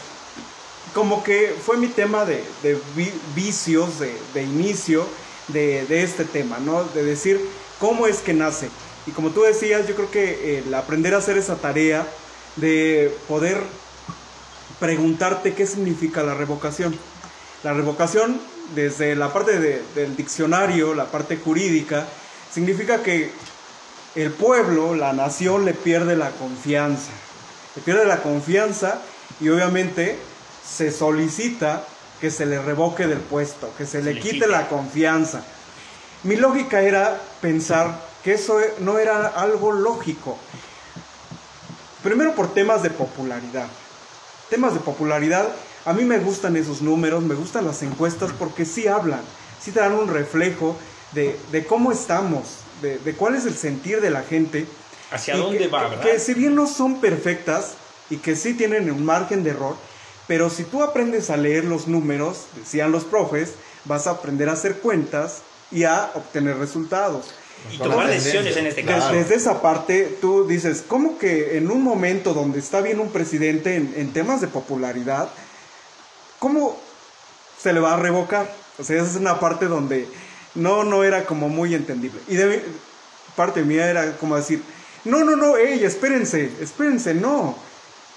Como 0.93 1.23
que 1.23 1.55
fue 1.65 1.77
mi 1.77 1.87
tema 1.89 2.25
de, 2.25 2.43
de 2.63 2.79
vi- 2.97 3.13
vicios, 3.35 4.01
de, 4.01 4.43
inicio 4.43 5.07
de, 5.49 5.85
de 5.87 6.03
este 6.03 6.25
tema, 6.25 6.59
¿no? 6.59 6.83
De 6.85 7.05
decir 7.05 7.41
cómo 7.79 8.07
es 8.07 8.19
que 8.19 8.33
nace. 8.35 8.69
Y 9.07 9.13
como 9.13 9.31
tú 9.31 9.43
decías, 9.43 9.87
yo 9.87 9.95
creo 9.95 10.11
que 10.11 10.59
el 10.59 10.75
aprender 10.75 11.15
a 11.15 11.19
hacer 11.19 11.39
esa 11.39 11.57
tarea 11.57 12.07
de 12.57 13.15
poder 13.29 13.63
preguntarte 14.81 15.55
qué 15.55 15.67
significa 15.67 16.23
la 16.23 16.35
revocación. 16.35 16.99
La 17.63 17.73
revocación, 17.75 18.41
desde 18.75 19.15
la 19.15 19.33
parte 19.33 19.61
de- 19.61 19.83
del 19.95 20.17
diccionario, 20.17 20.95
la 20.95 21.07
parte 21.07 21.37
jurídica, 21.37 22.07
significa 22.57 23.03
que 23.03 23.31
el 24.15 24.31
pueblo, 24.31 24.95
la 24.95 25.13
nación, 25.13 25.67
le 25.67 25.75
pierde 25.75 26.17
la 26.17 26.31
confianza. 26.31 27.11
Le 27.75 27.83
pierde 27.83 28.07
la 28.07 28.23
confianza 28.23 29.03
y 29.43 29.51
obviamente 29.51 30.19
se 30.67 30.91
solicita 30.91 31.85
que 32.19 32.31
se 32.31 32.47
le 32.47 32.59
revoque 32.63 33.07
del 33.07 33.19
puesto, 33.19 33.71
que 33.77 33.85
se, 33.85 34.01
le 34.01 34.15
le 34.15 34.21
quite, 34.21 34.37
quite. 34.37 34.47
la 34.47 34.71
confianza. 34.71 35.43
Mi 36.23 36.37
lógica 36.37 36.81
era 36.81 37.21
pensar 37.43 37.95
que 38.25 38.33
eso 38.33 38.59
no 38.79 38.99
era 38.99 39.27
algo 39.27 39.73
lógico. 39.73 40.39
Primero 42.03 42.35
por 42.35 42.55
temas 42.55 42.83
de 42.83 42.89
popularidad. 42.89 43.69
Temas 44.49 44.73
de 44.73 44.81
popularidad, 44.81 45.47
a 45.85 45.93
mí 45.93 46.07
me 46.07 46.21
gustan 46.21 46.57
esos 46.57 46.81
números, 46.81 47.23
me 47.23 47.35
gustan 47.35 47.67
las 47.67 47.83
encuestas 47.83 48.31
porque 48.39 48.65
sí 48.65 48.89
hablan, 48.89 49.21
sí 49.61 49.73
te 49.73 49.81
dan 49.81 49.93
un 49.93 50.09
reflejo 50.09 50.75
de, 51.17 51.37
de 51.51 51.65
cómo 51.67 51.91
estamos, 51.91 52.59
de, 52.83 52.99
de 52.99 53.15
cuál 53.15 53.35
es 53.35 53.45
el 53.47 53.57
sentir 53.57 54.01
de 54.01 54.11
la 54.11 54.23
gente. 54.23 54.67
¿Hacia 55.11 55.37
dónde 55.37 55.59
que- 55.59 55.67
va, 55.69 55.89
verdad? 55.89 56.03
Que 56.05 56.21
si 56.21 56.35
bien 56.35 56.55
no 56.55 56.69
son 56.69 57.01
perfectas 57.01 57.73
y 58.11 58.19
que 58.19 58.37
sí 58.37 58.55
tienen 58.55 58.89
un 58.93 59.05
margen 59.05 59.43
de 59.43 59.51
error, 59.51 59.77
pero 60.29 60.51
si 60.51 60.63
tú 60.65 60.83
aprendes 60.85 61.31
a 61.31 61.37
leer 61.37 61.65
los 61.65 61.89
números, 61.89 62.47
decían 62.57 62.93
los 62.93 63.05
profes, 63.05 63.55
vas 63.85 64.07
a 64.07 64.11
aprender 64.11 64.49
a 64.49 64.53
hacer 64.53 64.77
cuentas 64.79 65.39
y 65.73 65.85
a 65.85 66.11
obtener 66.15 66.57
resultados. 66.59 67.27
y 67.73 67.79
tomar 67.79 68.09
decisiones 68.09 68.57
en 68.57 68.67
este 68.67 68.85
caso. 68.85 69.13
Desde 69.13 69.35
esa 69.37 69.63
parte, 69.63 70.19
tú 70.21 70.47
dices, 70.47 70.85
¿cómo 70.87 71.19
que 71.19 71.57
en 71.57 71.71
un 71.71 71.83
momento 71.83 72.35
donde 72.35 72.59
está 72.59 72.81
bien 72.81 73.01
un 73.01 73.11
presidente 73.11 73.75
en, 73.77 73.95
en 73.97 74.13
temas 74.13 74.41
de 74.41 74.49
popularidad, 74.49 75.29
cómo 76.39 76.77
se 77.61 77.73
le 77.73 77.81
va 77.81 77.95
a 77.95 77.97
revocar? 77.97 78.53
O 78.79 78.85
sea, 78.85 78.97
esa 79.01 79.11
es 79.11 79.17
una 79.17 79.41
parte 79.41 79.67
donde 79.67 80.07
no, 80.57 80.85
no 80.85 81.05
era 81.05 81.25
como 81.25 81.49
muy 81.49 81.75
entendible. 81.75 82.21
Y 82.29 82.37
parte 83.37 83.63
mía 83.63 83.89
era 83.89 84.17
como 84.17 84.37
decir, 84.37 84.63
no, 85.05 85.23
no, 85.23 85.37
no, 85.37 85.57
ey, 85.57 85.85
espérense, 85.85 86.51
espérense, 86.61 87.15
no. 87.15 87.57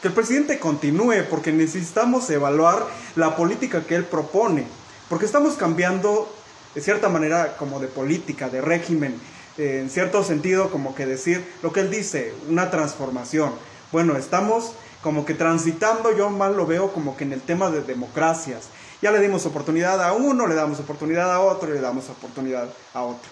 Que 0.01 0.07
el 0.07 0.13
presidente 0.13 0.59
continúe 0.59 1.25
porque 1.29 1.51
necesitamos 1.51 2.29
evaluar 2.29 2.85
la 3.15 3.35
política 3.35 3.83
que 3.85 3.95
él 3.95 4.05
propone. 4.05 4.65
Porque 5.09 5.25
estamos 5.25 5.55
cambiando, 5.55 6.33
de 6.73 6.81
cierta 6.81 7.09
manera, 7.09 7.57
como 7.57 7.79
de 7.79 7.87
política, 7.87 8.49
de 8.49 8.61
régimen, 8.61 9.19
en 9.57 9.89
cierto 9.89 10.23
sentido, 10.23 10.71
como 10.71 10.95
que 10.95 11.05
decir 11.05 11.45
lo 11.61 11.73
que 11.73 11.81
él 11.81 11.91
dice, 11.91 12.33
una 12.47 12.71
transformación. 12.71 13.51
Bueno, 13.91 14.15
estamos 14.15 14.73
como 15.03 15.25
que 15.25 15.33
transitando, 15.33 16.15
yo 16.15 16.29
más 16.29 16.55
lo 16.55 16.65
veo 16.65 16.91
como 16.93 17.17
que 17.17 17.23
en 17.23 17.33
el 17.33 17.41
tema 17.41 17.69
de 17.69 17.81
democracias. 17.81 18.69
Ya 19.01 19.11
le 19.11 19.19
dimos 19.19 19.45
oportunidad 19.45 20.03
a 20.03 20.13
uno, 20.13 20.47
le 20.47 20.55
damos 20.55 20.79
oportunidad 20.79 21.31
a 21.31 21.39
otro, 21.39 21.71
le 21.73 21.79
damos 21.79 22.09
oportunidad 22.09 22.67
a 22.93 23.03
otro. 23.03 23.29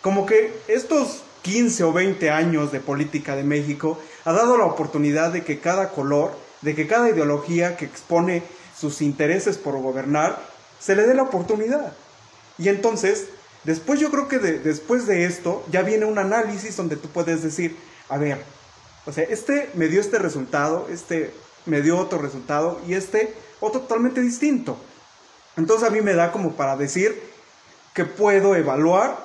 Como 0.00 0.24
que 0.26 0.54
estos 0.68 1.22
15 1.42 1.84
o 1.84 1.92
20 1.92 2.30
años 2.30 2.72
de 2.72 2.80
política 2.80 3.36
de 3.36 3.42
México 3.44 3.98
ha 4.24 4.32
dado 4.32 4.56
la 4.56 4.64
oportunidad 4.64 5.32
de 5.32 5.44
que 5.44 5.58
cada 5.60 5.90
color, 5.90 6.32
de 6.62 6.74
que 6.74 6.86
cada 6.86 7.10
ideología 7.10 7.76
que 7.76 7.84
expone 7.84 8.42
sus 8.78 9.02
intereses 9.02 9.58
por 9.58 9.76
gobernar, 9.80 10.40
se 10.80 10.96
le 10.96 11.06
dé 11.06 11.14
la 11.14 11.24
oportunidad. 11.24 11.92
Y 12.58 12.68
entonces, 12.68 13.26
después 13.64 14.00
yo 14.00 14.10
creo 14.10 14.28
que 14.28 14.38
de- 14.38 14.58
después 14.60 15.06
de 15.06 15.24
esto 15.26 15.64
ya 15.70 15.82
viene 15.82 16.06
un 16.06 16.18
análisis 16.18 16.76
donde 16.76 16.96
tú 16.96 17.08
puedes 17.08 17.42
decir, 17.42 17.76
a 18.08 18.18
ver, 18.18 18.42
o 19.04 19.12
sea, 19.12 19.24
este 19.24 19.70
me 19.74 19.88
dio 19.88 20.00
este 20.00 20.18
resultado, 20.18 20.86
este 20.90 21.32
me 21.66 21.80
dio 21.82 21.98
otro 21.98 22.18
resultado 22.18 22.80
y 22.86 22.94
este 22.94 23.34
otro 23.60 23.82
totalmente 23.82 24.20
distinto. 24.20 24.76
Entonces 25.56 25.88
a 25.88 25.90
mí 25.90 26.00
me 26.00 26.14
da 26.14 26.32
como 26.32 26.52
para 26.52 26.76
decir 26.76 27.20
que 27.94 28.04
puedo 28.04 28.56
evaluar 28.56 29.18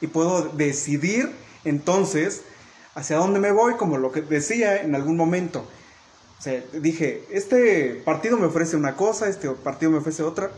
y 0.00 0.06
puedo 0.06 0.48
decidir 0.50 1.32
entonces 1.64 2.42
hacia 2.94 3.16
dónde 3.16 3.38
me 3.38 3.52
voy, 3.52 3.74
como 3.74 3.98
lo 3.98 4.10
que 4.10 4.22
decía 4.22 4.80
en 4.82 4.94
algún 4.94 5.16
momento. 5.16 5.66
O 6.38 6.42
sea, 6.42 6.62
dije, 6.72 7.24
este 7.30 8.00
partido 8.04 8.36
me 8.36 8.46
ofrece 8.46 8.76
una 8.76 8.96
cosa, 8.96 9.28
este 9.28 9.50
partido 9.50 9.90
me 9.90 9.98
ofrece 9.98 10.22
otra, 10.22 10.50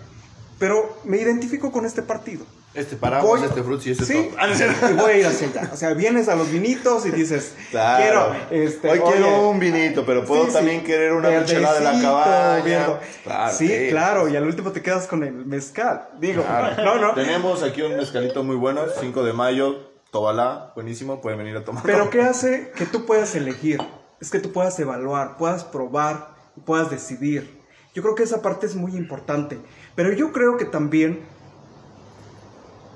pero 0.61 0.99
me 1.05 1.17
identifico 1.17 1.73
con 1.73 1.85
este 1.87 2.03
partido. 2.03 2.45
Este 2.73 2.95
Voy- 2.95 3.43
este 3.43 3.65
fruits 3.65 3.87
y 3.89 3.91
este 3.91 4.05
sí, 4.05 4.13
top. 4.31 4.39
Ah, 4.39 4.47
y 4.91 4.95
voy 4.95 5.11
a 5.13 5.17
ir 5.17 5.27
hacia 5.27 5.49
allá. 5.49 5.71
O 5.73 5.77
sea, 5.77 5.93
vienes 5.95 6.29
a 6.29 6.37
los 6.37 6.53
vinitos 6.53 7.05
y 7.05 7.11
dices, 7.11 7.55
Claro. 7.73 8.33
quiero, 8.49 8.65
este, 8.65 8.91
Hoy 8.91 9.01
quiero 9.01 9.27
oye, 9.39 9.47
un 9.49 9.59
vinito, 9.59 10.07
pero 10.07 10.25
puedo 10.25 10.43
sí, 10.45 10.51
sí, 10.51 10.55
también 10.57 10.85
querer 10.85 11.13
una 11.15 11.31
michelada 11.31 11.79
de 11.81 11.85
la 11.85 12.01
cabaña. 12.01 12.87
Claro, 13.25 13.53
sí, 13.53 13.67
sí. 13.67 13.87
claro, 13.89 14.29
y 14.29 14.37
al 14.37 14.45
último 14.45 14.71
te 14.71 14.83
quedas 14.83 15.09
con 15.09 15.25
el 15.25 15.33
mezcal. 15.47 16.11
Digo, 16.21 16.45
Claro. 16.45 16.85
no, 16.85 16.99
no. 17.01 17.15
Tenemos 17.15 17.65
aquí 17.65 17.83
un 17.83 17.97
mezcalito 17.97 18.45
muy 18.45 18.55
bueno, 18.55 18.83
5 19.01 19.25
de 19.25 19.33
mayo, 19.33 19.91
Tobalá, 20.13 20.73
buenísimo, 20.77 21.21
pueden 21.21 21.39
venir 21.39 21.57
a 21.57 21.65
tomar. 21.65 21.83
Pero 21.85 22.09
¿qué 22.11 22.21
hace 22.23 22.71
que 22.77 22.85
tú 22.87 23.05
puedas 23.07 23.35
elegir? 23.35 23.81
Es 24.21 24.31
que 24.31 24.39
tú 24.39 24.53
puedas 24.53 24.79
evaluar, 24.79 25.39
puedas 25.39 25.65
probar, 25.65 26.35
puedas 26.67 26.91
decidir. 26.91 27.60
Yo 27.95 28.03
creo 28.03 28.15
que 28.15 28.23
esa 28.23 28.43
parte 28.43 28.67
es 28.67 28.77
muy 28.77 28.97
importante. 28.97 29.59
Pero 29.95 30.13
yo 30.13 30.33
creo 30.33 30.57
que 30.57 30.65
también 30.65 31.21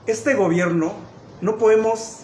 este 0.07 0.35
gobierno 0.35 0.93
no 1.41 1.59
podemos 1.59 2.21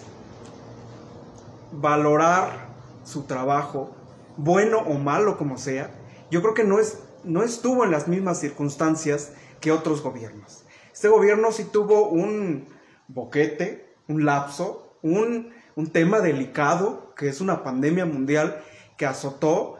valorar 1.71 2.69
su 3.03 3.23
trabajo, 3.23 3.95
bueno 4.37 4.79
o 4.79 4.95
malo 4.95 5.37
como 5.37 5.57
sea. 5.57 5.91
Yo 6.29 6.41
creo 6.41 6.53
que 6.53 6.63
no, 6.63 6.79
es, 6.79 6.99
no 7.23 7.43
estuvo 7.43 7.83
en 7.83 7.91
las 7.91 8.07
mismas 8.07 8.39
circunstancias 8.39 9.33
que 9.59 9.71
otros 9.71 10.01
gobiernos. 10.01 10.63
Este 10.93 11.07
gobierno 11.07 11.51
sí 11.51 11.65
tuvo 11.65 12.09
un 12.09 12.67
boquete, 13.07 13.95
un 14.07 14.25
lapso, 14.25 14.97
un, 15.01 15.51
un 15.75 15.87
tema 15.87 16.19
delicado, 16.19 17.13
que 17.15 17.27
es 17.27 17.41
una 17.41 17.63
pandemia 17.63 18.05
mundial 18.05 18.61
que 18.97 19.05
azotó. 19.05 19.79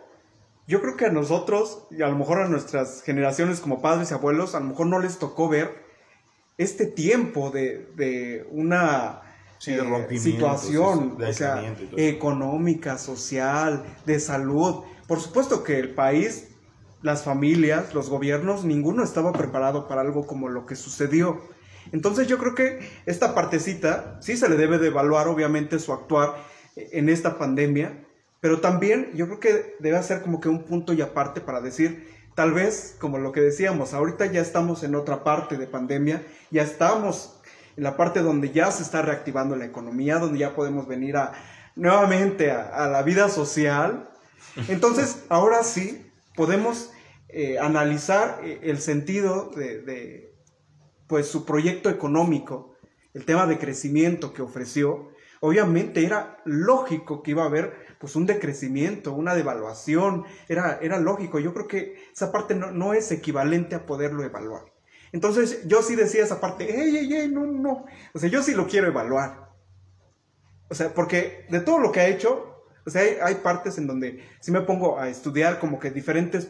Yo 0.72 0.80
creo 0.80 0.96
que 0.96 1.06
a 1.06 1.12
nosotros, 1.12 1.86
y 1.92 2.02
a 2.02 2.08
lo 2.08 2.16
mejor 2.16 2.40
a 2.40 2.48
nuestras 2.48 3.04
generaciones 3.04 3.60
como 3.60 3.82
padres 3.82 4.10
y 4.10 4.14
abuelos, 4.14 4.56
a 4.56 4.62
lo 4.62 4.68
mejor 4.68 4.88
no 4.88 5.00
les 5.00 5.20
tocó 5.20 5.50
ver 5.50 5.84
este 6.58 6.86
tiempo 6.86 7.52
de, 7.52 7.92
de 7.98 8.48
una 8.52 9.22
Sí, 9.60 9.74
eh, 9.74 10.18
situación 10.18 11.18
de 11.18 11.26
o 11.28 11.34
sea, 11.34 11.76
económica, 11.98 12.98
social, 12.98 13.84
de 14.06 14.22
salud. 14.22 14.86
Por 15.10 15.20
supuesto 15.20 15.66
que 15.66 15.78
el 15.78 15.94
país, 15.94 16.48
las 17.02 17.26
familias, 17.26 17.94
los 17.94 18.10
gobiernos, 18.10 18.64
ninguno 18.64 19.04
estaba 19.04 19.34
preparado 19.34 19.90
para 19.90 20.00
algo 20.00 20.26
como 20.26 20.48
lo 20.48 20.66
que 20.66 20.78
sucedió. 20.78 21.42
Entonces 21.92 22.30
yo 22.30 22.38
creo 22.38 22.56
que 22.56 22.80
esta 23.06 23.36
partecita 23.36 24.18
sí 24.22 24.38
se 24.38 24.48
le 24.48 24.56
debe 24.56 24.78
de 24.78 24.88
evaluar 24.88 25.28
obviamente 25.28 25.80
su 25.80 25.92
actuar 25.92 26.38
en 26.78 27.10
esta 27.10 27.38
pandemia, 27.38 28.08
pero 28.42 28.60
también 28.60 29.12
yo 29.14 29.28
creo 29.28 29.40
que 29.40 29.76
debe 29.80 30.02
ser 30.04 30.22
como 30.22 30.42
que 30.42 30.50
un 30.50 30.64
punto 30.64 30.94
y 30.94 31.02
aparte 31.02 31.40
para 31.40 31.62
decir, 31.62 32.10
tal 32.36 32.52
vez, 32.54 32.98
como 33.00 33.18
lo 33.18 33.32
que 33.32 33.40
decíamos, 33.40 33.94
ahorita 33.94 34.26
ya 34.26 34.42
estamos 34.42 34.84
en 34.84 34.96
otra 34.96 35.24
parte 35.24 35.58
de 35.58 35.68
pandemia, 35.68 36.24
ya 36.50 36.64
estamos 36.64 37.40
en 37.78 37.84
la 37.84 37.96
parte 37.96 38.20
donde 38.22 38.52
ya 38.52 38.72
se 38.72 38.84
está 38.84 39.02
reactivando 39.02 39.56
la 39.56 39.66
economía, 39.66 40.20
donde 40.20 40.40
ya 40.40 40.56
podemos 40.56 40.88
venir 40.88 41.16
a 41.16 41.32
nuevamente 41.76 42.52
a, 42.52 42.64
a 42.64 42.90
la 42.90 43.04
vida 43.04 43.30
social. 43.30 44.10
Entonces, 44.68 45.24
ahora 45.30 45.64
sí 45.64 46.12
podemos 46.36 46.92
eh, 47.30 47.60
analizar 47.60 48.42
eh, 48.44 48.60
el 48.64 48.80
sentido 48.80 49.52
de, 49.56 49.82
de, 49.82 50.36
pues 51.08 51.28
su 51.28 51.46
proyecto 51.46 51.90
económico, 51.90 52.76
el 53.14 53.24
tema 53.26 53.46
de 53.46 53.58
crecimiento 53.58 54.34
que 54.34 54.42
ofreció. 54.42 55.12
Obviamente 55.40 56.06
era 56.06 56.38
lógico 56.46 57.24
que 57.24 57.32
iba 57.32 57.44
a 57.44 57.48
haber 57.48 57.91
pues 58.02 58.16
un 58.16 58.26
decrecimiento, 58.26 59.14
una 59.14 59.36
devaluación, 59.36 60.26
era, 60.50 60.80
era 60.82 61.00
lógico. 61.00 61.40
Yo 61.40 61.54
creo 61.54 61.68
que 61.68 61.96
esa 62.12 62.32
parte 62.32 62.56
no, 62.56 62.72
no 62.72 62.94
es 62.94 63.12
equivalente 63.12 63.76
a 63.76 63.86
poderlo 63.86 64.24
evaluar. 64.24 64.66
Entonces 65.12 65.68
yo 65.68 65.84
sí 65.84 65.96
decía 65.96 66.24
esa 66.24 66.42
parte, 66.42 66.64
ey, 66.64 66.98
ey, 66.98 67.14
ey, 67.14 67.28
no, 67.30 67.46
no. 67.46 67.86
O 68.14 68.20
sea, 68.20 68.30
yo 68.30 68.42
sí 68.42 68.54
lo 68.56 68.68
quiero 68.68 68.88
evaluar. 68.88 69.52
O 70.70 70.74
sea, 70.74 70.94
porque 70.94 71.46
de 71.50 71.60
todo 71.60 71.80
lo 71.80 71.92
que 71.92 72.00
ha 72.00 72.08
hecho, 72.08 72.66
o 72.86 72.90
sea, 72.90 73.04
hay, 73.04 73.18
hay 73.22 73.36
partes 73.36 73.78
en 73.78 73.86
donde 73.86 74.24
sí 74.40 74.52
me 74.52 74.62
pongo 74.62 75.00
a 75.00 75.08
estudiar 75.08 75.60
como 75.60 75.80
que 75.80 75.92
diferentes 75.92 76.48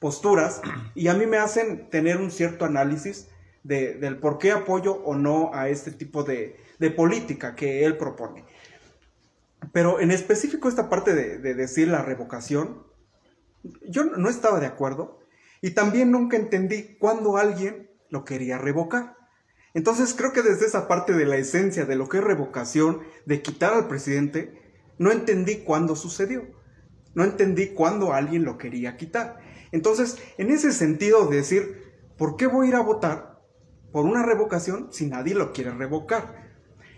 posturas 0.00 0.60
y 0.94 1.08
a 1.08 1.14
mí 1.14 1.26
me 1.26 1.38
hacen 1.38 1.88
tener 1.88 2.18
un 2.18 2.30
cierto 2.30 2.64
análisis 2.64 3.28
de, 3.62 3.94
del 3.94 4.18
por 4.18 4.38
qué 4.38 4.52
apoyo 4.52 4.94
o 5.04 5.14
no 5.14 5.50
a 5.54 5.68
este 5.68 5.92
tipo 5.92 6.24
de, 6.24 6.56
de 6.78 6.90
política 6.90 7.54
que 7.54 7.84
él 7.84 7.96
propone. 7.96 8.44
Pero 9.72 10.00
en 10.00 10.10
específico 10.10 10.68
esta 10.68 10.88
parte 10.88 11.14
de, 11.14 11.38
de 11.38 11.54
decir 11.54 11.88
la 11.88 12.02
revocación, 12.02 12.86
yo 13.88 14.04
no 14.04 14.28
estaba 14.28 14.60
de 14.60 14.66
acuerdo 14.66 15.20
y 15.60 15.72
también 15.72 16.10
nunca 16.10 16.36
entendí 16.36 16.96
cuándo 16.98 17.36
alguien 17.36 17.90
lo 18.08 18.24
quería 18.24 18.58
revocar. 18.58 19.16
Entonces 19.74 20.14
creo 20.14 20.32
que 20.32 20.42
desde 20.42 20.66
esa 20.66 20.88
parte 20.88 21.12
de 21.12 21.26
la 21.26 21.36
esencia 21.36 21.84
de 21.84 21.96
lo 21.96 22.08
que 22.08 22.18
es 22.18 22.24
revocación, 22.24 23.00
de 23.26 23.42
quitar 23.42 23.74
al 23.74 23.86
presidente, 23.86 24.60
no 24.98 25.12
entendí 25.12 25.58
cuándo 25.58 25.96
sucedió. 25.96 26.58
no 27.14 27.24
entendí 27.24 27.68
cuándo 27.74 28.12
alguien 28.12 28.44
lo 28.44 28.56
quería 28.56 28.96
quitar. 28.96 29.40
Entonces, 29.72 30.18
en 30.38 30.50
ese 30.50 30.72
sentido 30.72 31.26
de 31.26 31.38
decir, 31.38 31.92
¿por 32.16 32.36
qué 32.36 32.46
voy 32.46 32.66
a 32.66 32.68
ir 32.68 32.74
a 32.76 32.82
votar 32.82 33.40
por 33.92 34.04
una 34.04 34.22
revocación 34.22 34.92
si 34.92 35.06
nadie 35.06 35.34
lo 35.34 35.52
quiere 35.52 35.72
revocar? 35.72 36.39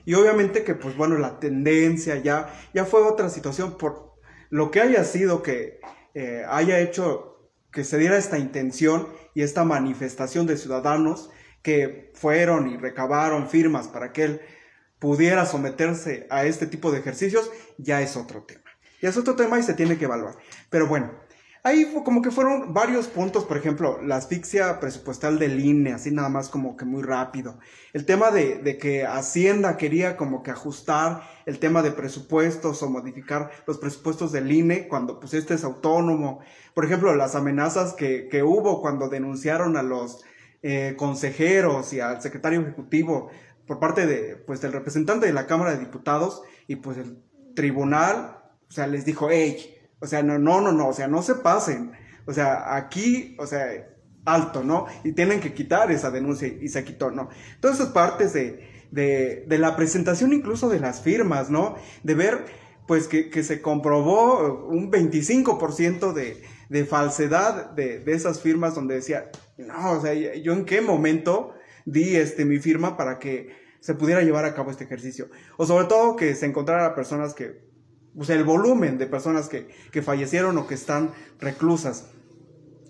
Y 0.05 0.15
obviamente 0.15 0.65
que, 0.65 0.75
pues 0.75 0.97
bueno, 0.97 1.19
la 1.19 1.39
tendencia 1.39 2.17
ya, 2.17 2.53
ya 2.75 2.85
fue 2.85 3.03
otra 3.03 3.29
situación 3.31 3.77
por 3.79 4.13
lo 4.51 4.71
que 4.71 4.81
haya 4.81 5.05
sido 5.05 5.43
que 5.43 5.81
eh, 6.15 6.45
haya 6.49 6.81
hecho 6.81 7.51
que 7.73 7.85
se 7.85 7.99
diera 7.99 8.19
esta 8.19 8.39
intención 8.39 9.09
y 9.35 9.43
esta 9.43 9.65
manifestación 9.65 10.47
de 10.47 10.59
ciudadanos 10.59 11.31
que 11.63 12.13
fueron 12.15 12.69
y 12.69 12.77
recabaron 12.77 13.49
firmas 13.49 13.89
para 13.89 14.13
que 14.13 14.25
él 14.25 14.41
pudiera 14.99 15.47
someterse 15.47 16.27
a 16.31 16.45
este 16.45 16.67
tipo 16.67 16.93
de 16.93 16.99
ejercicios, 17.01 17.51
ya 17.79 18.03
es 18.03 18.17
otro 18.17 18.45
tema. 18.45 18.63
Ya 19.01 19.09
es 19.09 19.17
otro 19.17 19.35
tema 19.35 19.59
y 19.59 19.63
se 19.63 19.75
tiene 19.75 19.99
que 19.99 20.05
evaluar. 20.05 20.37
Pero 20.71 20.87
bueno, 20.87 21.13
ahí 21.63 21.93
como 22.05 22.23
que 22.23 22.31
fueron 22.31 22.75
varios 22.75 23.07
puntos, 23.07 23.45
por 23.45 23.57
ejemplo, 23.57 24.01
la 24.03 24.17
asfixia 24.17 24.81
presupuestal 24.81 25.39
del 25.39 25.61
INE, 25.61 25.93
así 25.93 26.11
nada 26.11 26.29
más 26.29 26.49
como 26.49 26.77
que 26.77 26.85
muy 26.85 27.03
rápido. 27.03 27.59
El 27.93 28.05
tema 28.05 28.31
de, 28.31 28.59
de, 28.59 28.79
que 28.79 29.07
Hacienda 29.07 29.77
quería 29.77 30.17
como 30.17 30.43
que 30.43 30.51
ajustar 30.51 31.23
el 31.47 31.59
tema 31.59 31.83
de 31.83 31.93
presupuestos 31.93 32.83
o 32.83 32.91
modificar 32.91 33.51
los 33.67 33.79
presupuestos 33.79 34.33
del 34.33 34.51
INE 34.51 34.89
cuando 34.89 35.21
pues 35.21 35.35
este 35.35 35.55
es 35.55 35.65
autónomo. 35.65 36.41
Por 36.75 36.85
ejemplo, 36.85 37.15
las 37.15 37.35
amenazas 37.35 37.95
que, 37.95 38.29
que 38.29 38.43
hubo 38.43 38.81
cuando 38.81 39.09
denunciaron 39.09 39.77
a 39.77 39.83
los 39.83 40.25
eh, 40.63 40.95
consejeros 40.97 41.93
y 41.93 42.01
al 42.01 42.23
secretario 42.23 42.61
ejecutivo 42.61 43.31
por 43.67 43.79
parte 43.79 44.07
de, 44.07 44.37
pues, 44.37 44.61
del 44.61 44.73
representante 44.73 45.27
de 45.27 45.33
la 45.33 45.47
Cámara 45.47 45.73
de 45.73 45.79
Diputados 45.79 46.43
y 46.67 46.77
pues 46.77 46.99
el 46.99 47.19
tribunal, 47.55 48.39
o 48.69 48.73
sea, 48.73 48.87
les 48.87 49.05
dijo, 49.05 49.29
hey, 49.31 49.77
o 50.03 50.07
sea, 50.07 50.23
no, 50.23 50.39
no, 50.39 50.61
no, 50.61 50.73
no, 50.73 50.89
o 50.89 50.93
sea, 50.93 51.07
no 51.07 51.23
se 51.23 51.37
pasen, 51.37 51.93
o 52.27 52.33
sea, 52.33 52.75
aquí, 52.75 53.37
o 53.39 53.47
sea, 53.47 53.89
alto, 54.25 54.65
¿no? 54.65 54.87
Y 55.05 55.13
tienen 55.13 55.41
que 55.41 55.55
quitar 55.55 55.93
esa 55.93 56.11
denuncia 56.11 56.49
y 56.49 56.69
se 56.69 56.85
quitó, 56.85 57.13
¿no? 57.13 57.29
Todas 57.61 57.79
esas 57.79 57.93
partes 57.93 58.33
de, 58.33 58.69
de, 58.91 59.45
de 59.47 59.59
la 59.59 59.77
presentación 59.77 60.33
incluso 60.33 60.69
de 60.69 60.81
las 60.81 61.03
firmas, 61.03 61.51
¿no? 61.51 61.77
De 62.03 62.15
ver, 62.15 62.45
pues, 62.89 63.07
que, 63.07 63.31
que 63.31 63.45
se 63.45 63.63
comprobó 63.63 64.67
un 64.67 64.91
25% 64.91 66.13
de, 66.13 66.43
de 66.69 66.85
falsedad 66.85 67.71
de, 67.71 68.01
de 68.01 68.13
esas 68.13 68.41
firmas 68.41 68.75
donde 68.75 68.97
decía, 68.97 69.31
no, 69.57 69.93
o 69.93 70.01
sea, 70.01 70.15
yo 70.15 70.53
en 70.53 70.65
qué 70.65 70.81
momento 70.81 71.55
di 71.85 72.17
este, 72.17 72.45
mi 72.45 72.59
firma 72.59 72.97
para 72.97 73.21
que 73.21 73.51
se 73.79 73.95
pudiera 73.95 74.23
llevar 74.23 74.45
a 74.47 74.55
cabo 74.55 74.73
este 74.73 74.85
ejercicio. 74.85 75.29
O 75.57 75.67
sobre 75.67 75.87
todo 75.87 76.17
que 76.17 76.35
se 76.35 76.47
encontrara 76.47 76.95
personas 76.95 77.35
que, 77.35 77.72
el 78.29 78.45
volumen 78.45 78.99
de 78.99 79.07
personas 79.07 79.49
que, 79.49 79.69
que 79.91 80.03
fallecieron 80.03 80.59
o 80.59 80.67
que 80.67 80.75
están 80.75 81.13
reclusas. 81.41 82.07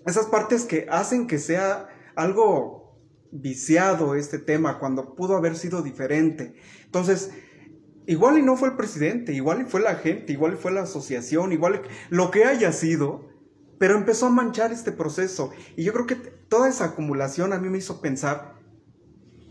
Esas 0.05 0.25
partes 0.25 0.65
que 0.65 0.87
hacen 0.89 1.27
que 1.27 1.39
sea 1.39 1.87
algo 2.15 2.83
viciado 3.31 4.15
este 4.15 4.37
tema 4.37 4.79
cuando 4.79 5.15
pudo 5.15 5.35
haber 5.35 5.55
sido 5.55 5.81
diferente. 5.81 6.53
Entonces, 6.85 7.31
igual 8.05 8.37
y 8.37 8.43
no 8.43 8.55
fue 8.55 8.69
el 8.69 8.75
presidente, 8.75 9.33
igual 9.33 9.61
y 9.61 9.65
fue 9.65 9.81
la 9.81 9.95
gente, 9.95 10.33
igual 10.33 10.53
y 10.53 10.57
fue 10.57 10.71
la 10.71 10.83
asociación, 10.83 11.51
igual 11.51 11.81
lo 12.09 12.29
que 12.29 12.45
haya 12.45 12.71
sido, 12.71 13.29
pero 13.79 13.95
empezó 13.95 14.27
a 14.27 14.29
manchar 14.29 14.71
este 14.71 14.91
proceso. 14.91 15.51
Y 15.75 15.83
yo 15.83 15.93
creo 15.93 16.05
que 16.05 16.15
toda 16.15 16.69
esa 16.69 16.85
acumulación 16.85 17.53
a 17.53 17.59
mí 17.59 17.69
me 17.69 17.79
hizo 17.79 18.01
pensar, 18.01 18.55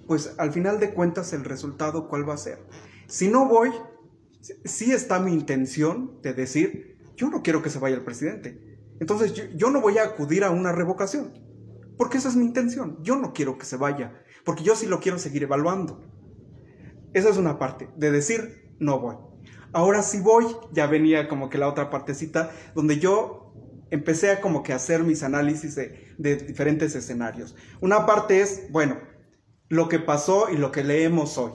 pues 0.06 0.34
al 0.38 0.52
final 0.52 0.78
de 0.78 0.94
cuentas 0.94 1.32
el 1.32 1.44
resultado 1.44 2.08
cuál 2.08 2.28
va 2.28 2.34
a 2.34 2.38
ser. 2.38 2.58
Si 3.08 3.28
no 3.28 3.46
voy, 3.46 3.70
sí 4.64 4.92
está 4.92 5.20
mi 5.20 5.32
intención 5.32 6.20
de 6.22 6.34
decir, 6.34 6.98
yo 7.16 7.30
no 7.30 7.42
quiero 7.42 7.62
que 7.62 7.70
se 7.70 7.78
vaya 7.78 7.96
el 7.96 8.04
presidente. 8.04 8.78
Entonces 9.00 9.34
yo, 9.56 9.70
no 9.70 9.80
voy 9.80 9.98
a 9.98 10.04
acudir 10.04 10.44
a 10.44 10.50
una 10.50 10.72
revocación, 10.72 11.32
porque 11.96 12.18
esa 12.18 12.28
es 12.28 12.36
mi 12.36 12.44
intención. 12.44 12.98
Yo 13.02 13.16
no 13.16 13.32
quiero 13.32 13.58
que 13.58 13.66
se 13.66 13.76
vaya, 13.76 14.22
porque 14.44 14.62
yo 14.62 14.76
sí 14.76 14.86
lo 14.86 15.00
quiero 15.00 15.18
seguir 15.18 15.44
evaluando. 15.44 16.04
Esa 17.12 17.28
es 17.28 17.36
una 17.36 17.58
parte, 17.58 17.88
de 17.96 18.10
decir, 18.10 18.74
no 18.78 19.00
voy. 19.00 19.16
Ahora 19.72 20.02
sí 20.02 20.20
voy, 20.20 20.46
ya 20.72 20.86
venía 20.86 21.28
como 21.28 21.48
que 21.48 21.58
la 21.58 21.68
otra 21.68 21.90
partecita, 21.90 22.50
donde 22.74 22.98
yo 22.98 23.54
empecé 23.90 24.30
a 24.30 24.40
como 24.40 24.62
que 24.62 24.72
hacer 24.72 25.02
mis 25.02 25.22
análisis 25.22 25.74
de, 25.74 26.14
de 26.18 26.36
diferentes 26.36 26.94
escenarios. 26.94 27.54
Una 27.80 28.06
parte 28.06 28.40
es, 28.40 28.70
bueno, 28.70 28.98
lo 29.68 29.88
que 29.88 29.98
pasó 29.98 30.48
y 30.50 30.56
lo 30.56 30.70
que 30.72 30.84
leemos 30.84 31.38
hoy. 31.38 31.52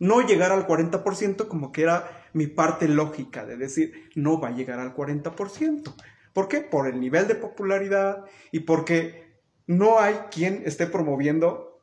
No 0.00 0.20
llegar 0.26 0.52
al 0.52 0.66
40% 0.66 1.48
como 1.48 1.72
que 1.72 1.82
era 1.82 2.17
mi 2.32 2.46
parte 2.46 2.88
lógica 2.88 3.44
de 3.44 3.56
decir, 3.56 4.10
no 4.14 4.40
va 4.40 4.48
a 4.48 4.54
llegar 4.54 4.80
al 4.80 4.94
40%. 4.94 5.94
¿Por 6.32 6.48
qué? 6.48 6.60
Por 6.60 6.86
el 6.86 7.00
nivel 7.00 7.26
de 7.26 7.34
popularidad 7.34 8.24
y 8.52 8.60
porque 8.60 9.28
no 9.66 9.98
hay 10.00 10.14
quien 10.30 10.62
esté 10.64 10.86
promoviendo 10.86 11.80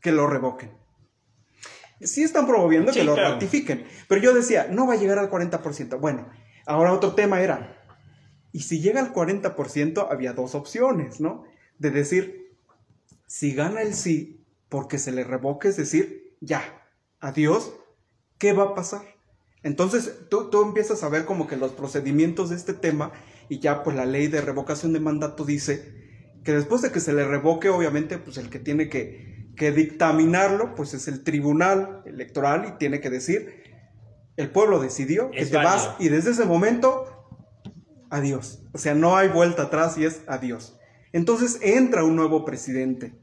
que 0.00 0.12
lo 0.12 0.26
revoquen. 0.26 0.70
Sí 2.00 2.22
están 2.22 2.46
promoviendo 2.46 2.92
sí, 2.92 3.00
que 3.00 3.04
lo 3.04 3.16
ratifiquen, 3.16 3.84
pero 4.08 4.20
yo 4.20 4.34
decía, 4.34 4.68
no 4.70 4.86
va 4.86 4.94
a 4.94 4.96
llegar 4.96 5.18
al 5.18 5.30
40%. 5.30 5.98
Bueno, 5.98 6.28
ahora 6.66 6.92
otro 6.92 7.14
tema 7.14 7.40
era, 7.40 7.82
y 8.52 8.60
si 8.60 8.80
llega 8.80 9.00
al 9.00 9.12
40%, 9.12 10.08
había 10.10 10.32
dos 10.32 10.54
opciones, 10.54 11.20
¿no? 11.20 11.44
De 11.78 11.90
decir, 11.90 12.54
si 13.26 13.54
gana 13.54 13.80
el 13.80 13.94
sí, 13.94 14.44
porque 14.68 14.98
se 14.98 15.12
le 15.12 15.24
revoque, 15.24 15.68
es 15.68 15.76
decir, 15.76 16.36
ya, 16.40 16.62
adiós, 17.20 17.72
¿qué 18.38 18.52
va 18.52 18.64
a 18.64 18.74
pasar? 18.74 19.13
Entonces 19.64 20.12
tú, 20.28 20.50
tú, 20.50 20.62
empiezas 20.62 21.02
a 21.02 21.08
ver 21.08 21.24
como 21.24 21.48
que 21.48 21.56
los 21.56 21.72
procedimientos 21.72 22.50
de 22.50 22.56
este 22.56 22.74
tema 22.74 23.12
y 23.48 23.58
ya 23.60 23.82
pues 23.82 23.96
la 23.96 24.04
ley 24.04 24.28
de 24.28 24.42
revocación 24.42 24.92
de 24.92 25.00
mandato 25.00 25.44
dice 25.44 25.92
que 26.44 26.52
después 26.52 26.82
de 26.82 26.92
que 26.92 27.00
se 27.00 27.14
le 27.14 27.26
revoque, 27.26 27.70
obviamente 27.70 28.18
pues 28.18 28.36
el 28.36 28.50
que 28.50 28.58
tiene 28.58 28.90
que, 28.90 29.48
que 29.56 29.72
dictaminarlo 29.72 30.74
pues 30.74 30.92
es 30.92 31.08
el 31.08 31.24
tribunal 31.24 32.02
electoral 32.04 32.66
y 32.68 32.78
tiene 32.78 33.00
que 33.00 33.08
decir, 33.08 33.62
el 34.36 34.50
pueblo 34.50 34.80
decidió 34.80 35.30
que 35.30 35.40
es 35.40 35.50
te 35.50 35.56
vas 35.56 35.92
y 35.98 36.10
desde 36.10 36.32
ese 36.32 36.44
momento, 36.44 37.26
adiós. 38.10 38.62
O 38.72 38.78
sea, 38.78 38.94
no 38.94 39.16
hay 39.16 39.28
vuelta 39.28 39.62
atrás 39.62 39.96
y 39.96 40.04
es 40.04 40.20
adiós. 40.26 40.76
Entonces 41.12 41.58
entra 41.62 42.04
un 42.04 42.16
nuevo 42.16 42.44
presidente 42.44 43.14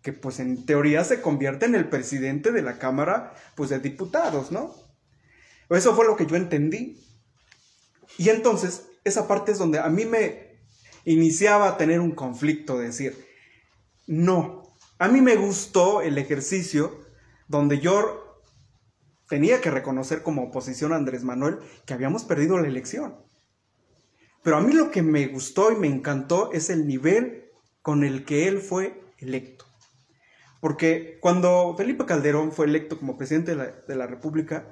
que 0.00 0.14
pues 0.14 0.40
en 0.40 0.64
teoría 0.64 1.04
se 1.04 1.20
convierte 1.20 1.66
en 1.66 1.74
el 1.74 1.90
presidente 1.90 2.50
de 2.50 2.62
la 2.62 2.78
Cámara 2.78 3.34
pues 3.56 3.68
de 3.68 3.78
Diputados, 3.80 4.50
¿no? 4.52 4.85
Eso 5.70 5.94
fue 5.94 6.06
lo 6.06 6.16
que 6.16 6.26
yo 6.26 6.36
entendí. 6.36 7.00
Y 8.18 8.28
entonces 8.30 8.88
esa 9.04 9.28
parte 9.28 9.52
es 9.52 9.58
donde 9.58 9.78
a 9.78 9.88
mí 9.88 10.04
me 10.04 10.60
iniciaba 11.04 11.68
a 11.68 11.76
tener 11.76 12.00
un 12.00 12.12
conflicto, 12.12 12.78
de 12.78 12.86
decir, 12.86 13.26
no, 14.06 14.62
a 14.98 15.08
mí 15.08 15.20
me 15.20 15.36
gustó 15.36 16.02
el 16.02 16.18
ejercicio 16.18 17.00
donde 17.48 17.78
yo 17.80 18.42
tenía 19.28 19.60
que 19.60 19.70
reconocer 19.70 20.22
como 20.22 20.44
oposición 20.44 20.92
a 20.92 20.96
Andrés 20.96 21.22
Manuel 21.24 21.58
que 21.84 21.94
habíamos 21.94 22.24
perdido 22.24 22.58
la 22.58 22.68
elección. 22.68 23.16
Pero 24.42 24.56
a 24.56 24.60
mí 24.60 24.72
lo 24.72 24.90
que 24.90 25.02
me 25.02 25.26
gustó 25.26 25.72
y 25.72 25.76
me 25.76 25.88
encantó 25.88 26.52
es 26.52 26.70
el 26.70 26.86
nivel 26.86 27.50
con 27.82 28.04
el 28.04 28.24
que 28.24 28.48
él 28.48 28.60
fue 28.60 29.00
electo. 29.18 29.64
Porque 30.60 31.18
cuando 31.20 31.74
Felipe 31.76 32.06
Calderón 32.06 32.52
fue 32.52 32.66
electo 32.66 32.98
como 32.98 33.16
presidente 33.16 33.52
de 33.52 33.56
la, 33.56 33.66
de 33.66 33.96
la, 33.96 34.06
República, 34.06 34.66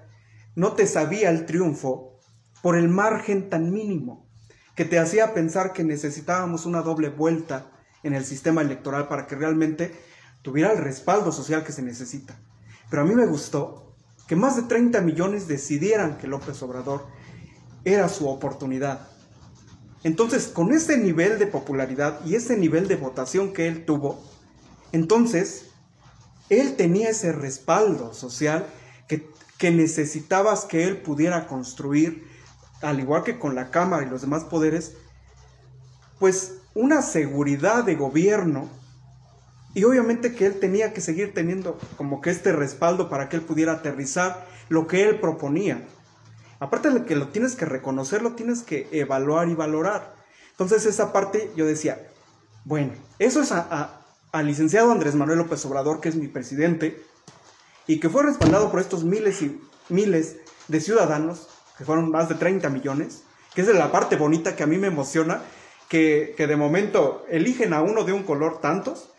no 0.55 0.73
te 0.73 0.87
sabía 0.87 1.31
el 1.31 1.47
triunfo 1.47 2.21
por 2.63 2.77
el 2.77 2.89
margen 2.89 3.51
tan 3.51 3.73
mínimo 3.73 4.29
que 4.75 4.85
te 4.85 4.99
hacía 4.99 5.35
pensar 5.35 5.73
que 5.73 5.85
necesitábamos 5.85 6.67
una 6.67 6.83
doble 6.83 7.09
vuelta 7.09 7.71
en 8.03 8.15
el 8.15 8.25
sistema 8.25 8.61
electoral 8.61 9.09
para 9.09 9.27
que 9.27 9.37
realmente 9.37 9.95
tuviera 10.43 10.73
el 10.73 10.79
respaldo 10.79 11.33
social 11.33 11.65
que 11.65 11.73
se 11.73 11.83
necesita. 11.83 12.37
Pero 12.91 13.03
a 13.03 13.05
mí 13.05 13.15
me 13.15 13.27
gustó 13.27 13.95
que 14.27 14.37
más 14.37 14.57
de 14.57 14.63
30 14.63 15.01
millones 15.01 15.49
decidieran 15.49 16.19
que 16.19 16.27
López 16.27 16.63
Obrador 16.63 17.07
era 17.85 18.09
su 18.09 18.29
oportunidad. 18.29 19.09
Entonces, 20.03 20.49
con 20.49 20.73
ese 20.73 20.99
nivel 20.99 21.39
de 21.39 21.47
popularidad 21.47 22.21
y 22.27 22.35
ese 22.35 22.57
nivel 22.57 22.89
de 22.89 22.97
votación 22.97 23.53
que 23.53 23.69
él 23.69 23.85
tuvo, 23.85 24.23
entonces 24.93 25.71
él 26.51 26.77
tenía 26.77 27.11
ese 27.11 27.33
respaldo 27.33 28.13
social 28.13 28.67
que, 29.65 29.71
necesitabas 29.71 30.67
que 30.67 30.85
él 30.87 30.99
pudiera 30.99 31.47
construir, 31.47 32.29
al 32.83 33.01
igual 33.01 33.25
que 33.25 33.39
con 33.39 33.55
la 33.55 33.71
Cámara 33.71 34.05
y 34.05 34.11
los 34.11 34.21
demás 34.21 34.45
poderes, 34.45 34.93
pues 36.19 36.57
una 36.75 37.01
seguridad 37.01 37.83
de 37.83 37.95
gobierno 37.95 38.69
y 39.73 39.85
obviamente 39.85 40.35
que 40.35 40.45
él 40.45 40.61
tenía 40.61 40.93
que 40.93 41.01
seguir 41.01 41.33
teniendo 41.33 41.79
como 41.97 42.21
que 42.21 42.29
este 42.29 42.53
respaldo 42.53 43.09
para 43.09 43.31
que 43.31 43.37
él 43.37 43.43
pudiera 43.43 43.73
aterrizar 43.73 44.47
lo 44.69 44.87
que 44.87 45.09
él 45.09 45.19
proponía. 45.19 45.83
Aparte 46.61 46.91
de 46.91 47.07
que 47.07 47.17
lo 47.17 47.29
tienes 47.29 47.57
que 47.57 47.65
reconocer, 47.65 48.21
lo 48.21 48.33
tienes 48.33 48.63
que 48.63 48.87
evaluar 48.93 49.49
y 49.49 49.55
valorar. 49.55 50.15
Entonces 50.51 50.85
esa 50.85 51.11
parte 51.11 51.51
yo 51.57 51.65
decía, 51.65 52.07
bueno, 52.67 52.93
eso 53.19 53.41
es 53.41 53.51
al 53.51 54.47
licenciado 54.47 54.93
Andrés 54.93 55.15
Manuel 55.15 55.39
López 55.39 55.65
Obrador, 55.65 56.03
que 56.03 56.11
es 56.11 56.17
mi 56.17 56.29
presidente, 56.29 57.03
y 57.87 58.01
que 58.01 58.09
fue 58.09 58.23
respaldado 58.25 58.71
por 58.71 58.81
estos 58.81 59.05
miles 59.05 59.43
y 59.43 59.61
miles 59.89 60.37
de 60.69 60.81
ciudadanos, 60.81 61.49
que 61.79 61.85
fueron 61.85 62.11
más 62.11 62.29
de 62.29 62.35
30 62.37 62.69
millones, 62.71 63.25
que 63.55 63.61
es 63.63 63.69
la 63.69 63.93
parte 63.93 64.17
bonita 64.17 64.57
que 64.57 64.63
a 64.63 64.67
mí 64.67 64.79
me 64.79 64.87
emociona, 64.89 65.43
que, 65.89 66.35
que 66.37 66.47
de 66.47 66.57
momento 66.57 67.25
eligen 67.31 67.73
a 67.75 67.83
uno 67.83 68.05
de 68.05 68.13
un 68.13 68.23
color 68.23 68.61
tantos 68.61 69.11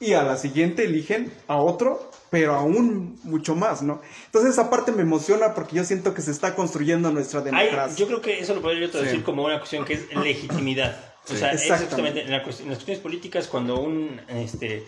y 0.00 0.14
a 0.14 0.22
la 0.22 0.36
siguiente 0.38 0.84
eligen 0.84 1.30
a 1.46 1.56
otro, 1.56 2.10
pero 2.30 2.54
aún 2.54 3.18
mucho 3.22 3.54
más, 3.54 3.82
¿no? 3.82 4.00
Entonces 4.26 4.52
esa 4.52 4.70
parte 4.70 4.92
me 4.92 5.02
emociona 5.02 5.52
porque 5.54 5.76
yo 5.76 5.84
siento 5.84 6.14
que 6.14 6.22
se 6.22 6.30
está 6.30 6.54
construyendo 6.54 7.10
nuestra 7.10 7.40
Hay- 7.40 7.44
democracia. 7.46 7.96
yo 7.96 8.06
creo 8.06 8.20
que 8.22 8.40
eso 8.40 8.54
lo 8.54 8.62
podría 8.62 8.80
yo 8.86 8.90
traducir 8.90 9.16
Sí. 9.18 9.22
como 9.22 9.44
una 9.44 9.58
cuestión 9.58 9.84
que 9.84 9.92
es 9.94 10.14
legitimidad. 10.24 10.96
O 11.30 11.34
sea, 11.36 11.52
es 11.52 11.62
Exactamente. 11.62 11.84
justamente 11.86 12.20
en, 12.22 12.30
la 12.30 12.36
en 12.38 12.42
las 12.42 12.76
cuestiones 12.78 12.98
políticas 13.00 13.46
cuando 13.46 13.78
un, 13.80 14.20
este, 14.28 14.86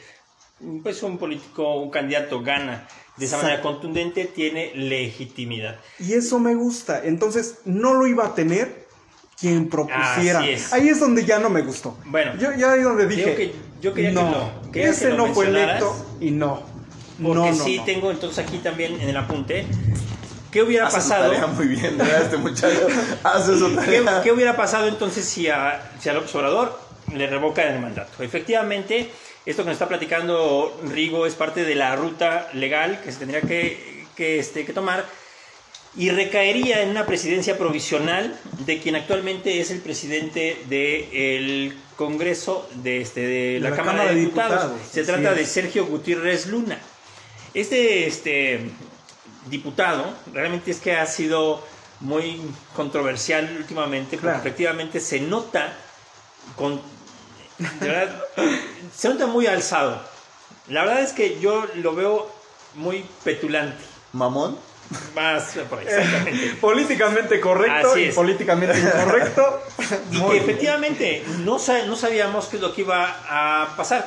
pues 0.82 1.02
un 1.02 1.18
político, 1.18 1.76
un 1.76 1.90
candidato 1.90 2.42
gana 2.42 2.86
de 3.16 3.26
esa 3.26 3.36
manera 3.36 3.60
contundente, 3.60 4.24
tiene 4.24 4.72
legitimidad. 4.74 5.78
Y 5.98 6.14
eso 6.14 6.38
me 6.38 6.54
gusta. 6.54 7.04
Entonces, 7.04 7.58
no 7.64 7.94
lo 7.94 8.06
iba 8.06 8.26
a 8.26 8.34
tener 8.34 8.86
quien 9.38 9.68
propusiera. 9.68 10.40
Así 10.40 10.50
es. 10.50 10.72
Ahí 10.72 10.88
es 10.88 11.00
donde 11.00 11.24
ya 11.24 11.38
no 11.38 11.50
me 11.50 11.62
gustó. 11.62 11.96
Bueno, 12.06 12.36
yo 12.38 12.52
ya 12.52 12.72
ahí 12.72 12.82
donde 12.82 13.06
dije, 13.06 13.34
que 13.34 13.52
yo 13.80 13.92
quería 13.92 14.10
que 14.10 14.14
no, 14.14 14.62
quería 14.72 14.90
que 14.90 14.96
ese 14.96 15.10
no 15.14 15.26
fue 15.34 15.48
electo 15.48 15.94
y 16.20 16.30
no. 16.30 16.62
Porque 17.22 17.34
no, 17.34 17.52
no, 17.52 17.64
sí 17.64 17.78
no. 17.78 17.84
tengo 17.84 18.10
entonces 18.10 18.38
aquí 18.44 18.58
también 18.58 19.00
en 19.00 19.08
el 19.08 19.16
apunte, 19.16 19.66
¿qué 20.50 20.62
hubiera 20.62 20.86
Hace 20.86 21.00
su 21.02 21.08
pasado? 21.08 21.30
tarea 21.32 21.46
muy 21.48 21.66
bien, 21.66 22.00
este 22.00 22.36
muchacho 22.36 22.86
hace 23.24 23.58
su 23.58 23.68
¿Qué, 23.70 24.00
tarea. 24.00 24.22
qué 24.22 24.32
hubiera 24.32 24.56
pasado 24.56 24.88
entonces 24.88 25.24
si 25.24 25.48
a, 25.48 25.92
si 26.00 26.08
a 26.08 26.14
López 26.14 26.34
Obrador 26.34 26.78
le 27.14 27.26
revocan 27.26 27.68
el 27.68 27.80
mandato? 27.80 28.22
Efectivamente, 28.22 29.10
esto 29.44 29.62
que 29.62 29.68
nos 29.68 29.74
está 29.74 29.88
platicando 29.88 30.78
Rigo 30.84 31.26
es 31.26 31.34
parte 31.34 31.64
de 31.64 31.74
la 31.74 31.96
ruta 31.96 32.48
legal 32.52 33.00
que 33.02 33.12
se 33.12 33.18
tendría 33.18 33.40
que, 33.40 34.06
que, 34.16 34.38
este, 34.38 34.64
que 34.64 34.72
tomar 34.72 35.04
y 35.94 36.10
recaería 36.10 36.82
en 36.82 36.90
una 36.90 37.04
presidencia 37.04 37.58
provisional 37.58 38.34
de 38.60 38.80
quien 38.80 38.96
actualmente 38.96 39.60
es 39.60 39.70
el 39.70 39.80
presidente 39.80 40.62
del 40.68 41.76
Congreso 41.96 42.66
de, 42.76 43.02
este, 43.02 43.20
de 43.20 43.60
la, 43.60 43.76
Cámara, 43.76 44.06
de 44.06 44.14
Diputados. 44.14 44.72
Se 44.90 45.04
trata 45.04 45.32
es. 45.32 45.36
de 45.36 45.46
Sergio 45.46 45.86
Gutiérrez 45.86 46.46
Luna. 46.46 46.78
Este, 47.52 48.06
este 48.06 48.70
diputado 49.50 50.14
realmente 50.32 50.70
es 50.70 50.80
que 50.80 50.96
ha 50.96 51.04
sido 51.04 51.62
muy 52.00 52.40
controversial 52.74 53.54
últimamente, 53.58 54.16
porque 54.16 54.28
Claro. 54.28 54.38
efectivamente 54.38 54.98
se 54.98 55.20
nota 55.20 55.74
con 56.56 56.80
de 57.80 57.88
verdad, 57.88 58.22
se 58.94 59.08
nota 59.08 59.26
muy 59.26 59.46
alzado. 59.46 60.00
La 60.68 60.84
verdad 60.84 61.00
es 61.02 61.12
que 61.12 61.38
yo 61.40 61.66
lo 61.76 61.94
veo 61.94 62.30
muy 62.74 63.04
petulante. 63.24 63.82
Mamón. 64.12 64.56
Más 65.14 65.54
por 65.70 65.78
ahí, 65.78 65.86
exactamente. 65.88 66.54
Políticamente 66.60 67.40
correcto 67.40 67.92
Así 67.92 68.00
y 68.00 68.04
es. 68.04 68.14
políticamente 68.14 68.78
incorrecto. 68.80 69.62
Y 70.10 70.20
que 70.22 70.36
efectivamente 70.36 71.24
no, 71.38 71.58
sa- 71.58 71.84
no 71.86 71.96
sabíamos 71.96 72.46
qué 72.46 72.56
es 72.56 72.62
lo 72.62 72.74
que 72.74 72.82
iba 72.82 73.16
a 73.28 73.74
pasar. 73.76 74.06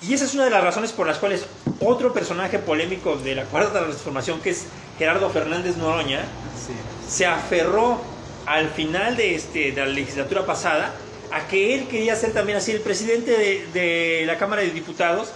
Y 0.00 0.14
esa 0.14 0.24
es 0.26 0.34
una 0.34 0.44
de 0.44 0.50
las 0.50 0.62
razones 0.62 0.92
por 0.92 1.08
las 1.08 1.18
cuales 1.18 1.44
otro 1.80 2.12
personaje 2.12 2.60
polémico 2.60 3.16
de 3.16 3.34
la 3.34 3.44
Cuarta 3.44 3.80
Transformación, 3.82 4.40
que 4.40 4.50
es 4.50 4.66
Gerardo 4.98 5.28
Fernández 5.30 5.76
Noroña, 5.76 6.20
Sí. 6.64 6.72
se 7.12 7.26
aferró 7.26 8.00
al 8.46 8.70
final 8.70 9.16
de, 9.16 9.34
este, 9.34 9.72
de 9.72 9.80
la 9.80 9.86
legislatura 9.86 10.46
pasada 10.46 10.92
a 11.32 11.46
que 11.46 11.74
él 11.74 11.88
quería 11.88 12.16
ser 12.16 12.32
también 12.32 12.58
así 12.58 12.72
el 12.72 12.80
presidente 12.80 13.30
de, 13.32 13.66
de 13.72 14.24
la 14.26 14.38
Cámara 14.38 14.62
de 14.62 14.70
Diputados, 14.70 15.30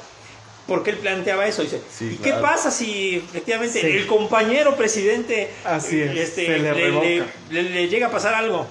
porque 0.66 0.90
él 0.90 0.98
planteaba 0.98 1.46
eso. 1.46 1.62
Dice, 1.62 1.80
Sí, 1.96 2.12
¿y 2.18 2.22
qué 2.22 2.32
pasa 2.34 2.70
si 2.70 3.16
efectivamente 3.16 3.80
Sí. 3.80 3.86
el 3.86 4.06
compañero 4.06 4.76
presidente 4.76 5.50
Así 5.64 6.00
es, 6.00 6.16
este, 6.16 6.46
se 6.46 6.52
le 6.52 6.58
le, 6.60 6.72
revoca. 6.74 7.06
le- 7.06 7.24
le- 7.62 7.70
le 7.70 7.88
llega 7.88 8.06
a 8.06 8.10
pasar 8.10 8.34
algo? 8.34 8.66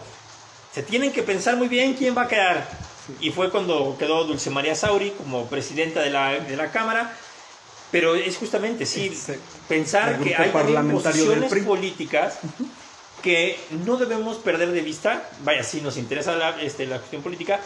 Se 0.73 0.83
tienen 0.83 1.11
que 1.11 1.21
pensar 1.23 1.57
muy 1.57 1.67
bien 1.67 1.93
quién 1.95 2.15
va 2.17 2.23
a 2.23 2.27
quedar. 2.27 2.67
Y 3.19 3.31
fue 3.31 3.49
cuando 3.51 3.95
quedó 3.99 4.23
Dulce 4.23 4.49
María 4.49 4.73
Sauri 4.73 5.11
como 5.11 5.47
presidenta 5.47 6.01
de 6.01 6.11
la, 6.11 6.39
de 6.39 6.55
la 6.55 6.71
Cámara. 6.71 7.13
Pero 7.91 8.15
es 8.15 8.37
justamente, 8.37 8.85
sí, 8.85 9.07
Exacto. 9.07 9.41
pensar 9.67 10.17
que 10.19 10.29
hay 10.29 10.49
también 10.49 10.51
parlamentario 10.53 11.25
del 11.25 11.39
posiciones 11.41 11.49
PRI. 11.51 11.61
políticas 11.63 12.35
que 13.21 13.57
no 13.85 13.97
debemos 13.97 14.37
perder 14.37 14.71
de 14.71 14.81
vista. 14.81 15.29
Vaya, 15.43 15.63
si 15.63 15.81
nos 15.81 15.97
interesa 15.97 16.35
la, 16.35 16.61
este, 16.61 16.85
la 16.85 16.97
cuestión 16.97 17.21
política, 17.21 17.59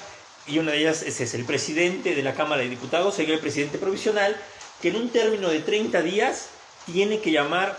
y 0.48 0.60
una 0.60 0.72
de 0.72 0.80
ellas 0.80 1.02
es, 1.02 1.20
es 1.22 1.34
el 1.34 1.46
presidente 1.46 2.14
de 2.14 2.22
la 2.24 2.34
Cámara 2.34 2.62
de 2.62 2.70
Diputados, 2.70 3.16
sería 3.16 3.34
el 3.36 3.40
presidente 3.40 3.78
provisional, 3.78 4.36
que 4.82 4.90
en 4.90 4.98
un 4.98 5.10
término 5.10 5.50
de 5.50 5.60
30 5.60 6.02
días 6.02 6.50
tiene 6.86 7.20
que 7.20 7.32
llamar 7.32 7.78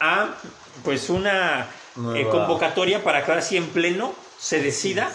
a 0.00 0.34
pues 0.84 1.10
una 1.10 1.66
eh, 2.16 2.26
convocatoria 2.30 3.02
para 3.04 3.24
que 3.24 3.30
ahora 3.30 3.42
sí 3.42 3.56
en 3.56 3.66
pleno 3.66 4.14
se 4.38 4.62
decida 4.62 5.12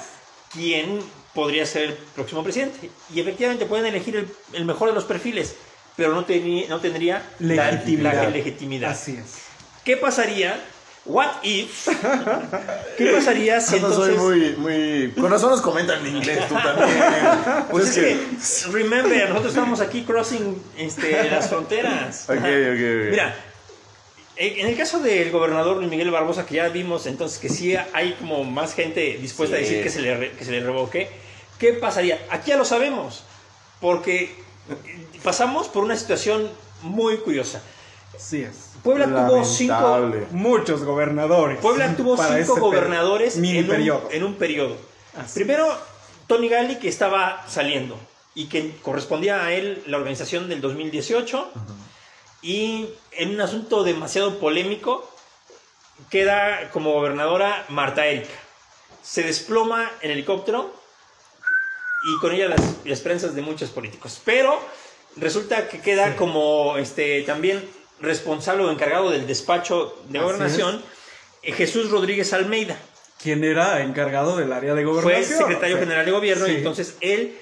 quién 0.53 0.99
podría 1.33 1.65
ser 1.65 1.83
el 1.83 1.93
próximo 1.93 2.43
presidente. 2.43 2.89
Y 3.13 3.19
efectivamente 3.19 3.65
pueden 3.65 3.85
elegir 3.87 4.15
el, 4.17 4.27
el 4.53 4.65
mejor 4.65 4.89
de 4.89 4.93
los 4.95 5.05
perfiles, 5.05 5.55
pero 5.95 6.13
no, 6.13 6.27
teni- 6.27 6.67
no 6.67 6.79
tendría 6.81 7.27
la- 7.39 7.71
Legitimidad. 7.71 8.13
la 8.23 8.29
legitimidad. 8.29 8.91
Así 8.91 9.13
es. 9.13 9.37
¿Qué 9.83 9.97
pasaría? 9.97 10.63
What 11.05 11.43
if? 11.43 11.87
¿Qué 12.97 13.11
pasaría 13.13 13.61
si 13.61 13.79
no 13.79 13.89
entonces... 13.89 14.15
soy 14.15 14.17
muy, 14.17 14.55
muy. 14.57 15.11
Con 15.11 15.29
razón 15.29 15.51
nos 15.51 15.61
comentan 15.61 16.03
en 16.05 16.15
inglés, 16.17 16.47
tú 16.47 16.55
también. 16.55 16.97
Pues 17.69 17.95
es 17.95 18.67
que, 18.67 18.71
remember, 18.71 19.29
nosotros 19.29 19.53
estamos 19.53 19.81
aquí 19.81 20.03
crossing 20.03 20.59
este, 20.77 21.29
las 21.29 21.47
fronteras. 21.49 22.23
Ok, 22.27 22.37
ok, 22.37 22.43
ok. 22.43 23.11
Mira, 23.11 23.35
en 24.37 24.67
el 24.67 24.75
caso 24.75 24.99
del 24.99 25.29
gobernador 25.31 25.77
Luis 25.77 25.89
Miguel 25.91 26.09
Barbosa, 26.09 26.45
que 26.45 26.55
ya 26.55 26.69
vimos 26.69 27.05
entonces 27.05 27.37
que 27.37 27.49
sí 27.49 27.75
hay 27.93 28.13
como 28.13 28.43
más 28.43 28.73
gente 28.73 29.17
dispuesta 29.21 29.57
a 29.57 29.59
Sí. 29.59 29.65
decir 29.65 29.83
que 29.83 29.89
se, 29.91 30.01
le, 30.01 30.31
que 30.31 30.43
se 30.43 30.51
le 30.51 30.61
revoque, 30.61 31.09
¿qué 31.59 31.73
pasaría? 31.73 32.19
Aquí 32.31 32.49
ya 32.49 32.57
lo 32.57 32.65
sabemos, 32.65 33.23
porque 33.79 34.33
pasamos 35.23 35.67
por 35.67 35.83
una 35.83 35.95
situación 35.95 36.49
muy 36.81 37.17
curiosa. 37.17 37.61
Así 38.15 38.41
es. 38.41 38.64
Puebla 38.85 39.07
tuvo 39.07 39.43
cinco. 39.43 40.11
Muchos 40.29 40.83
gobernadores. 40.83 41.57
Puebla 41.57 41.97
tuvo 41.97 42.15
cinco 42.15 42.35
ese 42.35 42.59
gobernadores 42.59 43.35
en, 43.35 43.57
un, 43.57 43.67
periodo. 43.67 44.09
en 44.11 44.23
un 44.23 44.35
periodo. 44.35 44.77
Así 45.17 45.39
Primero, 45.39 45.75
Tony 46.27 46.49
Gali, 46.49 46.75
que 46.75 46.87
estaba 46.87 47.43
saliendo 47.47 47.97
y 48.35 48.45
que 48.45 48.77
correspondía 48.83 49.43
a 49.43 49.53
él 49.53 49.81
la 49.87 49.97
organización 49.97 50.47
del 50.49 50.61
2018. 50.61 51.51
Y 52.43 52.85
en 53.13 53.31
un 53.31 53.41
asunto 53.41 53.83
demasiado 53.83 54.37
polémico, 54.37 55.09
queda 56.11 56.69
como 56.69 56.93
gobernadora 56.93 57.65
Marta 57.69 58.05
Erika. 58.05 58.29
Se 59.01 59.23
desploma 59.23 59.91
en 60.01 60.11
helicóptero 60.11 60.71
y 62.07 62.19
con 62.19 62.33
ella 62.33 62.49
las, 62.49 62.59
las 62.59 62.99
esperanzas 62.99 63.33
de 63.33 63.41
muchos 63.41 63.71
políticos. 63.71 64.21
Pero 64.23 64.59
resulta 65.15 65.69
que 65.69 65.81
queda 65.81 66.15
como 66.15 66.77
este, 66.77 67.23
también 67.23 67.67
responsable 68.01 68.63
o 68.63 68.71
encargado 68.71 69.09
del 69.11 69.25
despacho 69.27 69.95
de 70.09 70.19
Así 70.19 70.25
gobernación 70.25 70.81
eh, 71.43 71.51
Jesús 71.53 71.89
Rodríguez 71.91 72.33
Almeida. 72.33 72.77
quien 73.21 73.43
era 73.43 73.81
encargado 73.81 74.35
del 74.37 74.51
área 74.53 74.73
de 74.75 74.83
Fue 74.83 74.91
gobernación. 74.93 75.37
secretario 75.39 75.75
O 75.75 75.77
sea, 75.79 75.85
general 75.85 76.05
de 76.05 76.11
gobierno 76.11 76.47
y 76.47 76.55
entonces 76.55 76.97
él 77.01 77.35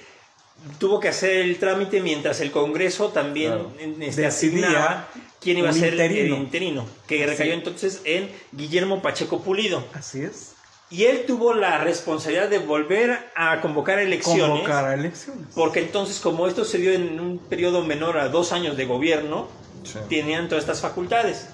tuvo 0.78 1.00
que 1.00 1.08
hacer 1.08 1.30
el 1.32 1.58
trámite 1.58 2.00
mientras 2.00 2.40
el 2.40 2.50
Congreso 2.50 3.08
también 3.10 3.52
Claro. 3.52 3.72
este, 4.00 4.24
asignaba 4.26 5.08
quién 5.40 5.58
iba 5.58 5.70
a 5.70 5.72
ser 5.74 5.92
interino. 5.92 6.36
el 6.36 6.42
interino, 6.42 6.86
que 7.06 7.26
recayó 7.26 7.50
Sí. 7.52 7.58
entonces 7.58 8.00
en 8.04 8.30
Guillermo 8.52 9.02
Pacheco 9.02 9.42
Pulido. 9.42 9.84
Así 9.92 10.22
es. 10.22 10.52
Y 10.90 11.04
él 11.04 11.24
tuvo 11.26 11.54
la 11.54 11.78
responsabilidad 11.78 12.48
de 12.48 12.58
volver 12.58 13.18
a 13.34 13.60
convocar 13.60 13.98
elecciones, 13.98 14.46
Convocar 14.48 14.84
a 14.84 14.94
elecciones. 14.94 15.48
porque 15.54 15.80
entonces 15.80 16.20
como 16.20 16.46
esto 16.46 16.64
se 16.64 16.78
dio 16.78 16.92
en 16.92 17.18
un 17.20 17.38
periodo 17.38 17.82
menor 17.82 18.16
a 18.18 18.28
dos 18.28 18.52
años 18.52 18.76
de 18.76 18.84
gobierno, 18.86 19.48
Sí. 19.84 19.98
tenían 20.08 20.48
todas 20.48 20.64
estas 20.64 20.80
facultades. 20.80 21.48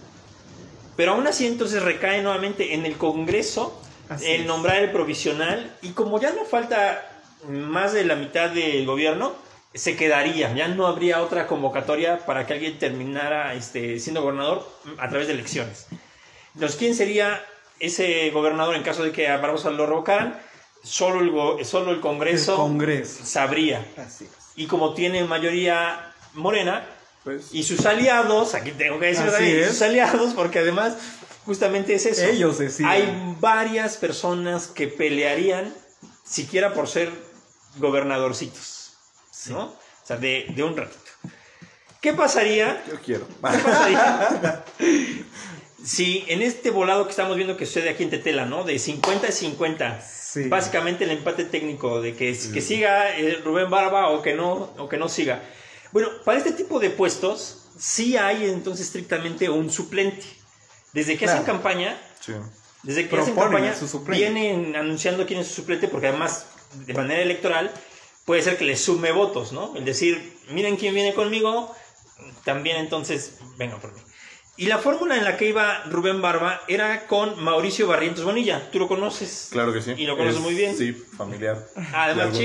Pero 0.97 1.12
aún 1.12 1.27
así 1.27 1.47
entonces 1.47 1.82
recae 1.82 2.23
nuevamente 2.23 2.74
en 2.74 2.85
el 2.86 2.97
Congreso 2.97 3.81
Así 4.09 4.27
el 4.27 4.40
es. 4.43 4.47
nombrar 4.47 4.77
el 4.78 4.90
provisional 4.90 5.77
y 5.82 5.90
como 5.90 6.20
ya 6.20 6.32
no 6.32 6.44
falta 6.44 7.07
más 7.48 7.93
de 7.93 8.05
la 8.05 8.16
mitad 8.16 8.51
del 8.51 8.85
gobierno, 8.85 9.32
se 9.73 9.97
quedaría, 9.97 10.52
ya 10.55 10.66
no 10.69 10.86
habría 10.89 11.23
otra 11.23 11.47
convocatoria 11.47 12.19
para 12.27 12.44
que 12.47 12.55
alguien 12.55 12.78
terminara 12.78 13.55
este, 13.55 14.01
siendo 14.01 14.20
gobernador 14.23 14.69
a 14.98 15.09
través 15.09 15.28
de 15.28 15.35
elecciones. 15.35 15.86
Entonces, 16.55 16.77
¿quién 16.77 16.94
sería 16.97 17.44
ese 17.78 18.31
gobernador 18.31 18.74
en 18.74 18.82
caso 18.82 19.05
de 19.05 19.12
que 19.12 19.28
a 19.28 19.36
Barbosa 19.36 19.70
lo 19.70 19.86
revocaran? 19.86 20.39
Solo 20.82 21.20
el, 21.59 21.65
solo 21.65 21.90
el 21.90 21.97
El 21.97 22.01
Congreso 22.01 22.57
Congreso. 22.57 23.24
sabría. 23.24 23.86
Así 23.97 24.24
es. 24.24 24.31
Y 24.57 24.66
como 24.66 24.93
tiene 24.94 25.23
mayoría 25.24 26.12
morena, 26.35 26.85
Pues, 27.25 27.49
y 27.53 27.63
sus 27.63 27.85
aliados, 27.85 28.55
aquí 28.55 28.71
tengo 28.73 28.99
que 28.99 29.07
decirlo 29.07 29.31
Así 29.31 29.45
también, 29.45 29.69
sus 29.69 29.83
aliados, 29.83 30.33
porque 30.35 30.61
además 30.61 30.97
justamente 31.45 31.95
es 31.95 32.07
eso. 32.07 32.25
Ellos 32.25 32.59
deciden. 32.59 32.91
Hay 32.91 33.37
varias 33.41 33.97
personas 33.97 34.67
que 34.67 34.89
pelearían 34.89 35.75
siquiera 36.25 36.73
por 36.73 36.89
ser 36.89 37.11
gobernadorcitos, 37.77 38.95
¿no? 39.49 39.65
O 39.65 40.07
sea, 40.07 40.17
de, 40.17 40.47
de 40.55 40.63
un 40.63 40.77
ratito. 40.77 40.99
¿Qué 42.01 42.15
pasaría? 42.15 42.83
yo 42.89 42.99
quiero. 43.01 43.27
¿Qué 43.29 43.35
pasaría? 43.41 44.65
Sí, 45.83 46.25
en 46.29 46.43
este 46.43 46.71
volado 46.71 47.05
que 47.05 47.11
estamos 47.11 47.37
viendo 47.37 47.57
que 47.57 47.65
sucede 47.65 47.89
aquí 47.89 48.03
en 48.03 48.11
Tetela, 48.11 48.45
¿no? 48.45 48.65
De 48.65 48.79
50 48.79 49.29
a 49.29 49.33
50. 49.33 50.03
Sí. 50.03 50.49
Básicamente 50.49 51.05
el 51.05 51.11
empate 51.11 51.45
técnico 51.45 52.03
de 52.03 52.15
que, 52.15 52.39
que 52.53 52.61
siga 52.61 53.17
eh, 53.17 53.41
Rubén 53.43 53.71
Barba 53.71 54.09
o 54.11 54.21
que 54.21 54.35
no 54.35 54.75
o 54.77 54.89
que 54.89 54.99
no 54.99 55.09
siga. 55.09 55.43
Bueno, 55.93 56.09
para 56.25 56.39
este 56.39 56.53
tipo 56.53 56.79
de 56.81 56.91
puestos 56.91 57.67
sí 57.79 58.17
hay 58.17 58.49
entonces 58.49 58.87
estrictamente 58.87 59.49
un 59.49 59.71
suplente. 59.71 60.25
Desde 60.93 61.17
que 61.17 61.25
hacen 61.27 61.45
campaña, 61.45 61.99
Sí. 62.21 62.33
desde 62.83 63.09
que 63.09 63.17
hacen 63.17 63.35
campaña, 63.35 63.75
su 63.75 64.05
vienen 64.05 64.75
anunciando 64.77 65.27
quién 65.27 65.41
es 65.41 65.49
su 65.49 65.55
suplente, 65.55 65.89
porque 65.89 66.09
además, 66.09 66.47
de 66.87 66.95
manera 66.95 67.23
electoral, 67.23 67.71
puede 68.25 68.43
ser 68.43 68.57
que 68.59 68.65
les 68.65 68.81
sume 68.83 69.12
votos, 69.12 69.53
¿no? 69.53 69.77
El 69.77 69.85
decir, 69.85 70.37
miren 70.51 70.77
quién 70.77 70.95
viene 70.95 71.15
conmigo, 71.15 71.75
también 72.45 72.77
entonces, 72.77 73.35
venga 73.57 73.79
por 73.79 73.93
mí. 73.93 74.01
Y 74.57 74.67
la 74.67 74.79
fórmula 74.79 75.17
en 75.17 75.25
la 75.25 75.37
que 75.39 75.49
iba 75.49 75.85
Rubén 75.85 76.21
Barba 76.21 76.61
era 76.69 77.07
con 77.07 77.43
Mauricio 77.43 77.87
Barrientos 77.87 78.25
Bonilla. 78.25 78.71
¿Tú 78.71 78.79
lo 78.79 78.89
conoces? 78.89 79.49
Claro 79.51 79.73
que 79.73 79.81
sí. 79.81 79.95
Y 79.97 80.05
lo 80.07 80.17
conoces 80.19 80.37
Es- 80.37 80.43
muy 80.43 80.55
bien. 80.55 80.77
Sí, 80.77 80.93
familiar. 80.93 81.67
Además, 81.95 82.37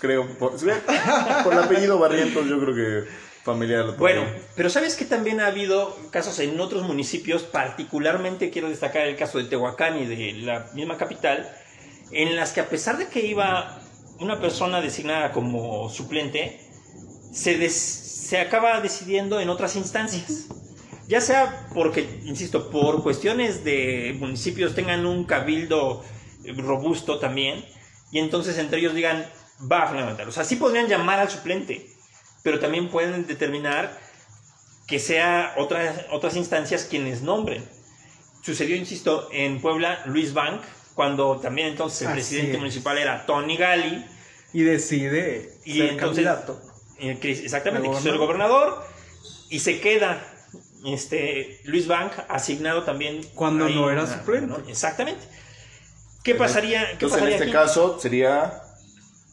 Creo, 0.00 0.26
por, 0.38 0.52
el 0.62 1.58
apellido 1.58 1.98
Barrientos, 1.98 2.46
yo 2.46 2.60
creo 2.60 2.74
que 2.74 3.08
familiar. 3.44 3.84
lo 3.84 3.96
Bueno, 3.96 4.22
pero 4.54 4.70
¿sabes 4.70 4.94
que 4.94 5.04
también 5.04 5.40
ha 5.40 5.46
habido 5.46 5.96
casos 6.10 6.38
en 6.38 6.58
otros 6.60 6.84
municipios? 6.84 7.42
Particularmente 7.42 8.50
quiero 8.50 8.68
destacar 8.68 9.08
el 9.08 9.16
caso 9.16 9.38
de 9.38 9.44
Tehuacán 9.44 9.98
y 9.98 10.06
de 10.06 10.32
la 10.42 10.66
misma 10.74 10.96
capital, 10.96 11.50
en 12.12 12.36
las 12.36 12.52
que 12.52 12.60
a 12.60 12.68
pesar 12.68 12.96
de 12.98 13.08
que 13.08 13.26
iba 13.26 13.80
una 14.20 14.40
persona 14.40 14.80
designada 14.80 15.32
como 15.32 15.88
suplente, 15.90 16.60
se, 17.32 17.58
des- 17.58 17.74
se 17.74 18.38
acaba 18.38 18.80
decidiendo 18.80 19.40
en 19.40 19.48
otras 19.48 19.76
instancias. 19.76 20.46
Ya 21.08 21.20
sea 21.20 21.66
porque, 21.74 22.20
insisto, 22.24 22.70
por 22.70 23.02
cuestiones 23.02 23.64
de 23.64 24.14
municipios 24.18 24.74
tengan 24.74 25.06
un 25.06 25.24
cabildo 25.24 26.04
robusto 26.56 27.18
también, 27.18 27.64
y 28.12 28.18
entonces 28.18 28.58
entre 28.58 28.78
ellos 28.80 28.94
digan, 28.94 29.26
va 29.60 29.82
a 29.84 29.88
fundamental. 29.88 30.28
O 30.28 30.32
sea, 30.32 30.44
sí 30.44 30.56
podrían 30.56 30.86
llamar 30.88 31.18
al 31.18 31.30
suplente, 31.30 31.86
pero 32.42 32.58
también 32.60 32.88
pueden 32.90 33.26
determinar 33.26 33.98
que 34.86 34.98
sea 34.98 35.54
otras, 35.58 36.04
otras 36.10 36.36
instancias 36.36 36.84
quienes 36.84 37.22
nombren. 37.22 37.64
Sucedió, 38.42 38.76
insisto, 38.76 39.28
en 39.32 39.60
Puebla, 39.60 40.02
Luis 40.06 40.32
Bank, 40.32 40.62
cuando 40.94 41.38
también 41.38 41.68
entonces 41.68 42.02
el 42.02 42.08
Así 42.08 42.14
presidente 42.16 42.52
es. 42.52 42.58
municipal 42.58 42.96
era 42.98 43.26
Tony 43.26 43.56
Gali, 43.56 44.04
Y 44.52 44.62
decide 44.62 45.58
y 45.64 45.78
ser 45.78 45.90
entonces, 45.90 46.24
candidato. 46.24 46.62
eh, 46.98 47.18
que- 47.20 47.32
exactamente, 47.32 47.88
quiso 47.88 48.00
ser 48.00 48.16
gobernador, 48.16 48.82
y 49.50 49.58
se 49.60 49.80
queda 49.80 50.24
este, 50.86 51.60
Luis 51.64 51.86
Bank 51.88 52.12
asignado 52.28 52.84
también. 52.84 53.20
Cuando 53.34 53.66
ahí 53.66 53.74
no 53.74 53.90
era 53.90 54.04
una- 54.04 54.12
suplente. 54.18 54.46
¿no? 54.46 54.58
Exactamente. 54.68 55.26
¿Qué 56.22 56.34
pasaría, 56.34 56.86
qué 56.86 56.92
Entonces, 56.92 57.02
en 57.02 57.10
pasaría 57.24 57.34
este 57.36 57.44
aquí? 57.44 57.52
caso 57.52 57.98
sería. 58.00 58.62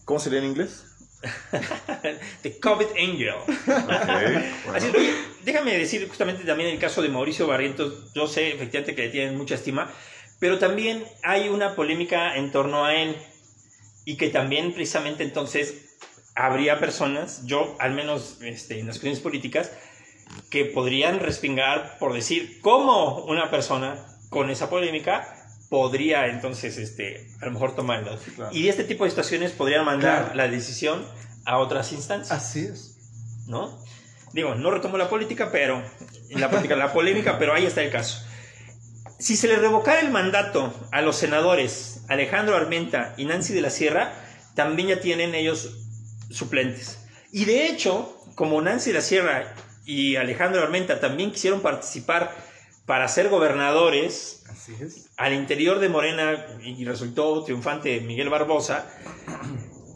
¿Cómo 0.06 0.20
sería 0.20 0.40
en 0.40 0.46
inglés? 0.46 0.86
The 2.44 2.60
COVID 2.60 2.88
Angel. 2.98 3.36
Bueno. 3.66 4.78
Así 4.78 4.92
oye, 4.96 5.14
déjame 5.44 5.78
decir 5.78 6.08
justamente 6.08 6.44
también 6.44 6.70
el 6.70 6.80
caso 6.80 7.02
de 7.02 7.10
Mauricio 7.10 7.48
Barrientos. 7.48 8.14
Yo 8.14 8.28
sé 8.28 8.50
efectivamente 8.50 8.96
que 8.96 9.04
le 9.04 9.10
tienen 9.10 9.38
mucha 9.38 9.56
estima, 9.56 9.92
pero 10.40 10.60
también 10.60 11.04
hay 11.24 11.50
una 11.50 11.76
polémica 11.76 12.36
en 12.36 12.52
torno 12.52 12.86
a 12.86 12.96
él 12.96 13.16
y 14.06 14.18
que 14.18 14.30
también 14.30 14.74
precisamente 14.74 15.24
entonces 15.24 15.98
habría 16.36 16.80
personas, 16.80 17.46
yo 17.46 17.76
al 17.80 17.94
menos 17.94 18.38
este, 18.42 18.80
en 18.80 18.88
las 18.88 18.98
cuestiones 18.98 19.20
políticas, 19.20 19.72
que 20.50 20.66
podrían 20.66 21.20
respingar 21.20 21.98
por 21.98 22.14
decir 22.14 22.60
cómo 22.62 23.24
una 23.26 23.50
persona 23.50 24.06
con 24.30 24.50
esa 24.50 24.70
polémica 24.70 25.35
podría 25.70 26.28
entonces 26.28 26.78
este, 26.78 27.28
a 27.42 27.46
lo 27.46 27.52
mejor 27.52 27.76
tomarlo. 27.76 28.18
claro. 28.36 28.54
Y 28.56 28.70
este 28.70 28.84
tipo 28.84 29.04
de 29.04 29.10
situaciones 29.10 29.52
podrían 29.52 29.86
mandar 29.86 30.24
Claro. 30.26 30.36
la 30.36 30.48
decisión 30.48 31.06
a 31.46 31.58
otras 31.58 31.92
instancias. 31.92 32.32
Así 32.32 32.66
es. 32.66 32.98
¿no? 33.48 33.80
Digo, 34.34 34.56
no 34.56 34.72
retomo 34.72 34.98
la 34.98 35.10
política, 35.10 35.50
pero 35.52 35.82
la 36.32 36.50
política, 36.50 36.76
la 36.76 36.92
polémica, 36.92 37.38
pero 37.40 37.54
ahí 37.54 37.66
está 37.66 37.82
el 37.84 37.92
caso. 37.92 38.24
Si 39.18 39.38
se 39.38 39.48
le 39.48 39.56
revocara 39.56 40.02
el 40.02 40.12
mandato 40.12 40.74
a 40.92 41.02
los 41.02 41.16
senadores 41.16 42.02
Alejandro 42.10 42.56
Armenta 42.56 43.14
y 43.18 43.26
Nancy 43.26 43.54
de 43.54 43.62
la 43.62 43.70
Sierra, 43.70 44.14
también 44.56 44.90
ya 44.90 45.00
tienen 45.00 45.36
ellos 45.36 45.78
suplentes. 46.30 47.00
Y 47.32 47.46
de 47.46 47.68
hecho, 47.68 48.18
como 48.36 48.62
Nancy 48.62 48.90
de 48.92 48.96
la 48.98 49.02
Sierra 49.02 49.54
y 49.86 50.16
Alejandro 50.18 50.62
Armenta 50.62 51.00
también 51.00 51.32
quisieron 51.32 51.62
participar 51.62 52.36
para 52.86 53.08
ser 53.08 53.30
gobernadores 53.30 54.35
Así 54.66 54.84
es. 54.84 55.10
al 55.18 55.34
interior 55.34 55.80
de 55.80 55.90
Morena 55.90 56.48
y 56.64 56.84
resultó 56.86 57.44
triunfante 57.44 58.02
Miguel 58.02 58.30
Barbosa, 58.30 58.90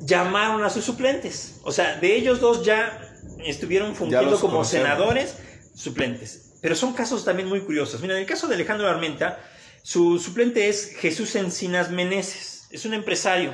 llamaron 0.01 0.63
a 0.63 0.69
sus 0.69 0.85
suplentes. 0.85 1.59
O 1.63 1.71
sea, 1.71 1.97
de 1.97 2.15
ellos 2.15 2.39
dos 2.39 2.63
ya 2.63 3.01
estuvieron 3.43 3.95
fungiendo 3.95 4.39
como 4.39 4.57
conocieron. 4.57 4.87
senadores 4.87 5.37
suplentes. 5.73 6.57
Pero 6.61 6.75
son 6.75 6.93
casos 6.93 7.25
también 7.25 7.47
muy 7.49 7.61
curiosos. 7.61 8.01
Mira, 8.01 8.13
en 8.15 8.21
el 8.21 8.27
caso 8.27 8.47
de 8.47 8.55
Alejandro 8.55 8.87
Armenta, 8.87 9.39
su 9.81 10.19
suplente 10.19 10.67
es 10.67 10.95
Jesús 10.97 11.35
Encinas 11.35 11.89
Meneses. 11.89 12.67
Es 12.69 12.85
un 12.85 12.93
empresario. 12.93 13.53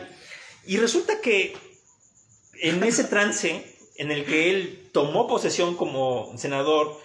Y 0.66 0.78
resulta 0.78 1.22
que 1.22 1.56
en 2.62 2.84
ese 2.84 3.04
trance 3.06 3.76
en 3.98 4.12
el 4.12 4.26
que 4.26 4.50
él 4.50 4.90
tomó 4.92 5.28
posesión 5.28 5.76
como 5.78 6.36
senador 6.38 7.00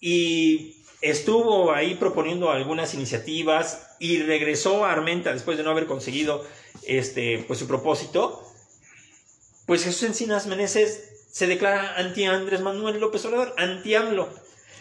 y 0.00 0.77
estuvo 1.00 1.72
ahí 1.72 1.94
proponiendo 1.94 2.50
algunas 2.50 2.94
iniciativas 2.94 3.96
y 3.98 4.22
regresó 4.22 4.84
a 4.84 4.92
Armenta 4.92 5.32
después 5.32 5.56
de 5.56 5.64
no 5.64 5.70
haber 5.70 5.86
conseguido 5.86 6.44
este, 6.86 7.44
pues, 7.46 7.58
su 7.58 7.66
propósito, 7.66 8.42
pues 9.66 9.84
Jesús 9.84 10.04
Encinas 10.04 10.46
Meneses 10.46 11.26
se 11.30 11.46
declara 11.46 11.96
anti 11.96 12.24
Andrés 12.24 12.60
Manuel 12.60 13.00
López 13.00 13.24
Obrador, 13.26 13.54
anti 13.58 13.94
AMLO. 13.94 14.28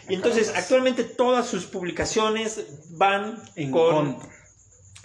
Y 0.10 0.15
entonces 0.15 0.53
actualmente 0.56 1.03
todas 1.03 1.48
sus 1.48 1.65
publicaciones 1.65 2.65
van 2.91 3.44
En 3.56 3.72
con 3.72 4.14
contra. 4.14 4.30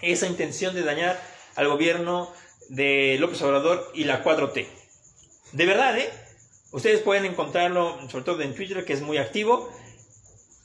esa 0.00 0.28
intención 0.28 0.74
de 0.74 0.82
dañar 0.82 1.20
al 1.56 1.68
gobierno 1.68 2.32
de 2.68 3.16
López 3.18 3.42
Obrador 3.42 3.90
y 3.94 4.04
la 4.04 4.22
4T. 4.22 4.66
De 5.52 5.66
verdad, 5.66 5.98
¿eh? 5.98 6.10
Ustedes 6.70 7.00
pueden 7.00 7.26
encontrarlo, 7.26 7.98
sobre 8.08 8.24
todo 8.24 8.40
en 8.40 8.54
Twitter, 8.54 8.84
que 8.84 8.92
es 8.94 9.02
muy 9.02 9.18
activo. 9.18 9.70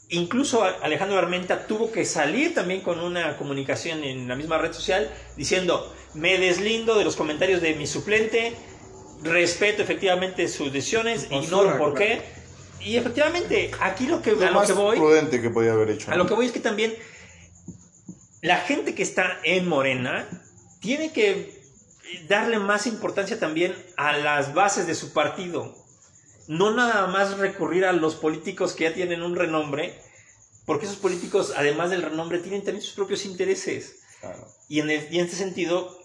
Incluso 0.09 0.63
Alejandro 0.63 1.17
Armenta 1.17 1.67
tuvo 1.67 1.91
que 1.91 2.05
salir 2.05 2.53
también 2.53 2.81
con 2.81 2.99
una 2.99 3.35
comunicación 3.37 4.03
en 4.03 4.27
la 4.27 4.35
misma 4.35 4.57
red 4.57 4.71
social 4.71 5.11
diciendo, 5.35 5.93
me 6.13 6.37
deslindo 6.37 6.97
de 6.97 7.03
los 7.03 7.17
comentarios 7.17 7.61
de 7.61 7.75
mi 7.75 7.87
suplente, 7.87 8.55
respeto 9.21 9.81
efectivamente 9.81 10.47
sus 10.47 10.71
decisiones, 10.71 11.25
postura, 11.25 11.43
ignoro 11.43 11.77
por 11.77 11.93
claro. 11.93 12.21
qué. 12.21 12.21
Y 12.79 12.95
efectivamente, 12.95 13.71
aquí 13.81 14.07
lo 14.07 14.21
que, 14.21 14.31
Lo 14.31 14.43
a 14.43 14.51
lo 14.51 14.53
más 14.53 14.67
que 14.67 14.73
voy... 14.73 14.97
prudente 14.97 15.41
que 15.41 15.49
podía 15.49 15.73
haber 15.73 15.89
hecho. 15.89 16.09
A 16.09 16.11
¿no? 16.11 16.23
lo 16.23 16.27
que 16.27 16.35
voy 16.35 16.45
es 16.45 16.51
que 16.53 16.61
también 16.61 16.95
la 18.41 18.57
gente 18.57 18.95
que 18.95 19.03
está 19.03 19.39
en 19.43 19.67
Morena 19.67 20.27
tiene 20.79 21.11
que 21.11 21.57
darle 22.29 22.59
más 22.59 22.87
importancia 22.87 23.39
también 23.39 23.75
a 23.97 24.15
las 24.17 24.53
bases 24.53 24.87
de 24.87 24.95
su 24.95 25.11
partido. 25.11 25.75
No 26.47 26.71
nada 26.71 27.07
más 27.07 27.37
recurrir 27.37 27.85
a 27.85 27.93
los 27.93 28.15
políticos 28.15 28.73
que 28.73 28.85
ya 28.85 28.93
tienen 28.93 29.21
un 29.21 29.35
renombre, 29.35 29.99
porque 30.65 30.85
esos 30.85 30.97
políticos, 30.97 31.53
además 31.55 31.89
del 31.89 32.01
renombre, 32.03 32.39
tienen 32.39 32.63
también 32.63 32.81
sus 32.83 32.93
propios 32.95 33.25
intereses. 33.25 33.99
Claro. 34.21 34.47
Y 34.69 34.79
en, 34.79 34.89
el- 34.89 35.07
y 35.13 35.19
en 35.19 35.25
este 35.25 35.37
sentido, 35.37 35.97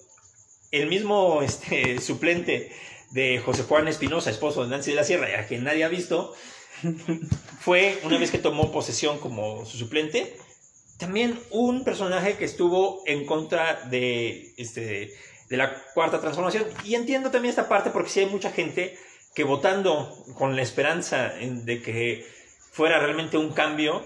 el 0.70 0.88
mismo 0.88 1.42
este, 1.42 2.00
suplente 2.00 2.72
de 3.10 3.38
José 3.40 3.64
Juan 3.64 3.88
Espinosa, 3.88 4.30
esposo 4.30 4.62
de 4.62 4.70
Nancy 4.70 4.90
de 4.90 4.96
la 4.96 5.04
Sierra, 5.04 5.28
a 5.38 5.46
quien 5.46 5.64
nadie 5.64 5.84
ha 5.84 5.88
visto, 5.88 6.34
fue, 7.60 8.00
una 8.04 8.18
vez 8.18 8.30
que 8.30 8.38
tomó 8.38 8.72
posesión 8.72 9.18
como 9.18 9.64
su 9.66 9.76
suplente, 9.78 10.36
también 10.98 11.38
un 11.50 11.84
personaje 11.84 12.36
que 12.36 12.44
estuvo 12.44 13.02
en 13.06 13.26
contra 13.26 13.82
de, 13.90 14.54
este, 14.56 15.12
de 15.48 15.56
la 15.56 15.82
cuarta 15.94 16.20
transformación. 16.20 16.64
Y 16.84 16.94
entiendo 16.94 17.30
también 17.30 17.50
esta 17.50 17.68
parte 17.68 17.90
porque 17.90 18.10
sí 18.10 18.20
hay 18.20 18.26
mucha 18.26 18.50
gente 18.50 18.96
que 19.34 19.44
votando 19.44 20.14
con 20.34 20.56
la 20.56 20.62
esperanza 20.62 21.32
de 21.40 21.82
que 21.82 22.26
fuera 22.70 22.98
realmente 22.98 23.36
un 23.36 23.52
cambio, 23.52 24.02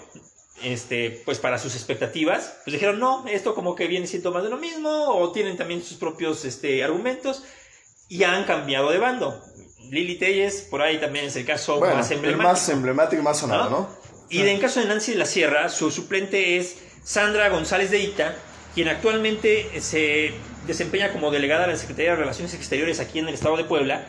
este, 0.63 1.23
pues 1.25 1.39
para 1.39 1.59
sus 1.59 1.75
expectativas, 1.75 2.59
pues 2.65 2.73
dijeron, 2.73 2.99
no, 2.99 3.27
esto 3.29 3.55
como 3.55 3.75
que 3.75 3.87
viene 3.87 4.07
siendo 4.07 4.33
más 4.33 4.43
de 4.43 4.51
lo 4.51 4.57
mismo, 4.57 5.09
o 5.09 5.33
tienen 5.33 5.57
también 5.57 5.83
sus 5.83 5.99
propios 5.99 6.45
este, 6.45 6.83
argumentos, 6.83 7.45
y 8.09 8.23
han 8.25 8.45
cambiado 8.45 8.91
de 8.91 8.99
bando. 8.99 9.41
Lili 9.91 10.17
Telles, 10.17 10.63
por 10.63 10.83
ahí 10.83 10.99
también 10.99 11.27
es 11.27 11.37
el 11.37 11.45
caso 11.45 11.79
Bueno, 11.79 11.97
más 11.97 12.11
el 12.11 12.17
emblemático. 12.17 12.53
más 12.53 12.69
emblemático 12.69 13.23
y 13.23 13.25
más 13.25 13.39
sonado, 13.39 13.71
¿no? 13.71 13.81
¿no? 13.81 13.89
Y 14.29 14.41
en 14.41 14.59
caso 14.59 14.81
de 14.81 14.87
Nancy 14.87 15.13
de 15.13 15.19
la 15.19 15.27
Sierra, 15.27 15.69
su 15.69 15.91
suplente 15.91 16.57
es 16.57 16.79
Sandra 17.05 17.49
González 17.49 17.91
de 17.91 18.01
Ita, 18.01 18.35
quien 18.75 18.89
actualmente 18.89 19.81
se 19.81 20.33
desempeña 20.67 21.13
como 21.13 21.31
delegada 21.31 21.67
de 21.67 21.73
la 21.73 21.79
Secretaría 21.79 22.11
de 22.13 22.17
Relaciones 22.17 22.53
Exteriores 22.55 22.99
aquí 22.99 23.21
en 23.21 23.29
el 23.29 23.35
estado 23.35 23.57
de 23.57 23.65
Puebla. 23.65 24.07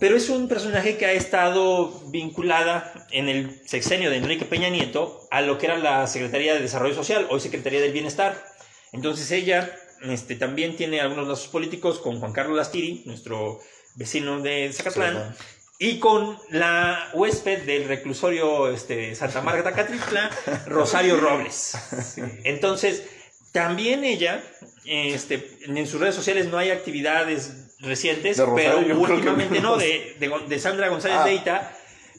Pero 0.00 0.16
es 0.16 0.30
un 0.30 0.48
personaje 0.48 0.96
que 0.96 1.04
ha 1.04 1.12
estado 1.12 2.00
vinculada 2.06 3.06
en 3.10 3.28
el 3.28 3.60
sexenio 3.66 4.10
de 4.10 4.16
Enrique 4.16 4.46
Peña 4.46 4.70
Nieto 4.70 5.28
a 5.30 5.42
lo 5.42 5.58
que 5.58 5.66
era 5.66 5.76
la 5.76 6.06
Secretaría 6.06 6.54
de 6.54 6.60
Desarrollo 6.60 6.94
Social, 6.94 7.26
hoy 7.28 7.40
Secretaría 7.40 7.82
del 7.82 7.92
Bienestar. 7.92 8.42
Entonces 8.92 9.30
ella 9.30 9.70
este, 10.02 10.36
también 10.36 10.74
tiene 10.74 11.02
algunos 11.02 11.28
lazos 11.28 11.48
políticos 11.48 11.98
con 11.98 12.18
Juan 12.18 12.32
Carlos 12.32 12.56
Lastiri, 12.56 13.02
nuestro 13.04 13.60
vecino 13.94 14.40
de 14.40 14.72
Zacatlán, 14.72 15.36
y 15.78 15.98
con 15.98 16.38
la 16.48 17.10
huésped 17.12 17.62
del 17.64 17.86
reclusorio 17.86 18.68
este, 18.70 19.14
Santa 19.14 19.42
Marta 19.42 19.72
Catritla, 19.72 20.30
Rosario 20.66 21.18
Robles. 21.18 21.74
Entonces, 22.44 23.04
también 23.52 24.04
ella, 24.04 24.42
este, 24.86 25.58
en 25.66 25.86
sus 25.86 26.00
redes 26.00 26.14
sociales 26.14 26.46
no 26.46 26.56
hay 26.56 26.70
actividades 26.70 27.69
recientes, 27.80 28.36
De 28.36 28.44
Rosario, 28.46 28.78
pero 28.86 28.86
que 29.06 29.12
últimamente 29.12 29.60
no, 29.60 29.76
de, 29.76 30.16
de- 30.18 30.32
de 30.48 30.58
Sandra 30.58 30.88
González 30.88 31.18
Ah. 31.20 31.24
Deita, 31.24 31.76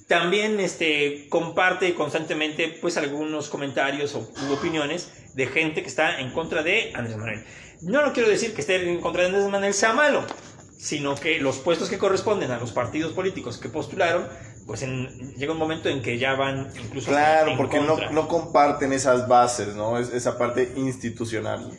también 0.08 0.60
este, 0.60 1.28
comparte 1.30 1.94
constantemente 1.94 2.68
pues 2.82 2.98
algunos 2.98 3.48
comentarios 3.50 4.14
o 4.16 4.30
opiniones 4.52 5.10
de 5.36 5.48
gente 5.48 5.82
que 5.82 5.88
está 5.88 6.20
en 6.20 6.32
contra 6.32 6.64
de 6.64 6.92
Andrés 6.96 7.16
Manuel. 7.18 7.46
No, 7.82 8.02
no 8.06 8.12
quiero 8.14 8.28
decir 8.30 8.54
que 8.54 8.62
esté 8.62 8.90
en 8.90 9.00
contra 9.00 9.22
de 9.24 9.30
Andrés 9.30 9.48
Manuel 9.50 9.74
sea 9.74 9.94
malo, 9.94 10.26
sino 10.78 11.16
que 11.16 11.40
los 11.40 11.60
puestos 11.60 11.90
que 11.90 11.98
corresponden 11.98 12.52
a 12.52 12.58
los 12.60 12.72
partidos 12.72 13.14
políticos 13.14 13.58
que 13.58 13.70
postularon, 13.70 14.28
pues 14.68 14.82
en- 14.82 15.08
llega 15.36 15.54
un 15.54 15.58
momento 15.60 15.88
en 15.90 16.02
que 16.02 16.18
ya 16.18 16.34
van 16.34 16.68
incluso 16.84 17.10
Claro, 17.12 17.52
en 17.52 17.58
porque 17.58 17.80
no, 17.80 17.98
no 18.12 18.28
comparten 18.28 18.92
esas 18.94 19.28
bases, 19.28 19.76
¿no? 19.76 19.98
Es, 19.98 20.10
esa 20.10 20.38
parte 20.38 20.74
institucional. 20.76 21.72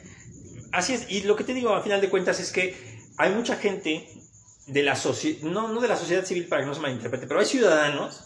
Así 0.73 0.95
es, 0.95 1.05
y 1.11 1.23
lo 1.25 1.37
que 1.37 1.45
te 1.45 1.53
digo 1.53 1.75
a 1.75 1.83
final 1.83 2.01
de 2.01 2.09
cuentas 2.09 2.41
es 2.41 2.51
que 2.51 2.92
hay 3.19 3.31
mucha 3.31 3.57
gente 3.57 4.09
de 4.67 4.83
la 4.83 4.95
sociedad, 4.97 5.41
no, 5.43 5.69
no 5.69 5.81
de 5.81 5.89
la 5.89 5.97
sociedad 5.97 6.25
civil 6.25 6.47
para 6.49 6.63
que 6.63 6.67
no 6.69 6.75
se 6.75 6.81
malinterprete, 6.81 7.27
pero 7.27 7.41
hay 7.41 7.47
ciudadanos, 7.47 8.25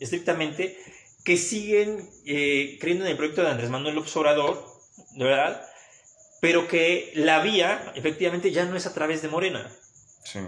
estrictamente, 0.00 0.78
que 1.24 1.36
siguen 1.36 2.08
eh, 2.26 2.76
creyendo 2.80 3.04
en 3.04 3.10
el 3.12 3.16
proyecto 3.16 3.42
de 3.42 3.48
Andrés 3.50 3.70
Manuel 3.70 3.94
López 3.94 4.14
Obrador, 4.16 4.64
de 5.16 5.24
verdad, 5.24 5.62
pero 6.40 6.68
que 6.68 7.10
la 7.14 7.40
vía 7.40 7.92
efectivamente 7.96 8.50
ya 8.52 8.64
no 8.64 8.76
es 8.76 8.86
a 8.86 8.94
través 8.94 9.22
de 9.22 9.28
Morena, 9.28 9.70
Sí. 10.24 10.38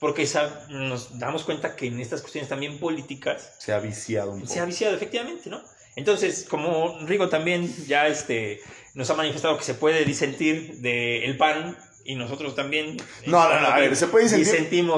porque 0.00 0.22
esa- 0.22 0.66
nos 0.68 1.18
damos 1.18 1.44
cuenta 1.44 1.76
que 1.76 1.86
en 1.86 2.00
estas 2.00 2.20
cuestiones 2.20 2.48
también 2.48 2.78
políticas 2.78 3.52
Se 3.58 3.72
ha 3.72 3.78
viciado 3.80 4.32
un 4.32 4.40
poco. 4.40 4.52
se 4.52 4.60
ha 4.60 4.64
viciado, 4.64 4.94
efectivamente, 4.96 5.48
¿no? 5.50 5.62
Entonces, 5.96 6.46
como 6.48 6.98
Rigo 7.06 7.28
también 7.28 7.72
ya 7.86 8.06
este, 8.06 8.60
nos 8.94 9.08
ha 9.10 9.14
manifestado 9.14 9.56
que 9.58 9.64
se 9.64 9.74
puede 9.74 10.04
disentir 10.04 10.76
del 10.78 11.36
PAN 11.36 11.76
y 12.04 12.14
nosotros 12.14 12.54
también. 12.54 12.96
No, 13.26 13.48
no, 13.52 13.60
no, 13.60 13.66
a 13.68 13.78
ver, 13.78 13.94
se 13.96 14.06
puede 14.06 14.28
de- 14.28 14.44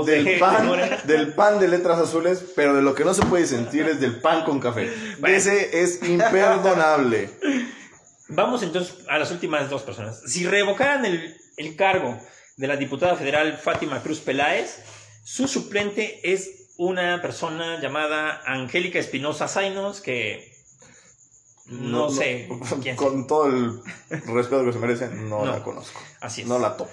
del 0.04 0.24
de 0.24 0.36
pan, 0.38 0.66
del 1.04 1.34
pan 1.34 1.58
de 1.58 1.68
letras 1.68 1.98
azules, 1.98 2.44
pero 2.56 2.74
de 2.74 2.82
lo 2.82 2.94
que 2.94 3.04
no 3.04 3.14
se 3.14 3.22
puede 3.26 3.46
sentir 3.46 3.86
es 3.88 4.00
del 4.00 4.20
pan 4.20 4.44
con 4.44 4.60
café. 4.60 4.90
Bueno. 5.18 5.36
Ese 5.36 5.82
es 5.82 6.00
imperdonable. 6.02 7.30
Vamos 8.28 8.62
entonces 8.62 8.94
a 9.08 9.18
las 9.18 9.30
últimas 9.30 9.68
dos 9.68 9.82
personas. 9.82 10.22
Si 10.26 10.46
revocaran 10.46 11.04
el, 11.04 11.36
el 11.56 11.76
cargo 11.76 12.18
de 12.56 12.66
la 12.66 12.76
diputada 12.76 13.16
federal 13.16 13.58
Fátima 13.58 14.02
Cruz 14.02 14.20
Peláez, 14.20 14.82
su 15.24 15.46
suplente 15.48 16.20
es 16.32 16.68
una 16.78 17.20
persona 17.20 17.80
llamada 17.80 18.40
Angélica 18.46 18.98
Espinosa 18.98 19.48
Zainos, 19.48 20.00
que 20.00 20.51
no, 21.80 22.10
sé 22.10 22.48
quién 22.82 22.96
Con 22.96 23.26
todo 23.26 23.46
el 23.46 23.80
respeto 24.26 24.64
que 24.64 24.72
se 24.72 24.78
merece, 24.78 25.08
no, 25.08 25.44
No. 25.44 25.46
la 25.46 25.62
conozco. 25.62 26.00
Así 26.20 26.42
es. 26.42 26.46
No 26.48 26.58
la 26.58 26.76
topo. 26.76 26.90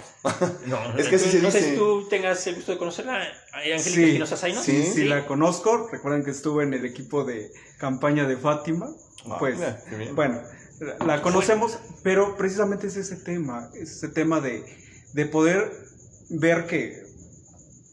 No, 0.67 0.77
Es 0.97 1.07
que 1.07 1.15
así 1.17 1.29
se 1.29 1.51
sé 1.51 1.61
si 1.71 1.75
tú 1.75 2.07
tengas 2.09 2.45
el 2.47 2.55
gusto 2.55 2.71
de 2.71 2.77
conocerla, 2.77 3.21
Angélica 3.53 3.79
Sí, 3.79 4.03
Espinosa 4.03 4.37
Zainos. 4.37 4.63
sí, 4.63 4.83
Sí. 4.83 4.91
sí, 4.93 5.03
la 5.05 5.25
conozco. 5.27 5.87
Recuerdan 5.91 6.23
que 6.23 6.31
estuve 6.31 6.63
en 6.63 6.73
el 6.73 6.85
equipo 6.85 7.23
de 7.23 7.51
campaña 7.77 8.25
de 8.27 8.37
Fátima. 8.37 8.87
Ah, 9.25 9.37
pues, 9.39 9.55
mira, 9.57 9.81
qué 9.89 9.95
bien. 9.97 10.15
bueno, 10.15 10.41
la- 10.79 11.05
la 11.05 11.21
conocemos, 11.21 11.77
pero 12.03 12.37
precisamente 12.37 12.87
es 12.87 12.95
ese 12.95 13.17
tema, 13.17 13.69
es 13.75 13.91
ese 13.97 14.07
tema 14.09 14.39
de, 14.39 14.63
de 15.13 15.25
poder 15.25 15.71
ver 16.29 16.65
que, 16.67 17.03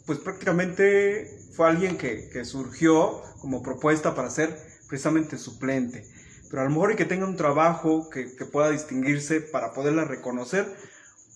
pues 0.07 0.19
prácticamente 0.21 1.29
fue 1.57 1.69
alguien 1.69 1.97
que, 1.99 2.29
que 2.33 2.45
surgió 2.45 3.23
como 3.41 3.63
propuesta 3.63 4.15
para 4.15 4.31
ser 4.31 4.57
precisamente 4.89 5.37
suplente. 5.39 6.05
Pero 6.51 6.62
a 6.62 6.64
lo 6.64 6.70
mejor 6.70 6.93
y 6.93 6.97
que 6.97 7.05
tenga 7.05 7.27
un 7.27 7.36
trabajo 7.36 8.09
que, 8.10 8.27
pueda 8.47 8.70
distinguirse 8.70 9.40
para 9.40 9.73
poderla 9.73 10.05
reconocer, 10.05 10.66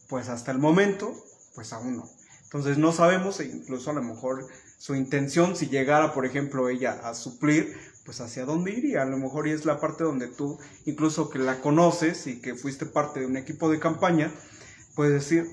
pues 0.08 0.28
hasta 0.28 0.52
el 0.52 0.58
momento, 0.58 1.14
pues 1.54 1.72
aún 1.72 1.98
no. 1.98 2.08
Entonces 2.44 2.78
no 2.78 2.92
sabemos, 2.92 3.40
e 3.40 3.46
incluso 3.46 3.90
a 3.90 3.94
lo 3.94 4.02
mejor 4.02 4.46
su 4.78 4.94
intención, 4.94 5.56
si 5.56 5.68
llegara, 5.68 6.14
por 6.14 6.26
ejemplo, 6.26 6.68
ella 6.68 7.00
a 7.04 7.14
suplir, 7.14 7.76
pues 8.04 8.20
hacia 8.20 8.44
dónde 8.44 8.72
iría. 8.72 9.02
A 9.02 9.06
lo 9.06 9.18
mejor 9.18 9.46
y 9.46 9.52
es 9.52 9.64
la 9.64 9.78
parte 9.78 10.04
donde 10.04 10.26
tú, 10.26 10.58
incluso 10.84 11.30
que 11.30 11.38
la 11.38 11.60
conoces 11.60 12.26
y 12.26 12.40
que 12.40 12.54
fuiste 12.54 12.86
parte 12.86 13.20
de 13.20 13.26
un 13.26 13.36
equipo 13.36 13.70
de 13.70 13.78
campaña, 13.78 14.32
puedes 14.94 15.12
decir, 15.12 15.48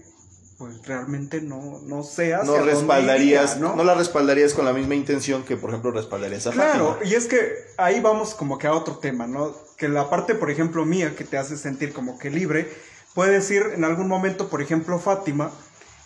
pues 0.58 0.86
realmente 0.88 1.40
no, 1.42 1.80
no 1.86 2.02
sé 2.04 2.34
hacia 2.34 2.60
No 2.60 2.66
respaldarías, 2.66 3.58
iría, 3.58 3.76
¿no? 3.76 3.84
la 3.84 3.94
respaldarías 3.94 4.54
con 4.56 4.66
la 4.66 4.74
misma 4.74 4.96
intención 4.96 5.44
que, 5.44 5.56
por 5.56 5.70
ejemplo, 5.70 5.92
respaldarías 5.92 6.48
a 6.48 6.52
Claro, 6.52 6.94
Fátima. 6.94 7.12
y 7.12 7.16
es 7.16 7.28
que 7.28 7.54
ahí 7.78 8.00
vamos 8.00 8.34
como 8.34 8.58
que 8.58 8.66
a 8.66 8.74
otro 8.74 8.98
tema, 8.98 9.28
¿no? 9.28 9.56
Que 9.78 9.88
la 9.88 10.10
parte, 10.10 10.34
por 10.34 10.50
ejemplo, 10.50 10.84
mía, 10.84 11.16
que 11.16 11.24
te 11.24 11.38
hace 11.38 11.58
sentir 11.58 11.94
como 11.94 12.18
que 12.18 12.32
libre, 12.32 12.72
puede 13.14 13.34
decir 13.34 13.64
en 13.76 13.84
algún 13.84 14.08
momento, 14.08 14.50
por 14.50 14.62
ejemplo, 14.64 14.98
Fátima, 14.98 15.52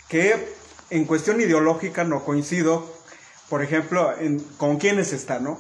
que 0.10 0.54
en 0.90 1.06
cuestión 1.06 1.40
ideológica 1.40 2.04
no 2.04 2.26
coincido, 2.26 2.86
por 3.48 3.64
ejemplo, 3.64 4.14
en, 4.20 4.40
con 4.58 4.78
quiénes 4.78 5.14
está, 5.14 5.40
¿no? 5.40 5.58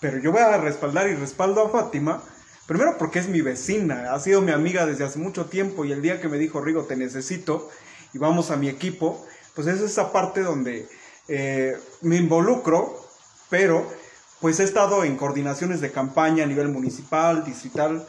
Pero 0.00 0.16
yo 0.18 0.32
voy 0.32 0.40
a 0.40 0.56
respaldar 0.56 1.08
y 1.08 1.14
respaldo 1.14 1.62
a 1.62 1.68
Fátima, 1.68 2.22
primero 2.66 2.96
porque 2.96 3.18
es 3.18 3.28
mi 3.28 3.42
vecina, 3.42 4.14
ha 4.14 4.20
sido 4.20 4.40
mi 4.40 4.52
amiga 4.52 4.86
desde 4.86 5.04
hace 5.04 5.18
mucho 5.18 5.44
tiempo 5.44 5.84
y 5.84 5.92
el 5.92 6.00
día 6.00 6.22
que 6.22 6.28
me 6.30 6.38
dijo, 6.38 6.62
Rigo, 6.62 6.84
te 6.84 6.96
necesito 6.96 7.68
y 8.14 8.18
vamos 8.18 8.50
a 8.50 8.56
mi 8.56 8.68
equipo, 8.68 9.26
pues 9.54 9.66
es 9.66 9.80
esa 9.80 10.12
parte 10.12 10.42
donde 10.42 10.88
eh, 11.28 11.76
me 12.00 12.16
involucro, 12.16 12.96
pero 13.50 13.86
pues 14.40 14.60
he 14.60 14.64
estado 14.64 15.04
en 15.04 15.16
coordinaciones 15.16 15.80
de 15.80 15.90
campaña 15.90 16.44
a 16.44 16.46
nivel 16.46 16.68
municipal, 16.68 17.44
distrital, 17.44 18.06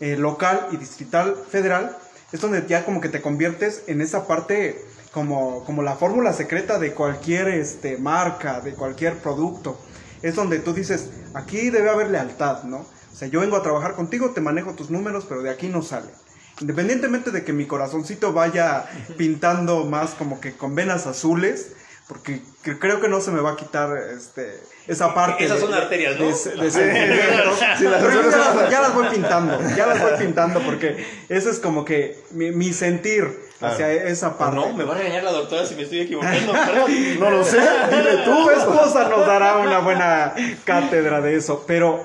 eh, 0.00 0.16
local 0.16 0.68
y 0.72 0.76
distrital 0.76 1.36
federal, 1.50 1.96
es 2.32 2.40
donde 2.40 2.66
ya 2.66 2.84
como 2.84 3.00
que 3.00 3.08
te 3.08 3.22
conviertes 3.22 3.84
en 3.86 4.00
esa 4.00 4.26
parte 4.26 4.84
como, 5.12 5.62
como 5.64 5.82
la 5.82 5.94
fórmula 5.94 6.32
secreta 6.32 6.78
de 6.80 6.92
cualquier 6.92 7.48
este, 7.48 7.96
marca, 7.98 8.60
de 8.60 8.74
cualquier 8.74 9.18
producto. 9.18 9.78
Es 10.22 10.34
donde 10.34 10.58
tú 10.58 10.72
dices, 10.72 11.10
aquí 11.34 11.70
debe 11.70 11.90
haber 11.90 12.10
lealtad, 12.10 12.64
¿no? 12.64 12.78
O 12.78 13.16
sea, 13.16 13.28
yo 13.28 13.40
vengo 13.40 13.56
a 13.56 13.62
trabajar 13.62 13.94
contigo, 13.94 14.30
te 14.30 14.40
manejo 14.40 14.72
tus 14.72 14.90
números, 14.90 15.26
pero 15.28 15.42
de 15.42 15.50
aquí 15.50 15.68
no 15.68 15.82
sale. 15.82 16.08
Independientemente 16.60 17.30
de 17.30 17.44
que 17.44 17.52
mi 17.52 17.66
corazoncito 17.66 18.32
vaya 18.32 18.84
pintando 19.16 19.84
más 19.84 20.10
como 20.10 20.40
que 20.40 20.52
con 20.56 20.74
venas 20.74 21.06
azules, 21.06 21.72
porque 22.06 22.42
cre- 22.64 22.78
creo 22.78 23.00
que 23.00 23.08
no 23.08 23.20
se 23.20 23.30
me 23.30 23.40
va 23.40 23.52
a 23.52 23.56
quitar 23.56 23.90
este, 24.16 24.60
esa 24.86 25.14
parte. 25.14 25.44
Esas 25.44 25.60
de- 25.60 25.66
son 25.66 25.74
arterias, 25.74 26.14
¿no? 26.18 26.26
de- 26.26 26.30
de 26.32 26.70
sentimientos. 26.70 27.58
Sí, 27.78 27.84
las 27.84 28.02
Pero 28.02 28.30
ya, 28.30 28.36
las, 28.38 28.70
ya 28.70 28.80
las 28.82 28.94
voy 28.94 29.06
pintando, 29.08 29.58
ya 29.76 29.86
las 29.86 30.00
voy 30.00 30.12
pintando, 30.18 30.60
porque 30.60 31.04
ese 31.28 31.50
es 31.50 31.58
como 31.58 31.84
que 31.84 32.22
mi, 32.32 32.50
mi 32.52 32.72
sentir 32.72 33.42
hacia 33.60 33.90
esa 33.92 34.36
parte. 34.36 34.56
No, 34.56 34.72
me 34.74 34.84
va 34.84 34.94
a 34.94 34.98
regañar 34.98 35.24
la 35.24 35.32
doctora 35.32 35.64
si 35.66 35.74
me 35.74 35.82
estoy 35.82 36.00
equivocando. 36.02 36.52
No 37.18 37.30
lo 37.30 37.42
sé, 37.44 37.58
dile 37.58 38.18
tú. 38.24 38.44
Tu 38.44 38.50
esposa 38.50 39.08
nos 39.08 39.26
dará 39.26 39.56
una 39.58 39.78
buena 39.80 40.34
cátedra 40.64 41.20
de 41.22 41.36
eso, 41.36 41.64
pero 41.66 42.04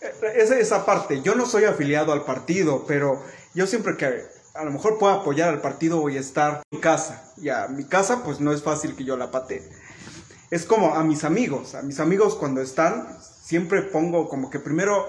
eh, 0.00 0.12
esa, 0.36 0.58
esa 0.58 0.84
parte, 0.84 1.22
yo 1.22 1.34
no 1.36 1.46
soy 1.46 1.64
afiliado 1.64 2.12
al 2.12 2.24
partido, 2.24 2.84
pero 2.88 3.22
yo 3.54 3.66
siempre 3.66 3.96
que 3.96 4.24
a 4.54 4.64
lo 4.64 4.70
mejor 4.70 4.98
puedo 4.98 5.12
apoyar 5.12 5.48
al 5.48 5.60
partido 5.60 6.06
a 6.06 6.12
estar 6.12 6.62
en 6.70 6.80
casa, 6.80 7.32
y 7.36 7.48
a 7.48 7.68
mi 7.68 7.84
casa 7.84 8.22
pues 8.24 8.40
no 8.40 8.52
es 8.52 8.62
fácil 8.62 8.96
que 8.96 9.04
yo 9.04 9.16
la 9.16 9.30
patee. 9.30 9.68
Es 10.50 10.64
como 10.64 10.94
a 10.94 11.04
mis 11.04 11.24
amigos, 11.24 11.74
a 11.74 11.82
mis 11.82 12.00
amigos 12.00 12.34
cuando 12.34 12.60
están, 12.60 13.16
siempre 13.42 13.82
pongo 13.82 14.28
como 14.28 14.50
que 14.50 14.58
primero 14.58 15.06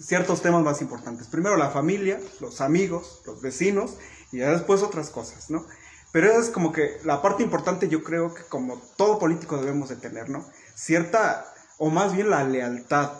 ciertos 0.00 0.42
temas 0.42 0.62
más 0.62 0.80
importantes. 0.80 1.26
Primero 1.26 1.56
la 1.56 1.70
familia, 1.70 2.20
los 2.40 2.60
amigos, 2.60 3.22
los 3.26 3.40
vecinos 3.40 3.96
y 4.30 4.38
después 4.38 4.82
otras 4.82 5.10
cosas, 5.10 5.50
¿no? 5.50 5.66
Pero 6.12 6.30
esa 6.30 6.40
es 6.40 6.50
como 6.50 6.72
que 6.72 6.98
la 7.04 7.20
parte 7.20 7.42
importante 7.42 7.88
yo 7.88 8.02
creo 8.02 8.32
que 8.32 8.42
como 8.44 8.80
todo 8.96 9.18
político 9.18 9.58
debemos 9.58 9.88
de 9.88 9.96
tener, 9.96 10.30
¿no? 10.30 10.46
Cierta, 10.74 11.52
o 11.78 11.90
más 11.90 12.14
bien 12.14 12.30
la 12.30 12.44
lealtad. 12.44 13.12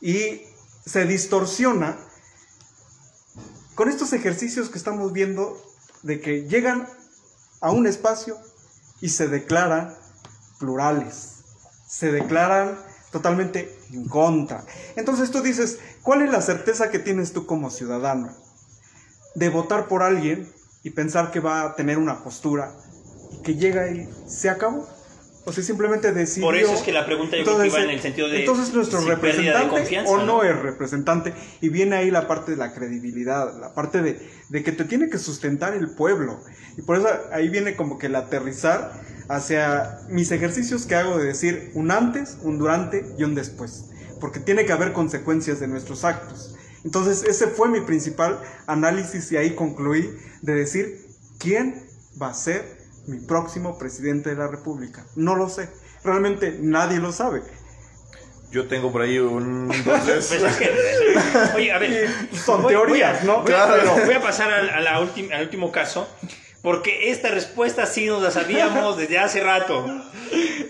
Y 0.00 0.42
se 0.84 1.04
distorsiona 1.04 1.98
con 3.78 3.88
estos 3.88 4.12
ejercicios 4.12 4.70
que 4.70 4.76
estamos 4.76 5.12
viendo 5.12 5.56
de 6.02 6.20
que 6.20 6.48
llegan 6.48 6.88
a 7.60 7.70
un 7.70 7.86
espacio 7.86 8.36
y 9.00 9.10
se 9.10 9.28
declaran 9.28 9.94
plurales, 10.58 11.44
se 11.86 12.10
declaran 12.10 12.76
totalmente 13.12 13.72
en 13.92 14.08
contra. 14.08 14.64
Entonces 14.96 15.30
tú 15.30 15.42
dices, 15.42 15.78
¿cuál 16.02 16.22
es 16.22 16.32
la 16.32 16.42
certeza 16.42 16.90
que 16.90 16.98
tienes 16.98 17.32
tú 17.32 17.46
como 17.46 17.70
ciudadano 17.70 18.34
de 19.36 19.48
votar 19.48 19.86
por 19.86 20.02
alguien 20.02 20.52
y 20.82 20.90
pensar 20.90 21.30
que 21.30 21.38
va 21.38 21.62
a 21.62 21.76
tener 21.76 21.98
una 21.98 22.24
postura 22.24 22.74
y 23.30 23.42
que 23.42 23.54
llega 23.54 23.88
y 23.92 24.12
se 24.26 24.50
acabó? 24.50 24.88
O 25.48 25.52
sea, 25.52 25.64
simplemente 25.64 26.12
decidió. 26.12 26.46
Por 26.46 26.56
eso 26.56 26.74
es 26.74 26.82
que 26.82 26.92
la 26.92 27.06
pregunta 27.06 27.36
yo 27.38 27.42
creo 27.42 27.58
que 27.58 27.66
iba 27.68 27.82
en 27.82 27.90
el 27.90 28.00
sentido 28.00 28.28
de 28.28 28.40
Entonces, 28.40 28.74
nuestro 28.74 29.00
representante 29.00 29.68
confianza, 29.68 30.12
o 30.12 30.18
no, 30.18 30.26
¿no? 30.26 30.42
es 30.42 30.54
representante. 30.58 31.32
Y 31.62 31.70
viene 31.70 31.96
ahí 31.96 32.10
la 32.10 32.28
parte 32.28 32.50
de 32.50 32.58
la 32.58 32.74
credibilidad, 32.74 33.58
la 33.58 33.72
parte 33.72 34.02
de, 34.02 34.20
de 34.50 34.62
que 34.62 34.72
te 34.72 34.84
tiene 34.84 35.08
que 35.08 35.16
sustentar 35.16 35.72
el 35.72 35.88
pueblo. 35.94 36.38
Y 36.76 36.82
por 36.82 36.98
eso 36.98 37.08
ahí 37.32 37.48
viene 37.48 37.76
como 37.76 37.96
que 37.96 38.08
el 38.08 38.16
aterrizar 38.16 38.92
hacia 39.30 40.00
mis 40.10 40.30
ejercicios 40.32 40.84
que 40.84 40.96
hago 40.96 41.16
de 41.16 41.24
decir 41.24 41.70
un 41.74 41.90
antes, 41.92 42.36
un 42.42 42.58
durante 42.58 43.06
y 43.16 43.24
un 43.24 43.34
después. 43.34 43.86
Porque 44.20 44.40
tiene 44.40 44.66
que 44.66 44.72
haber 44.72 44.92
consecuencias 44.92 45.60
de 45.60 45.68
nuestros 45.68 46.04
actos. 46.04 46.54
Entonces, 46.84 47.24
ese 47.24 47.46
fue 47.46 47.68
mi 47.68 47.80
principal 47.80 48.38
análisis 48.66 49.32
y 49.32 49.38
ahí 49.38 49.54
concluí 49.54 50.14
de 50.42 50.54
decir 50.54 51.06
quién 51.38 51.86
va 52.20 52.28
a 52.28 52.34
ser 52.34 52.77
mi 53.08 53.18
próximo 53.18 53.78
presidente 53.78 54.30
de 54.30 54.36
la 54.36 54.48
República. 54.48 55.04
No 55.16 55.34
lo 55.34 55.48
sé. 55.48 55.68
Realmente 56.04 56.58
nadie 56.60 56.98
lo 56.98 57.10
sabe. 57.12 57.42
Yo 58.50 58.66
tengo 58.66 58.90
por 58.92 59.02
ahí 59.02 59.18
un... 59.18 59.68
Pues 59.84 60.30
es 60.32 60.56
que- 60.56 60.70
oye, 61.56 61.72
a 61.72 61.78
ver, 61.78 62.08
Son 62.32 62.62
voy- 62.62 62.74
voy 62.74 62.82
a- 62.82 62.86
teorías, 62.86 63.24
¿no? 63.24 63.42
Voy 63.42 63.52
a, 63.52 63.66
Claro. 63.66 63.96
voy 64.06 64.14
a 64.14 64.20
pasar 64.22 64.50
al, 64.52 64.70
a 64.70 64.80
la 64.80 65.00
ultim- 65.00 65.32
al 65.32 65.42
último 65.42 65.70
caso, 65.72 66.08
porque 66.62 67.10
esta 67.10 67.28
respuesta 67.30 67.84
sí 67.86 68.06
nos 68.06 68.22
la 68.22 68.30
sabíamos 68.30 68.96
desde 68.96 69.18
hace 69.18 69.42
rato. 69.42 69.84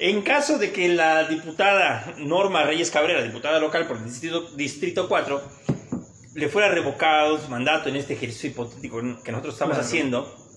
En 0.01 0.23
caso 0.23 0.59
de 0.59 0.73
que 0.73 0.89
la 0.89 1.25
diputada 1.29 2.15
Norma 2.19 2.63
Reyes 2.65 2.91
Cabrera, 2.91 3.23
diputada 3.23 3.59
local 3.61 3.87
por 3.87 3.97
el 3.97 4.05
distrito, 4.05 4.43
distrito 4.57 5.09
4, 5.09 5.41
le 6.35 6.49
fuera 6.49 6.69
revocado 6.69 7.39
su 7.41 7.49
mandato 7.49 7.89
en 7.89 7.97
este 7.97 8.15
ejercicio 8.15 8.51
hipotético 8.51 9.01
que 9.25 9.33
nosotros 9.33 9.55
estamos 9.55 9.75
Claro. 9.77 9.87
haciendo, 9.87 10.48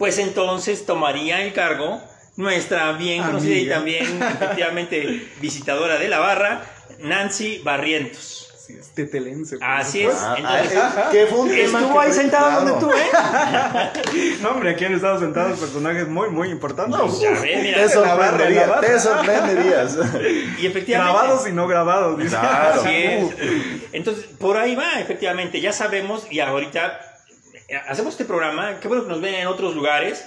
pues 0.00 0.16
entonces 0.16 0.86
tomaría 0.86 1.42
el 1.42 1.52
cargo 1.52 2.00
nuestra 2.36 2.90
bien 2.92 3.22
conocida 3.22 3.54
y 3.54 3.68
también 3.68 4.22
efectivamente 4.22 5.28
visitadora 5.42 5.98
de 5.98 6.08
la 6.08 6.18
barra, 6.18 6.62
Nancy 7.00 7.60
Barrientos. 7.62 8.48
Sí, 8.66 8.76
es 8.80 8.94
tetelense. 8.94 9.58
Así 9.60 10.04
es. 10.04 10.16
Entonces, 10.38 10.80
que 11.12 11.26
fue 11.26 11.40
un 11.40 11.48
tema 11.50 11.80
Estuvo 11.80 12.00
que 12.00 12.08
ahí 12.08 12.28
claro. 12.30 12.64
donde 12.64 12.80
tú, 12.80 12.90
¿eh? 12.90 14.38
No, 14.40 14.52
hombre, 14.52 14.70
aquí 14.70 14.86
han 14.86 14.94
estado 14.94 15.20
sentados 15.20 15.58
personajes 15.58 16.08
muy, 16.08 16.30
muy 16.30 16.48
importantes. 16.48 16.96
No, 16.96 17.20
ya 17.20 17.32
ves, 17.32 17.62
mira. 17.62 17.82
Te 17.82 17.88
sorprendería, 17.90 18.60
la 18.62 18.66
barra. 18.68 18.80
te 18.80 18.98
sorprenderías. 19.00 19.98
Y 20.58 20.66
efectivamente. 20.66 21.12
Grabados 21.12 21.46
y 21.46 21.52
no 21.52 21.68
grabados. 21.68 22.24
Claro. 22.26 22.80
Así 22.80 22.90
es. 22.94 23.34
Entonces, 23.92 24.24
por 24.38 24.56
ahí 24.56 24.74
va, 24.74 24.98
efectivamente. 24.98 25.60
Ya 25.60 25.74
sabemos 25.74 26.26
y 26.30 26.40
ahorita 26.40 27.09
hacemos 27.88 28.14
este 28.14 28.24
programa. 28.24 28.80
Qué 28.80 28.88
bueno 28.88 29.04
que 29.04 29.10
nos 29.10 29.20
ven 29.20 29.34
en 29.34 29.46
otros 29.46 29.74
lugares. 29.74 30.24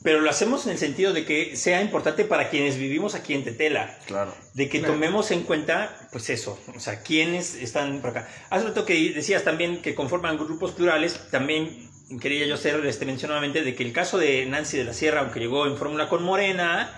Pero 0.00 0.20
lo 0.20 0.30
hacemos 0.30 0.64
en 0.66 0.72
el 0.72 0.78
sentido 0.78 1.12
de 1.12 1.24
que 1.24 1.56
sea 1.56 1.82
importante 1.82 2.24
para 2.24 2.50
quienes 2.50 2.76
vivimos 2.78 3.16
aquí 3.16 3.34
en 3.34 3.42
Tetela. 3.42 3.98
Claro. 4.06 4.32
de 4.54 4.68
que 4.68 4.78
Claro. 4.78 4.94
tomemos 4.94 5.32
en 5.32 5.42
cuenta, 5.42 6.08
pues 6.12 6.30
eso, 6.30 6.56
o 6.72 6.78
sea, 6.78 7.02
quiénes 7.02 7.56
están 7.56 8.00
por 8.00 8.10
acá. 8.10 8.28
Hace 8.48 8.66
rato 8.66 8.84
que 8.86 9.12
decías 9.12 9.42
también 9.42 9.82
que 9.82 9.96
conforman 9.96 10.38
grupos 10.38 10.70
plurales, 10.70 11.18
también 11.32 11.90
quería 12.20 12.46
yo 12.46 12.54
hacer 12.54 12.84
este 12.86 13.06
mención 13.06 13.30
nuevamente 13.30 13.62
de 13.64 13.74
que 13.74 13.82
el 13.82 13.92
caso 13.92 14.18
de 14.18 14.46
Nancy 14.46 14.76
de 14.78 14.84
la 14.84 14.92
Sierra, 14.94 15.20
aunque 15.20 15.40
llegó 15.40 15.66
en 15.66 15.76
fórmula 15.76 16.08
con 16.08 16.22
Morena, 16.22 16.94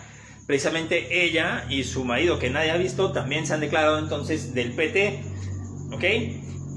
precisamente 0.47 1.25
ella 1.25 1.65
y 1.71 1.85
su 1.85 2.05
marido, 2.05 2.39
que 2.39 2.51
nadie 2.51 2.71
ha 2.71 2.77
visto, 2.77 3.13
también 3.13 3.47
se 3.47 3.55
han 3.55 3.61
declarado 3.61 3.99
entonces 3.99 4.53
del 4.53 4.73
PT, 4.73 5.23
¿ok? 5.93 6.05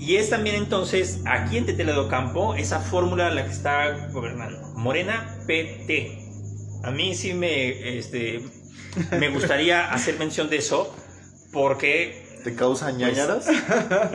Y 0.05 0.17
es 0.17 0.29
también 0.29 0.57
entonces 0.57 1.21
aquí 1.25 1.57
en 1.57 1.65
Tetela 1.65 1.93
de 1.93 1.99
Ocampo 1.99 2.55
esa 2.55 2.81
fórmula 2.81 3.29
la 3.29 3.45
que 3.45 3.51
está 3.51 4.09
gobernando. 4.11 4.59
Morena 4.75 5.39
PT. 5.47 6.19
A 6.83 6.91
mí 6.91 7.15
sí 7.15 7.33
me, 7.33 7.97
este, 7.97 8.41
me 9.17 9.29
gustaría 9.29 9.89
hacer 9.93 10.19
mención 10.19 10.49
de 10.49 10.57
eso 10.57 10.93
porque 11.53 12.21
¿Te 12.43 12.53
causa 12.53 12.91
ñañaras? 12.91 13.47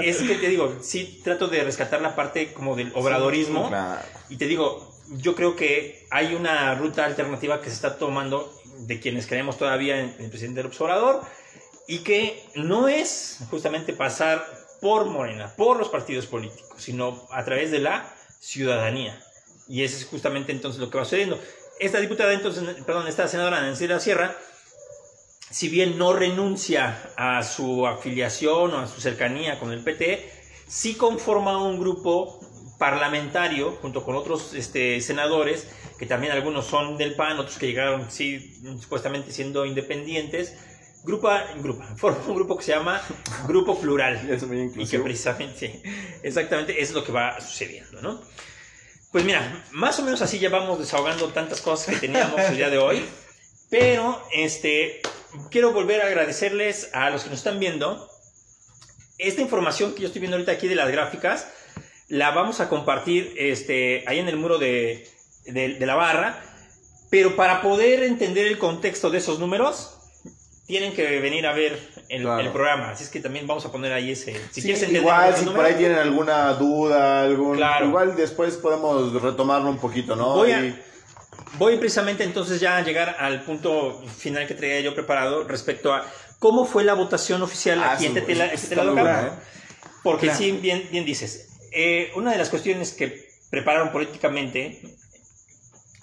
es 0.02 0.18
que 0.18 0.34
te 0.34 0.48
digo, 0.48 0.76
sí 0.82 1.22
trato 1.24 1.48
de 1.48 1.64
rescatar 1.64 2.02
la 2.02 2.14
parte 2.14 2.52
como 2.52 2.76
del 2.76 2.92
obradorismo 2.94 3.68
Claro. 3.68 4.02
y 4.28 4.36
te 4.36 4.44
digo, 4.46 4.94
yo 5.16 5.34
creo 5.34 5.56
que 5.56 6.06
hay 6.10 6.34
una 6.34 6.74
ruta 6.74 7.06
alternativa 7.06 7.62
que 7.62 7.70
se 7.70 7.76
está 7.76 7.96
tomando 7.96 8.52
de 8.80 9.00
quienes 9.00 9.26
creemos 9.26 9.56
todavía 9.56 9.98
en 10.00 10.14
el 10.18 10.28
presidente 10.28 10.62
López 10.62 10.78
Obrador 10.82 11.22
y 11.86 12.00
que 12.00 12.42
no 12.54 12.88
es 12.88 13.38
justamente 13.50 13.94
pasar 13.94 14.44
por 14.80 15.06
Morena, 15.06 15.52
por 15.56 15.78
los 15.78 15.88
partidos 15.88 16.26
políticos, 16.26 16.74
sino 16.76 17.26
a 17.30 17.44
través 17.44 17.70
de 17.70 17.80
la 17.80 18.14
ciudadanía. 18.40 19.20
Y 19.68 19.82
eso 19.82 19.96
es 19.96 20.06
justamente 20.06 20.52
entonces 20.52 20.80
lo 20.80 20.90
que 20.90 20.98
va 20.98 21.04
sucediendo. 21.04 21.38
Esta 21.78 22.00
diputada, 22.00 22.32
entonces, 22.32 22.64
perdón, 22.84 23.06
esta 23.06 23.28
senadora 23.28 23.60
Nancy 23.60 23.86
de 23.86 23.94
la 23.94 24.00
Sierra, 24.00 24.36
si 25.50 25.68
bien 25.68 25.98
no 25.98 26.12
renuncia 26.12 27.12
a 27.16 27.42
su 27.42 27.86
afiliación 27.86 28.74
o 28.74 28.78
a 28.78 28.86
su 28.86 29.00
cercanía 29.00 29.58
con 29.58 29.72
el 29.72 29.82
PT, 29.82 30.30
sí 30.66 30.94
conforma 30.94 31.62
un 31.62 31.78
grupo 31.78 32.40
parlamentario 32.78 33.72
junto 33.80 34.04
con 34.04 34.16
otros 34.16 34.54
este, 34.54 35.00
senadores, 35.00 35.68
que 35.98 36.06
también 36.06 36.32
algunos 36.32 36.66
son 36.66 36.96
del 36.96 37.14
PAN, 37.14 37.38
otros 37.38 37.58
que 37.58 37.66
llegaron, 37.66 38.08
supuestamente 38.10 39.32
siendo 39.32 39.66
independientes. 39.66 40.56
Grupa, 41.04 41.44
grupo, 41.56 41.82
forma 41.96 42.18
un 42.26 42.34
grupo 42.34 42.56
que 42.58 42.64
se 42.64 42.72
llama 42.72 43.00
Grupo 43.46 43.78
Plural. 43.80 44.16
Es 44.30 44.42
muy 44.44 44.56
Y 44.56 44.60
que 44.60 44.64
inclusivo. 44.66 45.04
precisamente, 45.04 45.82
exactamente, 46.22 46.80
es 46.82 46.92
lo 46.92 47.04
que 47.04 47.12
va 47.12 47.40
sucediendo, 47.40 48.00
¿no? 48.02 48.20
Pues 49.12 49.24
mira, 49.24 49.64
más 49.72 49.98
o 49.98 50.02
menos 50.02 50.20
así 50.20 50.38
ya 50.38 50.50
vamos 50.50 50.78
desahogando 50.78 51.28
tantas 51.28 51.60
cosas 51.62 51.94
que 51.94 52.00
teníamos 52.08 52.38
el 52.40 52.56
día 52.56 52.68
de 52.70 52.78
hoy. 52.78 53.04
Pero, 53.70 54.22
este, 54.34 55.00
quiero 55.50 55.72
volver 55.72 56.02
a 56.02 56.06
agradecerles 56.06 56.90
a 56.94 57.10
los 57.10 57.22
que 57.24 57.30
nos 57.30 57.38
están 57.38 57.58
viendo. 57.58 58.08
Esta 59.18 59.40
información 59.42 59.94
que 59.94 60.02
yo 60.02 60.06
estoy 60.08 60.20
viendo 60.20 60.36
ahorita 60.36 60.52
aquí 60.52 60.68
de 60.68 60.74
las 60.74 60.90
gráficas, 60.90 61.48
la 62.08 62.30
vamos 62.30 62.60
a 62.60 62.68
compartir 62.68 63.34
este, 63.36 64.04
ahí 64.06 64.18
en 64.20 64.28
el 64.28 64.36
muro 64.36 64.58
de, 64.58 65.06
de- 65.46 65.74
de 65.74 65.86
la 65.86 65.94
barra. 65.96 66.42
Pero 67.10 67.34
para 67.36 67.60
poder 67.62 68.02
entender 68.04 68.46
el 68.46 68.58
contexto 68.58 69.10
de 69.10 69.18
esos 69.18 69.38
números, 69.38 69.97
tienen 70.68 70.92
que 70.92 71.18
venir 71.20 71.46
a 71.46 71.52
ver 71.54 71.76
el, 72.10 72.22
Claro. 72.22 72.40
el 72.40 72.50
programa. 72.52 72.90
Así 72.90 73.02
es 73.04 73.10
que 73.10 73.20
también 73.20 73.46
vamos 73.46 73.64
a 73.64 73.72
poner 73.72 73.90
ahí 73.92 74.12
ese. 74.12 74.34
Si 74.52 74.60
Sí, 74.60 74.62
quieres 74.62 74.82
entender 74.82 75.00
igual, 75.02 75.34
si 75.34 75.46
por 75.46 75.64
ahí 75.64 75.74
tienen 75.74 75.96
alguna 75.98 76.52
duda, 76.52 77.22
algún, 77.22 77.56
Claro. 77.56 77.86
igual 77.86 78.14
después 78.14 78.56
podemos 78.58 79.20
retomarlo 79.20 79.70
un 79.70 79.78
poquito, 79.78 80.14
¿no? 80.14 80.34
Voy 80.36 80.52
a- 80.52 80.64
Y- 80.64 80.78
Voy 81.56 81.78
precisamente 81.78 82.22
entonces 82.24 82.60
ya 82.60 82.76
a 82.76 82.82
llegar 82.82 83.16
al 83.18 83.42
punto 83.42 84.02
final 84.18 84.46
que 84.46 84.54
traía 84.54 84.80
yo 84.80 84.94
preparado 84.94 85.44
respecto 85.44 85.94
a 85.94 86.04
cómo 86.38 86.66
fue 86.66 86.84
la 86.84 86.92
votación 86.92 87.40
oficial 87.42 87.82
Ah, 87.82 87.92
aquí 87.92 88.06
sí, 88.08 88.12
Tetela, 88.14 88.52
en 88.52 88.60
Tetela 88.60 88.84
Local. 88.84 89.26
¿eh? 89.26 89.30
Porque 90.02 90.26
Claro. 90.26 90.38
sí, 90.38 90.52
bien, 90.52 90.86
bien 90.92 91.04
dices, 91.06 91.48
eh, 91.72 92.12
una 92.16 92.32
de 92.32 92.38
las 92.38 92.50
cuestiones 92.50 92.92
que 92.92 93.26
prepararon 93.50 93.90
políticamente 93.90 94.80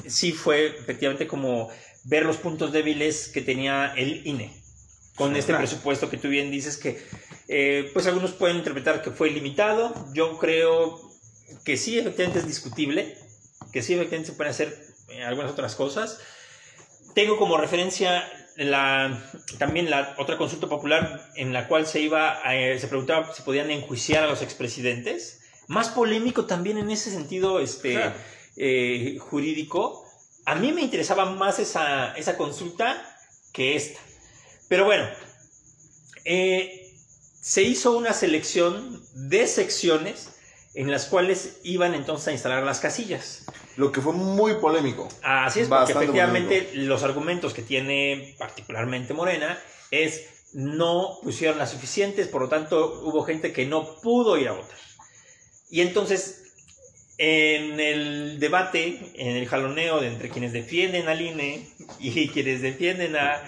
sí 0.07 0.31
fue 0.31 0.65
efectivamente 0.67 1.27
como 1.27 1.69
ver 2.05 2.25
los 2.25 2.37
puntos 2.37 2.71
débiles 2.71 3.27
que 3.29 3.41
tenía 3.41 3.93
el 3.95 4.25
INE 4.25 4.51
con 5.15 5.35
este 5.35 5.51
Claro. 5.51 5.65
presupuesto 5.65 6.09
que 6.09 6.17
tú 6.17 6.27
bien 6.29 6.51
dices 6.51 6.77
que 6.77 7.01
eh, 7.47 7.89
pues 7.93 8.07
algunos 8.07 8.31
pueden 8.31 8.57
interpretar 8.57 9.01
que 9.01 9.11
fue 9.11 9.29
limitado 9.29 9.93
yo 10.13 10.37
creo 10.37 10.99
que 11.63 11.77
sí 11.77 11.99
efectivamente 11.99 12.39
es 12.39 12.47
discutible 12.47 13.17
que 13.71 13.81
sí 13.81 13.93
efectivamente 13.93 14.31
se 14.31 14.35
pueden 14.37 14.51
hacer 14.51 14.77
eh, 15.09 15.23
algunas 15.23 15.51
otras 15.51 15.75
cosas 15.75 16.19
tengo 17.13 17.37
como 17.37 17.57
referencia 17.57 18.23
la, 18.57 19.21
también 19.57 19.89
la 19.89 20.15
otra 20.17 20.37
consulta 20.37 20.67
popular 20.67 21.29
en 21.35 21.53
la 21.53 21.67
cual 21.67 21.85
se 21.85 21.99
iba 22.01 22.39
a, 22.47 22.55
eh, 22.55 22.79
se 22.79 22.87
preguntaba 22.87 23.33
si 23.33 23.41
podían 23.41 23.69
enjuiciar 23.71 24.23
a 24.23 24.27
los 24.27 24.41
expresidentes 24.41 25.41
más 25.67 25.89
polémico 25.89 26.45
también 26.45 26.77
en 26.77 26.89
ese 26.91 27.09
sentido 27.11 27.59
este 27.59 27.93
Claro. 27.93 28.13
eh, 28.57 29.17
jurídico 29.19 30.04
a 30.45 30.55
mí 30.55 30.71
me 30.71 30.81
interesaba 30.81 31.25
más 31.25 31.59
esa, 31.59 32.13
esa 32.15 32.37
consulta 32.37 33.17
que 33.53 33.75
esta 33.75 33.99
pero 34.67 34.85
bueno 34.85 35.07
eh, 36.23 36.93
se 37.41 37.63
hizo 37.63 37.97
una 37.97 38.13
selección 38.13 39.03
de 39.13 39.47
secciones 39.47 40.31
en 40.73 40.91
las 40.91 41.05
cuales 41.05 41.59
iban 41.63 41.93
entonces 41.93 42.27
a 42.27 42.31
instalar 42.33 42.63
las 42.63 42.79
casillas 42.79 43.45
Lo 43.77 43.91
que 43.91 44.01
fue 44.01 44.13
muy 44.13 44.55
polémico. 44.55 45.07
Así 45.21 45.61
es, 45.61 45.67
porque 45.67 45.91
efectivamente 45.91 46.71
los 46.73 47.03
argumentos 47.03 47.53
que 47.53 47.61
tiene 47.61 48.35
particularmente 48.37 49.13
Morena 49.13 49.59
es 49.91 50.29
no 50.53 51.19
pusieron 51.21 51.57
las 51.57 51.71
suficientes, 51.71 52.29
por 52.29 52.41
lo 52.41 52.49
tanto 52.49 53.01
hubo 53.03 53.23
gente 53.23 53.51
que 53.51 53.65
no 53.65 53.99
pudo 54.01 54.37
ir 54.37 54.47
a 54.47 54.53
votar. 54.53 54.77
Y 55.69 55.81
entonces, 55.81 56.44
en 57.17 57.79
el 57.79 58.39
debate, 58.39 59.11
en 59.15 59.35
el 59.37 59.47
jaloneo 59.47 60.01
de 60.01 60.07
entre 60.07 60.29
quienes 60.29 60.53
defienden 60.53 61.07
al 61.07 61.21
INE 61.21 61.67
y 61.99 62.27
quienes 62.33 62.61
defienden 62.61 63.15
a 63.15 63.41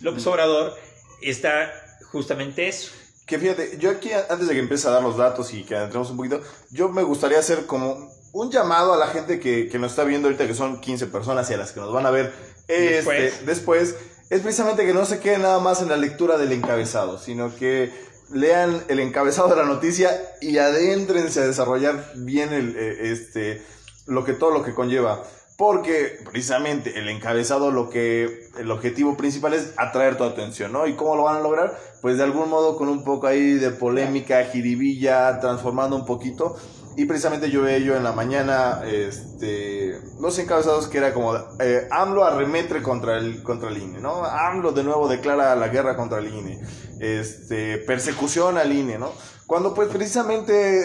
López 0.00 0.26
Obrador, 0.26 0.74
está 1.22 1.72
justamente 2.10 2.68
eso. 2.68 2.92
Que 3.26 3.38
fíjate, 3.38 3.78
yo 3.78 3.90
aquí 3.90 4.10
antes 4.12 4.48
de 4.48 4.54
que 4.54 4.60
empiece 4.60 4.86
a 4.86 4.90
dar 4.90 5.02
los 5.02 5.16
datos 5.16 5.54
y 5.54 5.64
que 5.64 5.74
entremos 5.74 6.10
un 6.10 6.18
poquito, 6.18 6.42
yo 6.70 6.90
me 6.90 7.02
gustaría 7.02 7.38
hacer 7.38 7.64
como 7.64 8.12
un 8.32 8.50
llamado 8.50 8.92
a 8.92 8.98
la 8.98 9.06
gente 9.06 9.40
que, 9.40 9.68
que 9.68 9.78
nos 9.78 9.92
está 9.92 10.04
viendo 10.04 10.28
ahorita, 10.28 10.46
que 10.46 10.54
son 10.54 10.80
15 10.80 11.06
personas 11.06 11.48
y 11.50 11.54
a 11.54 11.56
las 11.56 11.72
que 11.72 11.80
nos 11.80 11.92
van 11.92 12.04
a 12.04 12.10
ver 12.10 12.32
este, 12.68 12.94
Después. 12.94 13.46
después. 13.46 13.96
es 14.30 14.40
precisamente 14.40 14.86
que 14.86 14.94
no 14.94 15.04
se 15.04 15.20
quede 15.20 15.38
nada 15.38 15.58
más 15.58 15.82
en 15.82 15.88
la 15.88 15.96
lectura 15.96 16.38
del 16.38 16.52
encabezado, 16.52 17.18
sino 17.18 17.54
que 17.54 17.92
lean 18.32 18.82
el 18.88 19.00
encabezado 19.00 19.48
de 19.48 19.56
la 19.56 19.64
noticia 19.64 20.10
y 20.40 20.58
adéntrense 20.58 21.40
a 21.40 21.46
desarrollar 21.46 22.12
bien 22.16 22.52
el, 22.52 22.76
eh, 22.76 23.12
este, 23.12 23.62
lo 24.06 24.24
que, 24.24 24.32
todo 24.32 24.50
lo 24.50 24.62
que 24.62 24.74
conlleva. 24.74 25.22
Porque 25.56 26.18
precisamente 26.24 26.98
el 26.98 27.08
encabezado 27.08 27.70
lo 27.70 27.88
que 27.88 28.50
el 28.58 28.70
objetivo 28.72 29.16
principal 29.16 29.54
es 29.54 29.72
atraer 29.76 30.16
tu 30.16 30.24
atención, 30.24 30.72
¿no? 30.72 30.88
¿Y 30.88 30.94
cómo 30.94 31.14
lo 31.14 31.24
van 31.24 31.36
a 31.36 31.40
lograr? 31.40 31.78
Pues 32.02 32.18
de 32.18 32.24
algún 32.24 32.50
modo 32.50 32.76
con 32.76 32.88
un 32.88 33.04
poco 33.04 33.28
ahí 33.28 33.52
de 33.52 33.70
polémica, 33.70 34.44
jiribilla, 34.46 35.38
transformando 35.38 35.94
un 35.94 36.06
poquito. 36.06 36.56
Y 36.96 37.06
precisamente 37.06 37.50
yo 37.50 37.62
veía 37.62 37.78
yo 37.78 37.96
en 37.96 38.04
la 38.04 38.12
mañana 38.12 38.82
este, 38.84 40.00
los 40.20 40.38
encabezados 40.38 40.86
que 40.86 40.98
era 40.98 41.12
como 41.12 41.34
eh, 41.58 41.88
AMLO 41.90 42.24
arremete 42.24 42.82
contra 42.82 43.18
el, 43.18 43.42
contra 43.42 43.70
el 43.70 43.78
INE, 43.78 44.00
¿no? 44.00 44.24
AMLO 44.24 44.72
de 44.72 44.84
nuevo 44.84 45.08
declara 45.08 45.56
la 45.56 45.68
guerra 45.68 45.96
contra 45.96 46.18
el 46.18 46.32
INE. 46.32 46.60
Este, 47.00 47.78
persecución 47.78 48.58
al 48.58 48.72
INE, 48.72 48.98
¿no? 48.98 49.10
Cuando 49.46 49.74
pues 49.74 49.88
precisamente 49.88 50.84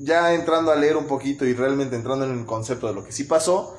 ya 0.00 0.32
entrando 0.32 0.72
a 0.72 0.76
leer 0.76 0.96
un 0.96 1.06
poquito 1.06 1.44
y 1.44 1.52
realmente 1.52 1.94
entrando 1.94 2.24
en 2.24 2.38
el 2.38 2.46
concepto 2.46 2.86
de 2.86 2.94
lo 2.94 3.04
que 3.04 3.12
sí 3.12 3.24
pasó, 3.24 3.76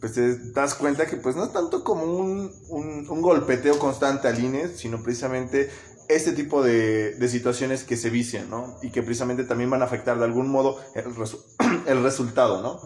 pues 0.00 0.14
te 0.14 0.38
das 0.52 0.74
cuenta 0.74 1.06
que 1.06 1.16
pues 1.16 1.34
no 1.34 1.44
es 1.44 1.52
tanto 1.52 1.82
como 1.82 2.04
un, 2.04 2.52
un, 2.68 3.22
golpeteo 3.22 3.78
constante 3.78 4.28
al 4.28 4.38
INE, 4.38 4.68
sino 4.68 5.02
precisamente 5.02 5.70
este 6.08 6.32
tipo 6.32 6.62
de, 6.62 7.14
de, 7.14 7.28
situaciones 7.28 7.84
que 7.84 7.96
se 7.96 8.10
vician, 8.10 8.48
¿no? 8.48 8.78
Y 8.82 8.90
que 8.90 9.02
precisamente 9.02 9.44
también 9.44 9.70
van 9.70 9.82
a 9.82 9.84
afectar 9.84 10.18
de 10.18 10.24
algún 10.24 10.48
modo 10.48 10.80
el, 10.94 12.02
resultado, 12.02 12.62
¿no? 12.62 12.80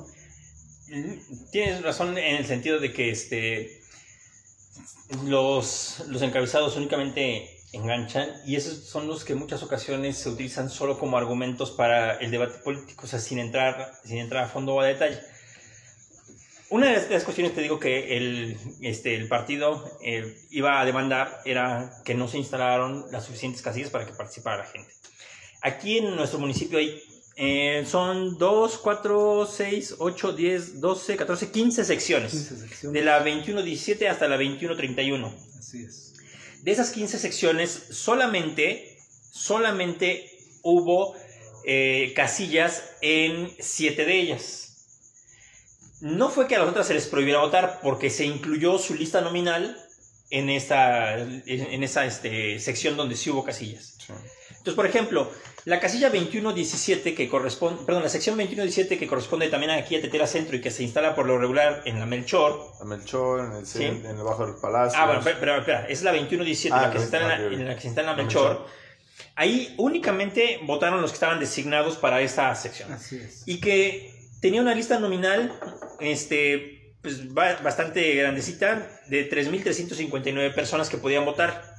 Tienes 1.50 1.82
razón 1.82 2.18
en 2.18 2.36
el 2.36 2.46
sentido 2.46 2.78
de 2.78 2.92
que 2.92 3.10
este, 3.10 3.80
los, 5.24 6.04
los 6.08 6.22
encabezados 6.22 6.76
únicamente 6.76 7.62
enganchan 7.72 8.28
y 8.44 8.56
esos 8.56 8.84
son 8.84 9.06
los 9.06 9.24
que 9.24 9.34
muchas 9.34 9.62
ocasiones 9.62 10.18
se 10.18 10.28
utilizan 10.28 10.68
solo 10.68 10.98
como 10.98 11.16
argumentos 11.16 11.70
para 11.70 12.16
el 12.16 12.30
debate 12.30 12.58
político, 12.58 13.04
o 13.04 13.08
sea, 13.08 13.18
sin 13.18 13.38
entrar, 13.38 13.92
sin 14.04 14.18
entrar 14.18 14.44
a 14.44 14.48
fondo 14.48 14.74
o 14.74 14.80
a 14.80 14.86
detalle. 14.86 15.20
Una 16.72 16.90
de 16.90 17.06
las 17.10 17.24
cuestiones, 17.24 17.54
te 17.54 17.60
digo, 17.60 17.78
que 17.78 18.16
el, 18.16 18.56
este, 18.80 19.14
el 19.14 19.28
partido 19.28 19.84
eh, 20.02 20.38
iba 20.48 20.80
a 20.80 20.86
demandar 20.86 21.42
era 21.44 22.00
que 22.02 22.14
no 22.14 22.28
se 22.28 22.38
instalaron 22.38 23.04
las 23.12 23.26
suficientes 23.26 23.60
casillas 23.60 23.90
para 23.90 24.06
que 24.06 24.14
participara 24.14 24.56
la 24.56 24.64
gente. 24.64 24.90
Aquí 25.60 25.98
en 25.98 26.16
nuestro 26.16 26.38
municipio 26.38 26.78
hay, 26.78 26.98
eh, 27.36 27.84
son 27.86 28.38
2, 28.38 28.78
4, 28.78 29.44
6, 29.44 29.96
8, 29.98 30.32
10, 30.32 30.80
12, 30.80 31.16
14, 31.16 31.50
15 31.50 31.84
secciones. 31.84 32.30
15 32.32 32.56
secciones. 32.56 32.98
De 32.98 33.04
la 33.04 33.22
21-17 33.22 34.08
hasta 34.08 34.26
la 34.26 34.38
21-31. 34.38 35.30
Así 35.58 35.82
es. 35.82 36.14
De 36.62 36.72
esas 36.72 36.90
15 36.90 37.18
secciones, 37.18 37.70
solamente, 37.90 38.96
solamente 39.30 40.30
hubo 40.62 41.14
eh, 41.66 42.14
casillas 42.16 42.82
en 43.02 43.50
7 43.58 44.06
de 44.06 44.18
ellas. 44.18 44.71
No 46.02 46.30
fue 46.30 46.48
que 46.48 46.56
a 46.56 46.58
las 46.58 46.68
otras 46.68 46.88
se 46.88 46.94
les 46.94 47.06
prohibiera 47.06 47.38
votar, 47.38 47.78
porque 47.80 48.10
se 48.10 48.24
incluyó 48.24 48.76
su 48.76 48.94
lista 48.94 49.20
nominal 49.20 49.78
en 50.30 50.50
esta, 50.50 51.16
en 51.16 51.82
esa 51.84 52.04
este, 52.06 52.58
sección 52.58 52.96
donde 52.96 53.14
sí 53.14 53.30
hubo 53.30 53.44
casillas. 53.44 53.98
Entonces, 54.48 54.74
por 54.74 54.86
ejemplo, 54.86 55.30
la 55.64 55.78
casilla 55.78 56.08
2117 56.08 57.14
que 57.14 57.28
corresponde, 57.28 57.84
perdón, 57.84 58.02
la 58.02 58.08
sección 58.08 58.36
2117 58.36 58.98
que 58.98 59.06
corresponde 59.06 59.48
también 59.48 59.70
aquí 59.70 59.94
a 59.94 60.00
Tetera 60.00 60.26
Centro 60.26 60.56
y 60.56 60.60
que 60.60 60.72
se 60.72 60.82
instala 60.82 61.14
por 61.14 61.26
lo 61.26 61.38
regular 61.38 61.82
en 61.84 62.00
la 62.00 62.06
Melchor. 62.06 62.72
La 62.80 62.84
Melchor, 62.84 63.40
en 63.40 63.52
el, 63.52 64.06
en 64.06 64.16
el 64.18 64.24
bajo 64.24 64.44
del 64.44 64.56
palacio. 64.56 64.98
Ah, 65.00 65.06
bueno, 65.06 65.20
pero, 65.22 65.58
espera, 65.58 65.86
es 65.86 66.02
la 66.02 66.10
2117 66.10 66.76
ah, 66.76 66.82
la, 66.82 66.90
que 66.92 66.98
se 66.98 67.04
está 67.04 67.20
en, 67.20 67.64
la, 67.68 67.74
que 67.76 67.80
se 67.80 67.86
instala 67.86 68.10
en 68.10 68.16
la 68.16 68.22
Melchor. 68.24 68.66
Ahí 69.36 69.72
únicamente 69.78 70.58
votaron 70.64 71.00
los 71.00 71.12
que 71.12 71.14
estaban 71.14 71.38
designados 71.38 71.96
para 71.96 72.20
esta 72.20 72.52
sección. 72.56 72.92
Así 72.92 73.16
es. 73.16 73.44
Y 73.46 73.60
que 73.60 74.11
tenía 74.42 74.60
una 74.60 74.74
lista 74.74 74.98
nominal 74.98 75.56
este, 76.00 76.96
pues, 77.00 77.32
bastante 77.32 78.14
grandecita 78.16 79.00
de 79.06 79.30
3.359 79.30 80.54
personas 80.54 80.90
que 80.90 80.98
podían 80.98 81.24
votar. 81.24 81.72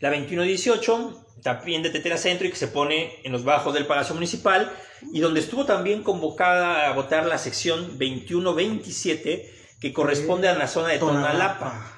La 0.00 0.10
2118, 0.10 1.26
también 1.42 1.82
de 1.82 1.90
Tetera 1.90 2.16
Centro 2.16 2.46
y 2.46 2.50
que 2.50 2.56
se 2.56 2.68
pone 2.68 3.20
en 3.24 3.32
los 3.32 3.42
bajos 3.42 3.74
del 3.74 3.86
Palacio 3.86 4.14
Municipal 4.14 4.72
y 5.12 5.18
donde 5.18 5.40
estuvo 5.40 5.66
también 5.66 6.04
convocada 6.04 6.88
a 6.88 6.92
votar 6.92 7.26
la 7.26 7.38
sección 7.38 7.98
2127 7.98 9.54
que 9.80 9.92
corresponde 9.92 10.48
a 10.48 10.54
la 10.54 10.68
zona 10.68 10.88
de 10.88 10.98
Tonalapa. 10.98 11.96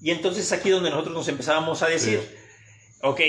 Y 0.00 0.10
entonces 0.10 0.50
aquí 0.52 0.70
donde 0.70 0.88
nosotros 0.88 1.14
nos 1.14 1.28
empezábamos 1.28 1.82
a 1.82 1.88
decir, 1.88 2.20
ok, 3.02 3.20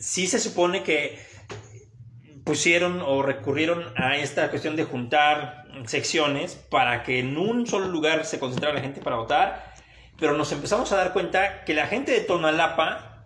sí 0.00 0.26
se 0.26 0.40
supone 0.40 0.82
que 0.82 1.25
pusieron 2.46 3.02
o 3.02 3.22
recurrieron 3.22 3.92
a 3.96 4.16
esta 4.16 4.48
cuestión 4.50 4.76
de 4.76 4.84
juntar 4.84 5.64
secciones 5.86 6.54
para 6.54 7.02
que 7.02 7.18
en 7.18 7.36
un 7.36 7.66
solo 7.66 7.88
lugar 7.88 8.24
se 8.24 8.38
concentrara 8.38 8.76
la 8.76 8.80
gente 8.80 9.00
para 9.00 9.16
votar, 9.16 9.74
pero 10.18 10.36
nos 10.36 10.52
empezamos 10.52 10.92
a 10.92 10.96
dar 10.96 11.12
cuenta 11.12 11.64
que 11.64 11.74
la 11.74 11.88
gente 11.88 12.12
de 12.12 12.20
Tonalapa 12.20 13.24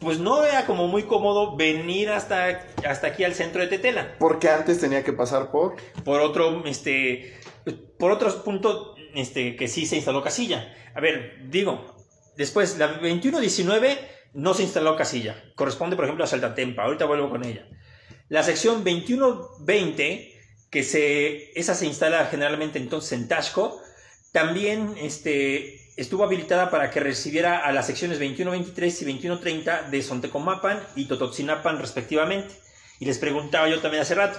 pues 0.00 0.18
no 0.18 0.42
era 0.42 0.64
como 0.64 0.88
muy 0.88 1.02
cómodo 1.02 1.54
venir 1.54 2.08
hasta, 2.08 2.66
hasta 2.88 3.08
aquí 3.08 3.24
al 3.24 3.34
centro 3.34 3.60
de 3.60 3.68
Tetela. 3.68 4.16
Porque 4.18 4.48
antes 4.48 4.80
tenía 4.80 5.04
que 5.04 5.12
pasar 5.12 5.50
por... 5.50 5.76
Por 6.02 6.22
otro, 6.22 6.64
este, 6.64 7.38
por 7.98 8.10
otro 8.10 8.42
punto, 8.42 8.94
este, 9.14 9.54
que 9.54 9.68
sí 9.68 9.84
se 9.84 9.96
instaló 9.96 10.22
casilla. 10.22 10.74
A 10.94 11.00
ver, 11.00 11.42
digo, 11.50 11.94
después, 12.38 12.78
la 12.78 12.86
2119 12.86 13.98
no 14.32 14.54
se 14.54 14.62
instaló 14.62 14.96
casilla. 14.96 15.36
Corresponde, 15.54 15.96
por 15.96 16.06
ejemplo, 16.06 16.24
a 16.24 16.26
Saltatempa. 16.26 16.84
Ahorita 16.84 17.04
vuelvo 17.04 17.28
con 17.28 17.44
ella. 17.44 17.68
La 18.30 18.44
sección 18.44 18.84
2120, 18.84 20.40
que 20.70 20.84
se, 20.84 21.50
esa 21.58 21.74
se 21.74 21.86
instala 21.86 22.26
generalmente 22.26 22.78
entonces 22.78 23.10
en 23.18 23.26
Tasco, 23.26 23.82
también 24.30 24.94
este, 24.98 25.80
estuvo 25.96 26.22
habilitada 26.22 26.70
para 26.70 26.92
que 26.92 27.00
recibiera 27.00 27.58
a 27.58 27.72
las 27.72 27.88
secciones 27.88 28.20
2123 28.20 29.02
y 29.02 29.04
2130 29.04 29.82
de 29.90 30.02
Sontecomapan 30.02 30.80
y 30.94 31.06
Tototzinapan 31.06 31.80
respectivamente. 31.80 32.54
Y 33.00 33.06
les 33.06 33.18
preguntaba 33.18 33.68
yo 33.68 33.80
también 33.80 34.02
hace 34.02 34.14
rato, 34.14 34.38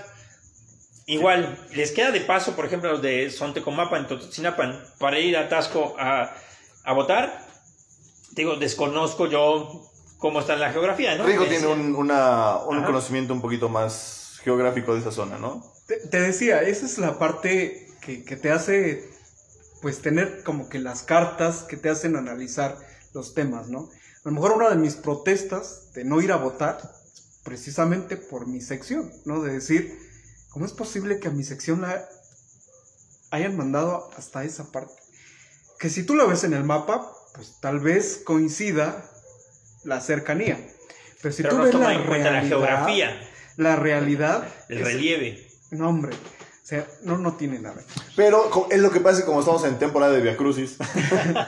igual, 1.06 1.58
¿les 1.76 1.92
queda 1.92 2.12
de 2.12 2.22
paso, 2.22 2.56
por 2.56 2.66
ejemplo, 2.66 2.94
los 2.94 3.02
de 3.02 3.30
Sontecomapan 3.30 4.04
y 4.04 4.08
Tototzinapan 4.08 4.82
para 5.00 5.20
ir 5.20 5.36
a 5.36 5.50
Tasco 5.50 5.98
a, 6.00 6.34
a 6.86 6.94
votar? 6.94 7.46
Digo, 8.32 8.56
desconozco 8.56 9.28
yo 9.28 9.91
cómo 10.22 10.40
está 10.40 10.54
en 10.54 10.60
la 10.60 10.72
geografía, 10.72 11.18
¿no? 11.18 11.26
Rico 11.26 11.48
tiene 11.48 11.66
un, 11.66 11.96
una, 11.96 12.58
un 12.60 12.84
conocimiento 12.84 13.34
un 13.34 13.42
poquito 13.42 13.70
más 13.70 14.40
geográfico 14.44 14.94
de 14.94 15.02
esa 15.02 15.12
zona, 15.12 15.40
¿no? 15.40 15.66
Te, 15.88 16.22
decía, 16.22 16.62
esa 16.62 16.86
es 16.86 17.00
la 17.00 17.18
parte 17.18 17.90
que, 18.02 18.24
que, 18.24 18.38
te 18.38 18.52
hace, 18.52 19.10
pues, 19.82 20.02
tener 20.02 20.44
como 20.44 20.70
que 20.70 20.78
las 20.78 21.02
cartas 21.02 21.64
que 21.64 21.76
te 21.76 21.90
hacen 21.90 22.16
analizar 22.16 22.78
los 23.14 23.34
temas, 23.34 23.70
¿no? 23.70 23.90
A 24.24 24.30
lo 24.30 24.32
mejor 24.32 24.52
una 24.52 24.70
de 24.70 24.76
mis 24.76 24.96
protestas 24.96 25.92
de 25.94 26.06
no 26.06 26.22
ir 26.22 26.32
a 26.32 26.38
votar, 26.38 26.80
precisamente 27.44 28.16
por 28.16 28.46
mi 28.46 28.62
sección, 28.62 29.12
¿no? 29.26 29.42
De 29.42 29.52
decir, 29.52 29.98
¿cómo 30.52 30.68
es 30.68 30.72
posible 30.72 31.20
que 31.20 31.30
a 31.30 31.32
mi 31.32 31.44
sección 31.44 31.82
la 31.82 32.08
hayan 33.32 33.58
mandado 33.58 34.12
hasta 34.16 34.44
esa 34.44 34.72
parte? 34.72 34.94
Que 35.80 35.90
si 35.90 36.04
tú 36.04 36.14
la 36.14 36.26
ves 36.26 36.44
en 36.44 36.54
el 36.54 36.64
mapa, 36.64 37.12
pues 37.34 37.58
tal 37.60 37.80
vez 37.80 38.22
coincida 38.24 39.11
la 39.84 40.02
cercanía. 40.02 40.60
Pero 41.22 41.34
si 41.34 41.44
tú 41.44 41.58
ves 41.58 41.74
la, 41.74 41.98
realidad, 41.98 42.32
la 42.32 42.42
geografía, 42.42 43.30
la 43.58 43.76
realidad, 43.76 44.48
el 44.70 44.84
relieve. 44.84 45.48
No, 45.72 45.90
hombre. 45.90 46.16
O 46.16 46.66
sea, 46.72 46.88
no, 47.04 47.18
no 47.18 47.36
tiene 47.36 47.60
nada. 47.60 47.82
Pero 48.16 48.68
es 48.70 48.80
lo 48.80 48.92
que 48.92 49.00
pasa 49.00 49.26
como 49.26 49.42
estamos 49.42 49.66
en 49.66 49.78
temporada 49.78 50.14
de 50.14 50.22
Via 50.22 50.38
Crucis. 50.38 50.78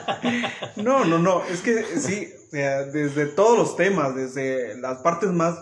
no, 0.76 1.04
no, 1.04 1.18
no. 1.18 1.44
Es 1.44 1.60
que 1.60 1.84
sí, 1.98 2.32
desde 2.50 3.26
todos 3.26 3.56
los 3.56 3.76
temas, 3.76 4.14
desde 4.14 4.76
las 4.78 4.98
partes 4.98 5.30
más, 5.30 5.56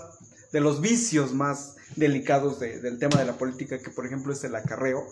de 0.52 0.60
los 0.60 0.80
vicios 0.80 1.32
más 1.32 1.76
delicados 1.96 2.60
del 2.60 2.98
tema 2.98 3.18
de 3.18 3.24
la 3.24 3.34
política, 3.34 3.78
que 3.78 3.90
por 3.90 4.06
ejemplo 4.06 4.32
es 4.32 4.42
el 4.44 4.54
acarreo, 4.54 5.06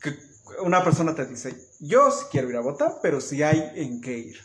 que 0.00 0.16
una 0.62 0.82
persona 0.84 1.14
te 1.14 1.26
dice, 1.26 1.54
yo 1.80 2.10
sí 2.10 2.26
quiero 2.30 2.50
ir 2.50 2.56
a 2.56 2.60
votar, 2.60 2.98
pero 3.02 3.20
si 3.20 3.42
hay 3.42 3.72
en 3.74 4.00
qué 4.00 4.18
ir. 4.18 4.40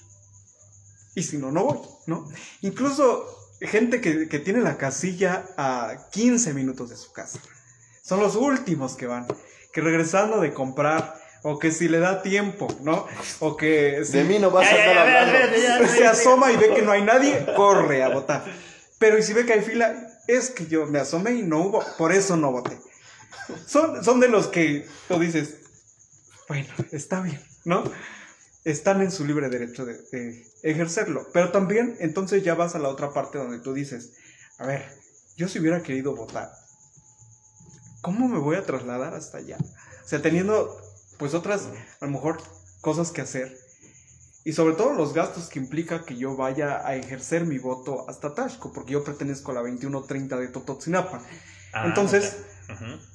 Y 1.16 1.24
si 1.24 1.38
no, 1.38 1.52
no 1.52 1.66
voy, 1.66 1.80
¿no? 2.08 2.28
Incluso 2.62 3.26
gente 3.62 4.02
que, 4.02 4.40
tiene 4.40 4.62
la 4.62 4.78
casilla 4.78 5.46
a 5.58 6.08
15 6.12 6.54
minutos 6.54 6.90
de 6.90 6.98
su 6.98 7.12
casa. 7.12 7.40
Son 8.02 8.20
los 8.20 8.36
últimos 8.36 8.96
que 8.96 9.08
van. 9.08 9.28
Que 9.72 9.82
regresando 9.82 10.42
de 10.42 10.54
comprar, 10.54 11.16
o 11.44 11.60
que 11.60 11.72
si 11.72 11.88
le 11.88 12.00
da 12.00 12.22
tiempo, 12.22 12.68
¿no? 12.82 13.08
O 13.40 13.56
que 13.56 14.04
si... 14.04 14.14
De 14.14 14.24
mí 14.24 14.40
no 14.40 14.52
vas 14.52 14.68
a 14.68 14.76
estar 14.76 14.98
hablando. 14.98 15.88
Se 15.94 16.08
asoma 16.08 16.52
y 16.52 16.58
ve 16.58 16.74
que 16.74 16.82
no 16.82 16.92
hay 16.92 17.04
nadie, 17.04 17.46
corre 17.56 18.04
a 18.04 18.10
votar. 18.10 18.44
Pero 19.00 19.18
y 19.18 19.24
si 19.24 19.34
ve 19.34 19.46
que 19.46 19.54
hay 19.54 19.62
fila, 19.62 20.08
es 20.28 20.50
que 20.50 20.68
yo 20.68 20.86
me 20.86 21.00
asomé 21.00 21.34
y 21.34 21.44
no 21.44 21.62
hubo, 21.62 21.84
por 21.98 22.12
eso 22.12 22.38
no 22.38 22.52
voté. 22.52 22.78
Son, 23.66 24.04
son 24.04 24.20
de 24.20 24.28
los 24.28 24.48
que 24.48 24.88
tú 25.08 25.20
dices, 25.20 25.56
bueno, 26.48 26.70
está 26.92 27.22
bien, 27.22 27.42
¿no? 27.66 27.84
Están 28.64 29.02
en 29.02 29.12
su 29.12 29.26
libre 29.26 29.50
derecho 29.50 29.86
de, 29.86 29.98
de 30.12 30.46
ejercerlo. 30.64 31.28
Pero 31.34 31.52
también, 31.52 31.96
entonces 32.00 32.44
ya 32.44 32.56
vas 32.56 32.76
a 32.76 32.80
la 32.80 32.90
otra 32.90 33.14
parte 33.14 33.38
donde 33.38 33.60
tú 33.60 33.74
dices, 33.74 34.14
a 34.58 34.66
ver, 34.66 34.86
yo 35.38 35.48
si 35.48 35.60
hubiera 35.60 35.82
querido 35.82 36.16
votar, 36.16 36.52
¿cómo 38.02 38.28
me 38.28 38.40
voy 38.40 38.56
a 38.56 38.66
trasladar 38.66 39.14
hasta 39.14 39.40
allá? 39.40 39.58
O 40.04 40.08
sea, 40.08 40.22
teniendo 40.22 40.78
pues 41.18 41.34
otras, 41.34 41.70
a 42.00 42.06
lo 42.06 42.12
mejor, 42.12 42.42
cosas 42.82 43.12
que 43.12 43.22
hacer. 43.22 43.56
Y 44.44 44.54
sobre 44.54 44.74
todo 44.74 44.94
los 44.94 45.14
gastos 45.14 45.50
que 45.50 45.60
implica 45.60 46.04
que 46.04 46.18
yo 46.18 46.36
vaya 46.36 46.86
a 46.86 46.96
ejercer 46.96 47.46
mi 47.46 47.60
voto 47.60 48.10
hasta 48.10 48.34
Tasco, 48.34 48.74
porque 48.74 48.94
yo 48.94 49.04
pertenezco 49.04 49.52
a 49.52 49.56
la 49.56 49.62
2130 49.62 50.38
de 50.38 50.48
Tototzinapa. 50.48 51.22
Ah, 51.74 51.86
Entonces, 51.86 52.38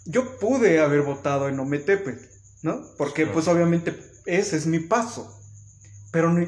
yo 0.05 0.39
pude 0.39 0.79
haber 0.79 1.03
votado 1.03 1.49
en 1.49 1.59
Ometepe, 1.59 2.17
¿no? 2.63 2.81
Porque 2.97 3.27
pues 3.27 3.49
obviamente 3.49 3.93
ese 4.27 4.57
es 4.57 4.67
mi 4.67 4.81
paso. 4.81 5.33
Pero 6.13 6.33
ni- 6.33 6.47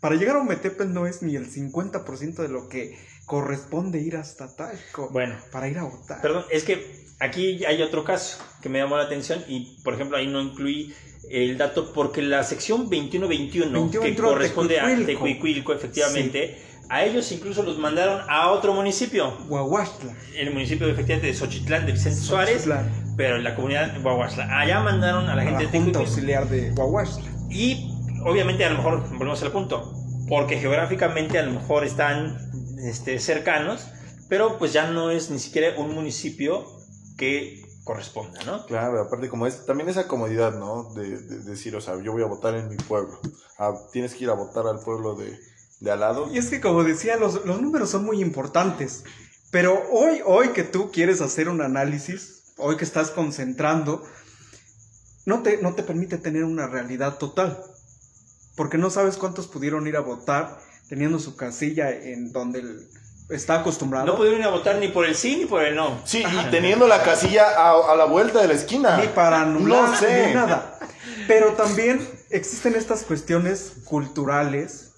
para 0.00 0.14
llegar 0.16 0.36
a 0.36 0.40
Ometepe 0.40 0.84
no 0.84 1.06
es 1.06 1.22
ni 1.22 1.36
el 1.36 1.50
50% 1.50 2.42
de 2.42 2.48
lo 2.48 2.68
que 2.68 2.96
corresponde 3.24 4.00
ir 4.00 4.16
hasta 4.16 4.54
Tasco 4.54 5.08
Bueno, 5.10 5.34
para 5.50 5.68
ir 5.68 5.78
a 5.78 5.82
votar. 5.84 6.20
Perdón, 6.22 6.44
es 6.50 6.62
que 6.64 7.06
aquí 7.18 7.64
hay 7.64 7.82
otro 7.82 8.04
caso 8.04 8.38
que 8.62 8.68
me 8.68 8.78
llamó 8.78 8.96
la 8.96 9.04
atención 9.04 9.42
y, 9.48 9.80
por 9.82 9.94
ejemplo, 9.94 10.16
ahí 10.16 10.28
no 10.28 10.40
incluí 10.40 10.94
el 11.28 11.58
dato 11.58 11.92
porque 11.92 12.22
la 12.22 12.44
sección 12.44 12.82
2121, 12.88 13.72
21 13.72 14.04
que 14.04 14.14
corresponde 14.14 14.78
a 14.80 14.94
Tecuicuilco. 15.04 15.72
Efectivamente, 15.72 16.56
a 16.88 17.04
ellos 17.04 17.32
incluso 17.32 17.64
los 17.64 17.78
mandaron 17.78 18.20
a 18.28 18.50
otro 18.50 18.72
municipio, 18.74 19.36
Guaguaxtla. 19.48 20.14
el 20.36 20.52
municipio 20.52 20.86
efectivamente 20.88 21.26
de 21.26 21.34
Xochitlán 21.34 21.84
de 21.86 21.92
Vicente 21.92 22.20
Suárez. 22.20 22.64
Pero 23.16 23.36
en 23.36 23.44
la 23.44 23.54
comunidad 23.54 23.92
de 23.92 24.00
Guaguaxla. 24.00 24.58
Allá 24.58 24.80
mandaron 24.80 25.28
a 25.28 25.34
la 25.34 25.42
A 25.42 25.44
gente 25.44 25.64
la 25.64 25.70
de 25.70 25.78
Junta. 25.78 25.98
Auxiliar 26.00 26.48
de 26.48 26.70
Guaguaxtla. 26.70 27.30
Y 27.50 27.92
obviamente 28.24 28.64
a 28.64 28.70
lo 28.70 28.76
mejor 28.78 29.08
volvemos 29.10 29.42
al 29.42 29.52
punto, 29.52 29.92
porque 30.28 30.58
geográficamente 30.58 31.38
a 31.38 31.42
lo 31.42 31.52
mejor 31.52 31.84
están 31.84 32.38
este, 32.82 33.18
cercanos, 33.18 33.86
pero 34.28 34.58
pues 34.58 34.72
ya 34.72 34.90
no 34.90 35.10
es 35.10 35.30
ni 35.30 35.38
siquiera 35.38 35.78
un 35.78 35.94
municipio 35.94 36.66
que 37.16 37.62
corresponda, 37.84 38.42
¿no? 38.44 38.66
Claro, 38.66 39.00
aparte 39.00 39.28
como 39.28 39.46
es, 39.46 39.64
también 39.64 39.88
esa 39.88 40.08
comodidad, 40.08 40.58
¿no? 40.58 40.92
De, 40.94 41.18
de 41.18 41.38
decir, 41.44 41.76
o 41.76 41.80
sea, 41.80 41.94
yo 42.02 42.12
voy 42.12 42.22
a 42.22 42.26
votar 42.26 42.56
en 42.56 42.68
mi 42.68 42.76
pueblo. 42.76 43.20
Ah, 43.58 43.72
tienes 43.92 44.14
que 44.14 44.24
ir 44.24 44.30
a 44.30 44.34
votar 44.34 44.66
al 44.66 44.80
pueblo 44.80 45.14
de, 45.14 45.38
de 45.80 45.90
al 45.90 46.00
lado. 46.00 46.28
Y 46.32 46.38
es 46.38 46.50
que 46.50 46.60
como 46.60 46.82
decía, 46.82 47.16
los, 47.16 47.44
los 47.44 47.62
números 47.62 47.90
son 47.90 48.04
muy 48.04 48.20
importantes. 48.20 49.04
Pero 49.52 49.84
hoy, 49.92 50.20
hoy 50.26 50.48
que 50.48 50.64
tú 50.64 50.90
quieres 50.90 51.20
hacer 51.20 51.48
un 51.48 51.62
análisis, 51.62 52.35
hoy 52.58 52.76
que 52.76 52.84
estás 52.84 53.10
concentrando, 53.10 54.02
no 55.24 55.42
te, 55.42 55.58
no 55.62 55.74
te 55.74 55.82
permite 55.82 56.18
tener 56.18 56.44
una 56.44 56.66
realidad 56.66 57.18
total. 57.18 57.62
Porque 58.56 58.78
no 58.78 58.90
sabes 58.90 59.16
cuántos 59.16 59.46
pudieron 59.46 59.86
ir 59.86 59.96
a 59.96 60.00
votar 60.00 60.58
teniendo 60.88 61.18
su 61.18 61.36
casilla 61.36 61.90
en 61.90 62.32
donde 62.32 62.60
el- 62.60 62.88
está 63.28 63.56
acostumbrado. 63.60 64.06
No 64.06 64.16
pudieron 64.16 64.40
ir 64.40 64.46
a 64.46 64.50
votar 64.50 64.76
ni 64.76 64.88
por 64.88 65.04
el 65.04 65.14
sí 65.16 65.36
ni 65.36 65.46
por 65.46 65.62
el 65.64 65.74
no. 65.74 66.00
Sí, 66.04 66.22
y 66.24 66.50
teniendo 66.50 66.86
la 66.86 67.02
casilla 67.02 67.50
a, 67.50 67.92
a 67.92 67.96
la 67.96 68.04
vuelta 68.04 68.40
de 68.40 68.48
la 68.48 68.54
esquina. 68.54 68.96
ni 68.98 69.08
para 69.08 69.42
anular, 69.42 69.90
No 69.90 69.96
sé. 69.96 70.28
ni 70.28 70.34
nada. 70.34 70.78
Pero 71.26 71.54
también 71.54 72.08
existen 72.30 72.76
estas 72.76 73.02
cuestiones 73.02 73.72
culturales 73.84 74.92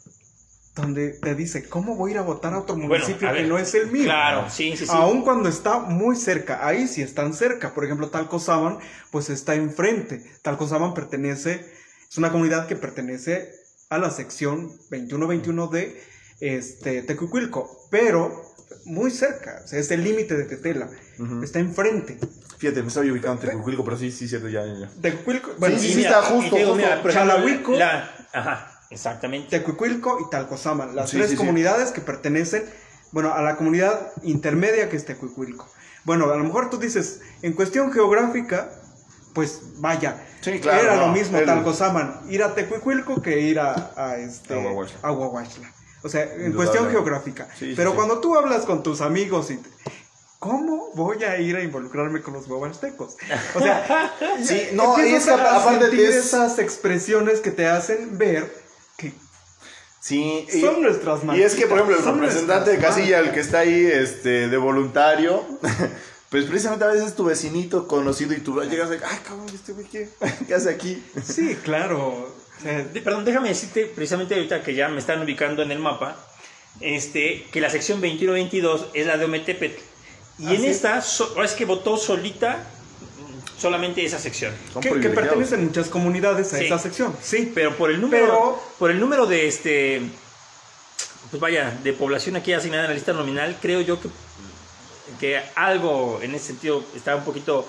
donde 0.80 1.10
te 1.10 1.34
dice, 1.34 1.68
¿cómo 1.68 1.94
voy 1.96 2.10
a 2.10 2.14
ir 2.14 2.18
a 2.18 2.22
votar 2.22 2.54
a 2.54 2.58
otro 2.60 2.74
Bueno, 2.76 2.88
municipio 2.88 3.28
a 3.28 3.32
que 3.32 3.40
ver, 3.40 3.48
no 3.48 3.58
es 3.58 3.74
el 3.74 3.90
mío? 3.90 4.04
Claro, 4.04 4.48
sí, 4.50 4.76
sí, 4.76 4.84
sí. 4.86 4.92
Aun 4.92 5.22
cuando 5.22 5.48
está 5.48 5.78
muy 5.80 6.16
cerca, 6.16 6.66
ahí 6.66 6.88
sí 6.88 7.02
están 7.02 7.34
cerca. 7.34 7.74
Por 7.74 7.84
ejemplo, 7.84 8.08
Talcozaban, 8.08 8.78
pues 9.10 9.28
está 9.30 9.54
enfrente. 9.54 10.24
Talcozaban 10.42 10.94
pertenece, 10.94 11.70
es 12.10 12.16
una 12.18 12.30
comunidad 12.32 12.66
que 12.66 12.76
pertenece 12.76 13.50
a 13.90 13.98
la 13.98 14.10
sección 14.10 14.68
2121 14.90 15.66
de 15.68 16.00
este, 16.40 17.02
Tecuicuilco, 17.02 17.68
pero 17.90 18.42
muy 18.84 19.10
cerca, 19.10 19.62
o 19.64 19.66
sea, 19.66 19.78
es 19.78 19.90
el 19.90 20.04
límite 20.04 20.36
de 20.36 20.44
Tetela, 20.44 20.88
Ujú. 21.18 21.42
está 21.42 21.58
enfrente. 21.58 22.18
Fíjate, 22.58 22.82
me 22.82 22.88
estaba 22.88 23.04
yo 23.06 23.12
ubicando 23.12 23.40
en 23.42 23.48
Tecuicuilco, 23.48 23.84
pero 23.84 23.96
sí, 23.96 24.10
sí, 24.10 24.28
cierto, 24.28 24.48
ya, 24.48 24.64
ya. 24.66 24.90
Tecuicuilco, 25.00 25.52
bueno, 25.58 25.78
Sí, 25.78 25.90
sí, 25.90 25.96
mira, 25.96 26.10
está 26.10 26.22
justo, 26.22 26.56
digo, 26.56 26.68
justo. 26.72 26.74
mira, 26.76 26.88
ejemplo, 27.10 27.12
Chalahuico. 27.12 27.72
la- 27.72 28.28
ajá, 28.32 28.77
exactamente. 28.90 29.48
Tecuicuilco 29.58 30.18
y 30.26 30.30
Talcozaman, 30.30 30.94
las 30.96 31.10
Sí, 31.10 31.16
tres 31.16 31.30
sí, 31.30 31.32
sí. 31.32 31.38
comunidades 31.38 31.90
que 31.92 32.00
pertenecen, 32.00 32.64
bueno, 33.12 33.32
a 33.34 33.42
la 33.42 33.56
comunidad 33.56 34.12
intermedia 34.22 34.88
que 34.88 34.96
es 34.96 35.04
Tecuicuilco. 35.04 35.68
Bueno, 36.04 36.30
a 36.30 36.36
lo 36.36 36.44
mejor 36.44 36.70
tú 36.70 36.78
dices, 36.78 37.20
en 37.42 37.52
cuestión 37.52 37.92
geográfica, 37.92 38.70
pues 39.34 39.60
vaya, 39.76 40.24
Sí, 40.40 40.58
claro, 40.60 40.80
era 40.82 40.96
no, 40.96 41.06
lo 41.06 41.12
mismo 41.12 41.38
el- 41.38 41.46
Talcozaman, 41.46 42.20
ir 42.28 42.42
a 42.42 42.54
Tecuicuilco 42.54 43.20
que 43.22 43.40
ir 43.40 43.58
a, 43.60 43.92
a 43.96 44.16
este, 44.16 44.54
A 44.54 44.58
Huahuaxla. 44.64 44.98
a 45.02 45.12
Huahuaxla. 45.12 45.72
O 46.04 46.08
sea, 46.08 46.22
en 46.22 46.28
Indudable. 46.46 46.54
cuestión 46.54 46.90
geográfica. 46.90 47.48
Pero 47.58 47.90
sí. 47.90 47.96
cuando 47.96 48.20
tú 48.20 48.36
hablas 48.36 48.62
con 48.64 48.82
tus 48.82 49.00
amigos 49.00 49.50
y... 49.50 49.60
¿Cómo 50.38 50.90
voy 50.94 51.24
a 51.24 51.36
ir 51.40 51.56
a 51.56 51.62
involucrarme 51.64 52.22
con 52.22 52.32
los 52.34 52.46
huahuastecos? 52.46 53.16
O 53.56 53.58
sea, 53.60 54.14
Sí, 54.44 54.68
no, 54.72 54.96
y 55.04 55.14
es 55.14 55.24
que 55.24 55.32
aparte 55.32 55.86
sentir 55.86 56.00
es- 56.08 56.14
esas 56.26 56.60
expresiones 56.60 57.40
que 57.40 57.50
te 57.50 57.66
hacen 57.66 58.16
ver 58.16 58.48
Sí, 60.08 60.46
y, 60.52 60.60
Son 60.62 60.80
nuestras 60.80 61.20
Y 61.36 61.42
es 61.42 61.54
que, 61.54 61.66
por 61.66 61.78
ejemplo, 61.78 61.98
el 61.98 62.04
representante 62.04 62.70
de 62.70 62.78
casilla, 62.78 63.18
el 63.18 63.30
que 63.32 63.40
está 63.40 63.58
ahí 63.58 63.86
este, 63.92 64.48
de 64.48 64.56
voluntario, 64.56 65.44
pues 66.30 66.44
precisamente 66.46 66.84
a 66.86 66.88
veces 66.88 67.08
es 67.08 67.14
tu 67.14 67.24
vecinito 67.24 67.86
conocido 67.86 68.32
y 68.32 68.38
tú 68.38 68.58
llegas 68.62 68.88
de, 68.88 68.96
ay, 69.04 69.18
cabrón, 69.22 69.46
este 69.54 69.72
güey, 69.72 69.86
¿qué, 69.86 70.08
¿qué 70.46 70.54
hace 70.54 70.70
aquí? 70.70 71.02
Sí, 71.22 71.56
claro. 71.62 71.98
O 72.08 72.62
sea, 72.62 72.84
De- 72.84 73.00
Perdón, 73.02 73.26
déjame 73.26 73.50
decirte, 73.50 73.84
precisamente 73.84 74.34
ahorita 74.34 74.62
que 74.62 74.74
ya 74.74 74.88
me 74.88 74.98
están 74.98 75.20
ubicando 75.22 75.62
en 75.62 75.72
el 75.72 75.78
mapa, 75.78 76.16
este, 76.80 77.44
que 77.52 77.60
la 77.60 77.68
sección 77.68 78.00
21-22 78.00 78.86
es 78.94 79.06
la 79.06 79.18
de 79.18 79.26
Ometepetl. 79.26 79.78
Y 80.38 80.46
¿Ah, 80.46 80.54
en 80.54 80.60
sí? 80.62 80.66
esta, 80.68 81.02
so- 81.02 81.28
ahora 81.34 81.44
es 81.44 81.52
que 81.52 81.66
votó 81.66 81.96
solita 81.98 82.64
solamente 83.58 84.04
esa 84.04 84.18
sección. 84.18 84.54
Que, 84.80 85.00
que 85.00 85.08
pertenecen 85.10 85.64
muchas 85.64 85.88
comunidades 85.88 86.52
a 86.54 86.58
Sí. 86.58 86.66
esa 86.66 86.78
sección. 86.78 87.16
Sí. 87.22 87.50
Pero 87.54 87.76
por 87.76 87.90
el 87.90 88.00
número, 88.00 88.26
Pero- 88.26 88.62
por 88.78 88.90
el 88.90 89.00
número 89.00 89.26
de 89.26 89.48
este, 89.48 90.02
pues 91.30 91.40
vaya, 91.40 91.76
de 91.82 91.92
población 91.92 92.36
aquí 92.36 92.52
asignada 92.52 92.84
en 92.84 92.90
la 92.90 92.94
lista 92.94 93.12
nominal, 93.12 93.58
creo 93.60 93.80
yo 93.80 94.00
que, 94.00 94.08
que 95.20 95.42
algo 95.56 96.20
en 96.22 96.34
ese 96.34 96.46
sentido 96.48 96.84
está 96.94 97.16
un 97.16 97.24
poquito 97.24 97.66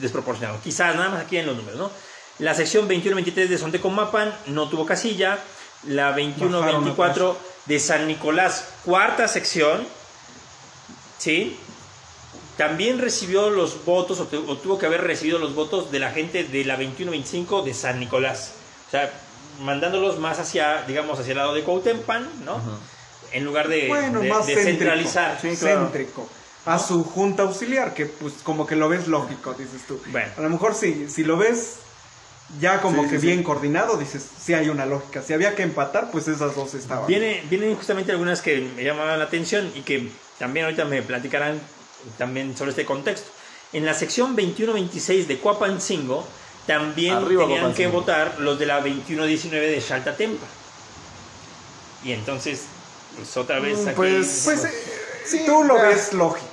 desproporcionado. 0.00 0.60
Quizás 0.62 0.94
nada 0.96 1.10
más 1.10 1.20
aquí 1.22 1.36
en 1.36 1.46
los 1.46 1.56
números, 1.56 1.78
¿no? 1.78 1.90
La 2.38 2.54
sección 2.54 2.88
21-23 2.88 3.48
de 3.48 3.58
Sontecomapan 3.58 4.34
no 4.46 4.68
tuvo 4.68 4.86
casilla. 4.86 5.38
La 5.84 6.14
21-24 6.14 7.36
de 7.66 7.78
San 7.80 8.06
Nicolás, 8.06 8.64
cuarta 8.84 9.28
sección, 9.28 9.86
¿sí? 11.18 11.56
También 12.60 12.98
recibió 12.98 13.48
los 13.48 13.86
votos, 13.86 14.20
o, 14.20 14.26
tu- 14.26 14.44
o 14.50 14.56
tuvo 14.58 14.78
que 14.78 14.84
haber 14.84 15.00
recibido 15.02 15.38
los 15.38 15.54
votos 15.54 15.90
de 15.90 15.98
la 15.98 16.10
gente 16.10 16.44
de 16.44 16.62
la 16.66 16.76
21-25 16.78 17.64
de 17.64 17.72
San 17.72 17.98
Nicolás. 17.98 18.52
O 18.86 18.90
sea, 18.90 19.10
mandándolos 19.62 20.18
más 20.18 20.38
hacia, 20.38 20.82
digamos, 20.82 21.18
hacia 21.18 21.30
el 21.32 21.38
lado 21.38 21.54
de 21.54 21.62
Cuautempan, 21.62 22.28
¿no? 22.44 22.60
En 23.32 23.46
lugar 23.46 23.68
de, 23.68 23.88
Bueno, 23.88 24.20
de- 24.20 24.28
más 24.28 24.46
de 24.46 24.56
céntrico. 24.56 24.78
centralizar. 24.78 25.38
Sí, 25.40 25.56
claro. 25.58 25.84
Céntrico. 25.84 26.28
A 26.66 26.78
su 26.78 27.02
junta 27.02 27.44
auxiliar, 27.44 27.94
que 27.94 28.04
pues 28.04 28.34
como 28.42 28.66
que 28.66 28.76
lo 28.76 28.90
ves 28.90 29.08
lógico, 29.08 29.54
dices 29.54 29.86
tú. 29.88 29.98
Bueno. 30.08 30.28
A 30.36 30.42
lo 30.42 30.50
mejor 30.50 30.74
si, 30.74 31.08
si 31.08 31.24
lo 31.24 31.38
ves 31.38 31.76
ya 32.60 32.82
como 32.82 33.04
Sí, 33.04 33.08
que 33.10 33.20
sí, 33.20 33.26
bien 33.26 33.38
sí. 33.38 33.44
coordinado, 33.44 33.96
dices, 33.96 34.22
sí 34.38 34.52
hay 34.52 34.68
una 34.68 34.84
lógica. 34.84 35.22
Si 35.22 35.32
había 35.32 35.54
que 35.54 35.62
empatar, 35.62 36.10
pues 36.10 36.28
esas 36.28 36.54
dos 36.54 36.74
estaban. 36.74 37.06
Viene, 37.06 37.42
vienen 37.48 37.74
justamente 37.74 38.12
algunas 38.12 38.42
que 38.42 38.60
me 38.76 38.84
llamaban 38.84 39.18
la 39.18 39.24
atención 39.24 39.72
y 39.74 39.80
que 39.80 40.10
también 40.38 40.66
ahorita 40.66 40.84
me 40.84 41.00
platicarán 41.00 41.58
también 42.18 42.56
sobre 42.56 42.70
este 42.70 42.84
contexto. 42.84 43.28
En 43.72 43.84
la 43.86 43.94
sección 43.94 44.36
21-26 44.36 45.26
de 45.26 45.38
Cuapancingo 45.38 46.26
también 46.66 47.14
Arriba, 47.14 47.42
tenían 47.46 47.74
que 47.74 47.86
votar 47.86 48.36
los 48.40 48.58
de 48.58 48.66
la 48.66 48.82
21-19 48.82 49.50
de 49.50 49.80
Xaltatempa. 49.80 50.46
Y 52.04 52.12
entonces, 52.12 52.62
pues 53.16 53.36
otra 53.36 53.60
vez 53.60 53.78
Mm, 53.80 53.88
aquí... 53.88 53.96
pues- 53.96 54.42
Pues 54.44 54.64
eh, 54.64 54.72
Sí, 55.26 55.42
tú 55.46 55.62
lo 55.64 55.74
ves 55.74 56.12
lógico. 56.14 56.46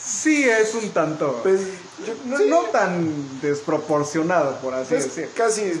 Sí 0.00 0.44
es 0.48 0.74
un 0.74 0.90
tanto... 0.90 1.40
Pues, 1.42 1.60
yo- 2.06 2.14
no, 2.26 2.38
sí, 2.38 2.44
no 2.48 2.60
tan 2.64 3.40
desproporcionado, 3.40 4.56
por 4.60 4.74
así 4.74 4.90
pues, 4.90 5.04
decir. 5.14 5.30
casi 5.34 5.72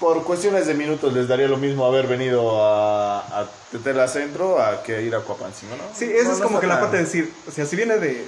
por 0.00 0.24
cuestiones 0.24 0.66
de 0.66 0.74
minutos 0.74 1.12
les 1.12 1.26
daría 1.28 1.48
lo 1.48 1.56
mismo 1.56 1.86
haber 1.86 2.06
venido 2.06 2.62
a, 2.62 3.18
a 3.18 3.48
Tetela 3.70 4.08
Centro 4.08 4.60
a 4.60 4.82
que 4.82 5.02
ir 5.02 5.14
a 5.14 5.20
Cuapancingo, 5.20 5.76
¿no? 5.76 5.82
Sí, 5.94 6.04
esa 6.04 6.28
No, 6.28 6.34
es 6.34 6.40
como 6.40 6.60
que 6.60 6.66
la 6.66 6.80
parte 6.80 6.98
de 6.98 7.04
decir, 7.04 7.32
o 7.48 7.50
sea, 7.50 7.64
si 7.64 7.76
viene 7.76 7.98
de, 7.98 8.26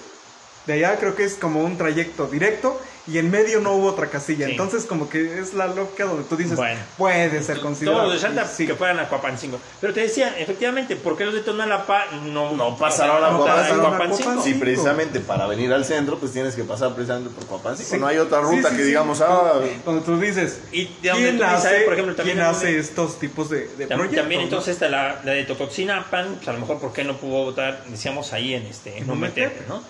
de 0.68 0.74
allá, 0.74 0.96
creo 1.00 1.16
que 1.16 1.24
es 1.24 1.34
como 1.34 1.64
un 1.64 1.76
trayecto 1.76 2.26
directo 2.28 2.80
y 3.06 3.16
en 3.16 3.30
medio 3.30 3.60
no 3.60 3.72
hubo 3.72 3.86
otra 3.88 4.08
casilla. 4.10 4.44
Sí. 4.44 4.50
Entonces, 4.52 4.84
como 4.84 5.08
que 5.08 5.38
es 5.40 5.54
la 5.54 5.66
lógica 5.66 6.04
donde 6.04 6.24
tú 6.24 6.36
dices, 6.36 6.56
Bueno. 6.56 6.78
puede 6.98 7.42
ser 7.42 7.58
considerado. 7.60 8.00
Todos 8.02 8.12
los 8.12 8.20
de 8.22 8.28
Salta 8.28 8.46
Sí. 8.46 8.66
que 8.66 8.74
fueran 8.74 9.00
a 9.00 9.08
Coapancingo. 9.08 9.58
Pero 9.80 9.94
te 9.94 10.00
decía, 10.00 10.38
efectivamente, 10.38 10.94
¿por 10.94 11.16
qué 11.16 11.24
los 11.24 11.32
de 11.32 11.40
Tonalapa 11.40 12.04
no, 12.26 12.52
No 12.54 12.76
pasaron 12.76 13.24
a 13.24 13.30
no? 13.30 13.38
Coapancingo? 13.38 14.42
Sí, 14.42 14.52
precisamente 14.54 15.20
para 15.20 15.46
venir 15.46 15.72
al 15.72 15.86
centro, 15.86 16.18
pues 16.18 16.32
tienes 16.32 16.54
que 16.54 16.64
pasar 16.64 16.94
precisamente 16.94 17.30
por 17.30 17.46
Coapancingo. 17.46 17.88
Sí. 17.90 17.96
No 17.98 18.06
hay 18.06 18.18
otra 18.18 18.42
ruta 18.42 18.68
Sí, 18.68 18.72
sí, 18.72 18.76
que 18.76 18.82
sí. 18.82 18.88
digamos, 18.88 19.22
ah, 19.22 19.54
Donde 19.86 20.04
tú 20.04 20.20
dices, 20.20 20.60
Y 20.70 20.84
de 21.00 21.10
¿quién 21.10 21.42
hace, 21.42 21.80
por 21.86 21.94
ejemplo, 21.94 22.14
también 22.14 22.36
¿quién 22.36 22.46
hace 22.46 22.78
estos 22.78 23.18
tipos 23.18 23.48
de, 23.48 23.68
de 23.68 23.86
proyectos? 23.86 24.16
También 24.16 24.42
no? 24.42 24.44
entonces 24.48 24.74
está 24.74 24.90
la, 24.90 25.18
la 25.24 25.32
de 25.32 25.44
Totoxinapan, 25.44 26.34
pues 26.36 26.48
a 26.48 26.52
lo 26.52 26.58
mejor 26.60 26.78
por 26.78 26.92
qué 26.92 27.04
no 27.04 27.16
pudo 27.16 27.44
votar, 27.44 27.84
decíamos 27.88 28.34
ahí 28.34 28.52
en 28.52 28.66
este 28.66 28.98
en 28.98 29.08
Ometepe, 29.08 29.62
¿no? 29.66 29.82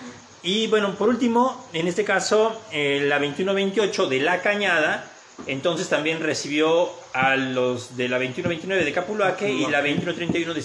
Y 0.49 0.65
bueno, 0.65 0.95
por 0.95 1.09
último, 1.09 1.63
en 1.73 1.87
este 1.87 2.03
caso, 2.03 2.59
eh, 2.71 3.01
la 3.05 3.19
2128 3.19 4.07
de 4.07 4.19
La 4.19 4.41
Cañada, 4.41 5.05
entonces 5.45 5.87
también 5.89 6.21
recibió 6.21 6.89
a 7.13 7.35
los 7.35 7.95
de 7.97 8.09
la 8.09 8.17
2129 8.17 8.83
de 8.83 8.91
Capulaque 8.91 9.47
y 9.47 9.67
la 9.67 9.77
2131 9.83 10.55
de 10.55 10.61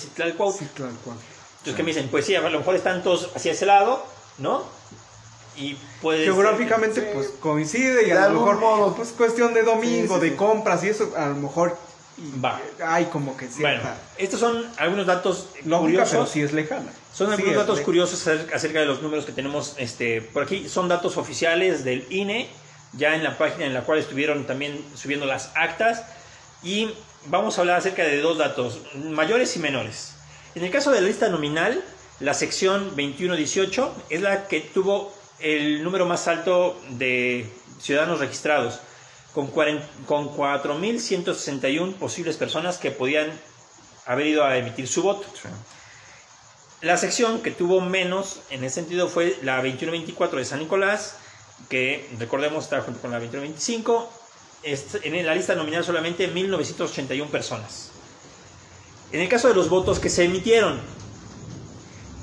cual. 1.05 1.19
Entonces, 1.59 1.75
¿qué 1.77 1.83
me 1.83 1.91
dicen? 1.91 2.09
Pues 2.11 2.25
sí, 2.25 2.35
a 2.35 2.41
lo 2.41 2.59
mejor 2.61 2.77
están 2.77 3.03
todos 3.03 3.29
hacia 3.37 3.53
ese 3.53 3.67
lado, 3.67 4.03
¿no? 4.39 4.65
Y 5.59 5.77
puede 6.01 6.25
Geográficamente, 6.25 7.03
sí. 7.03 7.07
pues 7.13 7.29
coincide 7.39 8.05
y 8.05 8.07
De 8.07 8.13
a 8.15 8.31
lo 8.31 8.41
mejor, 8.41 8.61
modo. 8.61 8.95
pues 8.97 9.11
cuestión 9.11 9.53
de 9.53 9.65
domingo, 9.65 10.15
Sí, 10.15 10.21
sí, 10.21 10.21
de 10.21 10.31
sí. 10.31 10.37
compras 10.37 10.83
y 10.83 10.89
eso, 10.89 11.13
a 11.15 11.27
lo 11.27 11.35
mejor 11.35 11.77
y- 12.19 12.41
Va. 12.41 12.61
hay 12.85 13.07
como 13.07 13.37
que 13.37 13.47
Bueno, 13.47 13.81
cierta 13.83 13.97
estos 14.19 14.41
son 14.41 14.65
algunos 14.77 15.07
datos 15.07 15.49
lógica, 15.65 15.79
curiosos. 15.81 16.11
pero 16.11 16.27
sí 16.27 16.43
es 16.43 16.53
lejana. 16.53 16.93
Son 17.13 17.29
Sí 17.29 17.35
algunos 17.35 17.57
datos 17.57 17.81
curiosos 17.81 18.27
acer- 18.27 18.53
acerca 18.55 18.81
de 18.81 18.87
los 18.87 19.03
números 19.03 19.25
que 19.25 19.33
tenemos 19.33 19.75
este, 19.79 20.21
por 20.21 20.43
aquí. 20.45 20.69
Son 20.69 20.89
datos 20.89 21.17
oficiales 21.17 21.85
del 21.85 22.07
INE, 22.11 22.49
ya 22.93 23.15
en 23.15 23.23
la 23.25 23.37
página 23.39 23.67
en 23.67 23.75
la 23.75 23.83
cual 23.83 23.99
estuvieron 23.99 24.47
también 24.47 24.85
subiendo 24.95 25.27
las 25.27 25.51
actas. 25.55 26.05
Y 26.63 26.91
vamos 27.27 27.59
a 27.59 27.61
hablar 27.63 27.77
acerca 27.79 28.03
de 28.05 28.21
dos 28.21 28.39
datos, 28.39 28.81
mayores 28.95 29.55
y 29.57 29.59
menores. 29.61 30.15
En 30.55 30.65
el 30.65 30.71
caso 30.71 30.91
de 30.93 31.01
la 31.01 31.07
lista 31.09 31.29
nominal, 31.29 31.83
la 32.21 32.35
sección 32.35 32.91
2118 32.91 33.93
es 34.11 34.21
la 34.23 34.47
que 34.49 34.61
tuvo 34.61 35.13
el 35.41 35.83
número 35.83 36.07
más 36.07 36.27
alto 36.29 36.81
de 36.91 37.47
ciudadanos 37.81 38.21
registrados, 38.21 38.81
con, 39.35 39.49
con 39.49 40.29
4.161 40.37 41.95
posibles 41.95 42.37
personas 42.37 42.79
que 42.79 42.91
podían 42.91 43.31
haber 44.07 44.27
ido 44.29 44.45
a 44.45 44.57
emitir 44.57 44.87
su 44.89 45.03
voto. 45.03 45.27
La 46.81 46.97
sección 46.97 47.41
que 47.43 47.51
tuvo 47.51 47.81
menos 47.81 48.41
en 48.51 48.63
ese 48.65 48.77
sentido 48.77 49.09
fue 49.09 49.37
la 49.43 49.57
2124 49.57 50.39
de 50.39 50.45
San 50.45 50.59
Nicolás, 50.61 51.17
que 51.69 52.09
recordemos 52.19 52.65
está 52.65 52.81
junto 52.83 53.01
con 53.01 53.11
la 53.11 53.19
2125. 53.19 54.11
Es- 54.63 54.99
en 55.03 55.25
la 55.27 55.35
lista 55.35 55.55
nominal 55.55 55.85
solamente 55.85 56.29
1981 56.29 57.31
personas. 57.31 57.91
En 59.13 59.21
el 59.21 59.29
caso 59.29 59.49
de 59.49 59.55
los 59.55 59.69
votos 59.69 59.99
que 59.99 60.11
se 60.11 60.25
emitieron, 60.25 60.81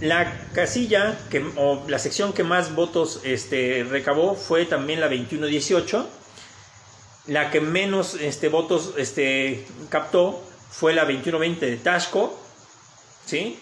la 0.01 0.47
casilla 0.53 1.17
que, 1.29 1.43
o 1.55 1.83
la 1.87 1.99
sección 1.99 2.33
que 2.33 2.43
más 2.43 2.73
votos 2.75 3.21
este, 3.23 3.85
recabó 3.89 4.35
fue 4.35 4.65
también 4.65 4.99
la 4.99 5.07
2118. 5.07 6.07
La 7.27 7.51
que 7.51 7.61
menos 7.61 8.15
este, 8.15 8.49
votos 8.49 8.93
este, 8.97 9.65
captó 9.89 10.41
fue 10.71 10.93
la 10.93 11.03
2120 11.03 11.65
de 11.65 11.77
Tasco, 11.77 12.37
¿sí? 13.25 13.59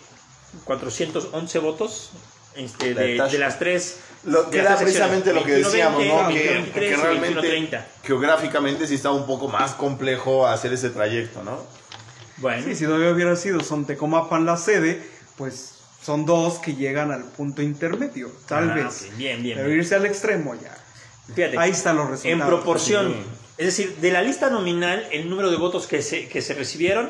411 0.66 1.60
votos 1.60 2.12
este, 2.56 2.94
de 2.94 3.04
de, 3.08 3.18
Tasco. 3.18 3.32
de 3.34 3.38
las 3.40 3.60
tres. 3.60 4.00
Lo, 4.26 4.50
que 4.50 4.60
era 4.60 4.76
precisamente 4.78 5.34
lo 5.34 5.44
que 5.44 5.54
decíamos, 5.54 6.04
21-20, 6.04 6.08
¿no? 6.24 6.28
Que, 6.30 6.60
21-23 6.60 6.74
que 6.74 6.88
y 6.90 6.94
realmente 6.96 7.70
21-30. 7.72 7.86
geográficamente 8.04 8.88
sí 8.88 8.96
estaba 8.96 9.16
un 9.16 9.26
poco 9.26 9.48
más 9.48 9.72
complejo 9.74 10.46
hacer 10.46 10.74
ese 10.74 10.90
trayecto, 10.90 11.42
¿no? 11.44 11.64
Bueno, 12.38 12.64
Sí, 12.66 12.76
si 12.76 12.84
no 12.86 12.96
hubiera 12.96 13.36
sido 13.36 13.62
son 13.62 13.86
Tecomapan 13.86 14.46
la 14.46 14.58
sede, 14.58 15.02
pues 15.38 15.76
son 16.02 16.26
dos 16.26 16.60
que 16.60 16.76
llegan 16.76 17.12
al 17.12 17.24
punto 17.26 17.62
intermedio, 17.62 18.30
tal 18.48 18.72
Ah, 18.72 18.74
vez. 18.74 18.86
ok, 19.10 19.18
bien, 19.18 19.42
bien, 19.44 19.56
Pero 19.58 19.68
bien. 19.70 19.80
irse 19.80 19.96
al 19.96 20.06
extremo 20.06 20.54
ya. 20.56 20.76
fíjate. 21.34 21.58
Ahí 21.58 21.72
están 21.72 21.96
los 21.98 22.06
En 22.08 22.12
resultados. 22.12 22.48
proporción. 22.48 23.16
Es 23.60 23.66
decir, 23.66 23.98
de 23.98 24.10
la 24.10 24.22
lista 24.22 24.50
nominal, 24.50 25.06
el 25.12 25.30
número 25.30 25.52
de 25.52 25.58
votos 25.58 25.86
que 25.86 26.02
se, 26.02 26.30
que 26.30 26.42
se 26.42 26.54
recibieron, 26.54 27.10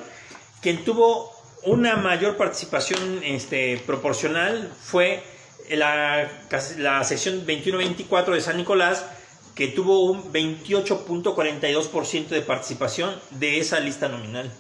quien 0.63 0.83
tuvo 0.83 1.31
una 1.63 1.95
mayor 1.97 2.37
participación 2.37 3.21
este, 3.23 3.77
proporcional 3.85 4.73
fue 4.81 5.21
la, 5.69 6.27
la 6.79 7.03
sección 7.03 7.45
21-24 7.45 8.33
de 8.33 8.41
San 8.41 8.57
Nicolás, 8.57 9.05
que 9.53 9.67
tuvo 9.67 10.05
un 10.05 10.33
28.42% 10.33 12.29
de 12.29 12.41
participación 12.41 13.13
de 13.29 13.59
esa 13.59 13.79
lista 13.79 14.09
nominal. 14.09 14.51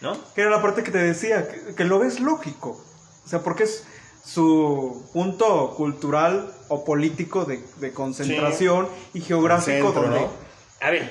¿No? 0.00 0.18
Que 0.34 0.40
era 0.40 0.50
la 0.50 0.60
parte 0.60 0.82
que 0.82 0.90
te 0.90 0.98
decía, 0.98 1.46
que, 1.46 1.76
que 1.76 1.84
lo 1.84 2.00
ves 2.00 2.18
lógico. 2.18 2.84
O 3.24 3.28
sea, 3.28 3.44
porque 3.44 3.62
es 3.62 3.86
su 4.24 5.08
punto 5.12 5.74
cultural 5.76 6.52
o 6.66 6.84
político 6.84 7.44
de, 7.44 7.62
de 7.76 7.92
concentración 7.92 8.88
y 9.14 9.20
geográfico 9.20 9.92
Centro, 9.92 10.02
donde... 10.02 10.20
¿no? 10.22 10.51
A 10.82 10.90
ver, 10.90 11.10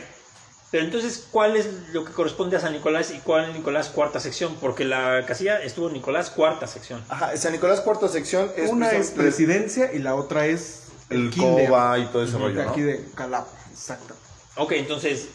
pero 0.71 0.83
entonces, 0.83 1.27
¿cuál 1.31 1.55
es 1.55 1.67
lo 1.93 2.05
que 2.05 2.11
corresponde 2.13 2.57
a 2.57 2.59
San 2.59 2.73
Nicolás 2.73 3.11
y 3.11 3.19
cuál 3.19 3.53
Nicolás 3.53 3.89
cuarta 3.89 4.19
sección? 4.19 4.55
Porque 4.61 4.85
la 4.85 5.25
casilla 5.25 5.61
estuvo 5.61 5.87
en 5.87 5.93
Nicolás 5.93 6.29
cuarta 6.29 6.67
sección. 6.67 7.03
Ajá, 7.09 7.35
San 7.37 7.51
Nicolás 7.53 7.81
cuarta 7.81 8.07
sección 8.07 8.51
es 8.55 8.69
Una 8.69 8.91
es 8.91 9.11
presidencia 9.11 9.91
y 9.93 9.99
la 9.99 10.15
otra 10.15 10.45
es 10.45 10.83
el 11.09 11.29
kinder, 11.29 11.67
COBA 11.69 11.99
y 11.99 12.05
todo 12.07 12.23
ese 12.23 12.33
de 12.33 12.39
rollo, 12.39 12.63
¿no? 12.63 12.69
aquí 12.71 12.81
de 12.81 13.05
Calapa, 13.15 13.49
exacto. 13.71 14.13
Ok, 14.57 14.73
entonces 14.73 15.27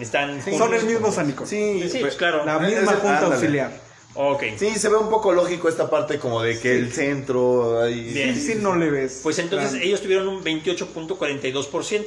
están 0.00 0.42
Son 0.42 0.72
el 0.74 0.84
mismo 0.84 1.10
San 1.12 1.26
Nicolás. 1.26 1.48
Sí, 1.50 1.88
Sí, 1.90 1.98
pues 2.00 2.16
claro. 2.16 2.44
La 2.44 2.56
Es- 2.56 2.74
misma 2.74 2.92
es- 2.92 2.98
junta 2.98 3.14
ándale. 3.16 3.34
auxiliar. 3.34 3.72
Ok. 4.14 4.42
Sí, 4.58 4.74
se 4.78 4.90
ve 4.90 4.96
un 4.96 5.08
poco 5.08 5.32
lógico 5.32 5.70
esta 5.70 5.88
parte 5.88 6.18
como 6.18 6.42
de 6.42 6.58
que 6.60 6.74
el 6.78 6.92
centro 6.92 7.80
ahí... 7.82 8.12
Bien. 8.12 8.34
Sí, 8.34 8.52
sí, 8.52 8.58
no 8.60 8.76
le 8.76 8.90
ves. 8.90 9.20
Pues 9.22 9.38
entonces 9.38 9.70
gran- 9.72 9.82
ellos 9.82 10.02
tuvieron 10.02 10.28
un 10.28 10.44
28.42%. 10.44 12.06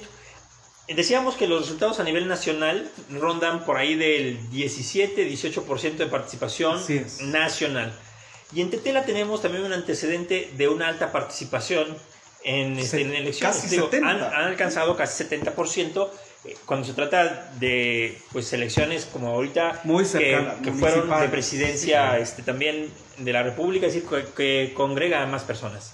Decíamos 0.87 1.35
que 1.35 1.47
los 1.47 1.61
resultados 1.61 1.99
a 1.99 2.03
nivel 2.03 2.27
nacional 2.27 2.89
rondan 3.09 3.65
por 3.65 3.77
ahí 3.77 3.95
del 3.95 4.39
17-18% 4.51 5.95
de 5.97 6.05
participación 6.07 6.79
nacional. 7.21 7.91
Y 8.53 8.61
en 8.61 8.69
Tetela 8.69 9.03
tenemos 9.03 9.41
también 9.41 9.63
un 9.63 9.73
antecedente 9.73 10.51
de 10.55 10.67
una 10.67 10.87
alta 10.87 11.11
participación 11.11 11.97
en, 12.43 12.77
este, 12.77 13.01
en 13.01 13.15
elecciones. 13.15 13.55
casi 13.57 13.69
Digo, 13.69 13.85
70. 13.89 14.07
han, 14.09 14.21
han 14.23 14.43
alcanzado 14.49 14.95
casi 14.95 15.23
70% 15.23 16.07
eh, 16.45 16.55
cuando 16.65 16.85
se 16.85 16.93
trata 16.93 17.51
de 17.59 18.19
pues 18.31 18.53
elecciones 18.53 19.05
como 19.11 19.29
ahorita 19.29 19.81
Muy 19.85 20.03
que- 20.05 20.71
fueron 20.77 21.09
de 21.19 21.27
presidencia 21.29 22.19
este, 22.19 22.43
también 22.43 22.91
de 23.17 23.33
la 23.33 23.41
República, 23.41 23.87
es 23.87 23.95
decir, 23.95 24.07
que, 24.07 24.25
que 24.35 24.73
congrega 24.75 25.23
a 25.23 25.25
más 25.25 25.43
personas. 25.43 25.93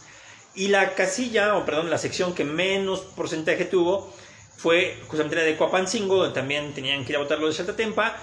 Y 0.53 0.67
la 0.67 0.95
casilla, 0.95 1.55
o 1.55 1.65
perdón, 1.65 1.89
la 1.89 1.97
sección 1.97 2.35
que 2.35 2.43
menos 2.43 2.99
porcentaje 2.99 3.63
tuvo 3.63 4.13
fue 4.61 4.97
justamente 5.07 5.35
la 5.35 5.43
de 5.43 5.57
Coapancingo, 5.57 6.17
donde 6.17 6.33
también 6.33 6.73
tenían 6.73 7.03
que 7.03 7.13
ir 7.13 7.15
a 7.17 7.19
votar 7.19 7.39
lo 7.39 7.47
de 7.47 7.53
Saltatempa, 7.53 8.15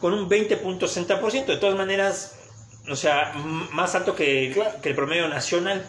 con 0.00 0.12
un 0.12 0.28
20.60%. 0.28 1.46
De 1.46 1.56
todas 1.56 1.76
maneras, 1.76 2.34
o 2.90 2.96
sea, 2.96 3.32
más 3.72 3.94
alto 3.94 4.14
que, 4.14 4.50
Claro. 4.52 4.72
que 4.82 4.90
el 4.90 4.94
promedio 4.94 5.28
nacional. 5.28 5.84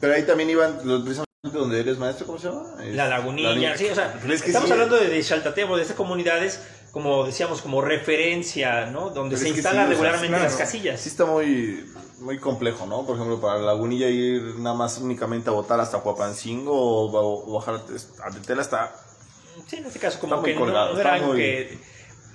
Pero 0.00 0.14
ahí 0.14 0.24
también 0.24 0.50
iban, 0.50 0.78
los, 0.84 1.02
precisamente 1.02 1.26
donde 1.52 1.80
eres 1.80 1.96
maestro, 1.98 2.26
¿cómo 2.26 2.38
se 2.38 2.48
llama? 2.48 2.64
Es- 2.84 2.94
La 2.94 3.08
lagunilla, 3.08 3.76
sí, 3.76 3.86
o 3.88 3.94
sea, 3.94 4.18
Pero 4.20 4.32
es 4.34 4.42
que 4.42 4.48
estamos 4.48 4.68
sí, 4.68 4.72
hablando 4.72 4.96
de, 4.96 5.08
de 5.08 5.22
Xaltatemo, 5.22 5.76
de 5.76 5.82
estas 5.82 5.96
comunidades, 5.96 6.60
como 6.92 7.24
decíamos, 7.24 7.60
como 7.62 7.80
referencia, 7.82 8.86
¿no? 8.86 9.10
Donde 9.10 9.36
se 9.36 9.48
instalan 9.50 9.86
sí, 9.88 9.94
o 9.94 9.96
sea, 9.96 10.02
regularmente 10.02 10.28
claro, 10.28 10.44
las 10.44 10.56
casillas. 10.56 11.00
Sí 11.00 11.08
está 11.08 11.24
muy, 11.24 11.84
muy 12.20 12.38
complejo, 12.38 12.86
¿no? 12.86 13.04
Por 13.06 13.14
ejemplo, 13.16 13.40
para 13.40 13.58
Lagunilla 13.60 14.08
ir 14.08 14.42
nada 14.58 14.74
más 14.74 14.98
únicamente 14.98 15.50
a 15.50 15.52
votar 15.52 15.78
hasta 15.80 15.98
Huapancingo 15.98 16.72
o, 16.72 17.48
o 17.48 17.52
bajar 17.58 17.76
a 18.24 18.30
Tetela 18.30 18.62
está... 18.62 18.94
Sí, 19.66 19.76
en 19.76 19.86
este 19.86 19.98
caso 19.98 20.18
como 20.20 20.42
que 20.42 20.54
colgado, 20.54 20.94
no, 20.94 21.00
era 21.00 21.10
está 21.10 21.14
algo 21.14 21.28
muy- 21.28 21.36
que... 21.38 21.78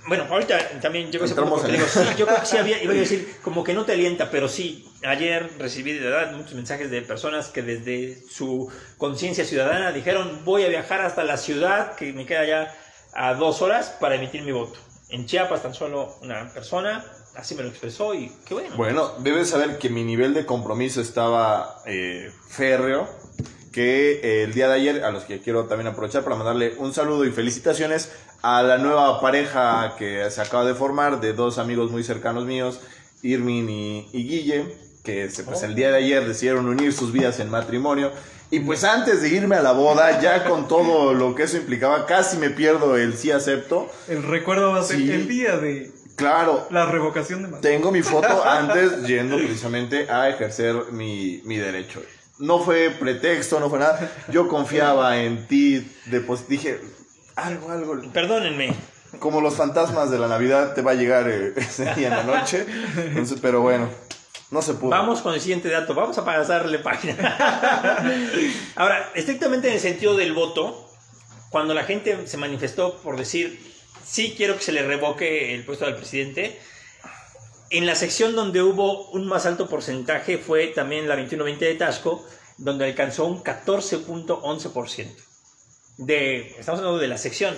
Bueno, 0.04 0.26
ahorita 0.28 0.80
también 0.80 1.12
llegó 1.12 1.24
ese 1.24 1.34
punto 1.36 1.54
Entramos 1.58 1.60
porque 1.60 1.76
en- 1.76 1.80
digo, 1.80 2.10
sí, 2.12 2.18
yo 2.18 2.26
creo 2.26 2.40
que 2.40 2.46
sí 2.46 2.56
había, 2.56 2.82
iba 2.82 2.92
a 2.92 2.96
decir, 2.96 3.36
como 3.40 3.62
que 3.62 3.72
no 3.72 3.84
te 3.84 3.92
alienta, 3.92 4.30
pero 4.32 4.48
sí, 4.48 4.90
ayer 5.04 5.48
recibí 5.60 5.92
de 5.92 6.00
verdad 6.10 6.32
muchos 6.32 6.54
mensajes 6.54 6.90
de 6.90 7.02
personas 7.02 7.48
que 7.50 7.62
desde 7.62 8.20
su 8.28 8.68
conciencia 8.98 9.44
ciudadana 9.44 9.92
dijeron, 9.92 10.44
voy 10.44 10.64
a 10.64 10.68
viajar 10.68 11.02
hasta 11.02 11.22
la 11.22 11.36
ciudad, 11.36 11.94
que 11.94 12.12
me 12.12 12.26
queda 12.26 12.44
ya 12.44 12.74
a 13.14 13.34
dos 13.34 13.62
horas 13.62 13.96
para 14.00 14.16
emitir 14.16 14.42
mi 14.42 14.50
voto. 14.50 14.76
En 15.08 15.26
Chiapas 15.26 15.62
tan 15.62 15.72
solo 15.72 16.16
una 16.22 16.52
persona, 16.52 17.04
así 17.36 17.54
me 17.54 17.62
lo 17.62 17.68
expresó 17.68 18.12
y 18.12 18.32
qué 18.44 18.54
bueno. 18.54 18.74
Bueno, 18.76 19.12
debes 19.18 19.50
saber 19.50 19.78
que 19.78 19.88
mi 19.88 20.02
nivel 20.02 20.34
de 20.34 20.44
compromiso 20.46 21.00
estaba 21.00 21.80
eh, 21.86 22.28
férreo, 22.48 23.08
que 23.72 24.20
eh, 24.22 24.42
el 24.44 24.52
día 24.54 24.68
de 24.68 24.74
ayer, 24.74 25.04
a 25.04 25.10
los 25.10 25.24
que 25.24 25.40
quiero 25.40 25.64
también 25.64 25.88
aprovechar 25.88 26.22
para 26.24 26.36
mandarle 26.36 26.74
un 26.78 26.92
saludo 26.92 27.24
y 27.24 27.30
felicitaciones 27.32 28.12
a 28.42 28.62
la 28.62 28.78
nueva 28.78 29.20
pareja 29.20 29.94
que 29.98 30.30
se 30.30 30.40
acaba 30.40 30.64
de 30.64 30.74
formar 30.74 31.20
de 31.20 31.32
dos 31.32 31.58
amigos 31.58 31.90
muy 31.90 32.04
cercanos 32.04 32.44
míos, 32.44 32.80
Irmin 33.22 33.68
y, 33.70 34.08
y 34.12 34.26
Guille, 34.28 34.66
que 35.04 35.30
se- 35.30 35.44
pues, 35.44 35.62
el 35.62 35.74
día 35.74 35.90
de 35.90 35.96
ayer 35.98 36.26
decidieron 36.26 36.66
unir 36.68 36.92
sus 36.92 37.12
vidas 37.12 37.40
en 37.40 37.50
matrimonio. 37.50 38.12
Y 38.50 38.60
pues 38.60 38.84
antes 38.84 39.22
de 39.22 39.30
irme 39.30 39.56
a 39.56 39.62
la 39.62 39.72
boda, 39.72 40.20
ya 40.20 40.44
con 40.44 40.68
todo 40.68 41.14
lo 41.14 41.34
que 41.34 41.44
eso 41.44 41.56
implicaba, 41.56 42.04
casi 42.04 42.36
me 42.36 42.50
pierdo 42.50 42.98
el 42.98 43.16
sí 43.16 43.30
acepto. 43.30 43.90
El 44.08 44.22
recuerdo 44.24 44.72
va 44.72 44.80
a 44.80 44.82
ser 44.82 44.98
Sí. 44.98 45.10
el 45.10 45.26
día 45.26 45.56
de 45.56 45.90
Claro, 46.16 46.66
la 46.70 46.84
revocación 46.84 47.42
de 47.42 47.48
matrimonio. 47.48 47.62
tengo 47.62 47.90
mi 47.90 48.02
foto 48.02 48.44
antes 48.46 49.06
yendo 49.06 49.36
precisamente 49.38 50.10
a 50.10 50.28
ejercer 50.28 50.74
mi, 50.92 51.40
mi 51.46 51.56
derecho. 51.56 52.02
No 52.42 52.58
fue 52.58 52.90
pretexto, 52.90 53.60
no 53.60 53.70
fue 53.70 53.78
nada. 53.78 54.10
Yo 54.28 54.48
confiaba 54.48 55.18
en 55.22 55.46
ti, 55.46 55.86
depos- 56.10 56.46
dije, 56.48 56.80
algo, 57.36 57.70
algo. 57.70 58.00
Perdónenme. 58.12 58.74
Como 59.20 59.40
los 59.40 59.54
fantasmas 59.54 60.10
de 60.10 60.18
la 60.18 60.26
Navidad, 60.26 60.74
te 60.74 60.82
va 60.82 60.90
a 60.90 60.94
llegar 60.94 61.28
eh, 61.30 61.52
ese 61.56 61.84
día 61.94 62.08
en 62.08 62.16
la 62.16 62.24
noche. 62.24 62.66
Entonces, 62.96 63.38
pero 63.40 63.60
bueno, 63.60 63.88
no 64.50 64.60
se 64.60 64.74
pudo. 64.74 64.90
Vamos 64.90 65.20
con 65.20 65.34
el 65.34 65.40
siguiente 65.40 65.68
dato. 65.68 65.94
Vamos 65.94 66.18
a 66.18 66.24
pasarle 66.24 66.80
página. 66.80 67.14
Ahora, 68.74 69.10
estrictamente 69.14 69.68
en 69.68 69.74
el 69.74 69.80
sentido 69.80 70.16
del 70.16 70.32
voto, 70.32 70.90
cuando 71.50 71.74
la 71.74 71.84
gente 71.84 72.26
se 72.26 72.36
manifestó 72.38 72.96
por 73.02 73.16
decir 73.16 73.60
sí 74.04 74.34
quiero 74.36 74.56
que 74.56 74.62
se 74.64 74.72
le 74.72 74.82
revoque 74.82 75.54
el 75.54 75.64
puesto 75.64 75.84
del 75.84 75.94
presidente, 75.94 76.58
en 77.72 77.86
la 77.86 77.94
sección 77.94 78.34
donde 78.34 78.62
hubo 78.62 79.08
un 79.10 79.26
más 79.26 79.46
alto 79.46 79.68
porcentaje 79.68 80.38
fue 80.38 80.68
también 80.68 81.08
la 81.08 81.16
2120 81.16 81.64
de 81.64 81.74
Tasco, 81.74 82.24
donde 82.58 82.84
alcanzó 82.86 83.24
un 83.26 83.42
14.11%. 83.42 85.06
De, 85.98 86.54
estamos 86.58 86.78
hablando 86.80 86.98
de 86.98 87.08
la 87.08 87.18
sección. 87.18 87.54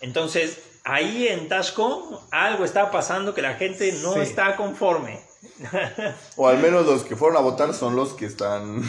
Entonces, 0.00 0.58
ahí 0.84 1.28
en 1.28 1.48
Tasco 1.48 2.22
algo 2.30 2.64
está 2.64 2.90
pasando 2.90 3.34
que 3.34 3.42
la 3.42 3.54
gente 3.54 3.92
no 4.02 4.14
Sí. 4.14 4.20
está 4.20 4.56
conforme. 4.56 5.20
O 6.36 6.48
al 6.48 6.58
menos 6.58 6.84
los 6.86 7.02
que 7.02 7.16
fueron 7.16 7.36
a 7.38 7.40
votar 7.40 7.72
son 7.74 7.96
los 7.96 8.12
que 8.14 8.26
están 8.26 8.82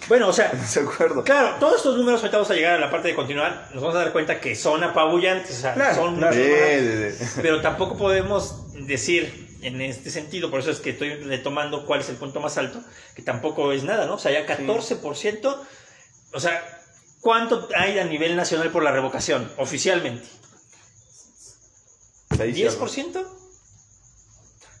Bueno, 0.08 0.28
o 0.28 0.32
sea, 0.32 0.50
de 0.52 0.80
acuerdo. 0.80 1.24
Claro, 1.24 1.56
todos 1.60 1.76
estos 1.76 1.96
números, 1.96 2.20
ahorita 2.20 2.38
vamos 2.38 2.50
a 2.50 2.54
llegar 2.54 2.74
a 2.74 2.78
la 2.80 2.90
parte 2.90 3.08
de 3.08 3.14
continuar, 3.14 3.68
nos 3.74 3.82
vamos 3.82 3.96
a 3.96 4.00
dar 4.00 4.12
cuenta 4.12 4.40
que 4.40 4.54
son 4.56 4.82
apabullantes, 4.82 5.58
o 5.58 5.60
sea, 5.60 5.74
Claro, 5.74 5.94
son 5.94 6.16
claro. 6.16 6.34
mucho 6.34 6.46
Sí, 6.46 6.52
más, 6.52 7.14
sí, 7.18 7.24
sí. 7.26 7.38
pero 7.42 7.60
tampoco 7.60 7.96
podemos 7.98 8.72
decir 8.86 9.49
en 9.62 9.80
este 9.80 10.10
sentido, 10.10 10.50
por 10.50 10.60
eso 10.60 10.70
es 10.70 10.78
que 10.80 10.90
estoy 10.90 11.14
retomando 11.14 11.86
cuál 11.86 12.00
es 12.00 12.08
el 12.08 12.16
punto 12.16 12.40
más 12.40 12.56
alto, 12.58 12.82
que 13.14 13.22
tampoco 13.22 13.72
es 13.72 13.82
nada, 13.84 14.06
¿no? 14.06 14.14
O 14.14 14.18
sea, 14.18 14.32
ya 14.32 14.46
14%, 14.46 15.56
o 16.32 16.40
sea, 16.40 16.80
¿cuánto 17.20 17.68
hay 17.76 17.98
a 17.98 18.04
nivel 18.04 18.36
nacional 18.36 18.70
por 18.70 18.82
la 18.82 18.92
revocación 18.92 19.50
oficialmente? 19.58 20.26
Seis 22.36 22.56
y 22.56 22.66
algo. 22.66 22.86
¿10%? 22.86 23.26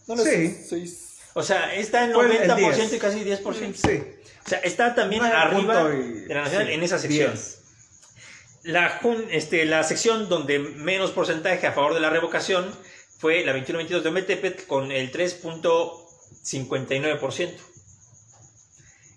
No, 0.06 0.16
no, 0.16 0.24
Sí. 0.24 0.56
seis. 0.68 1.06
O 1.34 1.42
sea, 1.42 1.74
está 1.74 2.04
en 2.04 2.12
Fue 2.12 2.24
el 2.26 2.48
90% 2.50 2.56
10. 2.76 2.92
y 2.94 2.98
casi 2.98 3.24
10%. 3.24 3.74
Sí. 3.88 4.02
O 4.44 4.48
sea, 4.48 4.58
está 4.60 4.94
también 4.94 5.22
arriba 5.24 5.90
y- 5.94 6.20
de 6.26 6.34
la 6.34 6.42
nacional 6.42 6.66
sí, 6.68 6.72
en 6.72 6.82
esa 6.82 6.98
sección. 6.98 7.32
diez. 7.32 7.56
La, 8.62 9.00
jun- 9.00 9.26
este, 9.30 9.64
la 9.64 9.82
sección 9.84 10.28
donde 10.28 10.58
menos 10.58 11.12
porcentaje 11.12 11.66
a 11.66 11.72
favor 11.72 11.94
de 11.94 12.00
la 12.00 12.10
revocación 12.10 12.74
fue 13.20 13.44
la 13.44 13.54
21-22 13.54 14.00
de 14.00 14.08
Ometepet 14.08 14.66
con 14.66 14.90
el 14.90 15.12
3.59%. 15.12 17.54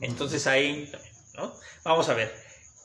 Entonces 0.01 0.45
ahí, 0.45 0.91
¿no? 1.35 1.51
Vamos 1.83 2.09
a 2.09 2.13
ver. 2.13 2.31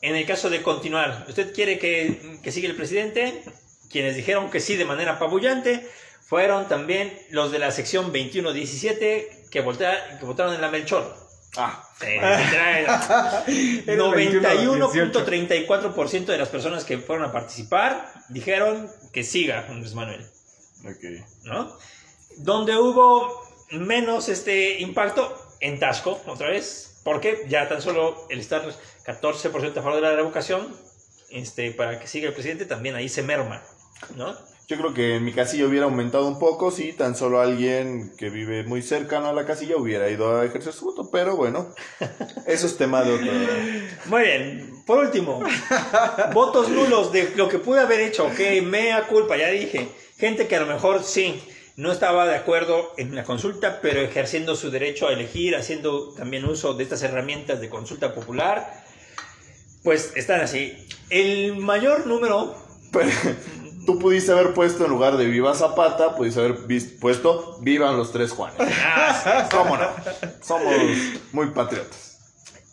En 0.01 0.15
el 0.15 0.25
caso 0.25 0.49
de 0.49 0.63
continuar, 0.63 1.25
¿usted 1.27 1.53
quiere 1.53 1.77
que, 1.77 2.39
que 2.41 2.51
siga 2.53 2.69
el 2.69 2.77
presidente? 2.77 3.43
Quienes 3.91 4.15
dijeron 4.15 4.49
que 4.49 4.61
sí 4.61 4.77
de 4.77 4.85
manera 4.85 5.11
apabullante 5.13 5.85
fueron 6.21 6.67
también 6.69 7.19
los 7.31 7.51
de 7.51 7.59
la 7.59 7.71
sección 7.71 8.13
21-17 8.13 8.97
que, 8.97 9.27
que 9.49 9.61
votaron 9.61 10.53
en 10.53 10.61
la 10.61 10.69
Melchor. 10.69 11.17
Ah, 11.57 11.83
Eh, 12.01 12.13
literal, 12.13 12.85
Era 13.87 14.03
91.34% 14.03 16.25
de 16.25 16.37
las 16.37 16.49
personas 16.49 16.85
que 16.85 16.99
fueron 16.99 17.25
a 17.25 17.31
participar 17.31 18.13
dijeron 18.29 18.87
que 19.11 19.23
siga 19.23 19.65
Andrés 19.67 19.95
Manuel, 19.95 20.23
ok. 20.83 21.25
¿no? 21.43 21.75
Donde 22.37 22.77
hubo 22.77 23.41
menos 23.71 24.29
este 24.29 24.79
impacto 24.79 25.35
en 25.59 25.79
Tasco, 25.79 26.21
otra 26.25 26.49
vez, 26.49 27.01
porque 27.03 27.45
ya 27.47 27.67
tan 27.67 27.81
solo 27.81 28.27
el 28.29 28.39
estar 28.39 28.63
14% 29.05 29.77
a 29.77 29.81
favor 29.81 29.95
de 29.95 30.01
la 30.01 30.15
revocación, 30.15 30.67
este, 31.29 31.71
para 31.71 31.99
que 31.99 32.07
siga 32.07 32.27
el 32.27 32.33
presidente, 32.33 32.65
también 32.65 32.95
ahí 32.95 33.09
se 33.09 33.23
merma, 33.23 33.61
¿no? 34.15 34.35
Yo 34.67 34.77
creo 34.77 34.93
que 34.93 35.15
en 35.15 35.25
mi 35.25 35.33
casilla 35.33 35.65
hubiera 35.65 35.85
aumentado 35.85 36.27
un 36.27 36.37
poco 36.37 36.69
si 36.69 36.93
tan 36.93 37.15
solo 37.15 37.41
alguien 37.41 38.15
que 38.17 38.29
vive 38.29 38.63
muy 38.63 38.83
cercano 38.83 39.27
a 39.27 39.33
la 39.33 39.43
casilla 39.43 39.77
hubiera 39.77 40.11
ido 40.11 40.37
a 40.37 40.45
ejercer 40.45 40.73
su 40.73 40.85
voto, 40.85 41.09
pero 41.11 41.35
bueno, 41.35 41.73
eso 42.45 42.67
es 42.67 42.77
tema 42.77 43.03
de 43.03 43.13
otro. 43.13 43.31
Muy 44.05 44.21
bien, 44.21 44.83
por 44.85 44.99
último, 44.99 45.41
votos 46.33 46.69
nulos 46.69 47.11
de 47.11 47.31
lo 47.35 47.49
que 47.49 47.57
pude 47.57 47.79
haber 47.79 47.99
hecho, 48.01 48.27
ok, 48.27 48.39
mea 48.63 49.07
culpa, 49.07 49.37
ya 49.37 49.47
dije. 49.47 49.89
Gente 50.19 50.47
que 50.47 50.57
a 50.57 50.59
lo 50.59 50.65
mejor 50.65 51.03
sí, 51.03 51.41
no 51.77 51.93
estaba 51.93 52.27
de 52.27 52.35
acuerdo 52.35 52.91
en 52.97 53.15
la 53.15 53.23
consulta, 53.23 53.79
pero 53.81 54.01
ejerciendo 54.01 54.57
su 54.57 54.69
derecho 54.69 55.07
a 55.07 55.13
elegir, 55.13 55.55
haciendo 55.55 56.09
también 56.09 56.43
uso 56.43 56.73
de 56.73 56.83
estas 56.83 57.01
herramientas 57.03 57.61
de 57.61 57.69
consulta 57.69 58.13
popular, 58.13 58.83
pues 59.81 60.11
están 60.17 60.41
así. 60.41 60.73
El 61.09 61.55
mayor 61.55 62.05
número, 62.05 62.53
Pero, 62.91 63.09
tú 63.85 63.97
pudiste 63.97 64.33
haber 64.33 64.53
puesto 64.53 64.83
en 64.83 64.91
lugar 64.91 65.15
de 65.15 65.25
Viva 65.25 65.55
Zapata, 65.55 66.17
pudiste 66.17 66.41
haber 66.41 66.57
puesto 66.99 67.57
Vivan 67.61 67.95
los 67.95 68.11
tres 68.11 68.31
Juanes. 68.31 68.57
ah, 68.59 69.47
¿Cómo 69.49 69.77
no? 69.77 69.87
Somos 70.41 70.73
muy 71.31 71.47
patriotas. 71.51 72.08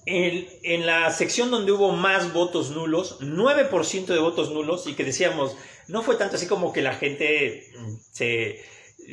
En 0.07 0.87
la 0.87 1.11
sección 1.11 1.51
donde 1.51 1.73
hubo 1.73 1.91
más 1.93 2.33
votos 2.33 2.71
nulos, 2.71 3.19
9% 3.21 4.07
de 4.07 4.19
votos 4.19 4.51
nulos, 4.53 4.87
y 4.87 4.95
que 4.95 5.05
decíamos, 5.05 5.57
no 5.89 6.03
fue 6.03 6.17
tanto 6.17 6.37
así 6.37 6.47
como 6.47 6.73
que 6.73 6.81
la 6.83 6.95
gente 6.95 7.67
mm, 7.79 7.95
se, 8.13 8.65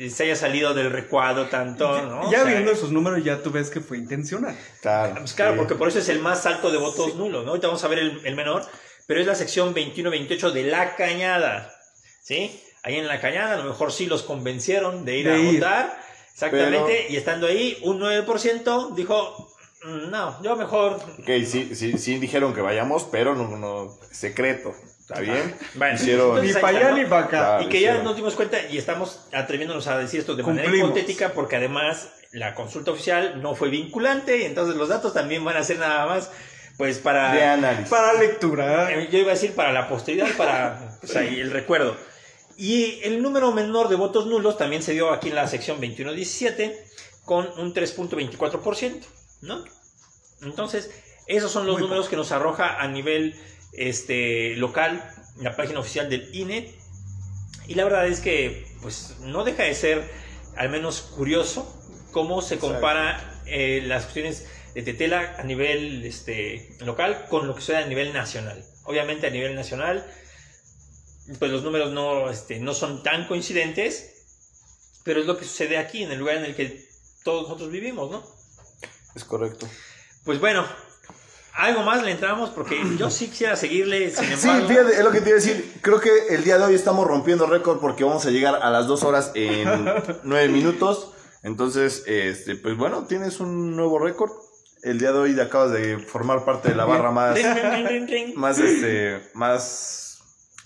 se 0.08 0.22
haya 0.24 0.36
salido 0.36 0.72
del 0.72 0.90
recuadro 0.90 1.46
tanto, 1.46 2.00
¿no? 2.02 2.22
Ya 2.30 2.42
O 2.42 2.44
sea, 2.44 2.44
viendo 2.44 2.70
esos 2.70 2.92
números 2.92 3.22
ya 3.24 3.42
tú 3.42 3.50
ves 3.50 3.70
que 3.70 3.80
fue 3.80 3.98
intencional. 3.98 4.56
Claro, 4.80 5.16
Pues 5.18 5.34
claro, 5.34 5.52
sí. 5.52 5.58
porque 5.58 5.74
por 5.74 5.88
eso 5.88 5.98
es 5.98 6.08
el 6.08 6.20
más 6.20 6.46
alto 6.46 6.70
de 6.70 6.78
votos 6.78 7.16
nulos, 7.16 7.42
¿no? 7.44 7.50
Ahorita 7.50 7.66
vamos 7.66 7.82
a 7.84 7.88
ver 7.88 7.98
el, 7.98 8.20
el 8.24 8.36
menor, 8.36 8.64
pero 9.06 9.20
es 9.20 9.26
la 9.26 9.34
sección 9.34 9.74
21-28 9.74 10.52
de 10.52 10.62
La 10.64 10.94
Cañada, 10.96 11.74
¿sí? 12.22 12.60
Ahí 12.84 12.96
en 12.96 13.08
La 13.08 13.20
Cañada 13.20 13.54
a 13.54 13.56
lo 13.56 13.64
mejor 13.64 13.90
sí 13.92 14.06
los 14.06 14.22
convencieron 14.22 15.04
de 15.04 15.18
ir 15.18 15.26
De 15.26 15.32
a 15.32 15.38
ir. 15.38 15.54
votar, 15.54 15.98
exactamente, 16.32 16.98
Pero- 17.02 17.12
y 17.12 17.16
estando 17.16 17.46
ahí, 17.48 17.78
un 17.82 17.98
9% 17.98 18.90
dijo, 18.94 19.36
"Mm, 19.38 19.53
no, 19.84 20.42
yo 20.42 20.56
mejor... 20.56 20.94
Ok, 20.94 21.28
sí, 21.46 21.74
sí, 21.74 21.98
sí 21.98 22.18
dijeron 22.18 22.54
que 22.54 22.60
vayamos, 22.60 23.04
pero 23.10 23.34
no, 23.34 23.56
no 23.56 23.96
secreto. 24.10 24.74
¿Está 25.00 25.20
bien? 25.20 25.54
Bueno, 25.74 25.94
Hicieron- 25.96 26.28
entonces 26.38 26.54
Ni 26.56 26.60
para 26.62 26.78
allá 26.78 26.90
¿no? 26.90 26.96
ni 26.96 27.04
para 27.04 27.20
acá. 27.26 27.28
Claro. 27.28 27.62
Y 27.64 27.68
que 27.68 27.80
ya 27.82 28.02
nos 28.02 28.16
dimos 28.16 28.34
cuenta 28.34 28.58
y 28.70 28.78
estamos 28.78 29.28
atreviéndonos 29.32 29.86
a 29.86 29.98
decir 29.98 30.20
esto 30.20 30.34
de 30.34 30.42
manera 30.42 30.74
hipotética 30.74 31.34
porque 31.34 31.56
además 31.56 32.08
la 32.32 32.54
consulta 32.54 32.90
oficial 32.90 33.42
no 33.42 33.54
fue 33.54 33.68
vinculante 33.68 34.38
y 34.38 34.44
entonces 34.44 34.76
los 34.76 34.88
datos 34.88 35.12
también 35.12 35.44
van 35.44 35.58
a 35.58 35.62
ser 35.62 35.78
nada 35.78 36.06
más 36.06 36.30
pues 36.78 36.98
para... 36.98 37.32
De 37.34 37.44
análisis. 37.44 37.88
Para 37.90 38.14
lectura. 38.14 38.90
Eh, 38.90 39.08
Yo 39.12 39.18
iba 39.18 39.30
a 39.30 39.34
decir 39.34 39.54
para 39.54 39.72
la 39.72 39.88
posteridad, 39.88 40.26
para 40.36 40.96
pues, 41.00 41.14
ahí, 41.16 41.38
el 41.38 41.50
recuerdo. 41.50 41.96
Y 42.56 43.00
el 43.02 43.20
número 43.22 43.52
menor 43.52 43.88
de 43.88 43.96
votos 43.96 44.26
nulos 44.26 44.56
también 44.56 44.82
se 44.82 44.92
dio 44.92 45.12
aquí 45.12 45.28
en 45.28 45.34
la 45.34 45.46
sección 45.48 45.80
21-17 45.80 46.74
con 47.24 47.46
un 47.58 47.74
3.24%, 47.74 49.02
¿no? 49.40 49.64
Entonces, 50.42 50.90
esos 51.26 51.50
son 51.50 51.66
los 51.66 51.74
Muy 51.74 51.82
números 51.82 52.08
que 52.08 52.16
nos 52.16 52.32
arroja 52.32 52.80
a 52.80 52.88
nivel 52.88 53.34
este, 53.72 54.56
local 54.56 55.02
la 55.40 55.56
página 55.56 55.80
oficial 55.80 56.08
del 56.08 56.34
INE. 56.34 56.74
Y 57.66 57.74
la 57.74 57.84
verdad 57.84 58.06
es 58.06 58.20
que, 58.20 58.66
pues, 58.82 59.16
no 59.20 59.44
deja 59.44 59.64
de 59.64 59.74
ser 59.74 60.10
al 60.56 60.68
menos 60.68 61.00
curioso 61.00 61.80
cómo 62.12 62.42
se 62.42 62.58
compara 62.58 63.42
eh, 63.46 63.82
las 63.84 64.04
cuestiones 64.04 64.46
de 64.74 64.82
Tetela 64.82 65.36
a 65.38 65.42
nivel 65.42 66.04
este, 66.04 66.76
local 66.80 67.26
con 67.28 67.46
lo 67.46 67.54
que 67.54 67.60
sucede 67.60 67.78
a 67.78 67.86
nivel 67.86 68.12
nacional. 68.12 68.64
Obviamente 68.84 69.26
a 69.26 69.30
nivel 69.30 69.54
nacional, 69.54 70.04
pues 71.38 71.50
los 71.50 71.62
números 71.62 71.92
no, 71.92 72.30
este, 72.30 72.60
no 72.60 72.74
son 72.74 73.02
tan 73.02 73.26
coincidentes, 73.26 74.14
pero 75.04 75.20
es 75.20 75.26
lo 75.26 75.38
que 75.38 75.44
sucede 75.44 75.78
aquí, 75.78 76.02
en 76.02 76.12
el 76.12 76.18
lugar 76.18 76.36
en 76.36 76.44
el 76.44 76.54
que 76.54 76.84
todos 77.24 77.44
nosotros 77.44 77.70
vivimos, 77.70 78.10
¿no? 78.10 78.33
Es 79.14 79.24
correcto. 79.24 79.68
Pues 80.24 80.40
bueno, 80.40 80.64
algo 81.54 81.82
más 81.82 82.02
le 82.02 82.10
entramos 82.12 82.50
porque 82.50 82.80
yo 82.98 83.10
sí 83.10 83.28
quisiera 83.28 83.54
seguirle, 83.56 84.10
sin 84.10 84.36
Sí, 84.36 84.48
embargo. 84.48 84.68
fíjate, 84.68 84.92
es 84.98 85.04
lo 85.04 85.10
que 85.10 85.20
te 85.20 85.28
iba 85.30 85.38
a 85.38 85.40
decir. 85.40 85.72
Creo 85.82 86.00
que 86.00 86.10
el 86.30 86.42
día 86.44 86.58
de 86.58 86.64
hoy 86.64 86.74
estamos 86.74 87.06
rompiendo 87.06 87.46
récord 87.46 87.78
porque 87.80 88.04
vamos 88.04 88.26
a 88.26 88.30
llegar 88.30 88.56
a 88.62 88.70
las 88.70 88.86
dos 88.86 89.02
horas 89.04 89.30
en 89.34 89.68
nueve 90.24 90.48
minutos. 90.48 91.12
Entonces, 91.42 92.02
este, 92.06 92.56
pues 92.56 92.76
bueno, 92.76 93.04
tienes 93.06 93.38
un 93.40 93.76
nuevo 93.76 93.98
récord. 93.98 94.32
El 94.82 94.98
día 94.98 95.12
de 95.12 95.18
hoy 95.18 95.40
acabas 95.40 95.72
de 95.72 95.98
formar 95.98 96.44
parte 96.44 96.70
de 96.70 96.74
la 96.74 96.84
barra 96.84 97.10
más, 97.10 97.38
más, 98.34 98.58
este, 98.58 99.30
más 99.32 100.03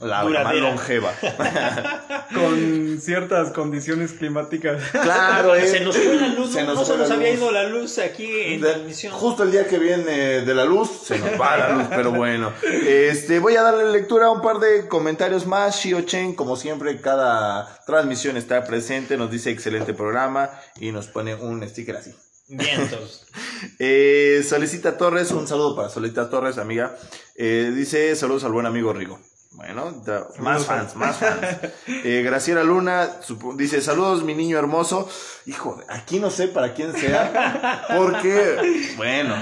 La, 0.01 0.16
más 0.19 0.27
duradera. 0.27 0.61
longeva. 0.61 1.12
Con 2.35 3.01
ciertas 3.01 3.51
condiciones 3.53 4.12
climáticas. 4.12 4.83
claro, 4.93 5.55
eh. 5.55 5.66
Se 5.66 5.81
nos 5.81 5.97
fue 5.97 6.15
la 6.16 6.29
luz, 6.29 6.53
Se 6.53 6.62
no, 6.62 6.75
nos 6.75 6.77
no 6.77 6.85
fue 6.85 6.95
se 6.95 6.99
nos 7.01 7.09
la 7.09 7.15
había 7.16 7.31
luz. 7.31 7.39
ido 7.39 7.51
la 7.51 7.65
luz 7.65 7.99
aquí 7.99 8.31
en 8.43 8.61
De- 8.61 8.69
transmisión. 8.70 9.12
Justo 9.12 9.43
el 9.43 9.51
día 9.51 9.66
que 9.66 9.79
viene 9.79 10.43
de 10.43 10.55
la 10.55 10.65
luz, 10.65 10.89
se 11.05 11.19
nos 11.19 11.31
va 11.41 11.57
la 11.57 11.70
luz, 11.70 11.87
pero 11.91 12.12
bueno. 12.12 12.53
Este, 12.87 13.39
voy 13.41 13.57
a 13.57 13.62
darle 13.62 13.91
lectura 13.91 14.27
a 14.27 14.31
un 14.31 14.41
par 14.43 14.59
de 14.59 14.87
comentarios 14.89 15.47
más. 15.47 15.77
Shio 15.81 16.03
Chen, 16.03 16.35
como 16.35 16.57
siempre, 16.57 17.01
cada 17.01 17.83
transmisión 17.87 18.37
está 18.37 18.65
presente, 18.65 19.16
nos 19.16 19.31
dice 19.31 19.51
excelente 19.51 19.95
programa 19.95 20.51
y 20.81 20.93
nos 20.93 21.09
pone 21.09 21.35
un 21.35 21.66
sticker 21.69 21.97
así. 21.97 22.15
Vientos. 22.49 23.27
Eh, 23.81 24.45
Solicita 24.49 24.97
Torres, 24.97 25.33
un 25.33 25.49
saludo 25.49 25.75
para 25.75 25.89
Solicita 25.89 26.31
Torres, 26.31 26.59
amiga. 26.59 26.97
Eh, 27.35 27.73
dice 27.75 28.15
saludos 28.15 28.45
al 28.45 28.53
buen 28.53 28.66
amigo 28.66 28.93
Rigo. 28.93 29.19
Bueno, 29.59 29.93
más 30.39 30.67
fans, 30.67 30.95
más 30.95 31.17
fans. 31.17 31.59
Eh, 32.05 32.23
Graciela 32.25 32.63
Luna 32.63 33.11
dice 33.57 33.81
saludos 33.81 34.23
mi 34.23 34.35
niño 34.35 34.57
hermoso. 34.57 35.09
Hijo, 35.47 35.83
aquí 35.89 36.21
no 36.21 36.31
sé 36.31 36.47
para 36.47 36.75
quién 36.75 36.93
sea, 36.93 37.85
porque, 37.97 38.93
bueno, 38.97 39.35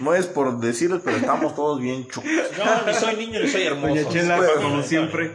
no 0.00 0.12
es 0.16 0.26
por 0.26 0.58
decirles, 0.58 1.02
pero 1.04 1.18
estamos 1.18 1.54
todos 1.54 1.80
bien 1.80 2.08
chucos. 2.08 2.28
No, 2.58 2.84
ni 2.84 2.94
soy 2.94 3.14
niño, 3.14 3.38
ni 3.38 3.48
soy 3.48 3.62
hermoso. 3.62 3.94
Doña 3.94 4.08
Chela, 4.08 4.36
Bueno, 4.38 4.54
como 4.54 4.68
bueno, 4.70 4.82
siempre. 4.82 5.34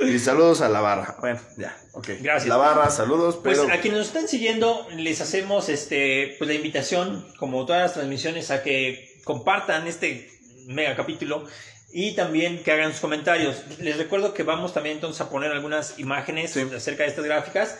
Y 0.00 0.18
saludos 0.18 0.60
a 0.60 0.68
la 0.68 0.82
barra. 0.82 1.16
Bueno, 1.20 1.40
ya, 1.56 1.74
ok. 1.92 2.08
Gracias. 2.20 2.46
La 2.46 2.58
barra, 2.58 2.90
saludos, 2.90 3.38
Pues 3.42 3.58
a 3.58 3.80
quienes 3.80 4.00
nos 4.00 4.06
están 4.08 4.28
siguiendo, 4.28 4.86
les 4.96 5.22
hacemos 5.22 5.70
este, 5.70 6.34
pues 6.36 6.46
la 6.46 6.54
invitación, 6.54 7.26
como 7.38 7.64
todas 7.64 7.80
las 7.80 7.94
transmisiones, 7.94 8.50
a 8.50 8.62
que 8.62 9.18
compartan 9.24 9.86
este 9.86 10.30
mega 10.66 10.94
capítulo 10.94 11.46
y 11.90 12.14
también 12.14 12.62
que 12.62 12.72
hagan 12.72 12.92
sus 12.92 13.00
comentarios. 13.00 13.62
Les 13.78 13.96
recuerdo 13.96 14.34
que 14.34 14.42
vamos 14.42 14.74
también 14.74 14.96
entonces 14.96 15.20
a 15.20 15.30
poner 15.30 15.50
algunas 15.52 15.98
imágenes 15.98 16.50
Sí. 16.52 16.60
acerca 16.74 17.04
de 17.04 17.08
estas 17.08 17.24
gráficas, 17.24 17.78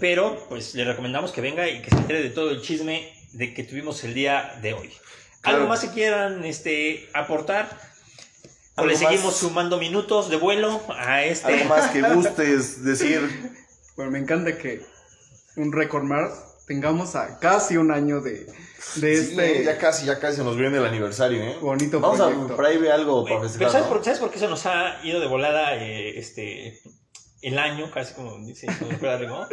pero 0.00 0.46
pues 0.48 0.74
les 0.74 0.86
recomendamos 0.86 1.30
que 1.32 1.40
venga 1.40 1.68
y 1.68 1.82
que 1.82 1.90
se 1.90 1.96
entere 1.96 2.22
de 2.22 2.30
todo 2.30 2.50
el 2.50 2.62
chisme 2.62 3.12
de 3.32 3.54
que 3.54 3.62
tuvimos 3.64 4.02
el 4.04 4.14
día 4.14 4.58
de 4.62 4.74
hoy. 4.74 4.92
Claro. 5.40 5.58
¿Algo 5.58 5.68
más 5.68 5.80
que 5.80 5.90
quieran 5.90 6.44
este, 6.44 7.08
aportar? 7.12 7.68
¿O 8.76 8.80
¿Algo 8.80 8.90
le 8.90 8.96
seguimos 8.96 9.26
más? 9.26 9.36
sumando 9.36 9.78
minutos 9.78 10.30
de 10.30 10.36
vuelo 10.36 10.82
a 10.88 11.22
este? 11.22 11.52
Algo 11.52 11.66
más 11.66 11.90
que 11.90 12.02
gustes 12.02 12.84
decir. 12.84 13.20
Bueno, 13.96 14.10
me 14.10 14.18
encanta 14.18 14.58
que 14.58 14.84
un 15.54 15.70
récord 15.70 16.02
más 16.02 16.66
tengamos 16.66 17.14
a 17.14 17.38
casi 17.38 17.76
un 17.76 17.92
año 17.92 18.20
de, 18.20 18.44
de 18.96 19.16
Sí, 19.16 19.30
este. 19.30 19.64
ya 19.64 19.78
casi, 19.78 20.06
ya 20.06 20.18
casi 20.18 20.36
se 20.36 20.44
nos 20.44 20.56
viene 20.56 20.78
el 20.78 20.86
aniversario, 20.86 21.42
¿eh? 21.42 21.56
Bonito 21.60 22.00
Vamos 22.00 22.18
proyecto. 22.18 22.52
a 22.52 22.56
por 22.56 22.66
ahí 22.66 22.78
ve 22.78 22.92
algo 22.92 23.24
para 23.24 23.36
Pero 23.36 23.48
festejar, 23.48 23.72
¿sabes 23.72 23.86
¿no? 23.86 23.92
por, 23.92 24.04
¿sabes 24.04 24.18
por 24.20 24.30
qué 24.30 24.38
se 24.38 24.48
nos 24.48 24.66
ha 24.66 24.98
ido 25.02 25.20
de 25.20 25.26
volada 25.26 25.76
eh, 25.76 26.18
este, 26.18 26.80
el 27.42 27.58
año, 27.58 27.90
casi 27.90 28.14
como 28.14 28.38
dice 28.38 28.66
Rigo? 29.18 29.46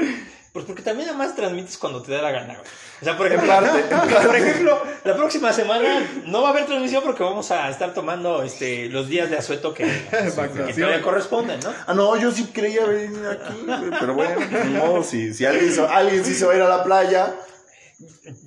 Pues 0.54 0.66
porque 0.66 0.82
también 0.82 1.08
además 1.08 1.34
transmites 1.34 1.78
cuando 1.78 2.02
te 2.02 2.12
da 2.12 2.22
la 2.22 2.32
gana, 2.32 2.56
güey. 2.56 2.68
O 3.02 3.06
sea, 3.06 3.18
por 3.18 3.26
ejemplo, 3.26 3.54
por 4.26 4.36
ejemplo, 4.36 4.82
la 5.06 5.16
próxima 5.16 5.54
semana 5.54 6.06
no 6.26 6.42
va 6.42 6.50
a 6.50 6.52
haber 6.52 6.66
transmisión 6.66 7.04
porque 7.04 7.24
vamos 7.24 7.50
a 7.52 7.70
estar 7.70 7.94
tomando 7.94 8.44
este, 8.44 8.90
los 8.90 9.08
días 9.08 9.30
de 9.30 9.38
asueto 9.38 9.74
que, 9.74 9.86
que 9.86 10.74
todavía 10.74 11.02
corresponden, 11.02 11.62
¿no? 11.62 11.74
Ah, 11.88 11.94
no, 11.94 12.18
yo 12.18 12.34
sí 12.34 12.48
creía 12.54 12.86
venir 12.86 13.26
aquí, 13.28 13.66
pero 13.98 14.14
bueno, 14.14 14.42
modo, 14.72 15.04
si, 15.04 15.34
si 15.34 15.46
alguien, 15.46 15.74
alguien 15.90 16.26
sí 16.26 16.36
se 16.36 16.46
va 16.46 16.52
a 16.52 16.56
ir 16.58 16.62
a 16.64 16.68
la 16.68 16.84
playa, 16.84 17.34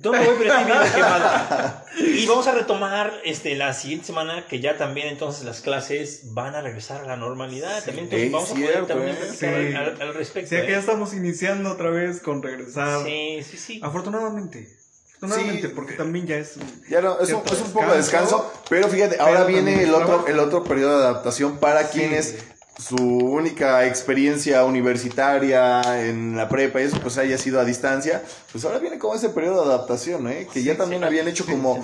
No 0.03 0.11
me 0.11 0.25
voy, 0.25 0.35
pero 0.37 0.53
estoy. 0.53 2.05
Y 2.23 2.25
vamos 2.27 2.47
a 2.47 2.51
retomar 2.53 3.13
este, 3.23 3.55
la 3.55 3.73
siguiente 3.73 4.05
semana, 4.07 4.45
que 4.47 4.59
ya 4.59 4.77
también 4.77 5.07
entonces 5.07 5.43
las 5.45 5.61
clases 5.61 6.33
van 6.33 6.55
a 6.55 6.61
regresar 6.61 7.01
a 7.01 7.07
la 7.07 7.15
normalidad. 7.17 7.83
también 7.83 8.05
entonces 8.05 8.31
vamos 8.31 8.51
a 8.51 8.53
poder 8.53 8.85
también 8.85 9.15
¿eh? 9.15 9.35
Sí. 9.37 9.45
al, 9.75 10.01
al 10.01 10.13
respecto. 10.13 10.47
O 10.47 10.49
sea 10.49 10.65
que 10.65 10.71
ya 10.71 10.77
¿eh? 10.77 10.79
estamos 10.79 11.13
iniciando 11.13 11.71
otra 11.71 11.89
vez 11.89 12.21
con 12.21 12.41
regresar. 12.41 13.03
Sí, 13.05 13.39
sí, 13.49 13.57
sí. 13.57 13.79
Afortunadamente. 13.83 14.69
Afortunadamente, 15.17 15.67
Sí. 15.69 15.73
porque 15.73 15.93
también 15.93 16.27
ya 16.27 16.35
es. 16.37 16.55
ya 16.89 17.01
no, 17.01 17.19
es, 17.19 17.31
un, 17.31 17.41
es 17.45 17.61
un 17.61 17.71
poco 17.71 17.89
de 17.91 17.97
descanso, 17.97 18.51
pero 18.69 18.87
fíjate, 18.89 19.17
ahora 19.19 19.45
viene 19.45 19.81
el 19.83 19.93
otro, 19.93 20.05
trabajo. 20.07 20.27
el 20.27 20.39
otro 20.39 20.63
periodo 20.63 20.99
de 20.99 21.05
adaptación 21.05 21.57
para 21.57 21.87
Sí. 21.87 21.99
quienes 21.99 22.35
su 22.77 22.95
única 22.97 23.85
experiencia 23.85 24.63
universitaria 24.65 26.07
en 26.07 26.35
la 26.35 26.49
prepa 26.49 26.81
y 26.81 26.85
eso 26.85 26.99
pues 27.01 27.17
haya 27.17 27.37
sido 27.37 27.59
a 27.59 27.65
distancia, 27.65 28.23
pues 28.51 28.65
ahora 28.65 28.79
viene 28.79 28.97
como 28.99 29.15
ese 29.15 29.29
periodo 29.29 29.65
de 29.67 29.73
adaptación, 29.73 30.27
¿eh? 30.29 30.47
que 30.51 30.63
ya 30.63 30.75
también 30.77 31.03
habían 31.03 31.27
hecho 31.27 31.45
como 31.45 31.83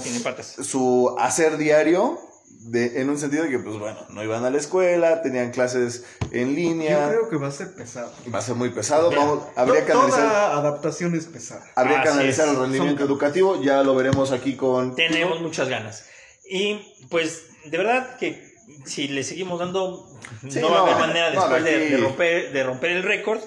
su 0.61 1.15
hacer 1.19 1.57
diario 1.57 2.19
de, 2.63 3.01
en 3.01 3.09
un 3.09 3.17
sentido 3.17 3.43
de 3.45 3.49
que 3.49 3.59
pues 3.59 3.77
bueno, 3.79 3.97
no 4.09 4.23
iban 4.23 4.43
a 4.45 4.49
la 4.51 4.57
escuela, 4.57 5.21
tenían 5.21 5.51
clases 5.51 6.03
en 6.31 6.49
Yo 6.49 6.55
línea, 6.55 7.07
creo 7.09 7.29
que 7.29 7.37
va 7.37 7.47
a 7.47 7.51
ser 7.51 7.73
pesado. 7.73 8.11
va 8.33 8.39
a 8.39 8.41
ser 8.41 8.55
muy 8.55 8.69
pesado, 8.69 9.09
Mira, 9.09 9.21
vamos, 9.23 9.43
habría 9.55 9.85
que 9.85 9.91
analizar, 9.93 10.27
Toda 10.27 10.57
adaptación 10.57 11.15
es 11.15 11.25
pesada. 11.25 11.63
habría 11.75 12.03
que 12.03 12.09
analizar 12.09 12.47
es. 12.47 12.53
el 12.53 12.59
rendimiento 12.59 12.99
Son- 13.01 13.07
educativo, 13.09 13.61
ya 13.63 13.81
lo 13.83 13.95
veremos 13.95 14.31
aquí 14.31 14.55
con 14.55 14.93
Tenemos 14.95 15.41
muchas 15.41 15.69
ganas. 15.69 16.05
Y 16.47 16.81
pues, 17.09 17.43
de 17.65 17.77
verdad 17.77 18.17
que 18.17 18.50
si 18.85 19.07
le 19.07 19.23
seguimos 19.23 19.59
dando, 19.59 20.07
Sí, 20.49 20.59
no 20.59 20.69
va 20.69 20.81
a 20.81 20.85
no, 20.85 20.87
haber 20.87 21.07
manera 21.07 21.29
no, 21.31 21.41
después 21.41 21.63
de 21.63 21.89
de, 21.89 21.97
romper, 21.97 22.51
de 22.51 22.63
romper 22.63 22.91
el 22.91 23.03
récord. 23.03 23.41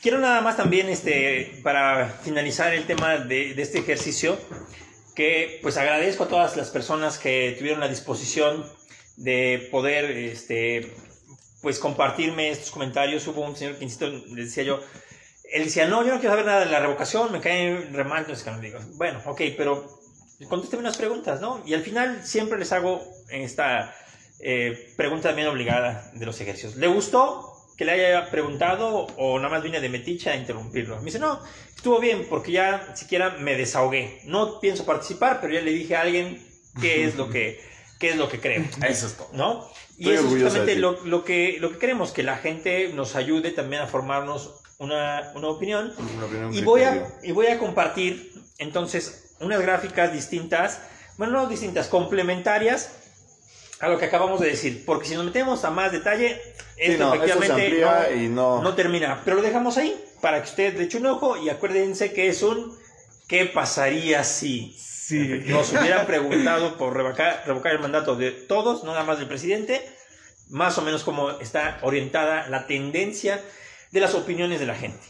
Quiero 0.00 0.18
nada 0.18 0.40
más 0.40 0.56
también, 0.56 0.88
este, 0.88 1.60
para 1.62 2.08
finalizar 2.22 2.74
el 2.74 2.84
tema 2.84 3.18
de, 3.18 3.54
de 3.54 3.62
este 3.62 3.78
ejercicio, 3.78 4.38
que 5.14 5.58
pues 5.62 5.76
agradezco 5.76 6.24
a 6.24 6.28
todas 6.28 6.56
las 6.56 6.70
personas 6.70 7.18
que 7.18 7.54
tuvieron 7.58 7.80
la 7.80 7.88
disposición 7.88 8.64
de 9.16 9.68
poder, 9.70 10.10
este, 10.10 10.92
pues 11.60 11.78
compartirme 11.78 12.50
estos 12.50 12.70
comentarios. 12.70 13.26
Hubo 13.26 13.42
un 13.42 13.56
señor 13.56 13.76
que, 13.76 13.84
insisto, 13.84 14.08
le 14.08 14.44
decía 14.44 14.64
yo, 14.64 14.80
él 15.52 15.64
decía, 15.64 15.86
no, 15.86 16.02
yo 16.02 16.14
no 16.14 16.20
quiero 16.20 16.32
saber 16.32 16.46
nada 16.46 16.64
de 16.64 16.70
la 16.70 16.80
revocación, 16.80 17.30
me 17.30 17.40
cae 17.40 17.88
re 17.92 18.04
mal. 18.04 18.20
Entonces, 18.20 18.42
cuando 18.42 18.62
digo, 18.62 18.80
bueno, 18.94 19.20
ok, 19.26 19.40
pero 19.56 20.00
contésteme 20.48 20.80
unas 20.80 20.96
preguntas, 20.96 21.40
¿no? 21.40 21.62
Y 21.66 21.74
al 21.74 21.82
final 21.82 22.24
siempre 22.24 22.58
les 22.58 22.72
hago 22.72 23.02
esta 23.30 23.94
eh, 24.44 24.92
pregunta 24.96 25.28
también 25.28 25.46
obligada 25.46 26.10
de 26.14 26.26
los 26.26 26.40
ejercicios. 26.40 26.74
¿Le 26.76 26.88
gustó 26.88 27.48
que 27.76 27.84
le 27.84 27.92
haya 27.92 28.28
preguntado 28.28 29.06
o 29.16 29.38
nada 29.38 29.48
más 29.48 29.62
vine 29.62 29.80
de 29.80 29.88
metiche 29.88 30.30
a 30.30 30.36
interrumpirlo? 30.36 30.98
Me 30.98 31.04
dice, 31.04 31.20
no, 31.20 31.40
estuvo 31.74 32.00
bien 32.00 32.26
porque 32.28 32.50
ya 32.50 32.94
siquiera 32.96 33.36
me 33.38 33.56
desahogué. 33.56 34.20
No 34.24 34.58
pienso 34.58 34.84
participar, 34.84 35.40
pero 35.40 35.54
ya 35.54 35.60
le 35.60 35.70
dije 35.70 35.94
a 35.94 36.00
alguien 36.02 36.44
qué 36.80 37.04
es 37.04 37.14
lo 37.14 37.30
que, 37.30 37.60
qué 38.00 38.10
es 38.10 38.16
lo 38.16 38.28
que 38.28 38.40
creo. 38.40 38.64
eso 38.86 39.06
es 39.06 39.14
todo. 39.14 39.28
¿no? 39.32 39.68
Y 39.96 40.10
Estoy 40.10 40.14
eso 40.14 40.36
es 40.36 40.42
justamente 40.42 40.76
lo, 40.76 41.04
lo 41.04 41.24
que, 41.24 41.58
lo 41.60 41.70
que 41.70 41.78
queremos, 41.78 42.10
que 42.10 42.24
la 42.24 42.36
gente 42.36 42.90
nos 42.92 43.14
ayude 43.14 43.52
también 43.52 43.82
a 43.82 43.86
formarnos 43.86 44.60
una, 44.78 45.30
una 45.36 45.48
opinión. 45.48 45.92
Una 46.16 46.26
opinión, 46.26 46.52
Y 46.52 46.62
voy, 46.62 46.82
a, 46.82 47.06
y 47.22 47.30
voy 47.30 47.46
a 47.46 47.58
compartir 47.60 48.32
entonces 48.58 49.36
unas 49.38 49.60
gráficas 49.60 50.12
distintas, 50.12 50.80
bueno, 51.16 51.34
no 51.34 51.46
distintas, 51.46 51.86
complementarias 51.86 53.01
a 53.82 53.88
lo 53.88 53.98
que 53.98 54.04
acabamos 54.06 54.40
de 54.40 54.48
decir, 54.48 54.84
porque 54.86 55.06
si 55.08 55.14
nos 55.14 55.24
metemos 55.24 55.64
a 55.64 55.70
más 55.70 55.92
detalle, 55.92 56.40
Sí, 56.76 56.92
esto 56.92 57.04
no, 57.04 57.14
esto 57.14 57.26
se 57.26 57.32
efectivamente 57.32 57.80
no, 57.80 58.22
y 58.22 58.28
no- 58.28 58.62
no 58.62 58.74
termina, 58.74 59.20
pero 59.24 59.36
lo 59.36 59.42
dejamos 59.42 59.76
ahí 59.76 59.94
para 60.20 60.40
que 60.42 60.48
usted 60.48 60.76
le 60.78 60.84
eche 60.84 60.98
un 60.98 61.06
ojo 61.06 61.36
y 61.36 61.48
acuérdense 61.50 62.12
que 62.12 62.28
es 62.28 62.42
un 62.42 62.76
¿qué 63.28 63.44
pasaría 63.46 64.24
si? 64.24 64.74
Sí. 64.78 65.18
nos 65.46 65.72
hubieran 65.72 66.06
preguntado 66.06 66.78
por 66.78 66.94
revocar, 66.96 67.42
revocar 67.46 67.72
el 67.72 67.80
mandato 67.80 68.14
de 68.16 68.30
todos, 68.30 68.84
no 68.84 68.92
nada 68.92 69.04
más 69.04 69.18
del 69.18 69.26
presidente, 69.28 69.84
más 70.48 70.78
o 70.78 70.82
menos 70.82 71.02
cómo 71.02 71.30
está 71.40 71.78
orientada 71.82 72.48
la 72.48 72.66
tendencia 72.66 73.40
de 73.90 74.00
las 74.00 74.14
opiniones 74.14 74.60
de 74.60 74.66
la 74.66 74.74
gente. 74.76 75.04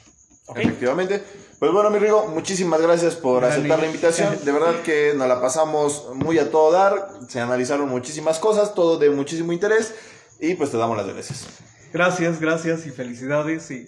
¿ok? 0.46 0.58
Efectivamente. 0.58 1.22
Pues 1.62 1.70
bueno, 1.70 1.90
mi 1.90 2.00
Rigo, 2.00 2.26
muchísimas 2.26 2.80
gracias 2.80 3.14
por 3.14 3.42
Dale. 3.42 3.54
aceptar 3.54 3.78
la 3.78 3.86
invitación. 3.86 4.36
De 4.44 4.50
verdad 4.50 4.82
que 4.82 5.14
nos 5.14 5.28
la 5.28 5.40
pasamos 5.40 6.08
muy 6.12 6.36
a 6.40 6.50
todo 6.50 6.72
dar. 6.72 7.10
Se 7.28 7.38
analizaron 7.38 7.88
muchísimas 7.88 8.40
cosas, 8.40 8.74
todo 8.74 8.98
de 8.98 9.10
muchísimo 9.10 9.52
interés. 9.52 9.94
Y 10.40 10.56
pues 10.56 10.72
te 10.72 10.76
damos 10.76 10.96
las 10.96 11.06
gracias. 11.06 11.46
Gracias, 11.92 12.40
gracias 12.40 12.84
y 12.86 12.90
felicidades. 12.90 13.70
Y 13.70 13.86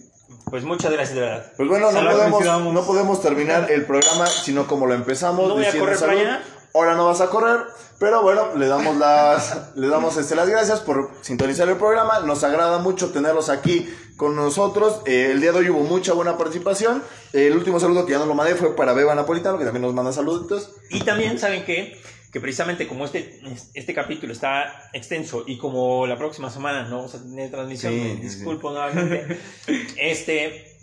Pues 0.49 0.63
muchas 0.63 0.93
gracias 0.93 1.17
de 1.17 1.23
verdad. 1.23 1.53
Pues 1.57 1.69
bueno, 1.69 1.91
no 1.91 2.31
podemos, 2.31 2.73
no 2.75 2.87
podemos 2.87 3.21
terminar 3.21 3.69
el 3.69 3.85
programa 3.85 4.29
sino 4.29 4.69
como 4.69 4.87
lo 4.87 4.95
empezamos. 4.95 5.49
No 5.49 5.55
voy 5.55 5.65
a 5.65 5.67
diciendo 5.67 5.87
correr 5.87 5.99
para 5.99 6.13
salud. 6.13 6.29
allá. 6.31 6.45
Ahora 6.75 6.95
no 6.95 7.07
vas 7.07 7.21
a 7.21 7.29
correr, 7.29 7.61
pero 7.99 8.23
bueno, 8.23 8.55
le 8.57 8.67
damos 8.67 8.97
las, 8.97 9.77
le 9.77 9.89
damos 9.89 10.17
este, 10.17 10.35
las 10.35 10.49
gracias 10.49 10.81
por 10.81 11.11
sintonizar 11.23 11.69
el 11.69 11.77
programa. 11.77 12.21
Nos 12.21 12.43
agrada 12.45 12.79
mucho 12.79 13.11
tenerlos 13.11 13.49
aquí 13.49 13.93
con 14.17 14.37
nosotros. 14.37 15.01
Eh, 15.07 15.31
el 15.33 15.41
día 15.41 15.53
de 15.53 15.59
hoy 15.59 15.71
hubo 15.71 15.81
mucha 15.81 16.13
buena 16.13 16.39
participación. 16.39 17.03
Eh, 17.33 17.49
el 17.49 17.57
último 17.57 17.81
saludo 17.81 18.07
que 18.07 18.13
ya 18.13 18.19
no 18.19 18.27
lo 18.27 18.35
mandé 18.35 18.55
fue 18.55 18.77
para 18.77 18.93
Beba 18.93 19.15
Napolitano, 19.15 19.59
que 19.59 19.65
también 19.65 19.83
nos 19.83 19.95
manda 19.95 20.13
saluditos. 20.13 20.71
Y 20.91 21.01
también 21.01 21.39
saben 21.39 21.65
que, 21.65 22.01
que 22.33 22.41
precisamente 22.41 22.87
como 22.87 23.05
este, 23.05 23.41
este 23.75 23.95
capítulo 23.95 24.33
está 24.33 24.91
extenso 24.93 25.45
y 25.47 25.59
como 25.59 26.07
la 26.07 26.17
próxima 26.17 26.51
semana 26.51 26.85
no 26.89 26.97
vamos 26.97 27.15
a 27.15 27.23
tener 27.23 27.51
transmisión, 27.51 27.93
Sí, 27.93 28.01
me 28.01 28.15
sí, 28.17 28.21
disculpo 28.21 28.71
nuevamente, 28.71 29.39
este, 29.99 30.77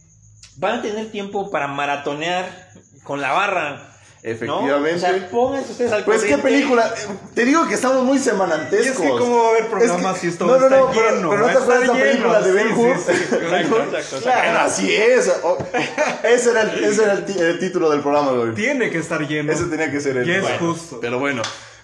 van 0.57 0.79
a 0.79 0.81
tener 0.81 1.11
tiempo 1.11 1.51
para 1.51 1.67
maratonear 1.67 2.71
con 3.03 3.21
la 3.21 3.31
barra 3.31 3.90
Efectivamente. 4.23 4.95
O 4.95 4.99
sea, 4.99 5.29
pónganse 5.31 5.71
ustedes 5.71 5.91
al 5.91 6.05
Pues 6.05 6.23
qué 6.23 6.37
película, 6.37 6.93
te 7.33 7.43
digo 7.43 7.67
que 7.67 7.73
estamos 7.73 8.03
muy 8.03 8.19
semanantescos. 8.19 8.85
Y 8.85 8.89
es 8.89 8.97
que 8.97 9.09
cómo 9.17 9.37
va 9.41 9.47
a 9.47 9.49
haber 9.51 9.67
programas 9.67 10.05
Es 10.05 10.13
que- 10.13 10.19
si 10.21 10.27
esto 10.27 10.45
no, 10.45 10.57
no, 10.59 10.63
está 10.65 10.77
no, 10.77 10.91
pero- 10.91 11.09
lleno, 11.15 11.29
Pero, 11.31 11.41
no 11.41 11.47
te 11.47 11.57
acuerdas 11.57 11.87
la 11.87 11.93
película 11.93 12.41
de 12.41 12.51
Ben 12.51 12.67
sí, 12.67 12.73
Hur. 12.75 12.97
sí, 12.97 13.03
sí. 13.13 13.35
Exacto, 13.35 13.83
exacto, 13.97 14.17
Claro, 14.21 14.59
así 14.59 14.93
es. 14.95 15.27
O- 15.43 15.57
ese 16.23 16.51
era, 16.51 16.61
el, 16.61 16.83
ese 16.83 17.03
era 17.03 17.13
el, 17.13 17.25
el 17.41 17.59
título 17.59 17.89
del 17.89 18.01
programa 18.01 18.31
de 18.33 18.37
hoy. 18.37 18.53
Tiene 18.53 18.91
que 18.91 18.99
estar 18.99 19.27
lleno. 19.27 19.51
Ese 19.51 19.65
tenía 19.65 19.89
que 19.89 19.99
ser 19.99 20.17
el. 20.17 20.27
Y 20.29 20.33
es 20.33 20.41
bueno, 20.43 20.57
justo. 20.59 20.99
Pero 21.01 21.17
bueno. 21.17 21.41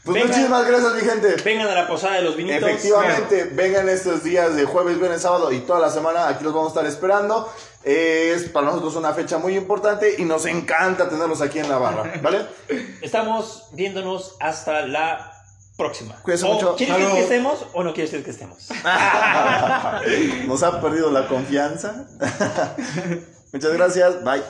Pues 0.08 0.26
muchísimas 0.26 0.66
gracias, 0.68 0.94
mi 0.96 1.02
gente. 1.02 1.36
Vengan 1.44 1.68
a 1.68 1.76
la 1.76 1.88
posada 1.88 2.16
de 2.16 2.22
los 2.24 2.36
vinitos. 2.36 2.68
Efectivamente, 2.68 3.50
vengan 3.54 3.88
estos 3.90 4.24
días 4.24 4.56
de 4.56 4.66
jueves, 4.66 4.98
viernes, 5.00 5.22
sábado 5.22 5.52
y 5.52 5.60
toda 5.60 5.80
la 5.80 5.90
semana. 5.92 6.28
Aquí 6.30 6.44
los 6.44 6.54
vamos 6.54 6.70
a 6.70 6.74
estar 6.80 6.86
esperando. 6.86 7.52
Eh, 7.84 8.34
Es 8.36 8.50
para 8.50 8.66
nosotros 8.68 8.96
una 8.96 9.14
fecha 9.14 9.38
muy 9.38 9.56
importante 9.56 10.16
y 10.18 10.26
nos 10.26 10.46
encanta 10.46 11.08
tenerlos 11.10 11.42
aquí 11.42 11.60
en 11.60 11.70
la 11.70 11.78
barra, 11.78 12.14
¿vale? 12.22 12.46
Estamos 13.02 13.68
viéndonos 13.74 14.36
hasta 14.40 14.86
la 14.88 15.32
próxima. 15.78 16.16
Cuídense 16.24 16.46
O, 16.48 16.54
mucho. 16.54 16.76
¿Quiere 16.76 16.94
usted 16.94 17.04
Salud. 17.06 17.16
que 17.18 17.24
estemos 17.24 17.66
o 17.74 17.84
no 17.84 17.94
quiere 17.94 18.06
usted 18.06 18.24
que 18.24 18.32
estemos? 18.32 18.70
Nos 20.48 20.64
ha 20.64 20.82
perdido 20.82 21.12
la 21.12 21.28
confianza. 21.28 22.08
Muchas 23.54 23.74
gracias. 23.74 24.24
Bye. 24.24 24.44